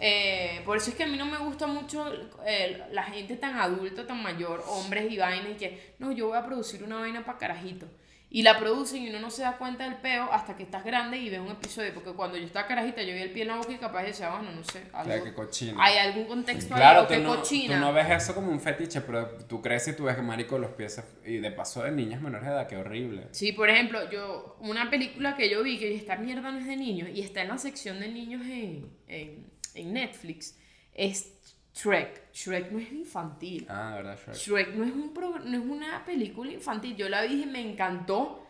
Eh, 0.00 0.60
por 0.64 0.76
eso 0.76 0.90
es 0.90 0.96
que 0.96 1.04
a 1.04 1.06
mí 1.06 1.16
no 1.16 1.26
me 1.26 1.38
gusta 1.38 1.66
mucho 1.66 2.04
eh, 2.46 2.82
la 2.92 3.04
gente 3.04 3.36
tan 3.36 3.56
adulta, 3.58 4.06
tan 4.06 4.22
mayor, 4.22 4.62
hombres 4.68 5.10
y 5.10 5.16
vainas, 5.16 5.50
y 5.52 5.54
que 5.54 5.94
no, 5.98 6.12
yo 6.12 6.28
voy 6.28 6.36
a 6.38 6.44
producir 6.44 6.82
una 6.82 6.96
vaina 6.96 7.24
para 7.24 7.38
carajito. 7.38 7.86
Y 8.28 8.42
la 8.42 8.58
producen 8.58 9.02
y 9.04 9.08
uno 9.08 9.20
no 9.20 9.30
se 9.30 9.42
da 9.42 9.56
cuenta 9.56 9.84
del 9.84 9.94
peo 9.98 10.28
hasta 10.32 10.56
que 10.56 10.64
estás 10.64 10.84
grande 10.84 11.16
y 11.16 11.30
ves 11.30 11.38
un 11.38 11.48
episodio. 11.52 11.94
Porque 11.94 12.10
cuando 12.10 12.36
yo 12.36 12.44
estaba 12.44 12.66
carajita, 12.66 13.00
yo 13.02 13.14
vi 13.14 13.20
el 13.20 13.30
pie 13.30 13.42
en 13.42 13.48
la 13.48 13.56
boca 13.56 13.70
y 13.72 13.76
capaz 13.76 14.02
decía, 14.02 14.30
bueno, 14.30 14.50
no 14.50 14.64
sé, 14.64 14.82
O 14.88 15.04
sea, 15.04 15.14
algo, 15.14 15.24
qué 15.24 15.32
cochino. 15.32 15.80
hay 15.80 15.96
algún 15.98 16.24
contexto 16.24 16.74
Claro, 16.74 16.98
ahí, 17.00 17.04
o 17.04 17.08
tú 17.08 17.14
qué 17.14 17.20
no, 17.20 17.36
cochina. 17.36 17.74
tú 17.76 17.80
no 17.80 17.92
ves 17.92 18.10
eso 18.10 18.34
como 18.34 18.50
un 18.50 18.60
fetiche, 18.60 19.00
pero 19.02 19.28
tú 19.48 19.62
crees 19.62 19.86
y 19.88 19.92
tú 19.94 20.04
ves 20.04 20.16
que 20.16 20.22
marico 20.22 20.58
los 20.58 20.72
pies 20.72 21.00
y 21.24 21.36
de 21.36 21.50
paso 21.52 21.84
de 21.84 21.92
niñas 21.92 22.20
menores 22.20 22.48
de 22.48 22.52
edad, 22.52 22.66
qué 22.66 22.76
horrible. 22.76 23.28
Sí, 23.30 23.52
por 23.52 23.70
ejemplo, 23.70 24.10
yo, 24.10 24.56
una 24.58 24.90
película 24.90 25.36
que 25.36 25.48
yo 25.48 25.62
vi 25.62 25.78
que 25.78 25.94
esta 25.94 26.16
mierda 26.16 26.50
no 26.50 26.58
es 26.58 26.66
de 26.66 26.76
niños 26.76 27.08
y 27.14 27.20
está 27.20 27.42
en 27.42 27.48
la 27.48 27.58
sección 27.58 28.00
de 28.00 28.08
niños 28.08 28.42
en, 28.44 28.90
en, 29.06 29.46
en 29.76 29.92
Netflix 29.92 30.56
es 30.92 31.32
Shrek. 31.74 32.32
Shrek 32.32 32.70
no 32.72 32.78
es 32.78 32.90
infantil. 32.92 33.66
Ah, 33.68 33.92
verdad, 33.96 34.18
Shrek. 34.18 34.34
Shrek 34.36 34.74
no 34.74 34.84
es, 34.84 34.92
un 34.92 35.12
pro- 35.12 35.38
no 35.38 35.56
es 35.58 35.64
una 35.64 36.04
película 36.04 36.50
infantil. 36.52 36.96
Yo 36.96 37.08
la 37.08 37.22
vi 37.22 37.42
y 37.42 37.46
me 37.46 37.60
encantó. 37.60 38.42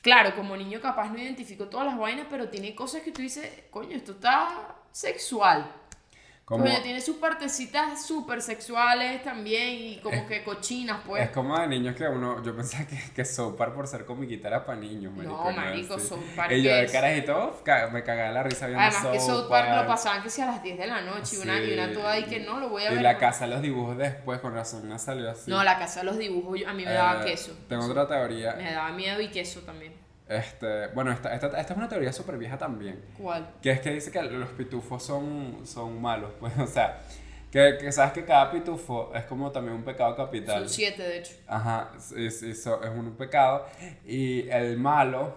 Claro, 0.00 0.36
como 0.36 0.56
niño 0.56 0.80
capaz 0.80 1.10
no 1.10 1.18
identifico 1.18 1.68
todas 1.68 1.86
las 1.86 1.98
vainas, 1.98 2.26
pero 2.30 2.48
tiene 2.48 2.74
cosas 2.76 3.02
que 3.02 3.10
tú 3.10 3.22
dices, 3.22 3.64
coño, 3.70 3.96
esto 3.96 4.12
está 4.12 4.76
sexual. 4.92 5.68
Como, 6.46 6.64
tiene 6.64 7.00
sus 7.00 7.16
partecitas 7.16 8.06
súper 8.06 8.40
sexuales 8.40 9.20
también 9.24 9.68
y 9.82 9.96
como 10.00 10.28
que 10.28 10.44
cochinas, 10.44 11.00
pues. 11.04 11.24
es 11.24 11.30
como 11.30 11.58
de 11.58 11.66
niños 11.66 11.96
que 11.96 12.06
uno, 12.06 12.40
yo 12.40 12.54
pensaba 12.54 12.86
que, 12.86 12.96
que 13.12 13.24
South 13.24 13.56
Park 13.56 13.74
por 13.74 13.88
ser 13.88 14.04
comiquita 14.06 14.46
era 14.46 14.64
para 14.64 14.78
niños, 14.78 15.12
marico. 15.12 15.34
No, 15.44 15.50
marico, 15.50 15.96
Park 16.36 16.52
Y 16.52 16.62
yo 16.62 16.72
de 16.72 16.86
carajito, 16.86 17.60
me 17.92 18.04
cagaba 18.04 18.30
la 18.30 18.44
risa 18.44 18.68
viendo 18.68 18.84
Además 18.84 19.06
que 19.06 19.18
South 19.18 19.48
Park 19.48 19.70
lo 19.74 19.88
pasaban 19.88 20.22
que 20.22 20.30
si 20.30 20.40
a 20.40 20.46
las 20.46 20.62
10 20.62 20.78
de 20.78 20.86
la 20.86 21.00
noche 21.00 21.34
y 21.34 21.38
una, 21.40 21.58
y 21.60 21.72
una 21.72 21.92
toda 21.92 22.12
ahí 22.12 22.22
que 22.26 22.38
no, 22.38 22.60
lo 22.60 22.68
voy 22.68 22.84
a 22.84 22.92
Y 22.92 22.94
ver. 22.94 23.02
la 23.02 23.14
no. 23.14 23.18
casa 23.18 23.46
de 23.46 23.50
los 23.50 23.62
dibujos 23.62 23.98
después, 23.98 24.38
con 24.38 24.54
razón, 24.54 24.88
no 24.88 25.00
salió 25.00 25.28
así. 25.28 25.50
No, 25.50 25.64
la 25.64 25.80
casa 25.80 25.98
de 25.98 26.06
los 26.06 26.16
dibujos 26.16 26.60
a 26.64 26.72
mí 26.74 26.84
me 26.84 26.92
daba 26.92 27.22
Eh, 27.22 27.30
queso. 27.30 27.56
Tengo 27.68 27.86
otra 27.86 28.06
teoría. 28.06 28.54
Me 28.56 28.70
daba 28.70 28.92
miedo 28.92 29.20
y 29.20 29.30
queso 29.30 29.62
también. 29.62 30.05
Este, 30.28 30.88
bueno, 30.88 31.12
esta, 31.12 31.32
esta, 31.34 31.46
esta 31.60 31.72
es 31.72 31.76
una 31.78 31.88
teoría 31.88 32.12
súper 32.12 32.36
vieja 32.36 32.58
también. 32.58 33.00
¿Cuál? 33.16 33.48
Que 33.62 33.70
es 33.70 33.80
que 33.80 33.90
dice 33.90 34.10
que 34.10 34.22
los 34.22 34.48
pitufos 34.50 35.02
son, 35.02 35.60
son 35.64 36.00
malos, 36.02 36.32
pues, 36.40 36.56
o 36.58 36.66
sea, 36.66 36.98
que, 37.52 37.76
que 37.80 37.92
sabes 37.92 38.12
que 38.12 38.24
cada 38.24 38.50
pitufo 38.50 39.12
es 39.14 39.24
como 39.24 39.52
también 39.52 39.76
un 39.76 39.84
pecado 39.84 40.16
capital. 40.16 40.60
Son 40.60 40.68
siete, 40.68 41.02
de 41.02 41.18
hecho. 41.18 41.34
Ajá, 41.46 41.92
es, 41.96 42.42
es, 42.42 42.42
es 42.42 42.66
un 42.66 43.14
pecado. 43.16 43.66
Y 44.04 44.48
el 44.48 44.76
malo, 44.76 45.34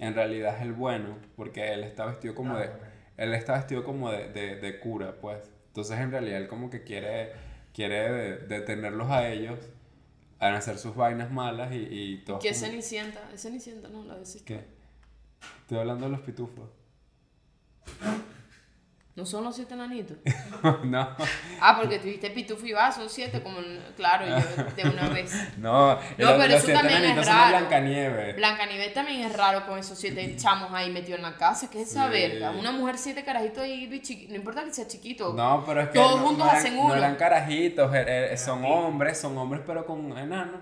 en 0.00 0.14
realidad 0.14 0.56
es 0.56 0.62
el 0.62 0.72
bueno, 0.72 1.16
porque 1.36 1.72
él 1.72 1.84
está 1.84 2.04
vestido 2.06 2.34
como 2.34 2.58
de, 2.58 2.68
él 3.16 3.32
está 3.32 3.52
vestido 3.54 3.84
como 3.84 4.10
de, 4.10 4.28
de, 4.32 4.56
de 4.56 4.78
cura, 4.80 5.14
pues. 5.20 5.38
Entonces, 5.68 5.98
en 6.00 6.10
realidad, 6.10 6.38
él 6.38 6.48
como 6.48 6.68
que 6.68 6.82
quiere, 6.82 7.32
quiere 7.72 8.10
de- 8.10 8.36
detenerlos 8.38 9.08
a 9.10 9.28
ellos, 9.28 9.58
a 10.38 10.56
hacer 10.56 10.78
sus 10.78 10.94
vainas 10.94 11.30
malas 11.30 11.72
y, 11.72 11.76
y 11.76 12.18
todo. 12.24 12.38
¿Qué 12.38 12.50
es 12.50 12.60
Cenicienta? 12.60 13.30
Es 13.32 13.42
Cenicienta, 13.42 13.88
no, 13.88 14.04
la 14.04 14.14
decís. 14.14 14.42
¿Qué? 14.42 14.64
Estoy 15.62 15.78
hablando 15.78 16.06
de 16.06 16.12
los 16.12 16.20
pitufos. 16.20 16.68
No 19.16 19.24
son 19.24 19.44
los 19.44 19.56
siete 19.56 19.72
enanitos. 19.72 20.18
no, 20.84 21.16
Ah, 21.58 21.76
porque 21.80 21.98
tuviste 21.98 22.28
pitufo 22.30 22.66
y 22.66 22.72
va, 22.72 22.92
son 22.92 23.08
siete, 23.08 23.42
como, 23.42 23.56
claro, 23.96 24.26
yo 24.26 24.64
de 24.84 24.90
una 24.90 25.08
vez. 25.14 25.32
no, 25.56 25.94
No, 25.94 26.00
pero 26.18 26.36
los 26.36 26.50
eso 26.50 26.66
siete 26.66 26.80
también 26.80 27.04
es 27.18 27.26
raro. 27.26 27.58
Blancanieves. 27.58 28.36
Blancanieves 28.36 28.92
también 28.92 29.22
es 29.22 29.32
raro 29.34 29.64
con 29.66 29.78
esos 29.78 29.96
siete 29.98 30.36
chamos 30.38 30.70
ahí 30.74 30.90
metidos 30.92 31.18
en 31.18 31.22
la 31.24 31.36
casa. 31.38 31.70
¿Qué 31.70 31.80
es 31.80 31.90
esa 31.92 32.04
Sí. 32.06 32.10
verga? 32.12 32.50
Una 32.50 32.72
mujer, 32.72 32.98
siete 32.98 33.24
carajitos 33.24 33.62
ahí, 33.62 33.88
no 34.28 34.34
importa 34.36 34.64
que 34.64 34.74
sea 34.74 34.86
chiquito. 34.86 35.32
No, 35.32 35.64
pero 35.64 35.80
es 35.80 35.88
que 35.88 35.98
Todos 35.98 36.20
no, 36.20 36.26
juntos 36.26 36.38
no 36.44 36.50
eran, 36.50 36.56
hacen 36.58 36.76
no 36.76 36.82
uno. 36.82 36.94
eran 36.94 37.16
carajitos, 37.16 37.94
eh, 37.94 38.32
eh, 38.32 38.36
son 38.36 38.64
hombres, 38.66 39.18
son 39.18 39.38
hombres 39.38 39.62
pero 39.66 39.86
con 39.86 40.16
enanos. 40.18 40.60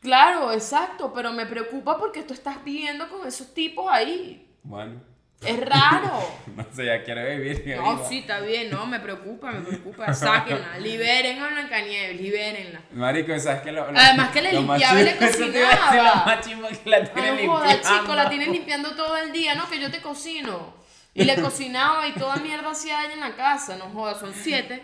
Claro, 0.00 0.52
exacto, 0.52 1.12
pero 1.14 1.32
me 1.32 1.46
preocupa 1.46 1.96
porque 1.96 2.22
tú 2.24 2.34
estás 2.34 2.62
viviendo 2.64 3.08
con 3.08 3.26
esos 3.26 3.54
tipos 3.54 3.86
ahí. 3.90 4.46
Bueno, 4.62 5.00
Es 5.44 5.60
raro. 5.60 6.20
no 6.56 6.66
sé, 6.72 6.86
ya 6.86 7.02
quiere 7.02 7.36
vivir. 7.36 7.76
No, 7.76 7.96
viva. 7.96 8.08
sí, 8.08 8.18
está 8.18 8.40
bien, 8.40 8.70
no, 8.70 8.86
me 8.86 9.00
preocupa, 9.00 9.50
me 9.52 9.60
preocupa. 9.60 10.12
Sáquenla, 10.14 10.78
liberen 10.80 11.40
a 11.42 11.48
Blancanieves, 11.48 12.20
libérenla. 12.20 12.80
Marico, 12.92 13.38
¿sabes 13.38 13.62
qué? 13.62 13.72
Lo, 13.72 13.90
lo- 13.90 13.98
Además 13.98 14.30
que 14.30 14.42
le 14.42 14.52
limpiaba 14.52 15.00
y 15.00 15.04
le 15.04 15.16
cocinaba. 15.18 16.40
Que 16.40 16.90
la 16.90 17.04
tiene 17.12 17.46
no 17.46 17.52
joda, 17.52 17.80
chico, 17.80 18.14
la 18.14 18.28
tienes 18.28 18.48
limpiando 18.48 18.94
todo 18.94 19.16
el 19.16 19.32
día, 19.32 19.54
¿no? 19.54 19.68
Que 19.68 19.80
yo 19.80 19.90
te 19.90 20.00
cocino. 20.00 20.74
Y 21.14 21.24
le 21.24 21.36
cocinaba 21.40 22.06
y 22.08 22.12
toda 22.12 22.36
mierda 22.36 22.70
hacía 22.70 23.04
ella 23.04 23.14
en 23.14 23.20
la 23.20 23.34
casa, 23.36 23.76
no 23.76 23.90
joda, 23.90 24.18
son 24.18 24.32
siete. 24.34 24.82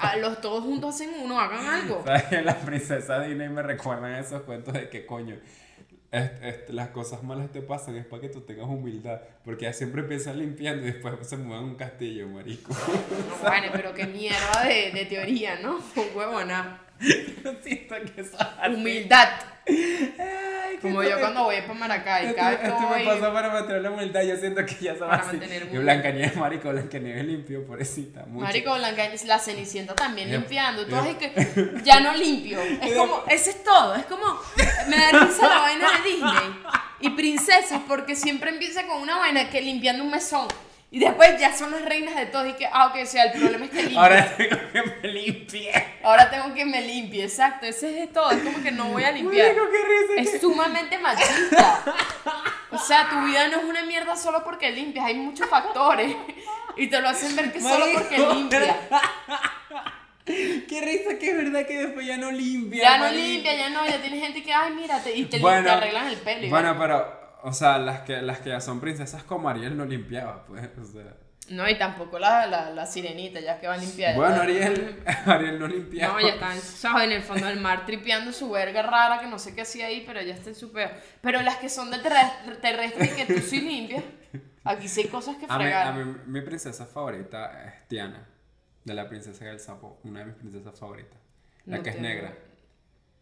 A- 0.00 0.16
los 0.16 0.40
todos 0.40 0.64
juntos 0.64 0.94
hacen 0.94 1.10
uno, 1.22 1.38
hagan 1.40 1.66
algo. 1.66 2.02
¿Sabes 2.04 2.24
que 2.24 2.42
las 2.42 2.56
princesas 2.56 3.26
Disney 3.26 3.48
me 3.48 3.62
recuerdan 3.62 4.14
esos 4.14 4.42
cuentos 4.42 4.74
de 4.74 4.88
que 4.88 5.06
coño? 5.06 5.36
Est- 6.16 6.42
est- 6.42 6.70
las 6.70 6.88
cosas 6.88 7.22
malas 7.22 7.50
te 7.52 7.62
pasan 7.62 7.96
es 7.96 8.04
para 8.06 8.22
que 8.22 8.28
tú 8.28 8.40
tengas 8.42 8.66
humildad. 8.66 9.20
Porque 9.44 9.66
ellas 9.66 9.76
siempre 9.76 10.02
empiezan 10.02 10.38
limpiando 10.38 10.82
y 10.86 10.92
después 10.92 11.14
se 11.22 11.36
mueven 11.36 11.64
un 11.66 11.74
castillo, 11.76 12.28
marico. 12.28 12.72
No, 12.72 13.42
vale, 13.48 13.68
pero 13.72 13.92
qué 13.94 14.06
mierda 14.06 14.64
de, 14.66 14.90
de 14.92 15.04
teoría, 15.06 15.58
¿no? 15.60 15.78
Huevona. 17.00 17.58
Siento 17.62 17.94
que 18.14 18.20
eso 18.20 18.36
Humildad. 18.68 19.28
Ay, 19.68 20.76
Como 20.80 21.02
yo 21.02 21.18
cuando 21.18 21.44
voy 21.44 21.60
para 21.62 21.74
Maracay, 21.74 22.26
Esto, 22.26 22.36
cada 22.36 22.50
vez 22.50 22.60
esto 22.62 22.80
me 22.80 22.86
voy... 22.86 23.04
pasó 23.04 23.32
para 23.32 23.50
mantener 23.50 23.82
la 23.82 23.90
humildad. 23.90 24.22
Yo 24.22 24.36
siento 24.36 24.64
que 24.64 24.74
ya 24.76 24.92
va 24.94 25.10
Para 25.10 25.22
así. 25.22 25.36
mantener 25.36 25.68
Y. 25.72 25.78
Blancanieves, 25.78 26.36
marico, 26.36 26.70
Blancanieves 26.70 27.24
limpió, 27.24 27.66
pobrecita. 27.66 28.24
Mucho. 28.26 28.44
Marico 28.44 28.74
Blanca, 28.74 29.08
la 29.26 29.38
Cenicienta 29.38 29.94
también 29.94 30.30
limpiando. 30.30 30.86
Yep. 30.86 30.94
así 30.94 31.14
que 31.14 31.80
ya 31.82 32.00
no 32.00 32.14
limpio. 32.14 32.60
Es 32.60 32.94
como, 32.94 33.24
ese 33.28 33.50
es 33.50 33.64
todo. 33.64 33.96
Es 33.96 34.06
como, 34.06 34.24
me 34.88 34.96
da 34.96 35.24
risa 35.24 35.48
la 35.48 35.58
vaina 35.60 35.88
de 35.90 36.10
Disney. 36.10 36.56
Y 37.00 37.10
princesas, 37.10 37.80
porque 37.88 38.14
siempre 38.14 38.50
empieza 38.50 38.86
con 38.86 39.02
una 39.02 39.18
vaina 39.18 39.50
que 39.50 39.60
limpiando 39.60 40.04
un 40.04 40.10
mesón. 40.10 40.46
Y 40.90 41.00
después 41.00 41.38
ya 41.40 41.52
son 41.54 41.72
las 41.72 41.84
reinas 41.84 42.14
de 42.14 42.26
todo. 42.26 42.46
Y 42.46 42.52
que, 42.54 42.66
ah, 42.66 42.86
ok, 42.86 42.96
o 43.02 43.06
sea, 43.06 43.24
el 43.24 43.38
problema 43.38 43.64
es 43.64 43.70
que 43.70 43.82
limpio. 43.82 44.00
Ahora, 44.00 44.16
Ahora 44.24 44.36
tengo 44.36 44.56
que 44.72 44.92
me 45.02 45.12
limpie. 45.12 45.72
tengo 46.30 46.54
que 46.54 46.64
me 46.64 46.80
limpie. 46.80 47.24
Exacto, 47.24 47.66
ese 47.66 48.04
es 48.04 48.12
todo. 48.12 48.30
Es 48.30 48.42
como 48.42 48.62
que 48.62 48.70
no 48.70 48.86
voy 48.86 49.04
a 49.04 49.10
limpiar. 49.10 49.48
Marico, 49.48 49.66
qué 49.70 50.18
risa. 50.18 50.36
Es 50.36 50.40
sumamente 50.40 50.98
machista. 50.98 51.82
O 52.70 52.78
sea, 52.78 53.08
tu 53.08 53.20
vida 53.26 53.48
no 53.48 53.58
es 53.58 53.64
una 53.64 53.84
mierda 53.84 54.16
solo 54.16 54.42
porque 54.44 54.70
limpias, 54.70 55.06
hay 55.06 55.14
muchos 55.14 55.48
factores. 55.48 56.14
Y 56.76 56.88
te 56.88 57.00
lo 57.00 57.08
hacen 57.08 57.34
ver 57.34 57.52
que 57.52 57.60
solo 57.60 57.86
porque 57.94 58.18
limpias. 58.18 58.76
Qué 60.24 60.80
risa 60.82 61.18
que 61.18 61.30
es 61.30 61.36
verdad 61.36 61.66
que 61.66 61.78
después 61.78 62.04
ya 62.06 62.16
no 62.16 62.30
limpia. 62.32 62.82
Ya 62.82 62.98
no 62.98 63.10
limpia, 63.10 63.54
ya 63.56 63.70
no, 63.70 63.86
ya 63.86 64.00
tiene 64.00 64.18
gente 64.18 64.42
que, 64.42 64.52
ay, 64.52 64.72
mira, 64.74 65.00
te, 65.00 65.14
y 65.16 65.24
te, 65.26 65.38
Bueno, 65.38 65.64
te 65.64 65.70
arreglan 65.70 66.08
el 66.08 66.16
pelo. 66.16 66.46
y 66.46 66.50
Bueno, 66.50 66.76
pero, 66.78 67.25
o 67.48 67.52
sea, 67.52 67.78
las 67.78 68.00
que, 68.00 68.20
las 68.22 68.40
que 68.40 68.50
ya 68.50 68.60
son 68.60 68.80
princesas 68.80 69.22
como 69.22 69.48
Ariel 69.48 69.76
no 69.76 69.84
limpiaba, 69.84 70.44
pues, 70.46 70.68
o 70.78 70.84
sea. 70.84 71.16
No, 71.48 71.68
y 71.68 71.78
tampoco 71.78 72.18
la, 72.18 72.44
la, 72.48 72.70
la 72.70 72.86
sirenita, 72.86 73.38
ya 73.38 73.60
que 73.60 73.68
va 73.68 73.74
a 73.74 73.76
limpiar. 73.76 74.16
Bueno, 74.16 74.42
Ariel, 74.42 75.00
Ariel 75.26 75.60
no 75.60 75.68
limpiaba. 75.68 76.14
No, 76.14 76.20
ya 76.26 76.34
está, 76.34 76.52
en- 76.54 76.60
¿sabes? 76.60 77.04
En 77.04 77.12
el 77.12 77.22
fondo 77.22 77.46
del 77.46 77.60
mar 77.60 77.86
tripeando 77.86 78.32
su 78.32 78.50
verga 78.50 78.82
rara 78.82 79.20
que 79.20 79.28
no 79.28 79.38
sé 79.38 79.54
qué 79.54 79.60
hacía 79.62 79.86
ahí, 79.86 80.02
pero 80.04 80.20
ya 80.22 80.34
está 80.34 80.48
en 80.48 80.56
su 80.56 80.72
peor. 80.72 80.90
Pero 81.20 81.40
las 81.42 81.56
que 81.58 81.68
son 81.68 81.90
de 81.92 81.98
terrestre, 82.00 82.56
terrestre 82.56 83.06
y 83.06 83.08
que 83.26 83.32
tú 83.34 83.40
sí 83.40 83.60
limpias, 83.60 84.02
aquí 84.64 84.88
sí 84.88 85.02
hay 85.02 85.06
cosas 85.08 85.36
que 85.36 85.46
A 85.48 85.56
mí, 85.56 85.62
fregar. 85.64 85.86
a 85.86 85.92
mí, 85.92 86.16
mi 86.26 86.40
princesa 86.40 86.84
favorita 86.84 87.64
es 87.64 87.86
Tiana. 87.88 88.26
De 88.84 88.94
la 88.94 89.08
princesa 89.08 89.44
y 89.44 89.48
el 89.48 89.60
sapo, 89.60 90.00
una 90.02 90.20
de 90.20 90.26
mis 90.26 90.34
princesas 90.34 90.76
favoritas. 90.78 91.18
La 91.64 91.76
No 91.76 91.82
que 91.84 91.90
es 91.90 91.96
tengo. 91.96 92.08
negra. 92.08 92.34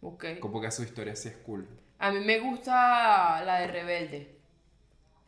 Ok. 0.00 0.24
Como 0.40 0.60
que 0.62 0.70
su 0.70 0.82
historia 0.82 1.14
sí 1.14 1.28
es 1.28 1.36
cool. 1.38 1.66
A 1.98 2.10
mí 2.10 2.20
me 2.20 2.38
gusta 2.40 3.42
la 3.44 3.60
de 3.60 3.66
Rebelde. 3.68 4.38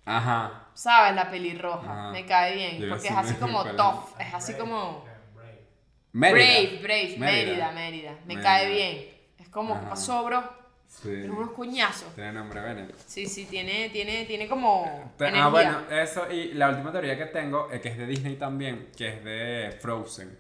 Ajá. 0.05 0.69
¿Sabes? 0.75 1.15
La 1.15 1.31
pelirroja. 1.31 1.91
Ajá. 1.91 2.11
Me 2.13 2.27
cae 2.27 2.55
bien. 2.55 2.79
Yo 2.79 2.89
Porque 2.91 3.09
es 3.09 3.13
sí 3.15 3.19
así 3.19 3.35
como 3.37 3.65
es. 3.67 3.77
tough. 3.77 4.21
Es 4.21 4.35
así 4.35 4.55
como. 4.55 5.05
Brave. 6.13 6.33
Brave, 6.33 6.79
brave. 6.83 7.15
Mérida, 7.19 7.73
Mérida. 7.73 8.13
Me 8.25 8.35
Mérida. 8.35 8.43
cae 8.43 8.71
bien. 8.71 9.09
Es 9.39 9.49
como, 9.49 9.79
¿qué 9.81 9.87
pasó, 9.87 10.25
bro? 10.25 10.43
Sí. 10.87 11.09
Tiene 11.09 11.31
unos 11.31 11.51
coñazos. 11.51 12.15
Tiene 12.15 12.33
nombre 12.33 12.61
Bennett. 12.61 12.95
Sí, 13.07 13.27
sí, 13.27 13.45
tiene, 13.47 13.91
tiene, 13.91 14.25
tiene 14.25 14.47
como. 14.49 15.13
Energía. 15.19 15.45
Ah, 15.45 15.49
bueno, 15.49 15.81
eso. 15.91 16.31
Y 16.31 16.55
la 16.55 16.69
última 16.71 16.93
teoría 16.93 17.19
que 17.19 17.27
tengo, 17.27 17.71
eh, 17.71 17.81
que 17.81 17.89
es 17.89 17.99
de 17.99 18.07
Disney 18.07 18.37
también, 18.37 18.91
que 18.97 19.09
es 19.09 19.25
de 19.25 19.77
Frozen. 19.81 20.39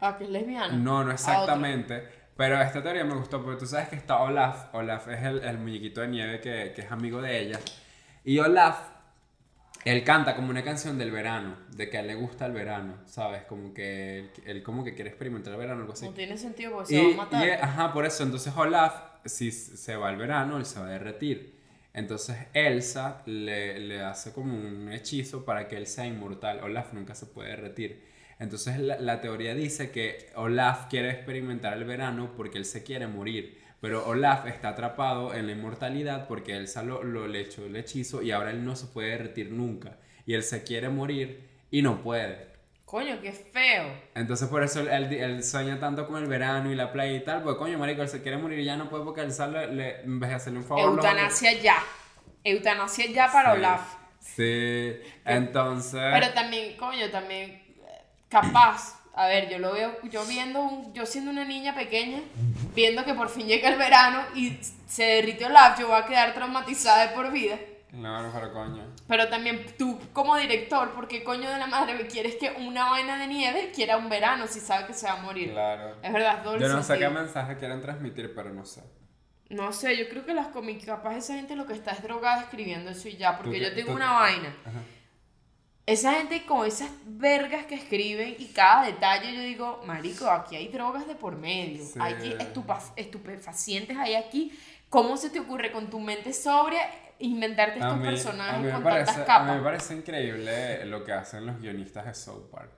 Ah, 0.00 0.16
que 0.18 0.24
es 0.24 0.30
lesbiana. 0.30 0.68
No, 0.74 1.02
no 1.02 1.10
Ah, 1.10 1.14
exactamente. 1.14 2.23
Pero 2.36 2.60
esta 2.60 2.82
teoría 2.82 3.04
me 3.04 3.14
gustó 3.14 3.42
porque 3.42 3.60
tú 3.60 3.66
sabes 3.66 3.88
que 3.88 3.96
está 3.96 4.20
Olaf. 4.22 4.74
Olaf 4.74 5.08
es 5.08 5.22
el, 5.22 5.38
el 5.44 5.58
muñequito 5.58 6.00
de 6.00 6.08
nieve 6.08 6.40
que, 6.40 6.72
que 6.74 6.82
es 6.82 6.90
amigo 6.90 7.22
de 7.22 7.38
ella. 7.40 7.60
Y 8.24 8.38
Olaf, 8.40 8.78
él 9.84 10.02
canta 10.02 10.34
como 10.34 10.50
una 10.50 10.64
canción 10.64 10.98
del 10.98 11.10
verano, 11.12 11.56
de 11.76 11.88
que 11.90 11.98
a 11.98 12.00
él 12.00 12.06
le 12.08 12.14
gusta 12.14 12.46
el 12.46 12.52
verano, 12.52 12.94
¿sabes? 13.06 13.42
Como 13.44 13.72
que 13.74 14.18
él, 14.18 14.30
él 14.46 14.62
como 14.62 14.82
que 14.82 14.94
quiere 14.94 15.10
experimentar 15.10 15.52
el 15.52 15.58
verano, 15.60 15.82
algo 15.82 15.92
así. 15.92 16.06
No 16.06 16.12
tiene 16.14 16.36
sentido 16.36 16.72
porque 16.72 16.94
Y, 16.94 16.96
se 16.96 17.06
va 17.08 17.12
a 17.12 17.16
matar. 17.26 17.46
y, 17.46 17.50
ajá, 17.50 17.92
por 17.92 18.04
eso. 18.06 18.22
Entonces 18.24 18.52
Olaf, 18.56 18.94
si 19.24 19.50
se 19.52 19.96
va 19.96 20.08
al 20.08 20.16
verano, 20.16 20.56
él 20.56 20.64
se 20.66 20.80
va 20.80 20.86
a 20.86 20.90
derretir. 20.90 21.54
Entonces 21.92 22.36
Elsa 22.54 23.22
le, 23.26 23.78
le 23.78 24.02
hace 24.02 24.32
como 24.32 24.56
un 24.56 24.90
hechizo 24.92 25.44
para 25.44 25.68
que 25.68 25.76
él 25.76 25.86
sea 25.86 26.06
inmortal. 26.06 26.60
Olaf 26.64 26.92
nunca 26.94 27.14
se 27.14 27.26
puede 27.26 27.50
derretir. 27.50 28.02
Entonces 28.38 28.78
la, 28.78 28.98
la 28.98 29.20
teoría 29.20 29.54
dice 29.54 29.90
que 29.90 30.30
Olaf 30.34 30.86
quiere 30.88 31.10
experimentar 31.10 31.74
el 31.74 31.84
verano 31.84 32.32
porque 32.36 32.58
él 32.58 32.64
se 32.64 32.82
quiere 32.82 33.06
morir. 33.06 33.62
Pero 33.80 34.06
Olaf 34.06 34.46
está 34.46 34.70
atrapado 34.70 35.34
en 35.34 35.46
la 35.46 35.52
inmortalidad 35.52 36.26
porque 36.26 36.56
Elsa 36.56 36.82
lo, 36.82 37.02
lo 37.02 37.26
le 37.28 37.40
echó 37.40 37.66
el 37.66 37.76
hechizo 37.76 38.22
y 38.22 38.30
ahora 38.30 38.50
él 38.50 38.64
no 38.64 38.76
se 38.76 38.86
puede 38.86 39.10
derretir 39.10 39.50
nunca. 39.50 39.98
Y 40.26 40.34
él 40.34 40.42
se 40.42 40.62
quiere 40.64 40.88
morir 40.88 41.48
y 41.70 41.82
no 41.82 42.02
puede. 42.02 42.54
Coño, 42.86 43.20
qué 43.20 43.32
feo. 43.32 43.84
Entonces 44.14 44.48
por 44.48 44.62
eso 44.62 44.80
él, 44.80 45.12
él- 45.12 45.44
sueña 45.44 45.78
tanto 45.80 46.06
con 46.06 46.22
el 46.22 46.28
verano 46.28 46.70
y 46.72 46.74
la 46.76 46.92
playa 46.92 47.12
y 47.12 47.24
tal, 47.24 47.42
porque 47.42 47.58
coño, 47.58 47.78
marico, 47.78 48.02
él 48.02 48.08
se 48.08 48.22
quiere 48.22 48.38
morir 48.38 48.58
y 48.60 48.64
ya 48.64 48.76
no 48.76 48.88
puede 48.88 49.04
porque 49.04 49.20
el 49.22 49.32
sal 49.32 49.52
le, 49.52 49.66
le- 49.74 50.00
en 50.02 50.18
vez 50.20 50.30
de 50.30 50.36
hacerle 50.36 50.58
un 50.60 50.64
favor... 50.64 50.84
lo- 50.84 50.90
Eutanasia 50.94 51.52
ya. 51.60 51.76
Eutanasia 52.42 53.06
ya 53.10 53.30
para 53.32 53.52
Sí. 53.52 53.58
Olaf. 53.58 53.94
Sí, 54.20 54.92
entonces... 55.26 56.00
Pero 56.12 56.32
también, 56.32 56.76
coño, 56.76 57.10
también 57.10 57.62
capaz. 58.40 59.00
A 59.16 59.28
ver, 59.28 59.48
yo 59.48 59.58
lo 59.60 59.72
veo, 59.72 59.96
yo 60.10 60.24
viendo, 60.26 60.60
un- 60.60 60.92
yo 60.92 61.06
siendo 61.06 61.30
una 61.30 61.44
niña 61.44 61.72
pequeña, 61.74 62.20
viendo 62.74 63.04
que 63.04 63.14
por 63.14 63.28
fin 63.28 63.46
llega 63.46 63.68
el 63.68 63.76
verano 63.78 64.20
y 64.34 64.58
se 64.88 65.04
derrite 65.04 65.46
Olaf, 65.46 65.78
yo 65.78 65.86
voy 65.86 65.96
a 65.96 66.04
quedar 66.04 66.34
traumatizada 66.34 67.06
de 67.06 67.14
por 67.14 67.30
vida. 67.30 67.56
No, 67.92 68.20
no, 68.24 68.32
pero 68.32 68.52
coño. 68.52 68.82
Pero 69.06 69.28
también 69.28 69.64
tú 69.78 70.00
como 70.12 70.34
director, 70.36 70.90
porque 70.96 71.22
coño 71.22 71.48
de 71.48 71.58
la 71.60 71.68
madre 71.68 72.08
quieres 72.08 72.34
que 72.34 72.50
una 72.58 72.90
vaina 72.90 73.16
de 73.16 73.28
nieve 73.28 73.70
quiera 73.72 73.96
un 73.98 74.08
verano 74.08 74.48
si 74.48 74.58
sabe 74.58 74.88
que 74.88 74.94
se 74.94 75.06
va 75.06 75.12
a 75.12 75.22
morir? 75.22 75.52
Claro. 75.52 75.94
Es 76.02 76.12
verdad, 76.12 76.42
doble 76.42 76.62
Yo 76.62 76.68
no 76.68 76.82
sé 76.82 76.94
qué 76.94 77.00
sentido. 77.04 77.10
mensaje 77.22 77.56
quieren 77.56 77.80
transmitir, 77.80 78.34
pero 78.34 78.52
no 78.52 78.64
sé. 78.64 78.82
No 79.48 79.72
sé, 79.72 79.96
yo 79.96 80.08
creo 80.08 80.26
que 80.26 80.34
las 80.34 80.48
cómics, 80.48 80.86
capaz 80.86 81.14
esa 81.18 81.34
gente 81.34 81.54
lo 81.54 81.66
que 81.68 81.74
está 81.74 81.92
es 81.92 82.02
drogada 82.02 82.40
escribiendo 82.42 82.90
eso 82.90 83.06
y 83.08 83.16
ya, 83.16 83.36
porque 83.38 83.60
yo 83.60 83.72
tengo 83.72 83.92
una 83.92 84.10
vaina. 84.14 84.56
Ajá. 84.66 84.80
Esa 85.86 86.14
gente 86.14 86.46
con 86.46 86.66
esas 86.66 86.88
vergas 87.04 87.66
que 87.66 87.74
escriben 87.74 88.36
y 88.38 88.46
cada 88.46 88.86
detalle 88.86 89.34
yo 89.34 89.40
digo, 89.42 89.82
marico, 89.84 90.30
aquí 90.30 90.56
hay 90.56 90.68
drogas 90.68 91.06
de 91.06 91.14
por 91.14 91.36
medio, 91.36 91.84
Sí. 91.84 91.98
hay 92.00 92.38
estupefacientes 92.96 93.96
hay 93.98 94.14
aquí. 94.14 94.58
¿Cómo 94.88 95.16
se 95.16 95.28
te 95.28 95.40
ocurre 95.40 95.72
con 95.72 95.90
tu 95.90 96.00
mente 96.00 96.32
sobria 96.32 96.80
inventarte 97.18 97.80
A 97.80 97.84
estos 97.88 97.98
mí, 97.98 98.04
personajes 98.06 98.72
con 98.72 98.82
parece, 98.82 99.12
tantas 99.12 99.28
a 99.28 99.38
mí 99.40 99.44
me 99.44 99.50
capas? 99.50 99.62
parece 99.64 99.94
increíble 99.94 100.84
lo 100.86 101.04
que 101.04 101.12
hacen 101.12 101.46
los 101.46 101.60
guionistas 101.60 102.06
de 102.06 102.14
South 102.14 102.48
Park. 102.50 102.70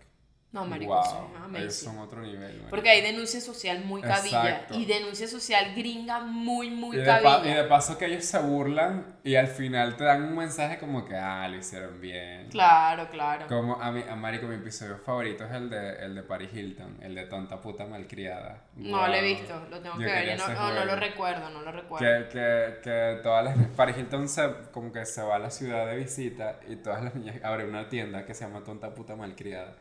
No, 0.52 0.64
marico, 0.64 0.94
wow, 0.94 1.54
eso 1.56 1.90
es 1.90 1.98
otro 1.98 2.22
nivel. 2.22 2.40
marico. 2.40 2.70
Porque 2.70 2.88
hay 2.88 3.02
denuncia 3.02 3.40
social 3.42 3.84
muy 3.84 4.00
cabilla 4.00 4.48
Exacto. 4.50 4.78
y 4.78 4.86
denuncia 4.86 5.28
social 5.28 5.74
gringa 5.74 6.20
muy, 6.20 6.70
muy 6.70 6.96
Y 6.98 7.04
pa- 7.04 7.20
y 7.20 7.22
cabilla. 7.22 7.62
de 7.62 7.68
paso 7.68 7.98
que 7.98 8.06
ellos 8.06 8.24
se 8.24 8.38
burlan 8.38 9.16
y 9.22 9.34
al 9.34 9.48
final 9.48 9.96
te 9.96 10.04
dan 10.04 10.22
un 10.22 10.34
mensaje 10.36 10.78
como 10.78 11.04
que, 11.04 11.14
ah, 11.14 11.46
lo 11.48 11.56
hicieron 11.58 12.00
bien. 12.00 12.48
Claro, 12.48 13.06
claro. 13.10 13.46
Como 13.48 13.74
a 13.82 13.90
mí, 13.92 14.02
a 14.08 14.14
Marico, 14.16 14.46
mi 14.46 14.54
episodio 14.54 14.96
favorito 14.98 15.44
es 15.44 15.52
el 15.52 15.68
de, 15.68 15.96
el 16.06 16.14
de 16.14 16.22
Paris 16.22 16.48
Hilton, 16.54 16.98
el 17.02 17.14
de 17.16 17.26
Tonta 17.26 17.60
Puta 17.60 17.84
Malcriada. 17.84 18.62
No 18.76 18.96
Wow. 18.98 19.08
lo 19.08 19.14
he 19.14 19.22
visto, 19.22 19.66
lo 19.68 19.80
tengo 19.80 19.96
Yo 19.98 20.06
que 20.06 20.12
ver. 20.12 20.38
No, 20.38 20.48
no, 20.48 20.72
no 20.74 20.84
lo 20.86 20.96
recuerdo, 20.96 21.50
no 21.50 21.60
lo 21.60 21.72
recuerdo. 21.72 22.06
Que, 22.06 22.28
que, 22.30 22.78
que 22.82 23.20
todas 23.22 23.44
las. 23.44 23.56
Paris 23.76 23.98
Hilton 23.98 24.26
se, 24.28 24.48
como 24.72 24.90
que 24.90 25.04
se 25.04 25.20
va 25.22 25.36
a 25.36 25.38
la 25.38 25.50
ciudad 25.50 25.86
de 25.86 25.96
visita 25.96 26.60
y 26.66 26.76
todas 26.76 27.04
las 27.04 27.14
niñas 27.14 27.36
abren 27.44 27.68
una 27.68 27.90
tienda 27.90 28.24
que 28.24 28.32
se 28.32 28.46
llama 28.46 28.64
Tonta 28.64 28.94
Puta 28.94 29.16
Malcriada. 29.16 29.74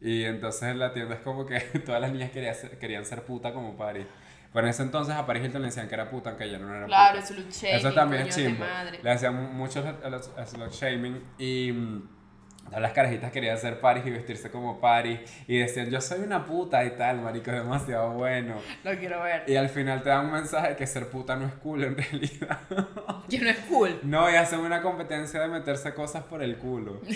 Y 0.00 0.24
entonces 0.24 0.62
en 0.64 0.78
la 0.78 0.92
tienda 0.92 1.14
es 1.14 1.20
como 1.20 1.46
que 1.46 1.60
todas 1.86 2.00
las 2.00 2.12
niñas 2.12 2.30
querían 2.30 2.54
ser, 2.54 2.78
querían 2.78 3.04
ser 3.04 3.22
puta 3.22 3.52
como 3.52 3.76
Paris. 3.76 4.06
Pero 4.52 4.66
en 4.66 4.70
ese 4.70 4.82
entonces 4.84 5.14
a 5.16 5.26
Paris 5.26 5.42
Hilton 5.44 5.62
le 5.62 5.68
decían 5.68 5.88
que 5.88 5.94
era 5.94 6.08
puta, 6.10 6.30
aunque 6.30 6.44
ella 6.44 6.58
no 6.58 6.72
era 6.74 6.86
Claro, 6.86 7.16
puta. 7.20 7.26
slut 7.26 7.50
shaming, 7.50 7.76
Eso 7.76 7.92
también 7.92 8.22
es 8.28 8.36
de 8.36 8.44
chimbo. 8.44 8.64
Le 9.02 9.10
hacían 9.10 9.54
mucho 9.56 9.82
slut- 9.84 10.46
slut 10.46 10.70
shaming 10.72 11.24
y 11.38 11.72
mm, 11.72 12.08
todas 12.66 12.80
las 12.80 12.92
carajitas 12.92 13.32
querían 13.32 13.58
ser 13.58 13.80
Paris 13.80 14.04
y 14.06 14.10
vestirse 14.10 14.52
como 14.52 14.80
Paris 14.80 15.18
y 15.48 15.58
decían 15.58 15.90
yo 15.90 16.00
soy 16.00 16.20
una 16.20 16.44
puta 16.46 16.84
y 16.84 16.90
tal, 16.90 17.20
marico, 17.20 17.50
es 17.50 17.56
demasiado 17.56 18.10
bueno. 18.12 18.54
Lo 18.84 18.96
quiero 18.96 19.22
ver. 19.22 19.42
Y 19.48 19.56
al 19.56 19.68
final 19.68 20.02
te 20.04 20.10
dan 20.10 20.26
un 20.26 20.32
mensaje 20.32 20.76
que 20.76 20.86
ser 20.86 21.08
puta 21.08 21.34
no 21.34 21.46
es 21.46 21.54
cool 21.54 21.82
en 21.82 21.96
realidad. 21.98 22.60
Que 23.28 23.38
no 23.40 23.48
es 23.50 23.58
cool. 23.68 23.98
No, 24.04 24.30
y 24.30 24.36
hacen 24.36 24.60
una 24.60 24.82
competencia 24.82 25.40
de 25.40 25.48
meterse 25.48 25.92
cosas 25.94 26.22
por 26.24 26.42
el 26.44 26.58
culo. 26.58 27.00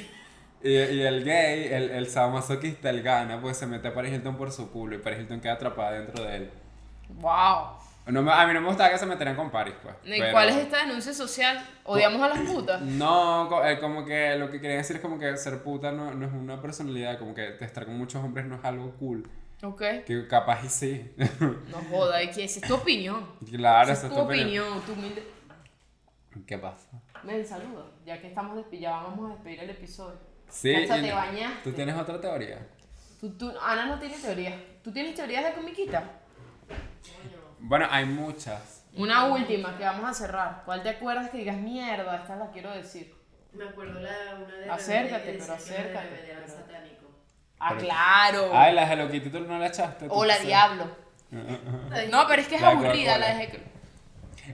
Y, 0.62 0.70
y 0.72 1.02
el 1.02 1.24
gay, 1.24 1.68
el, 1.72 1.90
el 1.90 2.08
sadomasoquista, 2.08 2.90
él 2.90 3.02
gana, 3.02 3.40
pues 3.40 3.56
se 3.56 3.66
mete 3.66 3.88
a 3.88 3.94
Paris 3.94 4.12
Hilton 4.14 4.36
por 4.36 4.50
su 4.50 4.70
culo 4.70 4.96
y 4.96 4.98
Paris 4.98 5.20
Hilton 5.20 5.40
queda 5.40 5.52
atrapada 5.54 5.92
dentro 5.92 6.24
de 6.24 6.36
él. 6.36 6.50
Wow. 7.20 7.76
No 8.06 8.22
me- 8.22 8.32
a 8.32 8.46
mí 8.46 8.54
no 8.54 8.60
me 8.62 8.68
gustaba 8.68 8.90
que 8.90 8.98
se 8.98 9.04
metieran 9.06 9.36
con 9.36 9.50
Paris, 9.50 9.74
pues. 9.82 9.94
¿Y 10.04 10.18
pero- 10.18 10.32
cuál 10.32 10.48
es 10.48 10.56
esta 10.56 10.78
denuncia 10.78 11.12
social? 11.12 11.64
¿Odiamos 11.84 12.20
a 12.22 12.28
las 12.28 12.40
putas? 12.40 12.80
No, 12.80 13.64
eh, 13.64 13.78
como 13.80 14.04
que 14.04 14.34
lo 14.36 14.50
que 14.50 14.60
quería 14.60 14.78
decir 14.78 14.96
es 14.96 15.02
como 15.02 15.18
que 15.18 15.36
ser 15.36 15.62
puta 15.62 15.92
no, 15.92 16.12
no 16.14 16.26
es 16.26 16.32
una 16.32 16.60
personalidad, 16.60 17.18
como 17.18 17.34
que 17.34 17.56
estar 17.60 17.84
con 17.84 17.96
muchos 17.98 18.24
hombres 18.24 18.46
no 18.46 18.56
es 18.56 18.64
algo 18.64 18.92
cool. 18.98 19.28
Ok. 19.62 19.82
Que 20.06 20.26
capaz 20.28 20.64
y 20.64 20.68
sí. 20.68 21.12
No 21.68 21.78
joda, 21.90 22.22
¿y 22.22 22.30
qué 22.30 22.44
es? 22.44 22.56
Es 22.56 22.62
tu 22.62 22.74
opinión. 22.76 23.26
claro, 23.50 23.92
Esa 23.92 24.06
es 24.06 24.10
es 24.12 24.16
tu 24.16 24.22
opinión. 24.24 24.80
tu 24.86 24.92
humilde. 24.92 25.22
¿Qué 26.46 26.56
pasa? 26.58 26.88
Ven, 27.24 27.44
saludo. 27.46 27.90
Ya 28.06 28.20
que 28.20 28.28
estamos 28.28 28.56
despillados, 28.56 29.04
vamos 29.10 29.30
a 29.30 29.34
despedir 29.34 29.60
el 29.60 29.70
episodio. 29.70 30.18
Sí. 30.48 30.70
Y- 30.70 30.86
te 30.86 31.12
bañaste. 31.12 31.60
¿Tú 31.64 31.72
tienes 31.72 31.96
otra 31.96 32.20
teoría? 32.20 32.58
Tú, 33.20 33.30
tú- 33.36 33.52
Ana 33.62 33.86
no 33.86 33.98
tiene 33.98 34.16
teoría. 34.18 34.54
¿Tú 34.82 34.92
tienes 34.92 35.14
teorías 35.14 35.44
de 35.44 35.52
comiquita? 35.52 36.04
Bueno, 37.58 37.86
hay 37.90 38.04
muchas. 38.04 38.84
Una 38.94 39.26
última 39.26 39.76
que 39.76 39.84
vamos 39.84 40.08
a 40.08 40.14
cerrar. 40.14 40.62
¿Cuál 40.64 40.82
te 40.82 40.90
acuerdas 40.90 41.30
que 41.30 41.38
digas 41.38 41.56
mierda? 41.56 42.16
Esta 42.16 42.36
la 42.36 42.50
quiero 42.50 42.70
decir. 42.72 43.14
Me 43.52 43.64
acuerdo 43.64 44.00
la, 44.00 44.10
una 44.36 44.54
de 44.54 44.70
Acércate, 44.70 45.36
pero 45.38 45.52
acércate, 45.54 46.36
satánico. 46.46 47.06
Ah, 47.58 47.74
claro. 47.76 48.50
Ay, 48.52 48.74
la 48.74 48.90
Hello 48.92 49.10
Kitty 49.10 49.30
tú 49.30 49.40
no 49.40 49.58
la 49.58 49.66
echaste. 49.66 50.06
o 50.08 50.24
la. 50.24 50.38
Diablo. 50.38 50.86
No, 51.30 52.26
pero 52.28 52.42
es 52.42 52.48
que 52.48 52.54
es 52.56 52.62
La 52.62 52.70
de 52.70 52.74
aburrida 52.76 53.18
la 53.18 53.34
de... 53.36 53.44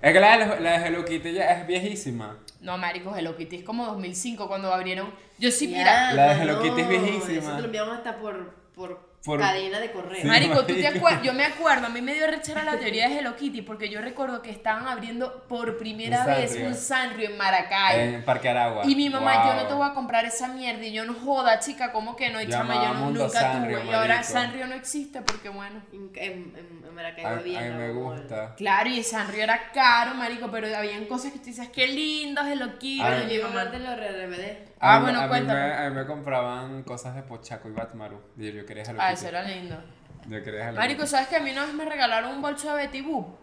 Es 0.02 0.12
que 0.12 0.20
la 0.20 0.38
de, 0.38 0.60
la 0.60 0.78
de 0.78 0.86
Hello 0.88 1.04
Kitty 1.04 1.32
ya 1.34 1.50
es 1.52 1.66
viejísima. 1.66 2.38
No, 2.64 2.78
marico, 2.78 3.14
Hello 3.14 3.36
Kitty 3.36 3.56
es 3.56 3.62
como 3.62 3.84
2005 3.84 4.48
cuando 4.48 4.72
abrieron... 4.72 5.12
Yo 5.38 5.50
sí, 5.50 5.68
mira... 5.68 6.14
La 6.14 6.34
de 6.34 6.42
Hello 6.42 6.62
Kitty 6.62 6.80
es 6.80 6.88
viejísima. 6.88 7.38
Eso 7.38 7.56
te 7.56 7.60
lo 7.60 7.66
enviamos 7.66 7.98
hasta 7.98 8.16
por, 8.16 8.54
por, 8.74 9.13
Por- 9.24 9.40
cadena 9.40 9.80
de 9.80 9.90
correo. 9.90 10.20
Sí. 10.20 10.26
Marico, 10.26 10.66
¿tú 10.66 10.74
te 10.74 10.86
acuerdas? 10.86 11.22
Yo 11.22 11.32
me 11.32 11.44
acuerdo, 11.44 11.86
a 11.86 11.88
mí 11.88 12.02
me 12.02 12.12
dio 12.14 12.26
rechera 12.26 12.62
la 12.62 12.78
teoría 12.78 13.08
de 13.08 13.18
Hello 13.18 13.36
Kitty 13.36 13.62
porque 13.62 13.88
yo 13.88 14.00
recuerdo 14.02 14.42
que 14.42 14.50
estaban 14.50 14.86
abriendo 14.86 15.44
por 15.48 15.78
primera 15.78 16.20
Un 16.20 16.26
vez 16.26 16.58
un 16.62 16.74
Sanrio 16.74 17.30
en 17.30 17.36
Maracay. 17.38 18.14
En 18.16 18.24
Parque 18.24 18.50
Aragua. 18.50 18.82
Y 18.86 18.94
mi 18.94 19.08
mamá, 19.08 19.46
yo 19.46 19.54
no 19.62 19.66
te 19.66 19.72
voy 19.74 19.88
a 19.88 19.94
comprar 19.94 20.24
esa 20.26 20.48
mierda. 20.48 20.84
Y 20.84 20.92
yo 20.92 21.04
no 21.06 21.14
joda, 21.14 21.58
chica, 21.58 21.90
¿cómo 21.92 22.16
que 22.16 22.30
no? 22.30 22.40
Y 22.40 22.48
chama, 22.48 22.74
yo 22.74 22.94
no- 22.94 23.10
nunca 23.10 23.28
Sanrio, 23.40 23.78
tuve. 23.80 23.90
Y 23.90 23.94
ahora 23.94 24.16
marico. 24.16 24.32
Sanrio 24.32 24.66
no 24.66 24.74
existe 24.74 25.22
porque, 25.22 25.48
bueno. 25.48 25.82
En, 25.92 26.10
en, 26.16 26.54
en, 26.56 26.84
A, 27.24 27.28
a 27.28 27.38
había 27.38 27.60
mí 27.62 27.70
me 27.70 27.90
gusta. 27.92 28.54
Claro, 28.56 28.88
y 28.88 29.02
Sanrio 29.02 29.42
era 29.42 29.72
caro, 29.72 30.14
marico, 30.14 30.48
pero 30.50 30.68
habían 30.76 31.06
cosas 31.06 31.32
que 31.32 31.38
tú 31.38 31.46
dices, 31.46 31.68
qué 31.70 31.88
lindo, 31.88 32.40
Hello 32.46 32.78
Kitty. 32.78 33.00
Ay. 33.02 33.34
Iba 33.34 33.46
a 33.46 33.48
hablar 33.48 33.70
de 33.72 33.78
los 33.80 33.96
RBD. 33.96 34.73
Ah, 34.86 34.96
A 34.96 34.98
mí- 34.98 35.04
bueno, 35.04 35.18
a 35.20 35.22
mí, 35.22 35.28
cuéntame. 35.28 35.60
me, 35.60 35.72
a 35.74 35.90
mí 35.90 35.96
me 35.96 36.06
compraban 36.06 36.82
cosas 36.82 37.14
de 37.14 37.22
Pochaco 37.22 37.68
y 37.68 37.72
Batmaru. 37.72 38.20
Y 38.36 38.52
yo 38.52 38.66
quería 38.66 38.82
Hello 38.84 38.98
Ah, 39.00 39.12
eso 39.12 39.28
era 39.28 39.42
lindo. 39.42 39.82
Yo 40.28 40.42
quería 40.42 40.68
Hello 40.68 40.78
Marico, 40.80 41.00
Kitty. 41.00 41.10
¿sabes 41.10 41.28
que 41.28 41.36
a 41.36 41.40
mí 41.40 41.50
una 41.52 41.64
vez 41.64 41.74
me 41.74 41.84
regalaron 41.84 42.32
un 42.32 42.42
bolso 42.42 42.70
de 42.74 42.84
Betty 42.86 43.00
Boop? 43.00 43.38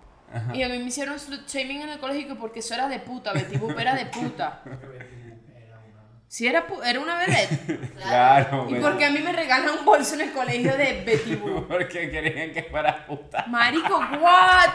Y 0.53 0.63
a 0.63 0.69
mí 0.69 0.77
me 0.77 0.85
hicieron 0.85 1.19
slut 1.19 1.45
shaming 1.47 1.81
en 1.81 1.89
el 1.89 1.99
colegio 1.99 2.25
que 2.27 2.35
porque 2.35 2.59
eso 2.59 2.73
era 2.73 2.87
de 2.87 2.99
puta, 2.99 3.33
Betty 3.33 3.57
Boop 3.57 3.77
era 3.77 3.95
de 3.95 4.05
puta. 4.05 4.61
Betty 4.65 5.29
Boop 5.29 5.49
era 5.57 5.77
una. 5.79 6.03
Si 6.27 6.47
era, 6.47 6.67
pu- 6.67 6.81
era 6.85 6.99
una 7.01 7.17
vedette. 7.17 7.91
Claro, 8.01 8.67
¿Y 8.69 8.75
por 8.75 8.97
qué 8.97 9.05
a 9.05 9.09
mí 9.11 9.19
me 9.19 9.33
regalan 9.33 9.79
un 9.79 9.83
bolso 9.85 10.15
en 10.15 10.21
el 10.21 10.31
colegio 10.31 10.77
de 10.77 11.03
Betty 11.05 11.35
Boo? 11.35 11.67
Porque 11.67 12.09
querían 12.09 12.51
que 12.53 12.63
fuera 12.63 13.05
puta. 13.05 13.45
Marico, 13.47 13.97
what? 14.21 14.69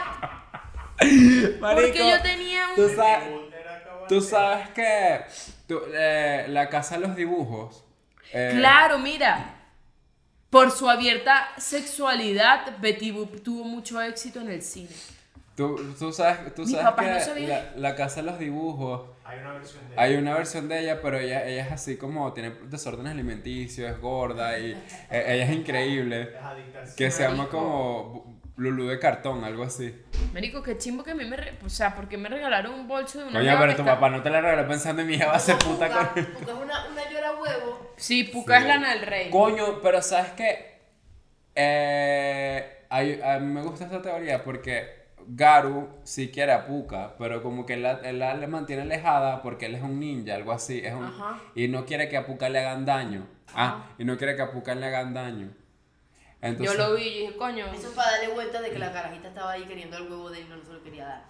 Porque 0.99 1.57
Marico, 1.59 1.97
yo 1.97 2.21
tenía 2.21 2.63
Tú 2.75 2.83
un... 2.83 2.95
sabes, 2.95 3.17
caballero. 3.19 4.05
tú 4.07 4.21
sabes 4.21 4.69
que 4.69 5.21
tú, 5.67 5.79
eh, 5.93 6.45
la 6.49 6.69
casa 6.69 6.95
de 6.99 7.07
los 7.07 7.15
dibujos. 7.15 7.83
eh, 8.33 8.53
Claro, 8.57 8.99
mira. 8.99 9.53
Por 10.49 10.71
su 10.71 10.89
abierta 10.89 11.49
sexualidad, 11.57 12.77
Betty 12.79 13.11
Boop 13.11 13.43
tuvo 13.43 13.65
mucho 13.65 14.01
éxito 14.01 14.39
en 14.39 14.49
el 14.49 14.61
cine. 14.61 14.89
Tú, 15.55 15.75
tú 15.99 16.13
sabes, 16.13 16.53
tú 16.55 16.61
Mis 16.61 16.71
sabes 16.71 16.85
papás 16.85 17.05
que 17.05 17.11
no 17.13 17.19
sabían. 17.19 17.49
la, 17.49 17.71
la 17.89 17.95
casa 17.95 18.21
de 18.21 18.27
los 18.27 18.39
dibujos. 18.39 19.09
Hay 19.25 19.39
una 19.39 19.53
versión 19.53 19.89
de 19.89 19.99
Hay 19.99 20.15
una 20.15 20.33
versión 20.35 20.67
de 20.69 20.79
ella, 20.79 21.01
pero 21.01 21.19
ella, 21.19 21.45
ella 21.45 21.65
es 21.65 21.71
así 21.71 21.97
como 21.97 22.31
tiene 22.31 22.51
desórdenes 22.69 23.11
alimenticios, 23.11 23.91
es 23.91 23.99
gorda 23.99 24.57
y 24.57 24.71
eh, 24.71 25.25
ella 25.27 25.45
es 25.45 25.51
increíble. 25.51 26.21
Es 26.21 26.35
adicta 26.43 26.81
al 26.81 26.95
Que 26.95 27.11
se 27.11 27.23
llama 27.23 27.49
como 27.49 28.36
Lulú 28.57 28.87
de 28.87 28.97
cartón, 28.99 29.43
algo 29.43 29.63
así. 29.63 29.95
Marico, 30.33 30.63
qué 30.63 30.77
chimbo 30.77 31.03
que 31.03 31.11
a 31.11 31.15
mí 31.15 31.23
me... 31.25 31.37
re- 31.37 31.57
O 31.63 31.69
sea, 31.69 31.93
porque 31.95 32.17
me 32.17 32.27
regalaron 32.27 32.73
un 32.73 32.87
bolso 32.87 33.19
de 33.19 33.25
una... 33.25 33.33
Coño, 33.39 33.43
jeva 33.51 33.59
pero 33.61 33.71
que 33.71 33.75
tu 33.75 33.81
está- 33.83 33.93
papá 33.95 34.09
no 34.09 34.21
te 34.23 34.29
la 34.31 34.41
regaló 34.41 34.67
pensando 34.67 35.01
en 35.03 35.07
mi 35.07 35.13
hija 35.13 35.27
va 35.27 35.35
a 35.35 35.39
ser 35.39 35.57
puta 35.59 35.87
con. 35.89 36.25
Puca 36.25 36.51
es 36.51 36.57
una, 36.57 36.87
una 36.87 37.09
llora 37.11 37.33
huevo. 37.39 37.93
Sí, 37.97 38.23
Puka 38.23 38.57
Sí. 38.57 38.61
es 38.63 38.67
lana 38.67 38.93
del 38.95 39.01
rey. 39.05 39.29
Coño, 39.29 39.79
pero 39.81 40.01
sabes 40.01 40.31
qué? 40.31 40.79
Eh, 41.53 42.85
hay- 42.89 43.21
a 43.21 43.39
mí 43.39 43.51
me 43.53 43.61
gusta 43.61 43.85
esta 43.85 44.01
teoría 44.01 44.43
porque 44.43 45.07
Garu 45.27 45.89
sí 46.03 46.29
quiere 46.31 46.51
a 46.53 46.65
Puka, 46.65 47.15
pero 47.19 47.43
como 47.43 47.65
que 47.65 47.73
él 47.73 47.83
la, 47.83 47.99
él 48.03 48.19
la- 48.19 48.33
le 48.33 48.47
mantiene 48.47 48.83
alejada 48.83 49.41
porque 49.41 49.67
él 49.67 49.75
es 49.75 49.81
un 49.81 49.99
ninja, 49.99 50.33
algo 50.35 50.51
así. 50.51 50.81
Es 50.83 50.93
un, 50.93 51.03
Ajá. 51.05 51.39
y 51.53 51.67
no 51.67 51.85
quiere 51.85 52.09
que 52.09 52.17
a 52.17 52.25
Puka 52.25 52.49
le 52.49 52.59
hagan 52.59 52.85
daño. 52.85 53.27
Ah, 53.53 53.89
y 53.97 54.03
no 54.03 54.17
quiere 54.17 54.35
que 54.35 54.41
a 54.41 54.51
Puka 54.51 54.73
le 54.75 54.85
hagan 54.87 55.13
daño. 55.13 55.49
Entonces, 56.41 56.77
Yo 56.77 56.87
lo 56.89 56.95
vi 56.95 57.03
y 57.03 57.19
dije, 57.21 57.35
coño... 57.37 57.65
Eso 57.73 57.89
es 57.89 57.93
para 57.95 58.11
darle 58.11 58.27
vuelta 58.29 58.61
de 58.61 58.69
que 58.69 58.77
la 58.79 58.91
carajita 58.93 59.27
estaba 59.29 59.51
ahí 59.53 59.63
queriendo 59.63 59.97
el 59.97 60.03
huevo 60.03 60.29
de 60.29 60.39
él 60.39 60.45
y 60.45 60.49
no 60.49 60.63
se 60.63 60.71
lo 60.73 60.83
quería 60.83 61.05
dar. 61.05 61.23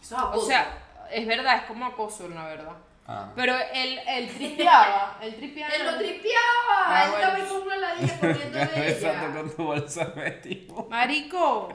Eso 0.00 0.16
es 0.16 0.22
O 0.22 0.26
acoso. 0.28 0.46
sea, 0.46 0.78
es 1.10 1.26
verdad, 1.26 1.56
es 1.58 1.62
como 1.64 1.86
acoso, 1.86 2.28
la 2.28 2.44
verdad. 2.46 2.72
Ah. 3.06 3.32
Pero 3.36 3.54
él, 3.74 4.00
él 4.06 4.28
tripeaba, 4.36 5.18
él 5.22 5.34
tripeaba. 5.36 5.74
él 5.74 5.84
lo 5.86 5.98
tripeaba. 5.98 6.84
Ah, 6.86 7.04
él 7.04 7.10
bueno. 7.10 7.26
estaba 7.28 7.48
con 7.48 7.62
una 7.66 7.76
ladilla 7.76 8.18
corriendo 8.20 8.58
de 8.58 8.88
ella. 8.98 9.32
con 9.34 9.56
tu 9.56 9.62
bolsa 9.64 10.04
de 10.06 10.30
tipo. 10.32 10.86
Marico, 10.90 11.68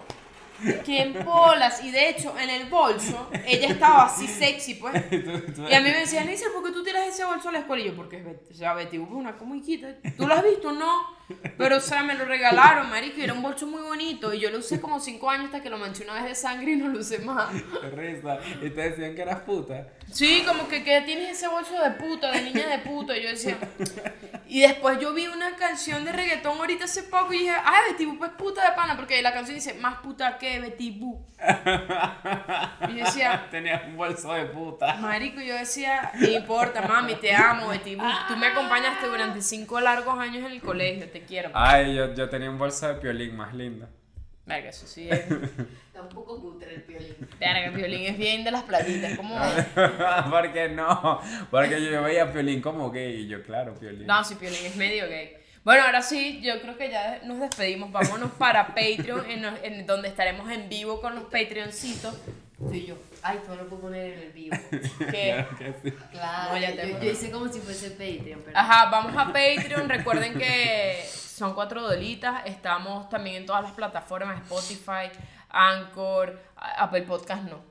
que 0.85 1.01
en 1.01 1.25
bolas. 1.25 1.83
Y 1.83 1.91
de 1.91 2.09
hecho, 2.09 2.37
en 2.37 2.49
el 2.49 2.65
bolso, 2.69 3.29
ella 3.45 3.69
estaba 3.69 4.05
así 4.05 4.27
sexy, 4.27 4.75
pues. 4.75 4.93
Y 5.11 5.73
a 5.73 5.79
mí 5.81 5.89
me 5.89 5.99
decían, 5.99 6.25
Neisser, 6.25 6.51
¿por 6.53 6.63
qué 6.63 6.71
tú 6.71 6.83
tiras 6.83 7.07
ese 7.07 7.23
bolso 7.25 7.49
a 7.49 7.51
la 7.53 7.59
escuela? 7.59 7.83
Y 7.83 7.87
yo, 7.87 7.95
porque 7.95 8.39
o 8.49 8.53
sea, 8.53 8.73
Betty 8.73 8.97
Boop 8.97 9.09
es 9.11 9.15
una 9.15 9.37
comiquita. 9.37 9.87
¿Tú 10.17 10.27
lo 10.27 10.33
has 10.33 10.43
visto? 10.43 10.71
No. 10.71 11.14
Pero, 11.57 11.77
o 11.77 11.79
sea, 11.79 12.03
me 12.03 12.13
lo 12.13 12.25
regalaron, 12.25 12.89
marico, 12.89 13.19
y 13.19 13.23
era 13.23 13.33
un 13.33 13.41
bolso 13.41 13.65
muy 13.65 13.81
bonito. 13.81 14.33
Y 14.33 14.39
yo 14.39 14.51
lo 14.51 14.59
usé 14.59 14.79
como 14.79 14.99
cinco 14.99 15.29
años 15.29 15.45
hasta 15.47 15.61
que 15.61 15.69
lo 15.69 15.77
manché 15.77 16.03
una 16.03 16.13
vez 16.15 16.25
de 16.25 16.35
sangre 16.35 16.73
y 16.73 16.75
no 16.75 16.87
lo 16.89 16.99
usé 16.99 17.19
más. 17.19 17.49
Qué 17.81 17.89
risa. 17.89 18.37
Y 18.61 18.69
te 18.69 18.89
decían 18.89 19.15
que 19.15 19.21
eras 19.21 19.41
puta. 19.41 19.87
Sí, 20.11 20.43
como 20.45 20.67
que, 20.67 20.83
que 20.83 21.01
tienes 21.01 21.37
ese 21.37 21.47
bolso 21.47 21.81
de 21.81 21.91
puta, 21.91 22.31
de 22.31 22.41
niña 22.41 22.67
de 22.67 22.79
puta. 22.79 23.17
Y 23.17 23.23
yo 23.23 23.29
decía. 23.29 23.57
Y 24.47 24.61
después 24.61 24.99
yo 24.99 25.13
vi 25.13 25.27
una 25.27 25.55
canción 25.55 26.05
de 26.05 26.11
reggaetón 26.11 26.57
ahorita 26.57 26.85
hace 26.85 27.03
poco 27.03 27.33
y 27.33 27.39
dije, 27.39 27.51
ah, 27.51 27.79
Betty 27.89 28.05
Boop 28.05 28.23
es 28.23 28.29
puta 28.31 28.69
de 28.69 28.75
pana, 28.75 28.95
porque 28.95 29.21
la 29.21 29.33
canción 29.33 29.55
dice 29.55 29.73
más 29.73 29.99
puta 29.99 30.37
que 30.37 30.59
Betty 30.59 30.91
Boop. 30.91 31.25
Y 32.87 32.97
yo 32.97 33.05
decía, 33.05 33.47
Tenías 33.51 33.83
un 33.87 33.97
bolso 33.97 34.33
de 34.33 34.45
puta. 34.45 34.95
Marico, 34.97 35.41
yo 35.41 35.55
decía, 35.55 36.11
no 36.13 36.27
importa, 36.27 36.81
mami, 36.83 37.15
te 37.15 37.33
amo, 37.33 37.69
Betty 37.69 37.95
Boop. 37.95 38.27
Tú 38.27 38.37
me 38.37 38.47
acompañaste 38.47 39.07
durante 39.07 39.41
cinco 39.41 39.79
largos 39.81 40.17
años 40.19 40.45
en 40.45 40.51
el 40.51 40.61
colegio, 40.61 41.09
te 41.15 41.23
quiero. 41.23 41.49
Ay, 41.53 41.95
yo, 41.95 42.13
yo 42.13 42.29
tenía 42.29 42.49
un 42.49 42.57
bolso 42.57 42.89
de 42.89 42.95
piolín 42.95 43.37
más 43.37 43.53
lindo. 43.53 43.87
Verga, 44.45 44.69
eso 44.69 44.85
sí 44.85 45.07
es. 45.09 45.19
Está 45.31 46.01
un 46.01 46.09
poco 46.09 46.41
cutre 46.41 46.75
el 46.75 46.83
piolín. 46.83 47.15
Verga, 47.39 47.67
el 47.67 47.71
violín 47.71 48.01
es 48.01 48.17
bien 48.17 48.43
de 48.43 48.51
las 48.51 48.63
platitas, 48.63 49.15
como. 49.15 49.33
¿Por 50.29 50.51
qué 50.51 50.67
no? 50.67 51.21
Porque 51.49 51.81
yo 51.81 52.03
veía 52.03 52.23
a 52.23 52.33
Piolín 52.33 52.61
como 52.61 52.91
gay 52.91 53.21
y 53.21 53.27
yo, 53.27 53.41
claro, 53.43 53.73
Piolín. 53.75 54.05
No, 54.05 54.23
sí, 54.25 54.35
Piolín 54.35 54.65
es 54.65 54.75
medio 54.75 55.07
gay. 55.07 55.37
Bueno, 55.63 55.83
ahora 55.85 56.01
sí, 56.01 56.41
yo 56.43 56.61
creo 56.61 56.77
que 56.77 56.91
ya 56.91 57.21
nos 57.23 57.39
despedimos. 57.39 57.93
Vámonos 57.93 58.31
para 58.31 58.67
Patreon, 58.75 59.31
en, 59.31 59.45
en 59.63 59.85
donde 59.87 60.09
estaremos 60.09 60.51
en 60.51 60.67
vivo 60.67 60.99
con 60.99 61.15
los 61.15 61.23
Patreoncitos. 61.23 62.13
Y 62.71 62.85
yo. 62.85 62.95
Ay, 63.21 63.39
tú 63.43 63.49
no 63.49 63.55
lo 63.63 63.67
puedo 63.67 63.81
poner 63.83 64.13
en 64.13 64.19
el 64.19 64.31
vivo. 64.31 64.55
Que, 65.11 65.45
Claro 65.45 65.57
que 65.57 65.73
sí. 65.83 65.91
Claro, 66.11 66.53
No, 66.53 66.57
ya 66.59 66.69
yo, 66.71 66.97
te- 66.99 67.05
yo 67.05 67.11
hice 67.11 67.29
como 67.31 67.47
si 67.51 67.59
fuese 67.59 67.91
Patreon, 67.91 68.41
pero. 68.45 68.57
ajá, 68.57 68.89
vamos 68.89 69.13
a 69.17 69.25
Patreon. 69.27 69.89
Recuerden 69.89 70.35
que 70.37 71.03
son 71.11 71.53
cuatro 71.53 71.81
dolitas. 71.81 72.43
Estamos 72.45 73.09
también 73.09 73.37
en 73.37 73.45
todas 73.45 73.63
las 73.63 73.71
plataformas: 73.73 74.41
Spotify, 74.43 75.09
Anchor, 75.49 76.39
Apple 76.55 77.01
Podcast, 77.03 77.43
no. 77.43 77.61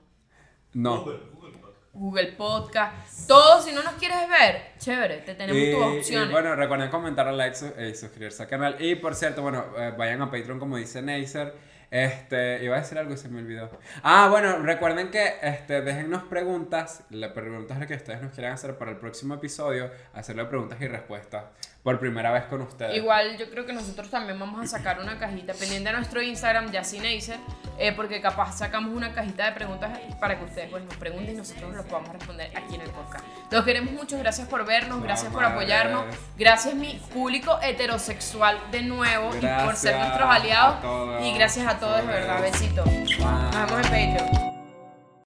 No. 0.74 1.00
Google, 1.02 1.18
Google 1.32 1.52
Podcast. 1.58 1.94
Google 1.94 2.32
Podcast. 2.32 3.28
Todo, 3.28 3.62
si 3.62 3.72
no 3.72 3.82
nos 3.82 3.92
quieres 3.94 4.28
ver, 4.28 4.72
chévere, 4.78 5.18
te 5.18 5.34
tenemos 5.34 5.62
Y, 5.62 5.70
tus 5.72 5.80
y 5.80 5.98
opciones. 5.98 6.30
bueno, 6.32 6.56
recuerden 6.56 6.90
comentar, 6.90 7.32
like 7.32 7.56
y 7.88 7.94
suscribirse 7.94 8.42
al 8.42 8.48
canal. 8.48 8.76
Y 8.80 8.96
por 8.96 9.14
cierto, 9.14 9.42
bueno, 9.42 9.64
eh, 9.78 9.94
vayan 9.96 10.20
a 10.22 10.30
Patreon 10.30 10.58
como 10.58 10.76
dice 10.76 11.00
Neisser. 11.00 11.54
Este, 11.90 12.64
iba 12.64 12.76
a 12.76 12.80
decir 12.80 12.98
algo 12.98 13.14
y 13.14 13.16
se 13.16 13.28
me 13.28 13.40
olvidó. 13.40 13.70
Ah, 14.02 14.28
bueno, 14.30 14.58
recuerden 14.58 15.10
que 15.10 15.34
este, 15.42 15.82
déjennos 15.82 16.24
preguntas, 16.24 17.04
las 17.10 17.32
preguntas 17.32 17.86
que 17.86 17.94
ustedes 17.94 18.22
nos 18.22 18.32
quieran 18.32 18.52
hacer 18.52 18.76
para 18.76 18.90
el 18.90 18.96
próximo 18.96 19.34
episodio, 19.34 19.90
hacerle 20.12 20.44
preguntas 20.46 20.80
y 20.80 20.88
respuestas 20.88 21.44
por 21.84 22.00
primera 22.00 22.32
vez 22.32 22.44
con 22.44 22.62
ustedes. 22.62 22.96
Igual 22.96 23.36
yo 23.36 23.50
creo 23.50 23.66
que 23.66 23.74
nosotros 23.74 24.08
también 24.08 24.40
vamos 24.40 24.64
a 24.64 24.66
sacar 24.66 25.00
una 25.00 25.18
cajita 25.18 25.52
pendiente 25.52 25.90
de 25.90 25.96
nuestro 25.96 26.22
Instagram, 26.22 26.72
Yacineisser, 26.72 27.36
eh, 27.78 27.92
porque 27.92 28.22
capaz 28.22 28.56
sacamos 28.56 28.96
una 28.96 29.12
cajita 29.12 29.44
de 29.44 29.52
preguntas 29.52 29.90
para 30.18 30.38
que 30.38 30.46
ustedes 30.46 30.70
pues, 30.70 30.82
nos 30.82 30.96
pregunten 30.96 31.34
y 31.34 31.36
nosotros 31.36 31.74
los 31.74 31.84
podamos 31.84 32.10
responder 32.10 32.50
aquí 32.56 32.76
en 32.76 32.80
el 32.80 32.90
podcast. 32.90 33.22
Los 33.50 33.64
queremos 33.66 33.92
mucho, 33.92 34.18
gracias 34.18 34.48
por 34.48 34.64
vernos, 34.64 35.02
gracias 35.02 35.30
por 35.30 35.44
apoyarnos, 35.44 36.06
gracias 36.38 36.74
mi 36.74 36.98
público 37.12 37.58
heterosexual 37.62 38.58
de 38.70 38.82
nuevo 38.82 39.28
y 39.36 39.40
por 39.40 39.76
ser 39.76 39.92
Gracias 39.94 39.98
nuestros 39.98 40.28
a 40.28 40.34
aliados 40.34 41.22
y 41.22 41.34
gracias 41.34 41.66
a 41.66 41.78
todos 41.78 41.98
de 41.98 42.06
verdad, 42.06 42.40
besitos. 42.40 42.86
Nos 42.86 43.18
vemos 43.18 43.90
en 43.90 44.16
Patreon. 44.16 44.53